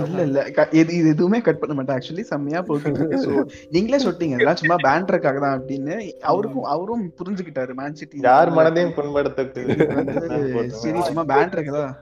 இல்ல 0.08 0.22
இல்ல. 0.28 0.44
இது 0.80 0.90
இது 1.00 1.08
எதுவுமே 1.14 1.40
கட் 1.48 1.60
பண்ண 1.62 1.74
மாட்டேன். 1.78 1.96
ஆக்சுவலி 1.98 2.26
செம்மையா 2.32 2.62
இருக்கு. 2.70 3.20
ஸோ 3.26 3.30
நீங்களே 3.76 4.02
சொல்லிட்டீங்க. 4.04 4.36
இதெல்லாம் 4.38 4.60
சும்மா 4.62 4.78
பேண்டருக்காக 4.86 5.40
தான் 5.46 5.56
அப்படின்னு 5.58 5.96
அவருக்கும் 6.32 6.68
அவரும் 6.74 7.06
புரிஞ்சுக்கிட்டாரு. 7.20 7.74
மேன் 7.80 7.98
சிட்டி 8.02 8.26
யார் 8.30 8.56
மனதையும் 8.58 8.96
புண்படுத்த 8.98 9.46
சரி 10.82 11.00
சும்மா 11.10 11.24
பேண்டருக்கு 11.32 11.74
தான். 11.80 11.94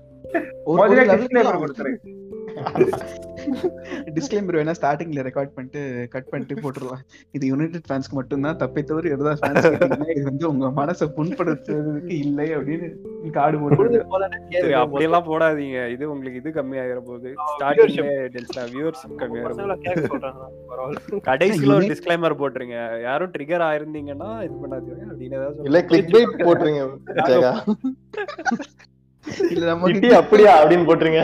ஒரு 0.71 0.95
லெவலுக்கு 0.99 2.03
டிஸ்க்ளைமர் 4.17 4.59
வேணா 4.59 4.75
ஸ்டார்டிங்ல 4.81 5.29
ரெக்கார்ட் 5.29 5.57
பண்ணிட்டு 5.57 6.09
கட் 6.11 6.29
பண்ணிட்டு 6.29 6.55
போட்டுடலாம். 6.63 7.03
இது 7.31 7.47
யுனைடெட் 7.47 7.83
ஃபேன்ஸ்க்கு 7.89 8.11
மட்டும்தான் 8.11 8.57
தப்பை 8.57 8.85
தவிர 8.85 9.17
எதா 9.17 9.35
ஃபேன்ஸ் 9.41 9.67
இது 10.11 10.23
வந்து 10.23 10.49
உங்க 10.49 10.67
மனசை 10.79 11.07
புண்படுத்துறதுக்கு 11.17 12.15
இல்லை 12.25 12.57
அப்படின்னு 12.57 12.89
கார்டு 13.31 13.59
போட்டு 13.59 14.05
சரி 14.51 14.73
அப்படியெல்லாம் 14.73 15.31
போடாதீங்க. 15.31 15.89
இது 15.95 16.13
உங்களுக்கு 16.13 16.41
இது 16.41 16.51
கம்மியாகிற 16.61 17.01
வியூவர்ஷிப் 18.75 19.19
கம்மியாகிற 19.23 19.55
போகுது 19.55 19.77
கேட்க 19.87 20.07
சொல்றாங்க 20.13 20.43
பரவாயில்ல. 20.71 21.21
கடைசியில 21.31 21.75
ஒரு 21.75 21.85
United- 21.85 21.93
டிஸ்க்ளைமர் 21.93 22.41
போட்டுருங்க. 22.43 23.03
யாரும் 23.03 23.33
ட்ரிகர் 23.39 23.67
ஆயிருந்தீங்கன்னா 23.71 24.31
இது 24.47 24.55
பண்ணாதீங்க. 24.63 25.03
அப்படின்னு 25.13 25.39
ஏதாவது 25.41 25.65
இல்ல 25.65 25.85
கிளிக் 25.85 26.13
பைட் 26.15 26.47
போட்டுருங்க 26.49 26.83
இல்ல 29.53 29.65
நம்ம 29.67 29.89
அப்படியா 30.21 30.53
அப்படின்னு 30.65 30.87
போட்டுருங்க. 30.89 31.23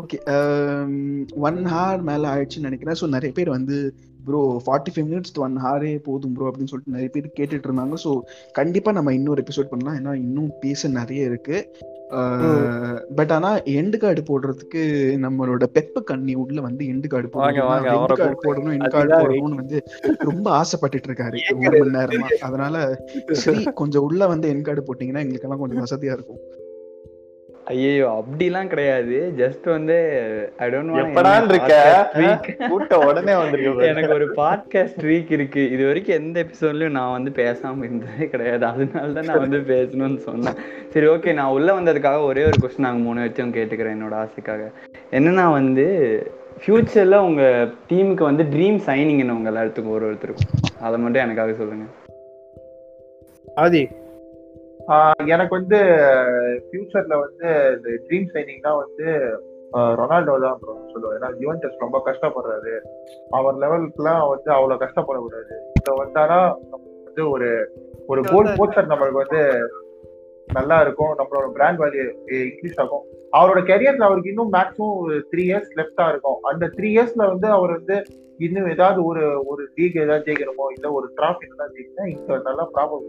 ஓகே 0.00 0.18
ஒன் 1.48 1.58
ஹார் 1.72 2.00
மேல 2.10 2.28
ஆயிடுச்சுன்னு 2.34 2.68
நினைக்கிறேன். 2.68 2.98
ஸோ 3.00 3.06
நிறைய 3.16 3.32
பேர் 3.38 3.56
வந்து 3.56 3.76
bro 4.26 4.40
forty 4.64 4.90
five 4.94 5.06
minutes 5.10 5.38
one 5.44 5.54
ஹாரே 5.64 5.92
போதும் 6.06 6.32
ப்ரோ 6.36 6.48
அப்படின்னு 6.50 6.70
சொல்லிட்டு 6.70 6.96
நிறைய 6.96 7.10
பேர் 7.14 7.36
கேட்டுட்டு 7.38 7.68
இருந்தாங்க. 7.68 7.98
ஸோ 8.06 8.10
கண்டிப்பா 8.58 8.90
நம்ம 8.98 9.12
இன்னொரு 9.18 9.42
எபிசோட் 9.44 9.70
பண்ணலாம். 9.70 9.98
ஏன்னா 10.00 10.14
இன்னும் 10.24 10.50
பேச 10.64 10.88
நிறைய 10.98 11.30
இருக்கு. 11.30 11.58
பட் 13.16 13.32
ஆனா 13.36 13.48
எண்டு 13.78 13.96
கார்டு 14.02 14.20
போடுறதுக்கு 14.28 14.82
நம்மளோட 15.24 15.64
பெப்பு 15.74 16.00
கண்ணி 16.10 16.34
உள்ள 16.42 16.58
வந்து 16.68 16.82
எண்டு 16.92 17.08
கார்டு 17.12 17.28
எண்டு 17.94 18.18
கார்டு. 18.20 18.38
போடணும் 18.46 18.74
எண்டு 18.76 18.92
கார்டு 18.94 19.18
போடணும்னு 19.22 19.60
வந்து 19.62 19.78
ரொம்ப 20.30 20.46
ஆசைப்பட்டுட்டு 20.60 21.10
இருக்காரு 21.10 21.36
ஒரு 21.56 21.82
மணி 21.82 21.96
நேரமா. 21.98 22.28
அதனால 22.48 22.76
சரி 23.44 23.64
கொஞ்சம் 23.82 24.06
உள்ள 24.08 24.26
வந்து 24.34 24.48
என் 24.54 24.66
கார்டு 24.68 24.86
போட்டீங்கன்னா 24.88 25.24
எங்களுக்கெல்லாம் 25.26 25.62
கொஞ்சம் 25.64 25.84
வசதியா 25.86 26.16
இருக்கும். 26.18 26.40
ஐயோ 27.68 28.24
அப்படிலாம் 28.24 28.66
கிடையாது. 28.66 29.32
ஜஸ்ட் 29.36 29.66
வந்து 29.68 29.96
ஐ 30.56 30.68
டோன்ட் 30.68 30.92
எப்படான்னு 31.00 31.48
இருக்க? 31.48 32.68
கூட்ட 32.68 32.98
உடனே 32.98 33.34
வந்திருக்க 33.34 33.86
எனக்கு 33.86 34.14
ஒரு 34.14 34.26
பாட்காஸ்ட் 34.36 35.02
வீக் 35.02 35.32
இருக்கு. 35.32 35.70
இது 35.70 35.86
வரைக்கும் 35.86 36.16
எந்த 36.16 36.44
எபிசோட்லயும் 36.44 36.90
நான் 36.90 37.12
வந்து 37.12 37.30
பேசாம 37.30 37.78
இருந்ததே 37.78 38.28
கிடையாது. 38.28 38.64
அதனால 38.64 39.12
தான் 39.12 39.24
நான் 39.24 39.38
வந்து 39.38 39.58
பேசணும்னு 39.58 40.16
சொன்னேன். 40.16 40.54
சரி 40.90 41.06
ஓகே 41.06 41.34
நான் 41.34 41.50
உள்ள 41.50 41.80
வந்ததுக்காக 41.80 42.24
ஒரே 42.24 42.44
ஒரு 42.44 42.58
கொஸ்டின் 42.62 42.86
நாங்கள் 42.86 43.02
மூணு 43.02 43.20
வச்சும் 43.20 43.54
கேட்டுக்கிறேன் 43.58 43.96
என்னோட 43.96 44.16
ஆசைக்காக. 44.24 44.72
என்னன்னா 45.10 45.52
வந்து 45.52 45.86
ஃபியூச்சர்ல 46.62 47.16
உங்க 47.16 47.68
டீமுக்கு 47.88 48.24
வந்து 48.30 48.42
ட்ரீம் 48.42 48.80
சைனிங் 48.86 49.18
என்ன 49.18 49.32
உங்க 49.32 49.50
எல்லாத்துக்கும்? 49.50 49.90
ஒரு 49.90 50.12
ஒருத்தருக்கும். 50.12 50.52
அதை 50.80 50.98
மட்டும் 50.98 51.22
எனக்காக 51.22 51.52
சொல்லுங்க. 51.52 51.84
ஆதி 53.54 53.88
எனக்கு 55.26 55.54
வந்து 55.56 55.78
ஃபியூச்சர்ல 56.66 57.18
வந்து 57.18 57.48
இந்த 57.76 57.88
ட்ரீம் 58.08 58.28
சைனிங்னா 58.34 58.76
வந்து 58.76 59.08
ஆஹ் 59.72 59.94
ரொனால்டோ 59.96 60.40
தான் 60.40 60.58
bro 60.62 60.74
சொல்லுவேன். 60.92 61.16
ஏன்னா 61.16 61.28
யுவன்டஸ் 61.40 61.78
ரொம்ப 61.78 62.02
கஷ்டப்படுறாரு. 62.06 62.80
அவர் 63.30 63.54
லெவலுக்குலாம் 63.54 64.28
வந்து 64.28 64.50
அவ்வளவு 64.50 64.86
கஷ்டப்படக்கூடாது. 64.86 65.54
இப்ப 65.74 66.04
வந்தானா 66.04 66.38
நமக்கு 66.70 67.04
வந்து 67.04 67.30
ஒரு 67.30 67.70
ஒரு 68.06 68.22
கோல் 68.22 68.46
போஸ்டர் 68.46 68.90
நம்மளுக்கு 68.90 69.22
வந்து 69.24 69.68
நல்லா 70.48 70.80
இருக்கும். 70.80 71.16
நம்மளோட 71.18 71.52
பிராண்ட் 71.52 71.80
வேல்யூ 71.80 72.12
இன்க்ரீஸ் 72.28 72.80
ஆகும். 72.80 73.04
அவரோட 73.36 73.60
கெரியர்ல 73.62 73.98
அவருக்கு 73.98 74.28
இன்னும் 74.28 74.52
மேக்ஸிமம் 74.52 74.96
ஒரு 74.96 75.26
த்ரீ 75.32 75.42
இயர்ஸ் 75.42 75.70
லெஃப்டா 75.76 76.08
இருக்கும். 76.08 76.38
அந்த 76.42 76.66
த்ரீ 76.66 76.96
இயர்ஸ்ல 76.96 77.26
வந்து 77.26 77.46
அவர் 77.46 77.70
வந்து 77.70 78.06
இன்னும் 78.38 78.70
ஏதாவது 78.70 79.04
ஒரு 79.04 79.46
ஒரு 79.46 79.68
லீக் 79.76 79.96
ஏதாவது 79.96 80.32
ஜெயிக்கணுமோ 80.32 80.66
இல்ல 80.74 80.92
ஒரு 80.92 81.12
டிராஃபி 81.16 81.46
ஏதாவது 81.52 81.76
ஜெயிக்கணும் 81.76 82.06
இங்க 82.06 82.36
நல்லா 82.38 82.70
ப்ராப்ளம் 82.74 83.04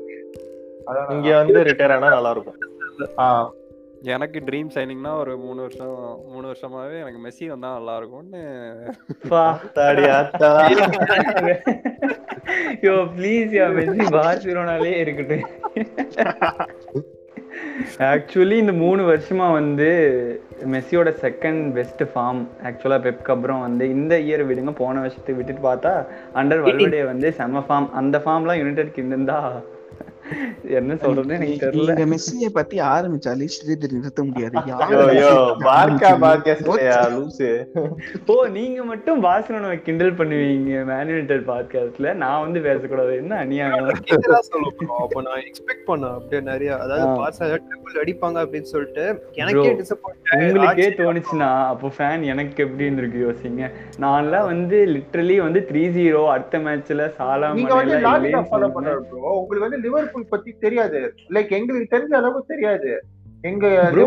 இங்க 1.14 1.30
வந்து 1.40 1.60
ரிட்டையர் 1.68 1.95
ஆனா 1.95 2.10
நல்லா 2.14 2.32
இருக்கும் 2.32 2.60
ஆஹ் 3.26 3.48
எனக்கு 4.10 4.40
ட்ரீம் 4.48 4.70
சைனிங்னா 4.74 5.11
ஒரு 5.22 5.32
மூணு 5.38 5.60
வருஷம் 5.64 5.95
மூணு 6.32 6.45
வருஷமாவே 6.49 6.98
எனக்கு 7.02 7.20
மெஸ்ஸி 7.24 7.45
வந்தா 7.52 7.70
நல்லா 7.76 7.95
இருக்கும்னு 7.99 8.41
தாடி 9.78 10.06
ஆத்தா. 10.14 10.49
யோ 12.86 12.94
ப்ளீஸ் 13.18 13.52
யா 13.57 13.66
மெஸ்ஸி 13.78 14.06
பார்சிலோனாலே 14.16 14.94
இருக்கட்டும். 15.02 15.45
ஆக்சுவலி 18.10 18.57
இந்த 18.64 18.74
மூணு 18.82 19.02
வருஷமா 19.10 19.48
வந்து 19.53 19.90
மெஸ்ஸியோட 20.74 21.10
செகண்ட் 21.24 21.64
பெஸ்ட் 21.76 22.03
ஃபார்ம் 22.11 22.40
ஆக்சுவலா 22.68 22.99
பெப்க்கு 23.06 23.34
அப்புறம் 23.36 23.66
வந்து 23.66 23.86
இந்த 23.95 24.14
இயர் 24.28 24.45
விடுங்க. 24.49 24.74
போன 24.80 25.02
வருஷத்தை 25.02 25.36
விட்டுட்டு 25.38 25.64
பார்த்தா 25.64 25.94
அண்டர் 26.36 26.64
வல்வடே 26.68 27.02
வந்து 27.11 27.30
செம 27.38 27.64
ஃபார்ம் 27.68 27.90
அந்த 28.02 28.18
ஃபார்ம்லாம் 28.24 28.61
யுனைடெட்க்கு 28.61 29.02
இருந்திருந்தா 29.02 29.40
என்ன 30.80 30.95
சொல்றது 30.95 31.35
எனக்கு 31.35 31.65
தெரியல. 31.65 31.89
நீங்க 31.89 32.06
மெஸ்ஸிய 32.14 32.49
பத்தி 32.57 32.80
ஆரம்பிச்சாலே 32.93 33.47
ஸ்ரீதர் 33.56 33.95
நிறுத்த 33.95 34.23
முடியாது. 34.23 34.56
ஓ 38.34 38.45
நீங்க 38.57 38.84
மட்டும் 38.84 39.23
பாசனோவை 39.23 39.81
கிண்டல் 39.81 40.14
பண்ணுவீங்க 40.14 40.84
மேனுவேட்டட் 40.91 41.43
பாட்காஸ்ட்ல? 41.51 42.14
நான் 42.23 42.41
வந்து 42.41 42.60
பேசக்கூடாது. 42.68 43.15
என்ன 43.15 43.35
அநியாயம். 43.35 43.88
அப்ப 44.99 45.22
நான் 45.27 45.43
எக்ஸ்பெக்ட் 45.49 45.88
பண்ணேன். 45.88 46.15
அப்படியே 46.18 46.41
நிறைய 46.51 46.77
அதாவது. 46.77 47.06
பாஸ் 47.22 47.41
ட்ரிபிள் 47.43 47.99
அடிப்பாங்க 48.03 48.38
அப்படின்னு 48.45 48.72
சொல்லிட்டு 48.73 49.06
எனக்கே 49.34 49.72
டிசப்பாயிண்ட் 49.81 50.45
உங்களுக்கே 50.47 50.89
தோணுச்சுன்னா 51.01 51.49
அப்போ 51.73 51.88
ஃபேன் 51.97 52.23
எனக்கு 52.34 52.64
எப்படி 52.64 52.88
இருந்திருக்கு 52.89 53.19
யோசிங்க. 53.27 53.64
நான்லாம் 54.06 54.47
வந்து 54.51 54.77
லிட்டரலி 54.95 55.38
வந்து 55.45 55.61
த்ரீ 55.72 55.84
ஜீரோ 55.97 56.22
அடுத்த 56.35 56.60
மேட்ச்ல 56.65 57.06
சாலா 57.18 57.49
உங்களுக்கு 57.51 57.76
வந்து 59.65 59.80
லிவர்பூல் 59.85 60.18
பத்தி 60.25 60.51
தெரியாது. 60.59 60.99
லைக் 61.33 61.51
எங்களுக்கு 61.51 61.93
தெரிஞ்ச 61.95 62.13
அளவுக்கு 62.13 62.53
தெரியாது. 62.55 62.91
எங்க 63.41 63.65
அது 63.83 63.97
bro. 63.97 64.05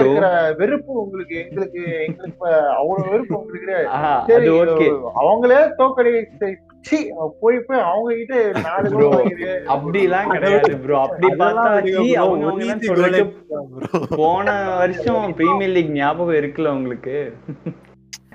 இருக்கிற 0.00 0.26
வெறுப்பு 0.58 0.92
உங்களுக்கு 0.92 1.36
எங்களுக்கு 1.38 1.82
எங்களுக்கு 2.06 2.48
அவ்வளவு 2.80 3.10
வெறுப்பு 3.10 3.36
உங்களுக்கு 3.38 3.76
சரி 4.26 4.48
ஓகே 4.48 4.88
அவங்களே 5.22 5.60
தோக்கடி 5.78 6.12
போய் 7.40 7.58
போய் 7.60 7.80
அவங்க 7.80 8.14
கிட்ட 8.14 8.36
நாலு 8.60 8.90
வாங்கிரு 9.06 9.50
அப்படிலாம் 9.68 10.30
கிடையாது 10.30 10.76
ப்ரோ 10.76 10.98
அப்படி 11.00 11.28
பார்த்தா 11.34 11.70
அவங்க. 12.16 13.24
போன 14.16 14.46
வருஷம் 14.76 15.32
பிரீமியர் 15.32 15.70
லீக் 15.70 15.96
ஞாபகம் 15.96 16.34
இருக்குல்ல 16.34 16.74
உங்களுக்கு? 16.74 17.16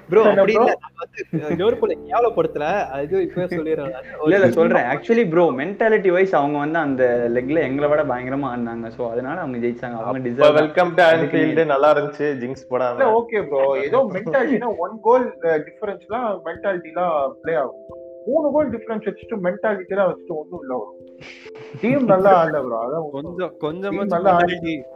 ப்ரோ 0.09 0.21
அப்படி 0.31 0.53
bro? 0.57 0.63
இல்ல. 0.63 0.73
நான் 0.83 0.99
வந்து 1.01 1.55
லிவர்பூலை 1.59 1.95
கேவலப்படுத்தல 2.07 2.65
அது 2.97 3.21
இப்பவே 3.25 3.45
சொல்லிடுறேன். 3.53 3.91
இல்ல 4.25 4.35
இல்ல 4.39 4.49
சொல்றேன். 4.57 4.87
ஆக்சுவலி 4.93 5.25
ப்ரோ 5.33 5.45
மென்டாலிட்டி 5.61 6.11
வைஸ் 6.15 6.35
அவங்க 6.39 6.57
வந்து 6.63 6.79
அந்த 6.85 7.03
லெக்ல 7.35 7.63
எங்களை 7.69 7.89
விட 7.91 8.03
பயங்கரமா 8.11 8.49
ஆடினாங்க. 8.51 8.89
சோ 8.97 9.03
அதனால 9.13 9.37
அவங்க 9.43 9.59
ஜெயிச்சாங்க. 9.65 9.97
அவங்க 10.03 10.21
டிசர்வ் 10.27 10.59
வெல்கம் 10.61 10.93
டு 10.99 11.03
ஆன்ஃபீல்டு 11.09 11.65
நல்லா 11.73 11.91
இருந்துச்சு. 11.95 12.27
ஜிங்ஸ் 12.43 12.69
போடாம. 12.71 13.09
ஓகே 13.19 13.41
ப்ரோ 13.51 13.63
ஏதோ 13.87 14.01
மென்டாலிட்டினா 14.15 14.71
ஒன் 14.85 14.95
கோல் 15.07 15.27
டிஃபரன்ஸ்லாம் 15.67 16.29
மென்டாலிட்டிலாம் 16.47 17.17
ப்ளே 17.43 17.55
ஆகும். 17.63 17.83
மூணு 18.29 18.47
கோல் 18.55 18.71
டிஃபரன்ஸ் 18.75 19.07
வச்சுட்டு 19.09 19.35
மென்டாலிட்டிலாம் 19.47 20.09
வச்சுட்டு 20.11 20.37
ஒண்ணும் 20.41 20.63
இல்ல 20.65 20.73
வரும் 20.79 20.96
டீம் 21.81 22.05
நல்லா 22.11 22.31
ஆடல 22.39 22.59
ப்ரோ 22.65 22.77
அதான் 22.85 23.05
கொஞ்சம் 23.15 23.53
கொஞ்சமா 23.63 24.01
Team 24.03 24.11
நல்லா 24.13 24.31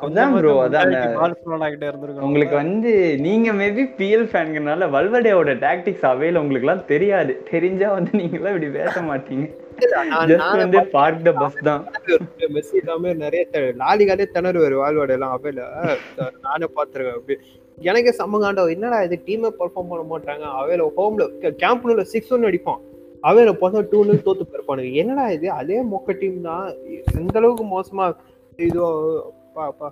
அதான் 0.06 0.34
bro, 0.36 0.52
அதான். 0.66 0.94
பார்சலோனா 1.20 1.68
கிட்ட 1.74 1.86
இருந்திருக்கணும். 1.90 2.26
உங்களுக்கு 2.28 2.56
வந்து 2.62 2.92
நீங்க 3.26 3.54
மேபி 3.60 3.84
பிஎல் 4.00 4.26
ஃபேன்கனால 4.32 4.90
வல்வடேவோட 4.96 5.54
டாக்டிக்ஸ் 5.66 6.06
அவைல 6.12 6.42
உங்களுக்கு 6.44 6.68
எல்லாம் 6.68 6.86
தெரியாது. 6.92 7.34
தெரிஞ்சா 7.52 7.90
வந்து 7.98 8.12
நீங்க 8.22 8.36
எல்லாம் 8.40 8.56
இப்படி 8.56 8.70
பேச 8.80 8.96
மாட்டீங்க. 9.10 9.48
வந்து 10.64 10.82
பார்க் 10.98 11.26
த 11.28 11.34
பஸ் 11.42 11.60
தான். 11.70 11.84
மெஸ்ஸி 12.58 12.78
எல்லாமே 12.84 13.14
நிறைய 13.24 13.44
லாலிகாலே 13.84 14.28
திணறுவாரு 14.36 14.78
வாழ்வாடு 14.84 15.16
எல்லாம் 15.18 15.36
அவையில. 15.38 15.62
நானே 16.48 16.70
பாத்துருக்கேன் 16.78 17.18
அப்படி. 17.20 17.38
எனக்கே 17.90 18.14
சம்மகாண்டோ 18.22 18.64
என்னடா 18.76 18.98
இது 19.10 19.18
டீமே 19.28 19.52
பெர்ஃபார்ம் 19.60 19.92
பண்ண 19.92 20.04
மாட்டாங்க 20.14 20.46
அவையில 20.62 20.88
ஹோம்ல 21.00 21.26
கேம்ப்ல 21.64 22.04
சிக்ஸ் 22.14 22.34
ஒன் 22.38 22.48
அடிப்பான். 22.52 22.82
அவையில 23.30 23.52
பார்த்தா 23.62 23.82
டூ 23.92 24.00
நூல் 24.08 24.26
தோத்து 24.28 24.44
போயிருப்பானுங்க. 24.50 24.92
என்னடா 25.02 25.26
இது? 25.38 25.48
அதே 25.60 25.78
மொக்க 25.94 26.18
டீம் 26.22 26.40
தான். 26.50 26.66
எந்த 27.20 27.38
அளவுக்கு 27.42 27.66
மோசமா 27.76 28.06
இதோ 28.68 28.88
பா 29.56 29.64
பா 29.80 29.88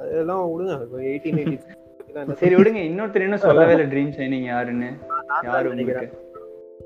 அதெல்லாம் 0.00 0.44
விடுங்க. 0.52 0.76
எயிட்டீன் 1.10 1.40
எயிட்டி 1.42 1.58
சரி 2.42 2.54
விடுங்க. 2.58 2.80
இன்னொருத்தர் 2.90 3.26
இன்னும் 3.26 3.44
சொல்லவே 3.46 3.72
இல்லை 3.76 3.86
ட்ரீம் 3.92 4.12
சைனிங் 4.18 4.46
யாருன்னு. 4.52 4.88
யாரு 5.48 5.70
உங்களுக்கு? 5.72 6.06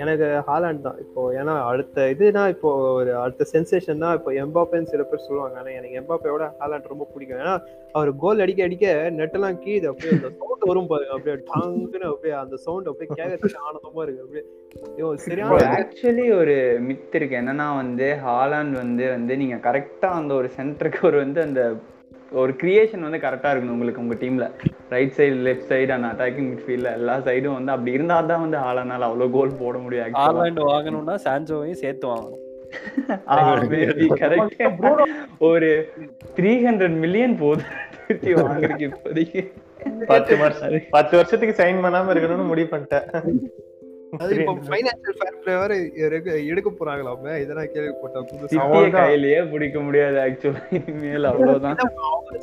எனக்கு 0.03 0.27
ஹாலாண்ட் 0.49 0.85
தான். 0.87 0.99
இப்போ 1.05 1.23
ஏன்னா 1.41 1.55
அடுத்த 1.71 2.07
இதுனா 2.13 2.43
இப்போ 2.55 2.71
ஒரு 3.01 3.13
அடுத்த 3.23 3.47
சென்சேஷன் 3.55 4.03
தான் 4.05 4.17
இப்போ 4.19 4.31
எம்பாப்பேன்னு 4.45 4.91
சில 4.93 5.03
பேர் 5.11 5.27
சொல்லுவாங்க. 5.27 5.57
ஆனா 5.61 5.71
எனக்கு 5.79 5.99
எம்பாப்பையோட 6.03 6.47
ஹாலாண்ட் 6.61 6.93
ரொம்ப 6.93 7.07
பிடிக்கும். 7.13 7.41
ஏன்னா 7.43 7.55
அவர் 7.99 8.11
கோல் 8.25 8.43
அடிக்க 8.45 8.63
அடிக்க 8.69 8.87
நெட்டெல்லாம் 9.19 9.61
கீது 9.65 9.89
அப்படியே 9.91 10.13
அந்த 10.17 10.31
சவுண்ட் 10.41 10.69
வரும் 10.71 10.91
பாருங்க 10.93 11.13
அப்படியே 11.17 11.37
டாங்குன்னு 11.53 12.09
அப்படியே 12.13 12.35
அந்த 12.45 12.57
சவுண்ட் 12.67 12.91
அப்படியே 12.93 13.11
கேட்கறதுக்கு 13.19 13.65
ஆனந்தமா 13.69 14.03
இருக்கு. 14.07 14.25
அப்படியே 14.27 14.45
ஐயோ 14.97 15.09
சரியான 15.27 15.61
ஆக்சுவலி 15.79 16.27
ஒரு 16.41 16.57
மித் 16.89 17.17
இருக்கு. 17.21 17.37
என்னன்னா 17.43 17.69
வந்து 17.83 18.09
ஹாலாண்ட் 18.27 18.77
வந்து 18.83 19.07
வந்து 19.17 19.37
நீங்க 19.45 19.59
கரெக்டா 19.69 20.11
அந்த 20.21 20.35
ஒரு 20.41 20.51
சென்டருக்கு 20.59 21.01
ஒரு 21.11 21.19
வந்து 21.25 21.41
அந்த 21.49 21.63
ஒரு 22.33 22.53
கிரியேஷன் 22.61 23.05
வந்து 23.07 23.19
கரெக்டா 23.23 23.53
இருக்கணும் 23.53 23.75
உங்களுக்கு 23.77 24.03
உங்க 24.03 24.17
டீம்ல 24.23 24.47
ரைட் 24.93 25.15
சைடு 25.17 25.37
லெஃப்ட் 25.47 25.71
சைடு 25.71 25.91
அந்த 25.95 26.09
அட்டாக்கிங் 26.13 26.51
மிட்ஃபீல்ட்ல 26.51 26.91
எல்லா 26.99 27.15
சைடும் 27.29 27.57
வந்து 27.59 27.73
அப்படி 27.75 27.93
இருந்தா 27.93 28.17
தான் 28.31 28.45
வந்து 28.45 28.59
ஹாலாண்டால 28.65 29.09
அவ்வளவு 29.09 29.35
கோல் 29.37 29.59
போட 29.63 29.79
முடியும். 29.79 30.19
ஆர்லாண்ட் 30.25 30.61
வாங்கணும்னா 30.73 31.17
சான்சோவையும் 31.27 31.83
சேர்த்து 31.85 32.07
வாங்கணும். 32.15 32.47
ஒரு 35.49 35.71
த்ரீ 36.37 36.53
ஹண்ட்ரட் 36.67 36.97
மில்லியன் 37.05 37.35
போகுது 37.41 37.65
திருப்பி 38.07 38.33
வாங்குறதுக்கு 38.41 38.89
இப்போதைக்கு. 38.91 39.43
பத்து 40.07 40.35
வருஷம் 40.43 40.75
பத்து 40.91 41.15
வருஷத்துக்கு 41.19 41.55
சைன் 41.63 41.83
பண்ணாம 41.85 42.13
இருக்கணும்னு 42.15 42.51
முடிவு 42.53 42.69
பண்ணிட்டேன். 42.75 43.09
அது 44.19 44.37
இப்போ 44.37 44.53
ஃபைனான்சியல் 44.67 45.17
ஃபேர் 45.19 45.37
பிளே 45.41 45.53
வேற 45.57 45.73
எடுக்க 46.05 46.31
எடுக்க 46.51 46.69
போறாங்களாமே 46.73 47.33
இதெல்லாம் 47.43 47.69
கேள்விப்பட்டேன். 47.73 48.27
புதுசா. 48.31 48.65
கையிலேயே 48.97 49.41
பிடிக்க 49.51 49.79
முடியாது 49.81 50.19
ஆக்சுவலா 50.23 50.63
இனிமேல் 50.79 51.29
அவ்வளவுதான். 51.31 51.79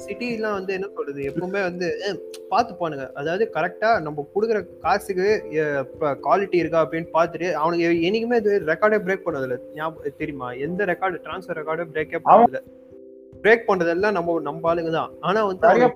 சிட்டி 0.04 0.28
எல்லாம் 0.34 0.56
வந்து 0.58 0.72
என்ன 0.78 0.88
சொல்றது? 0.92 1.22
எப்பவுமே 1.30 1.62
வந்து 1.68 1.88
அஹ், 2.06 2.20
பார்த்து 2.50 2.74
பானுங்க 2.80 3.06
அதாவது 3.18 3.46
கரெக்டா 3.56 3.92
நம்ம 4.06 4.26
கொடுக்குற 4.34 4.58
காசுக்கு 4.84 5.28
குவாலிட்டி 6.24 6.58
இருக்கா 6.58 6.82
அப்படின்னு 6.84 7.10
பார்த்துட்டு 7.14 7.50
அவனுக்கு 7.58 7.86
என்னைக்குமே 8.08 8.40
இது 8.44 8.54
ரெக்கார்டே 8.70 9.00
பிரேக் 9.06 9.26
பண்ணதில்ல. 9.28 9.58
ஞாபகம் 9.76 10.20
தெரியுமா? 10.20 10.50
எந்த 10.66 10.82
ரெக்கார்டு 10.92 11.24
ட்ரான்ஸ்ஃபர் 11.26 11.60
ரெக்கார்டே 11.62 11.88
பிரேக்கே 11.94 12.22
பண்ணதில்ல. 12.26 12.62
பிரேக் 13.44 13.68
பண்றதெல்லாம் 13.70 14.16
நம்ம 14.18 14.36
நம்ம 14.48 14.70
ஆளுங்க 14.72 14.92
தான். 14.98 15.12
ஆனா 15.28 15.40
வந்து 15.50 15.68
நிறைய 15.68 15.88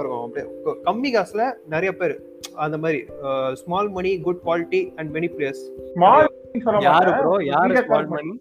இருக்கும் 0.00 0.22
அப்படியே 0.24 0.46
கம்மி 0.88 1.10
காசுல 1.16 1.44
நிறைய 1.74 1.92
பேர். 2.00 2.14
அந்த 2.66 2.76
மாதிரி 2.84 3.00
small 3.62 3.90
money 3.98 4.12
good 4.26 4.42
quality 4.46 4.82
and 4.96 5.12
many 5.16 5.30
players 5.36 5.64
small 5.92 6.28
யாரு. 6.88 7.12
ப்ரோ 7.20 7.34
யாரு 7.54 7.84
ஸ்மால். 7.84 8.08
மணி 8.14 8.32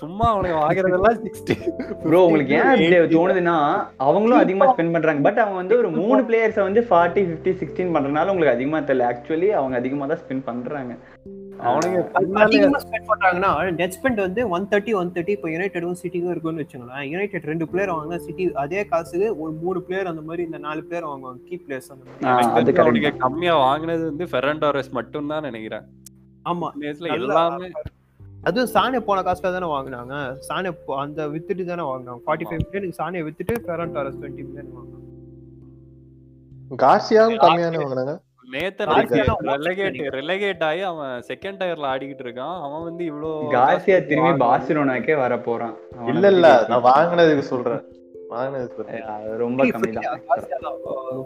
சும்மா 0.00 0.26
அவனுக்கு 0.32 0.58
வாங்குறதெல்லாம் 0.60 1.16
சிக்ஸ்டி 1.24 1.54
ப்ரோ 2.04 2.20
உங்களுக்கு 2.26 2.52
ஏன் 2.58 3.10
தோணுதுன்னா 3.14 3.56
அவங்களும் 4.06 4.42
அதிகமா 4.44 4.66
ஸ்பெண்ட் 4.70 4.94
பண்றாங்க. 4.94 5.22
பட் 5.26 5.40
அவங்க 5.42 5.58
வந்து 5.62 5.76
ஒரு 5.80 5.88
மூணு 5.98 6.20
பிளேயர்ஸ் 6.28 6.60
வந்து 6.68 6.82
ஃபார்ட்டி 6.90 7.22
ஃபிஃப்டி 7.26 7.52
சிக்ஸ்டீன் 7.60 7.92
பண்றதுனால 7.94 8.32
உங்களுக்கு 8.34 8.56
அதிகமா 8.56 8.78
தெரியல. 8.88 9.08
ஆக்சுவலி 9.12 9.50
அவங்க 9.58 9.76
அதிகமா 9.82 10.06
தான் 10.12 10.22
ஸ்பெண்ட் 10.22 10.46
பண்றாங்க. 10.50 10.94
அதிகமா 12.42 12.78
ஸ்பெண்ட் 12.84 13.08
பண்றாங்கன்னா 13.10 13.50
நெட் 13.80 13.94
ஸ்பெண்ட் 13.96 14.20
வந்து 14.24 14.42
ஒன் 14.54 14.64
தேர்ட்டி 14.70 14.92
ஒன் 15.00 15.10
தேர்ட்டி 15.14 15.34
இப்போ 15.36 15.48
யுனைடெடும் 15.52 15.98
சிட்டிக்கும் 16.00 16.32
இருக்குன்னு 16.34 16.62
வச்சுங்களேன் 16.62 17.04
யுனைடெட் 17.12 17.48
ரெண்டு 17.50 17.66
பிளேயர் 17.72 17.92
வாங்க 17.96 18.18
சிட்டி 18.26 18.44
அதே 18.62 18.80
காசுக்கு 18.92 19.28
ஒரு 19.42 19.52
மூணு 19.62 19.80
பிளேயர் 19.86 20.10
அந்த 20.12 20.22
மாதிரி 20.28 20.42
இந்த 20.48 20.58
நாலு 20.66 20.82
பிளேயர் 20.86 21.08
வாங்குவாங்க. 21.10 21.40
கீ 21.48 21.56
பிளேயர்ஸ் 21.64 21.90
அந்த 21.94 22.04
மாதிரி. 22.06 23.14
கம்மியா 23.26 23.54
வாங்குனது 23.66 24.04
வந்து 24.10 24.26
ஃபெரண்டாரஸ் 24.32 24.92
மட்டும் 24.98 25.30
தான் 25.32 25.46
நினைக்கிறேன். 25.48 25.86
ஆமா. 26.52 26.70
எல்லாமே 27.18 27.68
அதுவும் 28.48 28.72
சானே 28.74 29.00
போன 29.08 29.18
காசுல 29.26 29.50
தானே 29.56 29.70
வாங்குனாங்க. 29.74 30.14
சானே 30.48 30.70
அந்த 31.04 31.28
வித்துட்டு 31.34 31.64
தானே 31.70 31.84
வாங்குனாங்க. 31.90 32.20
ஃபார்ட்டி 32.26 32.48
ஃபைவ் 32.48 32.62
மில்லியன் 32.64 32.98
சானே 33.00 33.22
வித்துட்டு 33.28 33.56
ஃபெரன் 33.66 33.94
டாரஸ் 33.96 34.18
டுவெண்ட்டி 34.20 34.44
மில்லியன் 34.48 34.74
வாங்கினாங்க. 34.78 34.98
கார்சியாவும் 36.84 37.40
கம்மியான 37.44 37.80
வாங்கினாங்க. 37.84 38.14
ரெலகேட் 38.54 39.98
ரெலகேட் 40.16 40.64
ஆகி 40.68 40.82
அவன் 40.90 41.12
செகண்ட் 41.30 41.60
டயர்ல 41.60 41.90
ஆடிக்கிட்டு 41.92 42.24
இருக்கான். 42.26 42.56
அவன் 42.64 42.84
வந்து 42.88 43.04
இவ்ளோ 43.10 43.30
கார்சியா 43.54 43.98
காசு 43.98 44.08
திரும்பி. 44.10 44.32
பார்சிலோனாக்கே 44.44 45.16
வர 45.24 45.36
போறான். 45.48 45.74
இல்ல 46.12 46.24
இல்ல 46.36 46.48
நான் 46.70 46.86
வாங்கினதுக்கு 46.90 47.46
சொல்றேன் 47.52 47.82
வாங்கினதுக்கு 48.34 48.76
சொல்றேன் 48.78 49.38
ரொம்ப 49.44 49.62
கம்மி 49.72 49.92
தான். 49.98 50.20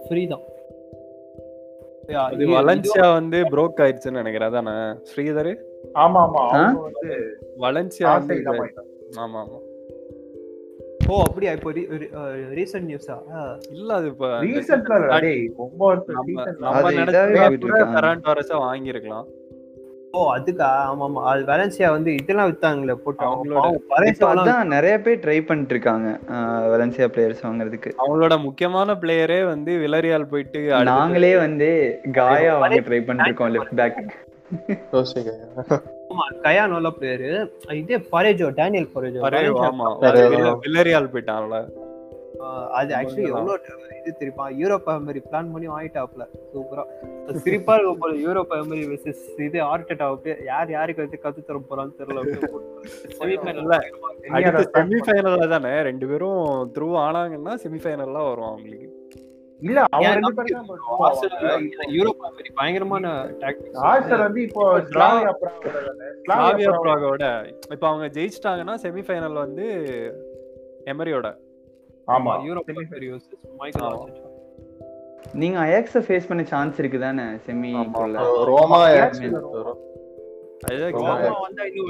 ஃப்ரீ 0.06 0.22
தான் 0.34 0.44
வலன்சியா 2.56 3.06
வந்து 3.18 3.38
ப்ரோக் 3.52 3.80
ஆயிடுச்சுன்னு 3.84 4.20
நினைக்கிறேன். 4.22 4.50
அதானே? 4.50 4.74
ஸ்ரீதர்? 5.10 5.52
ஆமா 6.04 6.20
ஆமா. 6.26 6.44
வலன்சியா 7.64 8.10
ஆமா 9.24 9.38
ஆமா. 9.44 9.58
ஓ 11.08 11.16
அப்படியா? 11.22 11.52
இப்போ 11.52 11.70
ரீசன்ட் 12.56 12.88
நியூஸா 12.88 13.16
இல்ல 13.70 13.94
அது 13.94 14.06
இப்ப 14.06 14.28
season 14.44 14.80
டேய் 15.20 15.42
ரொம்ப 15.56 15.90
நம்ம 16.08 16.40
நினைச்ச 16.90 17.10
இதாவே 17.10 17.34
போயிட்டு 17.42 17.66
இருக்கு. 17.66 17.90
ஃபெரண்டாரஸா 17.92 18.56
வாங்கியிருக்கலாம். 18.64 19.26
ஓ 20.12 20.34
அதுக்கா? 20.34 20.68
ஆமா 20.88 21.04
ஆமா 21.06 21.22
அது 21.24 21.42
வலன்சியா 21.44 21.90
வந்து 21.90 22.10
இதெல்லாம் 22.14 22.50
வித்தாங்களே 22.50 22.94
போட்டு. 22.96 23.24
அவங்களோட- 23.26 24.64
நிறைய 24.68 25.00
பேர் 25.00 25.18
ட்ரை 25.18 25.46
பண்ணிட்டு 25.46 25.74
இருக்காங்க 25.74 26.08
வலன்சியா 26.72 27.08
பிளேயர்ஸ் 27.14 27.44
வாங்குறதுக்கு. 27.44 27.92
அவங்களோட 27.98 28.42
முக்கியமான 28.42 28.94
பிளேயரே 28.94 29.44
வந்து 29.46 29.74
விலரியால் 29.76 30.30
போயிட்டு 30.30 30.62
நாங்களே 30.90 31.36
வந்து 31.36 31.68
காயா 32.12 32.54
வாங்க 32.58 32.80
ட்ரை 32.88 33.00
பண்ணிட்டு 33.04 33.30
இருக்கோம் 33.30 33.54
லெஃப்ட் 33.56 33.76
பேக் 33.76 34.00
யோசிங்க 36.18 36.36
ஆமா 36.38 36.42
கயா 36.44 36.64
நல்ல 36.66 36.88
பிளேயரு 36.96 37.30
இதே 37.76 37.98
பரேஜோ 38.12 38.48
டேனியல் 38.58 38.92
பரேஜோ. 38.94 39.22
வில்லரியால் 40.64 41.12
போயிட்டான்ல. 41.14 41.58
அது 42.78 42.90
ஆக்சுவலி 42.96 43.28
எவ்வளவு 43.30 43.54
இது 43.98 44.10
தெரியுமா? 44.18 44.46
யூரோப்பா 44.58 44.92
மாதிரி 45.04 45.20
பிளான் 45.26 45.52
பண்ணி 45.52 45.68
வாங்கிட்டாப்ல. 45.68 46.24
சூப்பரா. 46.52 46.82
சிரிப்பா 47.38 47.74
இருக்கும் 47.76 48.00
போல 48.02 48.12
யூரோப்பா 48.24 48.56
மாதிரி 48.62 48.82
வெர்சஸ் 48.90 49.22
இது 49.38 49.58
ஆர்டெட்டா 49.62 50.06
அப்படியே 50.10 50.36
யார் 50.44 50.70
யாருக்கு 50.70 51.04
வந்து 51.04 51.18
கத்து 51.24 51.42
தர 51.42 51.60
போறான்னு 51.70 51.98
தெரியல 52.00 52.22
செமிஃபைனல்ல 54.74 55.46
தானே 55.54 55.72
ரெண்டு 55.82 56.06
பேரும் 56.06 56.42
த்ரூ 56.76 56.88
ஆனாங்கன்னா 56.98 57.54
செமிஃபைனல்லாம் 57.64 58.28
வரும் 58.30 58.50
அவங்களுக்கு. 58.50 58.88
இல்ல 59.62 59.80
அவங்க 59.90 60.08
ரெண்டு 60.16 60.32
பேரும் 60.38 60.66
தான் 60.66 61.62
இப்போ 62.40 62.56
பயங்கரமான 62.56 63.06
வந்து 64.18 65.32
ஸ்லாவியா 66.22 66.72
பிராகோட 66.78 67.24
இப்ப 67.72 67.84
அவங்க 67.88 68.06
ஜெயிச்சிட்டாங்கன்னா 68.16 68.76
செமிஃபைனல் 68.84 69.42
வந்து 69.44 69.66
எமரியோட 70.86 71.28
ஆமா. 72.08 72.32
ஆர்டெட்டா 72.38 74.24
நீங்க 75.34 75.56
அயாக்ஸ 75.58 76.00
ஃபேஸ் 76.04 76.28
பண்ண 76.28 76.42
சான்ஸ் 76.50 76.76
இருக்கு 76.78 76.98
தானே 77.00 77.24
செமி 77.46 77.70
ரோமா 78.50 78.80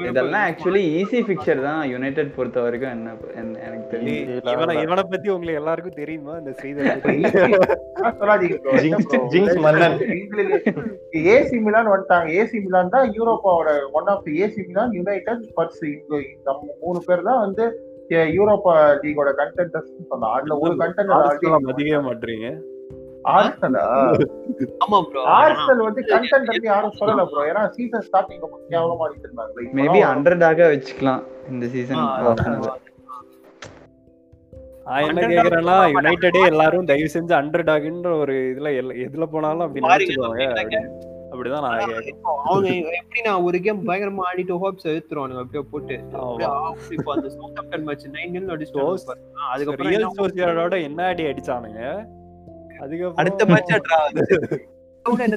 இதெல்லாம் 0.06 0.44
ஆக்சுவலி 0.46 0.82
ஈஸி 0.94 1.18
பிக்சர் 1.28 1.60
தான் 1.62 1.80
யுனைடெட் 1.90 2.34
பொறுத்த 2.34 2.58
வரைக்கும் 2.60 2.92
என்ன 2.92 3.10
என்ன- 3.34 3.60
எனக்கு 3.66 3.86
தெரியும். 3.92 4.28
இவனை 4.52 4.74
இவனை 4.82 5.04
பத்தி 5.04 5.28
உங்களுக்கு 5.30 5.60
எல்லாருக்கும் 5.60 5.98
தெரியுமா 5.98 6.34
இந்த 6.38 6.52
ஸ்ரீதர். 6.52 6.90
ஏசி 11.32 11.56
மிலான் 11.60 11.90
வந்துட்டாங்க. 11.90 12.28
ஏசி 12.38 12.58
மிலான் 12.64 12.88
தான் 12.88 13.10
யூரோப்பாவோட 13.16 13.68
one 13.92 14.08
of 14.08 14.28
AC 14.38 14.62
Milan 14.68 14.94
United 14.94 15.44
இங்க 15.90 16.16
நம்ம 16.46 16.60
மூணு 16.82 17.00
பேர் 17.06 17.22
தான் 17.22 17.42
வந்து 17.42 17.66
யூரோப்பா 18.34 18.72
லீகோட 19.00 19.30
கண்டென்டர்ஸ் 19.38 19.92
சொன்னா 20.10 20.28
அதுல 20.36 20.56
ஒரு 20.60 20.74
கண்டென்டர் 20.82 21.22
மதிக்கவே 21.68 22.00
மாட்டீங்க 22.04 22.48
ஆர்சனலா? 23.26 23.84
ஆமா 24.84 24.98
ப்ரோ 25.06 25.22
ஆர்சனல் 25.36 25.80
வந்து 25.86 26.02
கண்டென்டர் 26.10 26.68
யாரும் 26.68 26.96
சொல்லல 26.98 27.24
ப்ரோ 27.30 27.44
ஏன்னா 27.48 27.62
சீசன் 27.76 28.04
ஸ்டார்டிங் 28.06 28.44
ரொம்ப 28.44 28.58
கேவலமா 28.70 29.04
ஆடிட்டு 29.06 29.26
இருந்தாங்க 29.28 29.64
மேபி 29.78 30.00
அண்டர்டாக 30.10 30.68
வச்சுக்கலாம் 30.72 31.22
இந்த 31.50 31.66
சீசன் 31.74 32.02
நான் 34.86 35.04
என்ன 35.04 35.20
கேக்குறேன்னா 35.30 35.76
யுனைடெடே 35.94 36.40
எல்லாரும் 36.50 36.88
தயவு 36.88 37.08
செஞ்சு 37.12 37.34
அண்டர் 37.38 37.64
டாக்ன்ற 37.68 38.10
ஒரு 38.20 38.34
இதுல 38.50 38.68
எல்ல- 38.80 38.98
எதுல 39.04 39.26
போனாலும் 39.30 39.64
அப்படி 39.64 39.82
நினைச்சுக்குவாங்க 39.86 40.44
அப்படிதான் 41.30 41.64
நான் 41.64 41.80
அவங்க 42.44 42.68
எப்படின்னா 42.98 43.32
ஒரு 43.46 43.56
கேம் 43.64 43.80
பயங்கரமா 43.88 44.26
ஆடிட்டு 44.28 44.60
ஹோப்ஸ் 44.60 44.86
எடுத்துருவானுங்க 44.90 45.42
அப்படியே 45.42 45.64
போட்டு. 45.72 45.96
இப்போ 46.94 47.10
அந்த 47.14 47.28
சவுத் 47.34 47.58
ஆப்டன் 47.62 47.86
மேட்ச் 47.88 48.06
நைன் 48.14 48.52
அடிச்சு 48.54 48.78
அதுக்கப்புறம் 49.48 49.90
என்ன 50.84 51.02
அடி 51.08 51.24
அடிச்சானுங்க? 51.26 51.82
அடுத்த 53.22 53.44
மேட்ச் 53.52 53.72
என்ன 55.24 55.36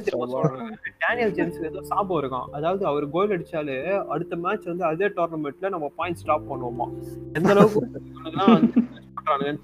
டேனியல் 1.03 1.33
ஜேம்ஸ்க்கு 1.37 1.67
ஏதோ 1.71 1.81
சாபம் 1.89 2.19
இருக்கும். 2.21 2.47
அதாவது 2.57 2.83
அவர் 2.91 3.05
கோல் 3.15 3.33
அடிச்சாலே 3.35 3.75
அடுத்த 4.13 4.35
மேட்ச் 4.45 4.65
வந்து 4.71 4.85
அதே 4.91 5.07
டோர்னமெண்ட்ல 5.17 5.69
நம்ம 5.75 5.89
பாயிண்ட் 5.99 6.19
ஸ்டாப் 6.21 6.47
பண்ணுவோமா? 6.51 6.87
எந்த 7.37 7.49
அளவுக்கு 7.55 7.81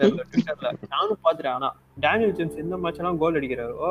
தெரியல 0.02 0.24
ட்விட்டர்ல 0.32 0.72
நானும் 0.94 1.22
பாத்துட்டேன் 1.26 1.56
ஆனா 1.58 1.70
டேனியல் 2.04 2.36
ஜேம்ஸ் 2.40 2.62
எந்த 2.64 2.78
மேட்ச் 2.84 3.00
எல்லாம் 3.02 3.20
கோல் 3.24 3.38
அடிக்கிறாரோ 3.40 3.90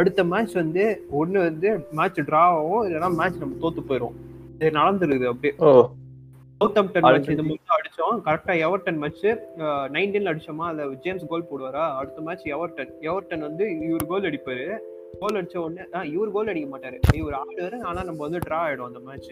அடுத்த 0.00 0.24
மேட்ச் 0.32 0.54
வந்து 0.62 0.84
ஒண்ணு 1.20 1.38
வந்து 1.48 1.70
மேட்ச் 2.00 2.20
டிரா 2.28 2.42
ஆகும் 2.56 2.84
இல்லைன்னா 2.88 3.10
மேட்ச் 3.20 3.40
நம்ம 3.44 3.58
தோத்து 3.64 3.82
போயிரும். 3.90 4.16
இது 4.60 4.70
நடந்துருக்குது 4.78 5.30
அப்படியே. 5.32 5.54
ஓ 6.60 6.66
சவுத்தம்டன் 6.66 7.04
மேட்ச் 7.04 7.28
இது 7.32 7.44
மட்டும் 7.48 7.74
அடிச்சோம். 7.76 8.16
கரெக்டா 8.24 8.54
எவர்டன் 8.64 8.98
மேட்ச் 9.02 9.22
நைன்டீன்ல 9.94 10.32
அடிச்சோமா? 10.32 10.64
அதுல 10.70 10.86
ஜேம்ஸ் 11.04 11.28
கோல் 11.30 11.46
போடுவாரா? 11.50 11.84
அடுத்த 12.00 12.22
மேட்ச் 12.26 12.44
எவர்டன் 12.54 12.90
எவர்டன் 13.10 13.44
வந்து 13.46 13.66
இவர் 13.88 14.04
கோல் 14.10 14.28
அடிப்பாரு. 14.30 14.66
கோல் 15.20 15.38
அடிச்ச 15.38 15.56
உடனே 15.62 15.84
இவர் 16.14 16.34
கோல் 16.34 16.50
அடிக்க 16.52 16.68
மாட்டாரு. 16.72 16.98
இவர் 17.20 17.36
ஆடுவாரு 17.40 17.78
ஆனா 17.90 18.00
நம்ம 18.08 18.20
வந்து 18.26 18.40
டிரா 18.46 18.58
ஆயிடும் 18.66 18.88
அந்த 18.90 19.00
மேட்ச் 19.08 19.30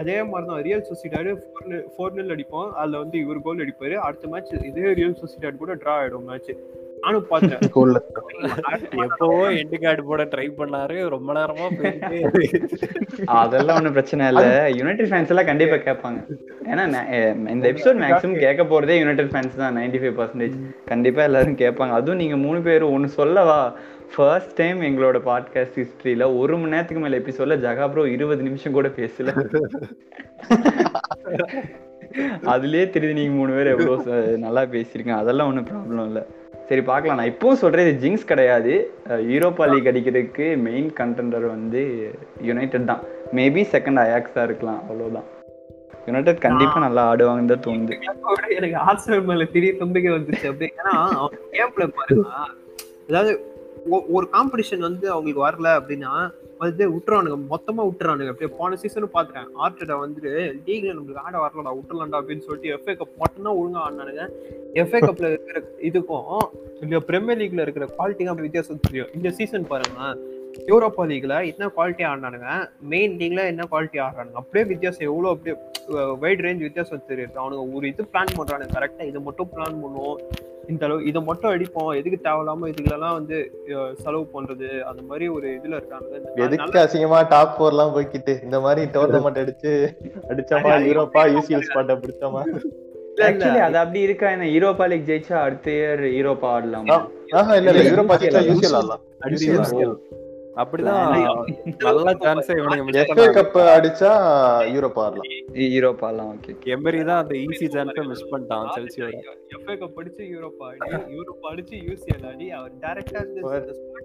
அதே 0.00 0.16
மாதிரி 0.30 0.48
தான் 0.50 0.62
ரியல் 0.68 0.86
சொசிடாடு 0.88 1.30
ஃபோர் 1.42 1.76
ஃபோர் 1.94 2.16
நில் 2.18 2.34
அடிப்போம். 2.36 2.70
அதுல 2.80 2.98
வந்து 3.04 3.16
இவர் 3.24 3.44
கோல் 3.46 3.62
அடிப்பாரு. 3.64 3.96
அடுத்த 4.06 4.28
மேட்ச் 4.34 4.52
இதே 4.70 4.86
ரியல் 5.00 5.18
சொசிடாடு 5.22 5.62
கூட 5.64 5.74
டிரா 5.82 5.94
ஆயிடும் 6.02 6.28
மேட்ச் 6.30 6.50
நானும் 7.04 7.26
பார்த்தேன் 7.30 7.62
எப்பவோ 9.04 9.42
எண்டு 9.60 9.76
கார்டு 9.84 10.02
போட 10.08 10.22
ட்ரை 10.32 10.46
பண்ணாரு? 10.60 10.96
ரொம்ப 11.14 11.28
நேரமா 11.38 11.66
போயிட்டு. 11.78 12.18
அதெல்லாம் 13.42 13.78
ஒண்ணும் 13.80 13.96
பிரச்சனை 13.96 14.26
இல்ல. 14.32 14.44
யுனைடெட் 14.78 15.10
ஃபேன்ஸ் 15.12 15.32
எல்லாம் 15.34 15.50
கண்டிப்பா 15.50 15.78
கேட்பாங்க. 15.86 16.18
ஏன்னா 16.70 16.84
இந்த 17.54 17.64
எபிசோட் 17.72 18.02
மேக்ஸிமம் 18.04 18.42
கேட்க 18.44 18.64
போறதே 18.72 18.96
யுனைடெட் 19.02 19.32
ஃபேன்ஸ் 19.34 19.60
தான் 19.62 19.78
நைன்டி 19.78 20.00
ஃபைவ் 20.02 20.18
பர்சன்டேஜ் 20.20 20.56
கண்டிப்பா 20.92 21.22
எல்லாரும் 21.28 21.60
கேட்பாங்க. 21.62 21.94
அதுவும் 22.00 22.20
நீங்க 22.22 22.38
மூணு 22.46 22.60
பேரும் 22.68 22.94
ஒன்னு 22.96 23.10
சொல்லவா? 23.20 23.60
ஃபர்ஸ்ட் 24.14 24.54
டைம் 24.60 24.78
எங்களோட 24.88 25.18
பாட்காஸ்ட் 25.28 25.78
ஹிஸ்டரியில 25.80 26.24
ஒரு 26.40 26.54
மணி 26.60 26.74
நேரத்துக்கு 26.74 27.02
மேல 27.02 27.18
எபிசோட்ல 27.22 27.56
ஜகா 27.66 27.84
ப்ரோ 27.92 28.04
இருபது 28.16 28.42
நிமிஷம் 28.48 28.76
கூட 28.78 28.88
பேசல. 29.00 29.32
அதுலயே 32.52 32.84
தெரியுது 32.94 33.18
நீங்க 33.18 33.34
மூணு 33.40 33.52
பேர் 33.56 33.72
எவ்வளவு 33.74 34.22
நல்லா 34.44 34.62
பேசியிருக்கீங்க. 34.74 35.18
அதெல்லாம் 35.24 35.50
ஒன்றும் 35.50 35.68
ப்ராப்ளம் 35.70 36.08
இல்லை. 36.10 36.24
சரி 36.70 36.82
பார்க்கலாம். 36.90 37.18
நான் 37.18 37.30
இப்பவும் 37.30 37.60
சொல்றேன் 37.60 37.86
இது 37.86 38.00
ஜிங்ஸ் 38.02 38.30
கிடையாது. 38.30 38.72
யூரோப்பா 39.32 39.64
லீக் 39.70 39.88
அடிக்கிறதுக்கு 39.90 40.46
மெயின் 40.66 40.90
கண்டெண்டர் 40.98 41.46
வந்து 41.54 41.80
யுனைடெட் 42.48 42.90
தான். 42.90 43.02
மேபி 43.38 43.62
செகண்ட் 43.72 44.00
அயாக்ஸா 44.02 44.42
இருக்கலாம் 44.48 44.80
அவ்வளவுதான். 44.88 45.26
யுனைடெட் 46.08 46.44
கண்டிப்பா 46.44 46.78
நல்லா 46.84 47.02
ஆடுவாங்கன்னு 47.12 47.52
தான் 47.52 47.64
தோணுது. 47.66 47.96
எனக்கு 48.58 48.76
ஆர்சனல் 48.88 49.26
மேல 49.30 49.46
திடீர் 49.54 49.82
நம்பிக்கை 49.82 50.12
வந்துச்சு. 50.16 50.46
அப்படி 50.52 50.68
ஏன்னா 50.80 50.94
கேம்ல 51.56 51.86
பாருங்க. 51.98 52.26
அதாவது 53.08 53.32
ஒரு 54.16 54.26
காம்படிஷன் 54.36 54.86
வந்து 54.88 55.06
அவங்களுக்கு 55.14 55.46
வரல 55.48 55.68
அப்படின்னா 55.80 56.12
வந்து 56.62 56.84
விட்டுறானுங்க 56.94 57.36
மொத்தமா 57.52 57.82
விட்டுறானுங்க 57.88 58.32
அப்படியே 58.32 58.56
போன 58.58 58.76
சீசனும் 58.82 59.14
பாத்துட்டேன். 59.14 59.48
ஆர்டா 59.62 59.96
வந்துட்டு 60.02 60.32
லீக்ல 60.66 60.94
நம்மளுக்கு 60.96 61.24
ஆட 61.26 61.34
வரலடா 61.44 61.72
விட்டுறலாம்டா 61.78 62.20
அப்படின்னு 62.20 62.46
சொல்லிட்டு 62.48 62.74
எஃப்ஏ 62.76 62.96
கப் 62.96 63.20
மட்டும்தான் 63.22 63.58
ஒழுங்கா 63.60 63.84
ஆடினானுங்க. 63.86 64.24
எஃப்ஏ 64.82 65.00
கப்ல 65.06 65.30
இருக்கிற 65.32 65.62
இதுக்கும் 65.90 66.26
இல்ல 66.80 67.00
பிரீமியர் 67.10 67.40
லீக்ல 67.42 67.64
இருக்கிற 67.66 67.88
குவாலிட்டிக்கு 67.98 68.46
வித்தியாசம் 68.46 68.84
தெரியும். 68.88 69.10
இந்த 69.14 69.30
சீசன் 69.30 69.70
பாருங்க 69.72 70.00
யூரோப்பா 70.70 71.02
லீக்ல 71.10 71.34
என்ன 71.52 71.70
குவாலிட்டி 71.76 72.04
ஆடினானுங்க. 72.10 72.50
மெயின் 72.92 73.16
லீக்ல 73.20 73.44
என்ன 73.52 73.62
குவாலிட்டி 73.72 73.98
ஆடுறானுங்க. 74.04 74.38
அப்படியே 74.42 74.64
வித்தியாசம் 74.72 75.08
எவ்வளவு 75.10 75.32
அப்படியே 75.34 75.56
வைட் 76.22 76.44
ரேஞ்ச் 76.46 76.64
வித்தியாசம் 76.66 77.08
தெரியுது. 77.10 77.36
அவனுங்க 77.42 77.64
ஒரு 77.78 77.86
இது 77.92 78.08
பிளான் 78.12 78.36
பண்றானுங்க 78.38 78.76
கரெக்டா 78.76 79.06
இதை 79.10 79.22
மட்டும் 79.28 79.50
பிளான் 79.54 79.80
பண்ணுவோம். 79.84 80.18
இந்த 80.72 80.84
அளவு 80.86 81.06
இதை 81.10 81.20
மட்டும் 81.28 81.52
அடிப்போம். 81.52 81.88
எதுக்கு 82.00 82.18
தேவையில்லாம 82.26 82.68
இதுலலாம் 82.72 83.16
வந்து 83.18 83.36
செலவு 84.02 84.24
பண்றது? 84.34 84.68
அந்த 84.90 85.02
மாதிரி 85.08 85.28
ஒரு 85.36 85.48
இதுல 85.58 85.78
இருக்காங்க 85.80 86.20
எதுக்கு 86.44 86.78
அசிங்கமா 86.82 87.20
டாப் 87.32 87.56
போர் 87.58 87.74
எல்லாம் 87.74 87.94
போய்க்கிட்டு 87.96 88.34
இந்த 88.46 88.60
மாதிரி 88.66 88.84
டோர்னமெண்ட் 88.96 89.40
அடிச்சு 89.42 89.72
அடிச்சோமா? 90.32 90.74
யூரோப்பா 90.90 91.24
யூசிஎல் 91.34 91.66
ஸ்பாட்ட 91.68 91.96
பிடிச்சோமா. 92.04 92.42
ஆக்சுவலி 93.26 93.60
அது 93.68 93.76
அப்படி 93.80 94.00
இருக்கா? 94.06 94.26
என்ன 94.34 94.46
யூரோப்பா 94.56 94.84
லீக் 94.90 95.08
ஜெயிச்சா 95.08 95.36
அடுத்த 95.46 95.70
இயர் 95.78 96.02
யூரோப்பா 96.18 96.48
ஆடலாம்? 96.56 96.86
ஆஹா 97.40 97.52
இல்ல 97.60 97.70
இல்ல. 97.72 97.82
யூரோப்பா 97.90 98.16
ஜெயிச்சா 98.22 98.42
யூசிஎல் 98.50 98.76
ஆடலாம். 98.80 99.02
அப்படிதான் 100.56 101.10
நல்ல 101.84 102.12
சான்ஸை 102.22 102.54
இவனுங்க 102.58 103.02
எஃப்ஏ 103.02 103.26
கப் 103.36 103.56
அடிச்சா 103.74 104.10
யூரோப்பா 104.74 105.02
ஆடலாம் 105.04 105.28
யூரோப்பா 105.74 106.06
ஆடலாம் 106.08 106.30
ஓகே 106.34 106.72
எம்பரி 106.74 107.00
தான் 107.08 107.20
அந்த 107.22 107.34
ஈஸி 107.44 107.66
சான்ஸை 107.74 108.04
மிஸ் 108.08 108.24
பண்ணிட்டான் 108.32 108.66
FA 109.60 109.76
கப் 109.80 109.98
அடிச்சு 110.00 110.24
யூரோப்பா 110.32 110.66
ஆடி 110.70 110.90
யூரோப்பா 111.16 111.46
அடிச்சு 111.52 111.76
யூசிஎல் 111.88 112.26
ஆடி 112.30 112.48
அவர் 112.58 112.74
டைரக்டா 112.82 113.22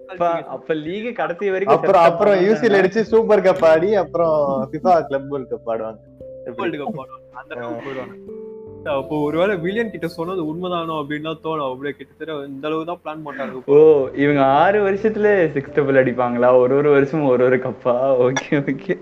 அப்ப 0.06 0.24
அப்ப 0.56 0.74
லீக் 0.82 1.10
கடைசி 1.20 1.50
வரைக்கும் 1.54 1.76
அப்புறம் 1.78 2.06
அப்புறம். 2.08 2.38
யூசிஎல் 2.46 2.78
அடிச்சு 2.80 3.02
சூப்பர் 3.12 3.44
கப் 3.46 3.66
ஆடி 3.66 3.90
அப்புறம் 4.02 4.36
ஃபிஃபா 4.70 4.94
கிளப் 5.08 5.28
வேர்ல்ட் 5.32 5.52
கப் 5.52 5.70
ஆடுவாங்க. 5.72 6.00
வேர்ல்டு 6.58 6.78
கப் 6.80 7.00
ஆடுவாங்க. 7.02 7.22
அந்த 7.38 7.52
அளவுக்கு 7.56 7.84
போயிடுவாங்க. 7.86 8.16
அப்போ 8.94 9.14
ஒருவேளை 9.26 9.54
வில்லியன் 9.62 9.92
கிட்ட 9.92 10.08
சொன்னது 10.16 10.40
உண்மைதானோ 10.50 10.94
அப்படின்னு 11.00 11.28
தான் 11.28 11.40
தோணும். 11.44 11.70
அப்படியே 11.70 11.94
கிட்டத்தட்ட 11.98 12.34
இந்த 12.50 12.66
அளவு 12.68 12.88
தான் 12.90 13.00
பிளான் 13.02 13.24
பண்றாங்க 13.26 13.62
ஓ 13.74 13.78
இவங்க 14.24 14.42
ஆறு 14.60 14.78
வருஷத்துல 14.86 15.30
சிக்ஸ் 15.54 15.74
டபுள் 15.76 16.00
அடிப்பாங்களா? 16.02 16.50
ஒரு 16.62 16.74
ஒரு 16.80 16.90
வருஷமும் 16.96 17.32
ஒரு 17.34 17.44
ஒரு 17.48 17.58
கப்பா 17.66 17.94
ஓகே 18.26 18.60
ஓகே 18.62 18.96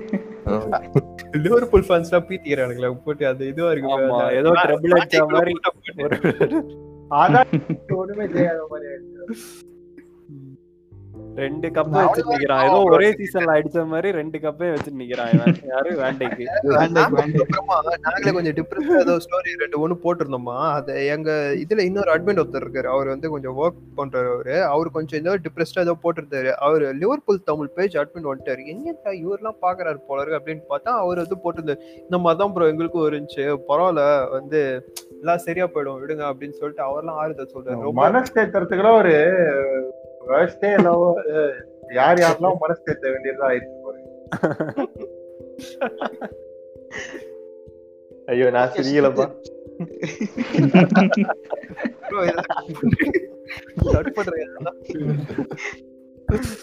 லிவர்பூல் 1.44 1.86
ஃபேன்ஸ் 1.88 2.10
எல்லாம் 2.10 2.26
பீத்திக்கிறானுங்களே 2.30 2.90
போட்டு 3.06 3.26
அது 3.32 3.42
இதுவா 3.52 3.70
இருக்கு. 3.72 3.92
ஏதோ 4.40 4.50
ட்ரிபிள் 4.62 4.96
அடிச்ச 4.98 5.22
மாதிரி. 5.34 5.54
அதான் 7.22 7.50
ஒண்ணுமே 8.00 8.26
செய்யாத 8.34 8.60
மாதிரி. 8.72 8.90
ரெண்டு 11.36 11.68
கப் 11.68 11.88
வச்சு 11.88 12.22
நிக்கிறான். 12.30 12.64
ஏதோ 12.64 12.82
ஒரே 12.90 13.08
சீசன்ல 13.10 13.52
அடிச்ச 13.54 13.86
மாதிரி 13.86 14.10
ரெண்டு 14.10 14.38
கப்பே 14.38 14.68
வச்சு 14.70 14.90
நிக்கிறான் 14.98 15.32
இவன். 15.34 15.56
யாரு? 15.66 15.90
வேண்டைக்கு. 15.90 16.44
நாங்களே 18.06 18.32
கொஞ்சம் 18.32 18.56
டிஃபரெண்டா 18.58 18.98
ஏதோ 19.00 19.14
ஸ்டோரி 19.24 19.52
ரெண்டு 19.58 19.88
ஒண்ணு 19.88 19.96
போட்டிருந்தோமா? 20.04 20.56
அது 20.72 21.06
எங்க 21.06 21.30
இதுல 21.64 21.80
இன்னொரு 21.80 22.12
அட்மின் 22.14 22.40
ஒருத்தர் 22.42 22.64
இருக்காரு. 22.64 22.84
அவர் 22.84 23.06
வந்து 23.06 23.30
கொஞ்சம் 23.30 23.58
ஒர்க் 23.58 23.80
பண்றவரு 23.96 24.62
அவர். 24.62 24.90
கொஞ்சம் 24.90 25.20
ஏதோ 25.20 25.38
டிப்ரெஸ்டா 25.38 25.80
ஏதோ 25.80 25.96
போட்டிருந்தாரு. 26.02 26.52
அவர் 26.68 26.94
லிவர்பூல் 26.94 27.42
தமிழ் 27.44 27.74
பேஜ் 27.74 27.96
அட்மின் 27.96 28.30
வந்துட்டாரு. 28.32 28.64
எங்க 28.66 28.94
இவரெல்லாம் 29.12 29.60
பாக்குறாரு 29.62 30.00
போல 30.06 30.22
இருக்கு? 30.22 30.40
அப்படின்னு 30.40 30.62
பார்த்தா 30.72 30.94
அவர் 31.04 31.16
வந்து 31.16 31.38
போட்டிருந்தாரு. 31.44 31.82
இந்த 31.98 32.18
மாதிரி 32.18 32.42
தான் 32.44 32.52
ப்ரோ 32.52 32.66
எங்களுக்கும் 32.66 33.12
இருந்துச்சு. 33.12 33.44
பரவாயில்ல. 33.68 34.30
வந்து 34.30 34.62
எல்லாம் 35.20 35.38
சரியா 35.38 35.66
போயிடும். 35.66 36.00
விடுங்க. 36.02 36.24
அப்படின்னு 36.32 36.58
சொல்லிட்டு 36.60 36.86
அவர்லாம் 36.88 37.20
ஆறுதல் 37.24 37.52
சொல்றாரு. 37.54 37.92
மனசு 37.92 38.32
தேத்துறதுக்குலாம் 38.34 38.98
ஒரு 38.98 39.14
வேர்ஸ்டே 40.24 40.70
எல்லாம் 40.72 41.02
யார் 41.94 42.20
யாரெல்லாம் 42.20 42.60
மனசு 42.60 42.84
தேத்த 42.86 43.12
வேண்டியதா 43.12 43.48
ஆயிடுச்சு 43.48 43.80
பாருங்க 43.84 44.10
ஐயோ 48.28 48.46
நான் 48.50 48.72
சிரியலப்பா. 48.74 49.24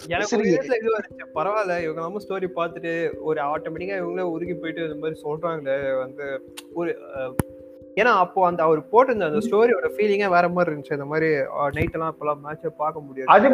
எனக்கு 0.08 0.36
பரவாயில்ல 1.34 1.74
இவங்க 1.82 2.00
நம்ம 2.00 2.20
ஸ்டோரி 2.24 2.48
பார்த்துட்டு 2.56 2.92
ஒரு 3.20 3.40
ஆட்டோமேட்டிக்கா 3.44 3.96
இவங்களே 3.96 4.30
ஒதுக்கி 4.30 4.54
போயிட்டு 4.54 4.86
இந்த 4.86 4.96
மாதிரி 4.96 5.16
சொல்றாங்களே 5.22 5.76
வந்து 5.96 6.26
ஒரு 6.74 6.90
ஏன்னா 8.00 8.12
அப்போ 8.24 8.40
அந்த 8.48 8.60
அவர் 8.66 8.80
போட்டிருந்த 8.92 9.28
அந்த 9.28 9.40
ஸ்டோரியோட 9.46 9.88
ஃபீலிங்கே 9.94 10.28
வேற 10.34 10.46
மாதிரி 10.56 10.70
இருந்துச்சு. 10.70 10.96
இந்த 10.98 11.08
மாதிரி 11.12 11.28
நைட் 11.76 11.96
எல்லாம் 11.96 12.12
இப்பெல்லாம் 12.14 12.42
மேட்சை 12.44 12.70
பார்க்க 12.82 13.06
முடியாது. 13.06 13.32
அது 13.34 13.48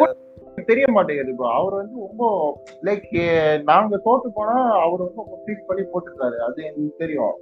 தெரிய 0.69 0.85
மாட்டேங்குது 0.95 1.33
bro. 1.39 1.49
அவர் 1.57 1.75
வந்து 1.79 1.95
ரொம்ப 2.07 2.23
லைக் 2.87 3.11
நாங்க 3.69 3.97
தோத்து 4.05 4.29
போனா 4.37 4.55
அவர் 4.85 5.03
வந்து 5.03 5.21
ரொம்ப 5.23 5.37
ஃபீல் 5.43 5.67
பண்ணி 5.69 5.83
போட்டுருக்காரு. 5.91 6.37
அது 6.47 6.57
எனக்கு 6.69 7.01
தெரியும். 7.03 7.35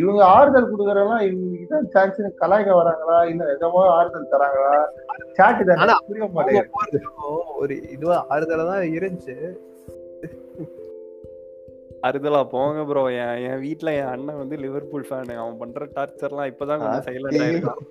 இவங்க 0.00 0.20
ஆறுதல் 0.34 0.70
கொடுக்கறதெல்லாம் 0.70 1.22
இவங்க 1.28 1.54
இதான் 1.64 1.86
சான்ஸ் 1.94 2.18
கலாய்க்க 2.40 2.80
வராங்களா? 2.80 3.18
இல்ல 3.30 3.42
நிஜமா 3.52 3.84
ஆறுதல் 3.98 4.32
தராங்களா? 4.34 4.74
சாட்டு 5.38 5.68
தானே 5.70 5.96
புரிய 6.08 6.26
மாட்டேங்குது. 6.36 7.00
ஒரு 7.62 7.76
இதுவா 7.94 8.18
ஆறுதலா 8.34 8.66
தான் 8.72 8.92
இருந்துச்சு. 8.98 9.36
அறுதலா 12.02 12.40
போங்க 12.50 12.82
ப்ரோ 12.84 13.02
என் 13.20 13.38
என் 13.46 13.62
வீட்ல 13.62 13.94
என் 14.00 14.10
அண்ணன் 14.12 14.40
வந்து 14.40 14.56
லிவர்பூல் 14.64 15.06
ஃபேன் 15.08 15.32
அவன் 15.36 15.58
பண்ற 15.58 15.86
டார்ச்சர்லாம் 15.96 16.50
இப்பதான் 16.52 16.82
கொஞ்சம் 16.82 17.06
சைலண்ட் 17.08 17.42
ஆயிருக்கான் 17.44 17.82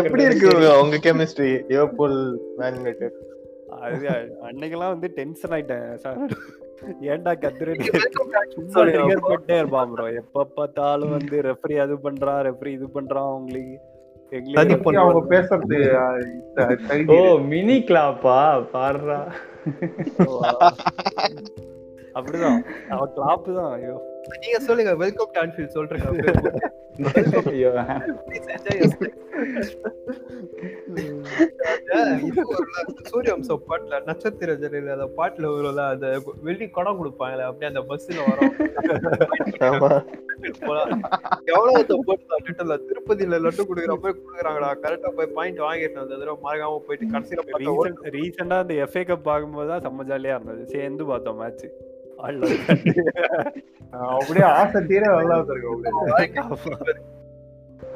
எப்படி 0.00 0.24
இருக்கு 0.24 0.50
உங்க 0.82 0.98
கெமிஸ்ட்ரி 1.06 1.50
லிவர்பூல் 1.70 2.18
மேன் 2.58 2.78
யுனைடெட் 2.78 3.18
அது 3.78 4.04
அன்னைக்கெல்லாம் 4.48 4.94
வந்து 4.94 5.08
டென்ஷன் 5.16 5.54
ஆயிட்டேன் 5.54 5.88
சார் 6.04 6.20
ஏன்டா 7.12 7.32
கத்துறது. 7.42 7.84
பண்ணிட்டே 9.24 9.56
இருப்பான் 9.60 9.90
ப்ரோ 9.92 10.06
எப்ப 10.20 10.44
பார்த்தாலும் 10.56 11.14
வந்து 11.16 11.36
ரெஃப்ரி 11.48 11.76
அது 11.84 11.94
பண்றான் 12.06 12.40
ரெஃப்ரி 12.48 12.70
இது 12.78 12.86
பண்றான் 12.96 13.30
பண்ணுவாங்க. 13.30 13.62
அவங்க 15.00 15.22
பேசுறது 15.30 15.78
ஓ. 17.14 17.18
மினி 17.44 17.76
கிளாப்பா? 17.80 18.38
பாடுறா. 18.72 19.18
அப்படிதான். 22.14 22.58
அவன் 22.88 23.14
கிளாப்பு 23.16 23.54
தான் 23.54 23.72
ஐயோ. 23.72 23.94
நீங்க 24.38 24.58
சொல்லுங்க 24.60 24.92
வெல்கம் 24.96 25.32
டு 25.56 25.64
சொல்றேன் 25.68 26.04
ஐயோ. 27.48 27.70
வரும்ல, 31.88 32.04
சூரியவம்சம் 33.08 33.64
பாட்டுல 33.68 33.98
நட்சத்திர 34.04 34.52
ஜனையில 34.54 34.94
அந்த 34.96 35.08
பாட்டுல 35.16 35.50
வரும்ல 35.52 35.84
அந்த 35.88 36.08
வெள்ளி 36.42 36.68
குடம் 36.68 37.00
கொடுப்பாங்களே 37.00 37.46
அப்படியே 37.46 37.72
அந்த 37.72 37.82
பஸ்ல 37.88 38.18
வரும். 38.24 38.54
எவ்வளவு 41.52 41.80
ட்விட்டர்ல 42.44 42.74
திருப்பதியில 42.88 43.38
லட்டு 43.44 43.62
குடுக்குற 43.68 43.94
மாதிரி 44.02 44.16
குடுக்குறாங்கடா. 44.20 44.70
கரெக்டா 44.84 45.10
போய் 45.18 45.34
பாயிண்ட் 45.38 45.60
வாங்கிட்டு 45.66 46.02
அந்த 46.02 46.14
தடவை 46.20 46.36
மறக்காம 46.46 46.80
போயிட்டு 46.86 47.12
கடைசியில 47.14 47.40
ரீசெண்ட் 48.18 48.56
அந்த 48.60 48.74
எஃப்ஏ 48.86 49.04
கப் 49.10 49.28
பார்க்கும்போது 49.30 49.68
தான் 49.72 49.84
செம்ம 49.86 50.06
ஜாலியா 50.12 50.36
இருந்தது. 50.38 50.62
சேர்ந்து 50.74 51.04
பார்த்தோம் 51.10 51.40
மேட்ச் 51.42 51.66
அப்படியே 54.20 54.46
ஆசை 54.58 54.78
தீர 54.90 55.02
நல்லா 55.16 55.34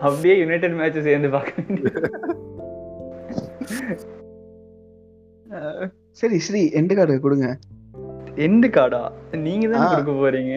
அப்படியே. 0.08 0.34
யுனைடெட் 0.42 0.76
மேட்ச் 0.80 1.06
சேர்ந்து 1.06 1.28
பார்க்க. 1.36 1.54
சரி 6.20 6.36
ஸ்ரீ 6.46 6.60
எண்டு 6.78 6.94
கார்டு 6.98 7.14
கொடுங்க. 7.24 7.48
எண்டு 8.46 8.68
கார்டா 8.76 9.02
நீங்க 9.46 9.64
தான். 9.72 9.88
கொடுக்க 9.92 10.12
போறீங்க? 10.22 10.56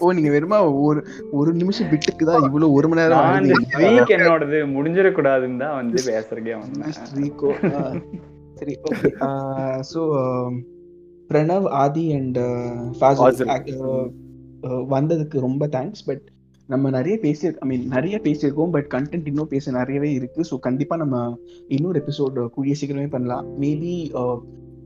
ஓ 0.00 0.12
நீங்க 0.12 0.30
வெறுமா 0.30 0.58
ஒரு 0.84 1.00
ஒரு 1.32 1.50
நிமிஷம் 1.54 1.90
பிட்டுக்கு 1.90 2.24
தான் 2.24 2.44
இவ்வளவு 2.46 2.74
ஒரு 2.74 2.88
மணி 2.88 3.02
நேரம். 3.02 3.46
ஸ்ட்ரீக் 3.66 4.14
என்னோடது 4.16 4.58
முடிஞ்சிடக்கூடாதுன்னு 4.74 5.62
தான் 5.64 5.76
வந்து 5.76 5.98
பேசுறதுக்கே 6.08 6.56
வந்தேன். 6.56 6.96
ஸ்ரீகோ 7.02 7.50
ஆ, 7.72 7.82
சரி 8.58 8.74
okay 8.86 9.10
so 9.90 10.00
Pranav 11.30 11.66
Aadhi 11.80 12.04
and 12.14 12.38
Fazil. 13.00 13.28
வந்ததுக்கு 14.90 15.36
ரொம்ப 15.40 15.64
தேங்க்ஸ் 15.74 16.04
பட் 16.06 16.24
நம்ம 16.68 16.90
நிறைய 16.90 17.14
பேசியிருக்கோம் 17.22 17.64
ஐ 17.66 17.70
மீன் 17.70 17.84
நிறைய 17.94 18.16
பேசியிருக்கோம் 18.24 18.72
பட் 18.74 18.88
கண்டென்ட் 18.94 19.28
இன்னும் 19.30 19.52
பேச 19.52 19.70
நிறையவே 19.72 20.10
இருக்கு. 20.12 20.40
ஸோ 20.50 20.56
கண்டிப்பா 20.60 20.96
நம்ம 20.96 21.16
இன்னொரு 21.68 21.98
எபிசோட் 22.02 22.40
கூடிய 22.54 22.74
சீக்கிரமே 22.80 23.08
பண்ணலாம். 23.10 23.46
மேபி 23.60 23.94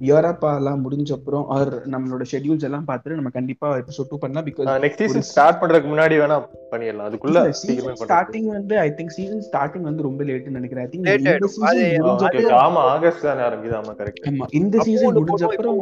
யூரோப்பா 0.01 0.51
எல்லாம் 0.57 0.83
முடிஞ்ச 0.83 1.11
அப்புறம் 1.13 1.45
ஆர் 1.51 1.73
நம்மளோட 1.93 2.25
ஷெட்யூல்ஸ் 2.31 2.65
எல்லாம் 2.65 2.87
பார்த்துட்டு 2.87 3.19
நம்ம 3.19 3.31
கண்டிப்பா 3.31 3.69
எபிசோட் 3.77 4.11
டூ 4.11 4.19
பண்ணலாம் 4.19 4.47
பிகாஸ் 4.49 4.69
நெக்ஸ்ட் 4.85 5.03
சீசன் 5.05 5.27
ஸ்டார்ட் 5.29 5.61
பண்றதுக்கு 5.61 5.91
முன்னாடி 5.93 6.17
வேணா 6.21 6.37
பண்ணிடலாம் 6.73 7.09
அதுக்குள்ள 7.09 7.43
பண்ணலாம் 7.43 8.01
ஸ்டார்டிங் 8.05 8.49
வந்து 8.53 8.77
ஐ 8.81 8.89
திங்க் 8.93 9.15
சீசன் 9.17 9.45
ஸ்டார்டிங் 9.49 9.87
வந்து 9.89 10.03
ரொம்ப 10.03 10.25
லேட்னு 10.25 10.59
நினைக்கிறேன் 10.59 10.85
ஐ 10.85 10.91
திங்க். 10.91 11.09
சீசன் 11.57 12.07
முடிஞ்ச. 12.35 12.55
ஆமா 12.63 12.83
ஆகஸ்ட் 12.93 13.27
தானே 13.27 13.45
ஆரம்பிக்குது 13.49 13.79
ஆமா 13.81 13.95
கரெக்ட் 14.01 14.29
ஆமா 14.33 14.49
இந்த 14.61 14.77
சீசன் 14.89 15.17
முடிஞ்ச 15.21 15.45
அப்புறம். 15.51 15.81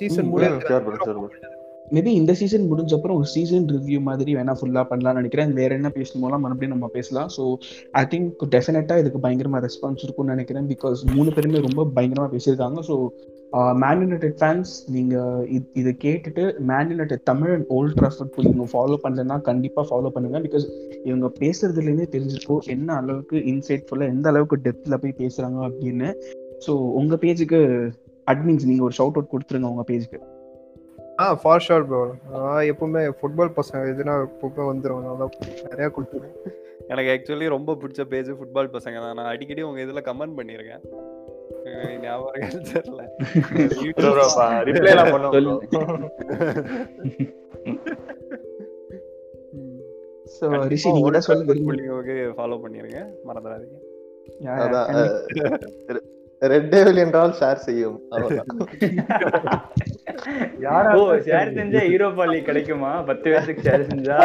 சீசன் 0.00 0.28
ம், 0.28 0.32
மேபி 1.90 2.06
இந்த 2.06 2.34
சீசன் 2.34 2.72
முடிஞ்ச 2.72 2.94
அப்புறம் 2.94 3.16
ஒரு 3.16 3.26
சீசன் 3.26 3.64
ரிவ்யூ 3.64 4.00
மாதிரி 4.00 4.34
வேணா 4.34 4.54
ஃபுல்லா 4.60 4.84
பண்ணலாம்னு 4.90 5.14
நினைக்கிறேன். 5.14 5.52
வேற 5.52 5.74
என்ன 5.74 5.92
பேசணுமோலாம் 5.94 6.38
மறுபடியும் 6.38 6.68
நம்ம 6.68 6.86
பேசலாம். 6.86 7.28
ஸோ 7.36 7.56
ஐ 7.92 8.04
திங்க் 8.04 8.32
டெஃபினட்டா 8.50 8.98
இதுக்கு 8.98 9.28
பயங்கரமா 9.28 9.68
ரெஸ்பான்ஸ் 9.68 10.02
இருக்கும்னு 10.02 10.34
நினைக்கிறேன். 10.34 10.66
பிகாஸ் 10.66 11.14
மூணு 11.14 11.32
பேருமே 11.32 11.60
ரொம்ப 11.60 12.00
பயங்கரமா 12.00 12.38
பேசியிருக்காங்க. 12.38 12.78
ஸோ 12.88 13.08
மேன் 13.74 13.98
யுனைடெட் 13.98 14.34
ஃபேன்ஸ் 14.38 14.64
நீங்க 14.86 15.44
இது- 15.50 15.70
இதை 15.72 15.96
கேட்டுட்டு 16.04 16.58
Man 16.58 16.88
United 16.88 17.22
Tamil 17.22 17.52
and 17.52 17.64
Old 17.68 17.98
Trafford 17.98 18.54
நீங்க 18.54 18.64
ஃபாலோ 18.72 18.96
பண்ணலன்னா 19.02 19.40
கண்டிப்பா 19.40 19.86
ஃபாலோ 19.90 20.08
பண்ணுங்க. 20.08 20.40
பிகாஸ் 20.40 20.64
இவங்க 21.04 21.32
பேசுறதுலேருந்தே 21.40 22.06
தெரிஞ்சிருக்கும் 22.10 22.58
என்ன 22.66 22.94
அளவுக்கு 22.94 23.36
இன்சைட்ஃபுல்லா 23.36 24.08
எந்த 24.08 24.28
அளவுக்கு 24.28 24.56
டெப்த்ல 24.56 24.94
போய் 24.94 25.14
பேசுறாங்க 25.18 25.70
அப்படின்னு. 25.70 26.14
ஸோ 26.66 26.70
உங்க 26.70 27.14
பேஜுக்கு 27.14 27.90
அட்மின்ஸ் 28.30 28.66
நீங்க 28.66 28.82
ஒரு 28.82 28.94
ஷவுட் 28.98 29.06
அவுட் 29.06 29.28
கொடுத்துருங்க 29.32 29.62
உங்க 29.62 29.84
பேஜுக்கு 29.86 30.29
ஆ 31.20 31.24
ஃபார் 31.40 31.64
ஷோர் 31.64 31.86
ப்ரோ 31.88 32.00
நான் 32.32 32.66
எப்பவுமே 32.72 33.00
ஃபுட்பால் 33.18 33.56
பசங்க 33.58 33.80
எதுனா 33.92 34.14
எப்பவுமே 34.26 34.64
வந்துடும் 34.70 35.04
நான் 35.06 35.22
நிறைய 35.70 35.88
கொடுத்துருவேன். 35.94 36.34
எனக்கு 36.92 37.10
ஆக்சுவலி 37.14 37.46
ரொம்ப 37.54 37.74
பிடிச்ச 37.80 38.04
பேஜ் 38.12 38.30
ஃபுட்பால் 38.38 38.70
பசங்க 38.76 38.96
தான். 39.04 39.16
நான் 39.18 39.30
அடிக்கடி 39.32 39.62
உங்க 39.68 39.80
இதுல 39.86 40.02
கமெண்ட் 40.08 40.38
பண்ணியிருக்கேன் 40.38 40.84
ஞாபகம் 42.04 42.62
தெரியல. 42.70 43.02
எல்லாம் 44.92 45.12
பண்ணுவோம். 45.14 45.60
ஸோ 50.36 50.46
ரிஷி 50.72 50.88
நீங்க 50.96 51.10
தான் 51.18 51.28
சொல்ல 51.28 51.42
விரும்புறீங்க 51.50 52.30
ஃபாலோ 52.38 52.58
பண்ணிருங்க. 52.64 53.00
மறந்துடாதீங்க. 53.28 53.78
அதான் 54.64 54.88
ரெட் 56.42 56.68
டேவில் 56.72 57.00
என்றால் 57.02 57.32
ஷேர் 57.40 57.58
செய்யும். 57.64 57.96
யாரா 60.64 60.90
ஷேர். 61.26 61.50
செஞ்சா 61.58 61.80
யூரோப்பா 61.92 62.24
லீக் 62.30 62.48
கிடைக்குமா? 62.48 62.90
பத்து 63.08 63.26
பேருக்கு 63.32 63.62
ஷேர் 63.66 63.84
செஞ்சா? 63.90 64.16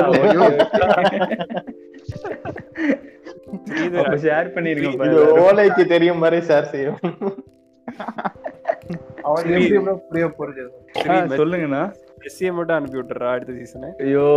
அப்ப 4.00 4.16
ஷேர் 4.26 4.50
பண்ணிருங்க 4.56 4.90
இது 5.08 5.20
ஓலைக்கு 5.44 5.84
தெரியும் 5.94 6.22
மாதிரி 6.24 6.40
ஷேர் 6.50 6.72
செய்யும். 6.74 7.00
அவன் 9.28 9.46
எப்படி 9.50 9.68
bro 9.80 9.94
புரிய 10.10 10.26
போறது? 10.40 10.64
சொல்லுங்கண்ணா. 11.40 11.84
மெஸ்ஸியை 12.26 12.52
மட்டும் 12.58 12.76
அனுப்பி 12.78 12.98
விட்டுறா 13.00 13.32
அடுத்த 13.36 13.54
சீசனு 13.60 13.90
ஐயோ 14.06 14.28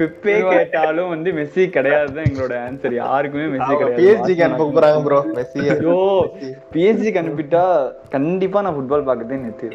பெப்பே 0.00 0.34
கேட்டாலும் 0.50 1.10
வந்து 1.14 1.30
மெஸ்ஸி 1.38 1.64
கிடையாது 1.76 2.10
தான் 2.16 2.28
எங்களோட 2.28 2.54
ஆன்சர் 2.66 2.94
யாருக்குமே 3.00 3.46
மெஸ்ஸி 3.54 3.74
கிடையாது. 3.80 3.98
பிஎஸ்ஜிக்கு 4.00 4.44
அனுப்ப 4.46 4.66
போறாங்க 4.76 5.00
ப்ரோ 5.06 5.20
மெஸ்ஸி. 5.38 5.62
ஐயோ 5.76 5.96
பிஎஸ்ஜிக்கு 6.74 7.22
அனுப்பிட்டா 7.22 7.64
கண்டிப்பா 8.16 8.62
நான் 8.66 8.76
ஃபுட்பால் 8.78 9.08
பார்க்கதே 9.10 9.40
நிறுத்தி 9.44 9.68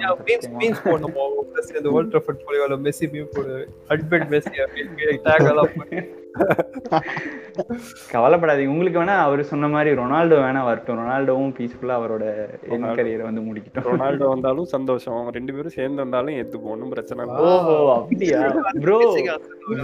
மீன்ஸ் 0.62 0.84
போடணும் 0.90 1.16
ப்ளஸ் 1.54 1.72
இந்த 1.78 1.90
வேர்ல்ட் 1.96 2.14
ட்ராஃபர்ட் 2.14 2.46
போலியோல 2.48 2.78
மெஸ்ஸி 2.86 3.08
மீம் 3.16 3.34
போடு. 3.38 3.58
அட்பெட் 3.96 4.28
மெஸ்ஸி 4.36 4.56
அப்படின்னு 4.66 5.18
டேக் 5.28 5.50
எல்லாம் 5.54 5.74
போட்டு 5.76 6.00
கவலைப்படாதீங்க. 8.14 8.74
உங்களுக்கு 8.74 9.00
வேணா 9.02 9.16
அவர் 9.18 9.44
சொன்ன 9.44 9.68
மாதிரி 9.68 9.90
ரொனால்டோ 10.00 10.38
வேணா 10.46 10.64
வரட்டும். 10.64 11.00
ரொனால்டோவும் 11.02 11.54
பீஸ்ஃபுல்லா 11.58 11.98
அவரோட 12.00 12.24
என் 12.70 12.88
கரியரை 13.00 13.24
வந்து 13.30 13.42
முடிக்கட்டும். 13.42 13.88
ரொனால்டோ 13.90 14.28
வந்தாலும் 14.28 14.72
சந்தோஷம். 14.76 15.14
அவங்க 15.14 15.32
ரெண்டு 15.32 15.54
பேரும் 15.54 15.76
சேர்ந்து 15.78 16.04
வந்தாலும் 16.04 16.36
ஏத்துப்போம் 16.36 16.76
ஒன்றும் 16.76 16.90
பிரச்சனை 16.90 17.26
இல்லை. 17.26 17.38
ஓஹோ 17.52 17.78
அப்படியா? 17.98 18.42
ப்ரோ 18.86 19.00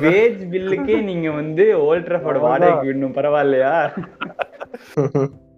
வேஜ் 0.06 0.41
பில்லுக்கே 0.56 1.02
நீங்க 1.02 1.30
வந்து 1.32 1.65
ஓல்ட் 1.80 2.10
ட்ராஃபோர்ட் 2.10 2.45
வாடகைக்கு 2.48 2.90
விடணும். 2.90 3.18
பரவாயில்லையா? 3.19 3.76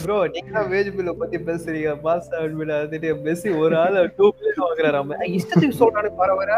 ப்ரோ 0.00 0.16
நீங்க 0.34 0.60
வேஜ் 0.70 0.88
பில்ல 0.94 1.12
பத்தி 1.18 1.36
பேசுறீங்க. 1.48 1.90
பாஸ் 2.04 2.28
அட்மிட் 2.38 2.72
வந்துட்டு 2.74 3.10
மெஸ்ஸி 3.26 3.50
ஒரு 3.62 3.74
ஆள் 3.82 3.98
டூ 4.16 4.26
மில்லியன் 4.36 4.62
வாங்குறாராம 4.64 5.18
இஷ்டத்துக்கு 5.36 5.76
சொல்றானு 5.82 6.10
வர 6.22 6.30
வர. 6.40 6.50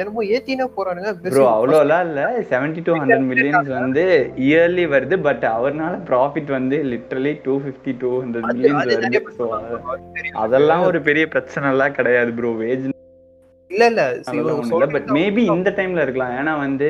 என்னமோ 0.00 0.24
ஏத்தினா 0.34 0.66
போறானுங்க. 0.78 1.12
ப்ரோ 1.26 1.44
அவ்வளோலாம் 1.54 2.04
இல்ல. 2.08 2.22
செவன்டி 2.50 2.82
டூ 2.88 2.94
ஹண்ட்ரட் 2.98 3.26
மில்லியன்ஸ் 3.30 3.70
வந்து 3.78 4.04
இயர்லி 4.48 4.86
வருது 4.94 5.18
பட் 5.28 5.46
அவர்னால 5.54 6.00
ப்ராஃபிட் 6.10 6.50
வந்து 6.58 6.78
literally 6.92 7.34
two 7.46 7.54
fifty 7.64 7.94
two 8.02 8.10
hundred 8.22 8.48
millions 8.50 9.40
வருது. 9.52 10.32
அதெல்லாம் 10.44 10.84
ஒரு 10.90 11.00
பெரிய 11.10 11.26
பிரச்சனை 11.36 11.70
எல்லாம் 11.74 11.96
கிடையாது 12.00 12.32
ப்ரோ 12.40 12.52
வேஜ் 12.64 12.86
இல்ல 13.70 13.86
இல்ல. 13.92 14.02
இல்ல. 14.32 14.86
பட் 14.96 15.08
மேபி 15.16 15.44
இந்த 15.54 15.70
டைம்ல 15.78 16.04
இருக்கலாம். 16.04 16.34
ஏன்னா 16.40 16.52
வந்து 16.58 16.88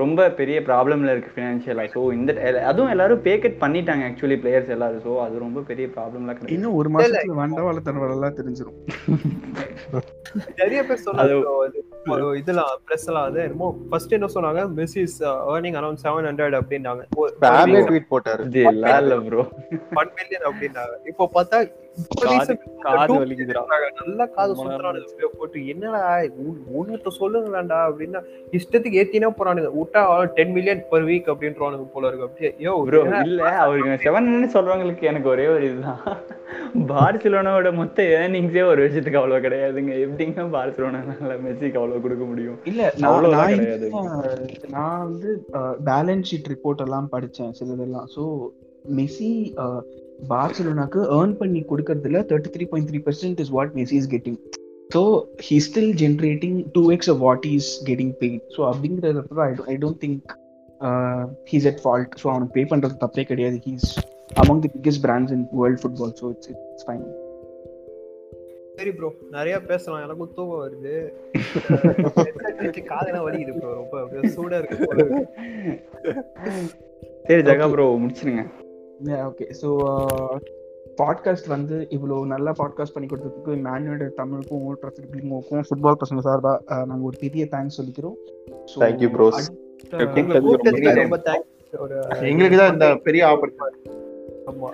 ரொம்ப 0.00 0.28
பெரிய 0.38 0.58
ப்ராப்ளம்ல 0.68 1.12
இருக்கு 1.14 1.32
ஃபினான்ஷியலா 1.34 1.84
ஸோ 1.94 2.00
இந்த 2.16 2.30
அதுவும் 2.70 2.92
எல்லாரும் 2.94 3.22
பேக்கெட் 3.26 3.56
பண்ணிட்டாங்க 3.62 4.02
ஆக்சுவலி 4.08 4.36
பிளேயர்ஸ் 4.42 4.72
எல்லாரும். 4.76 5.02
ஸோ 5.06 5.12
அது 5.24 5.34
ரொம்ப 5.44 5.60
பெரிய 5.70 5.86
ப்ராப்ளம்லாம் 5.96 6.36
கிடையாது. 6.36 6.54
இன்னும் 6.56 6.76
ஒரு 6.80 6.90
மாசத்துல 6.94 7.38
வண்டவாள 7.40 7.82
தரவெல்லாம் 7.88 8.36
தெரிஞ்சிரும். 8.40 8.78
நிறைய 10.60 10.80
பேர் 10.88 11.04
சொன்னாங்க 11.06 11.36
ஒரு 12.14 12.26
இதெல்லாம் 12.40 12.72
பிரஸ் 12.86 13.08
எல்லாம் 13.10 13.26
அது 13.30 13.40
என்னமோ 13.46 13.70
ஃபர்ஸ்ட் 13.90 14.16
என்ன 14.18 14.30
சொன்னாங்க? 14.36 14.62
Messi 14.78 15.00
is 15.08 15.18
earning 15.54 15.78
around 15.80 16.02
seven 16.04 16.28
hundred 16.30 16.58
அப்படின்னாங்க. 16.60 17.02
ஃபேமிலி 17.42 17.82
ட்வீட் 17.90 18.10
போட்டாரு. 18.14 18.44
இது 18.50 18.62
எல்லாம் 18.72 19.02
இல்ல 19.04 19.16
ப்ரோ 19.28 19.44
ஒன் 20.02 20.12
மில்லியன் 20.20 20.48
அப்படின்னாங்க. 20.50 20.96
இப்போ 21.12 21.26
பார்த்தா 21.36 21.60
நல்லா 23.98 24.24
காது 24.34 24.52
சுத்துறானுங்க 24.58 25.28
போட்டு. 25.38 25.58
என்னடா 25.72 26.02
ஒண்ணுத்த 26.78 27.12
சொல்லுங்களாண்டா 27.18 27.78
அப்படின்னா 27.88 28.20
இஷ்டத்துக்கு 28.58 29.00
ஏத்தினா 29.02 29.30
போறானுங்க. 29.38 29.70
விட்டா 29.78 30.02
டென் 30.36 30.52
மில்லியன் 30.56 30.82
per 30.92 31.00
வீக் 31.08 31.30
அப்படின்றானுங்க 31.32 31.86
போல 31.94 32.08
இருக்கு. 32.08 32.28
அப்படியே 32.28 32.50
யோ 32.66 32.74
ப்ரோ 32.88 33.00
இல்ல 33.28 33.50
அவருக்கு 33.64 34.04
செவன் 34.06 34.30
சொல்றவங்களுக்கு 34.56 35.10
எனக்கு 35.12 35.30
ஒரே 35.34 35.46
ஒரு 35.54 35.64
இதுதான். 35.70 36.02
பார்சிலோனாவோட 36.92 37.70
மொத்த 37.80 37.98
ஏர்னிங்ஸே 38.20 38.64
ஒரு 38.70 38.80
வருஷத்துக்கு 38.84 39.20
அவ்வளவு 39.20 39.44
கிடையாதுங்க. 39.46 39.92
எப்படிங்க 40.04 40.46
பார்சிலோனால 40.56 41.36
மெஸ்ஸிக்கு 41.46 41.80
அவ்வளவு 41.80 42.02
கொடுக்க 42.06 42.24
முடியும்? 42.32 42.58
இல்ல 42.70 42.90
நான் 43.04 43.28
கிடையாது. 43.54 43.88
நான் 44.76 45.00
வந்து 45.06 45.30
பேலன்ஸ் 45.90 46.30
ஷீட் 46.30 46.50
ரிப்போர்ட் 46.54 46.84
எல்லாம் 46.86 47.12
படிச்சேன் 47.14 47.54
சிலதெல்லாம். 47.60 48.08
ஸோ 48.16 48.24
மெஸ்ஸி 48.98 49.32
பார்சலோனாக்கு 50.32 51.00
ஏர்ன் 51.18 51.34
பண்ணி 51.40 51.60
கொடுக்கறதுல 51.70 52.20
thirty 52.30 52.52
three 52.56 52.66
point 52.72 52.90
three 52.90 53.00
percent 53.08 53.40
is 53.44 53.52
what 53.58 53.72
Messi 53.78 53.98
is 54.00 54.10
getting 54.14 54.38
so 54.94 55.02
he 55.46 55.56
still 55.68 55.94
generating 56.02 56.58
two 56.76 56.82
x 56.96 57.10
of 57.14 57.20
what 57.26 57.46
is 57.54 57.70
getting 57.88 58.12
paid 58.22 58.44
so 58.56 58.60
அப்படிங்கிறத 58.70 59.68
I 59.74 59.76
don't 59.84 60.00
think 60.04 60.34
he's 61.52 61.68
at 61.70 61.80
fault 61.84 62.12
so 62.22 62.26
அவனுக்கு 62.32 62.54
pay 62.58 62.64
பண்றது 62.72 62.96
தப்பே 63.04 63.24
கிடையாது. 63.30 63.56
He's 63.68 63.88
among 64.42 64.60
the 64.64 64.70
biggest 64.76 65.02
brands 65.06 65.34
in 65.36 65.46
world 65.60 65.80
football 65.82 66.14
so 66.20 66.26
it's 66.34 66.50
it's 66.52 66.86
fine 66.88 67.06
சரி 68.80 68.90
bro 68.96 69.08
நிறைய 69.36 69.54
பேசலாம். 69.70 70.02
எனக்கும் 70.06 70.34
தூக்கம் 70.36 70.60
வருது. 70.64 70.92
காதெல்லாம் 72.90 73.24
வலிக்குது 73.26 73.54
ப்ரோ 73.56 73.70
ரொம்ப 73.78 74.28
சூடா 74.36 74.58
இருக்கு. 74.60 74.76
சரி 77.28 77.42
ஜகா 77.48 77.66
ப்ரோ 77.72 77.86
முடிச்சிருங்க. 78.02 78.44
ஓகே 79.24 79.46
ஸோ 79.60 79.68
பாட்காஸ்ட் 80.98 81.46
வந்து 81.46 81.88
இவ்வளோ 81.90 82.26
நல்லா 82.26 82.52
பாட்காஸ்ட் 82.58 82.92
பண்ணி 82.92 83.08
கொடுத்ததுக்கு 83.08 83.52
மேனோட 83.66 84.14
தமிழுக்கும் 84.14 84.62
ஓல்ட் 84.62 84.86
பிளிங்கோக்கும் 85.10 85.64
ஃபுட்பால் 85.68 86.00
பசங்க 86.00 86.22
சார்பா 86.24 86.52
அஹ், 86.66 86.84
நாங்க 86.84 87.04
ஒரு 87.04 87.16
பெரிய 87.20 87.44
தேங்க்ஸ் 87.50 87.78
சொல்லிக்கிறோம். 87.78 88.16
So, 88.66 88.78
Thank 88.80 89.00
you, 89.00 89.08
bros. 89.08 89.36
அடுத்த- 89.36 90.18
எங்களை 90.20 90.40
கூப்பிட்டதுக்கு 90.40 90.94
ரொம்ப 90.96 91.18
தேங்க்ஸ் 91.24 91.78
ஒரு 91.78 91.96
எங்களுக்கு 92.22 92.56
தான் 92.56 92.72
இந்த 92.72 92.96
பெரிய 92.98 93.26
ஆப்பர்ச்சுனிட்டி 93.26 93.92
ஆமா. 94.46 94.68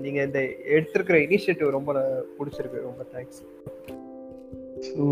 நீங்க 0.00 0.22
இந்த 0.22 0.40
எடுத்திருக்கிற 0.70 1.16
இனிஷியேட்டிவ் 1.26 1.70
ரொம்ப 1.70 1.92
பிடிச்சிருக்கு. 2.38 2.80
ரொம்ப 2.82 3.02
thanks 3.14 3.40
so 4.88 5.02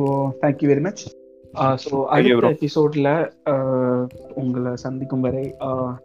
thank you 0.42 0.68
very 0.70 0.80
much 0.80 1.04
so 1.84 1.94
அடுத்த. 2.06 2.48
எபிசோட்ல 2.48 3.08
உங்களை 4.34 4.76
சந்திக்கும் 4.76 5.20
வரை 5.20 5.54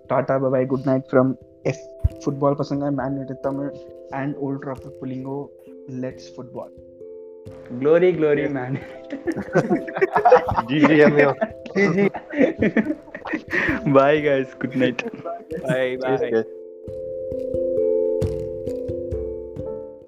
tata 0.07 0.39
bye bye 0.39 0.65
good 0.65 0.85
night 0.85 1.09
from 1.11 1.33
F 1.65 1.83
football 2.23 2.57
பசங்க 2.59 2.91
Man 2.91 3.19
Tamil 3.41 3.71
and 4.09 4.35
Old 4.37 4.63
Trafford 4.63 4.99
புலிங்கோ 5.01 5.39
let's 6.01 6.29
football 6.35 6.73
glory 7.79 8.09
glory 8.17 8.45
Man 8.51 8.77
GGMA 10.69 11.27
bye 13.93 14.21
guys. 14.21 14.51
Good 14.57 14.75
night 14.75 15.03
Bye, 15.63 15.89
bye. 16.01 16.17
Cheers, 16.17 16.23
guys. 16.31 17.61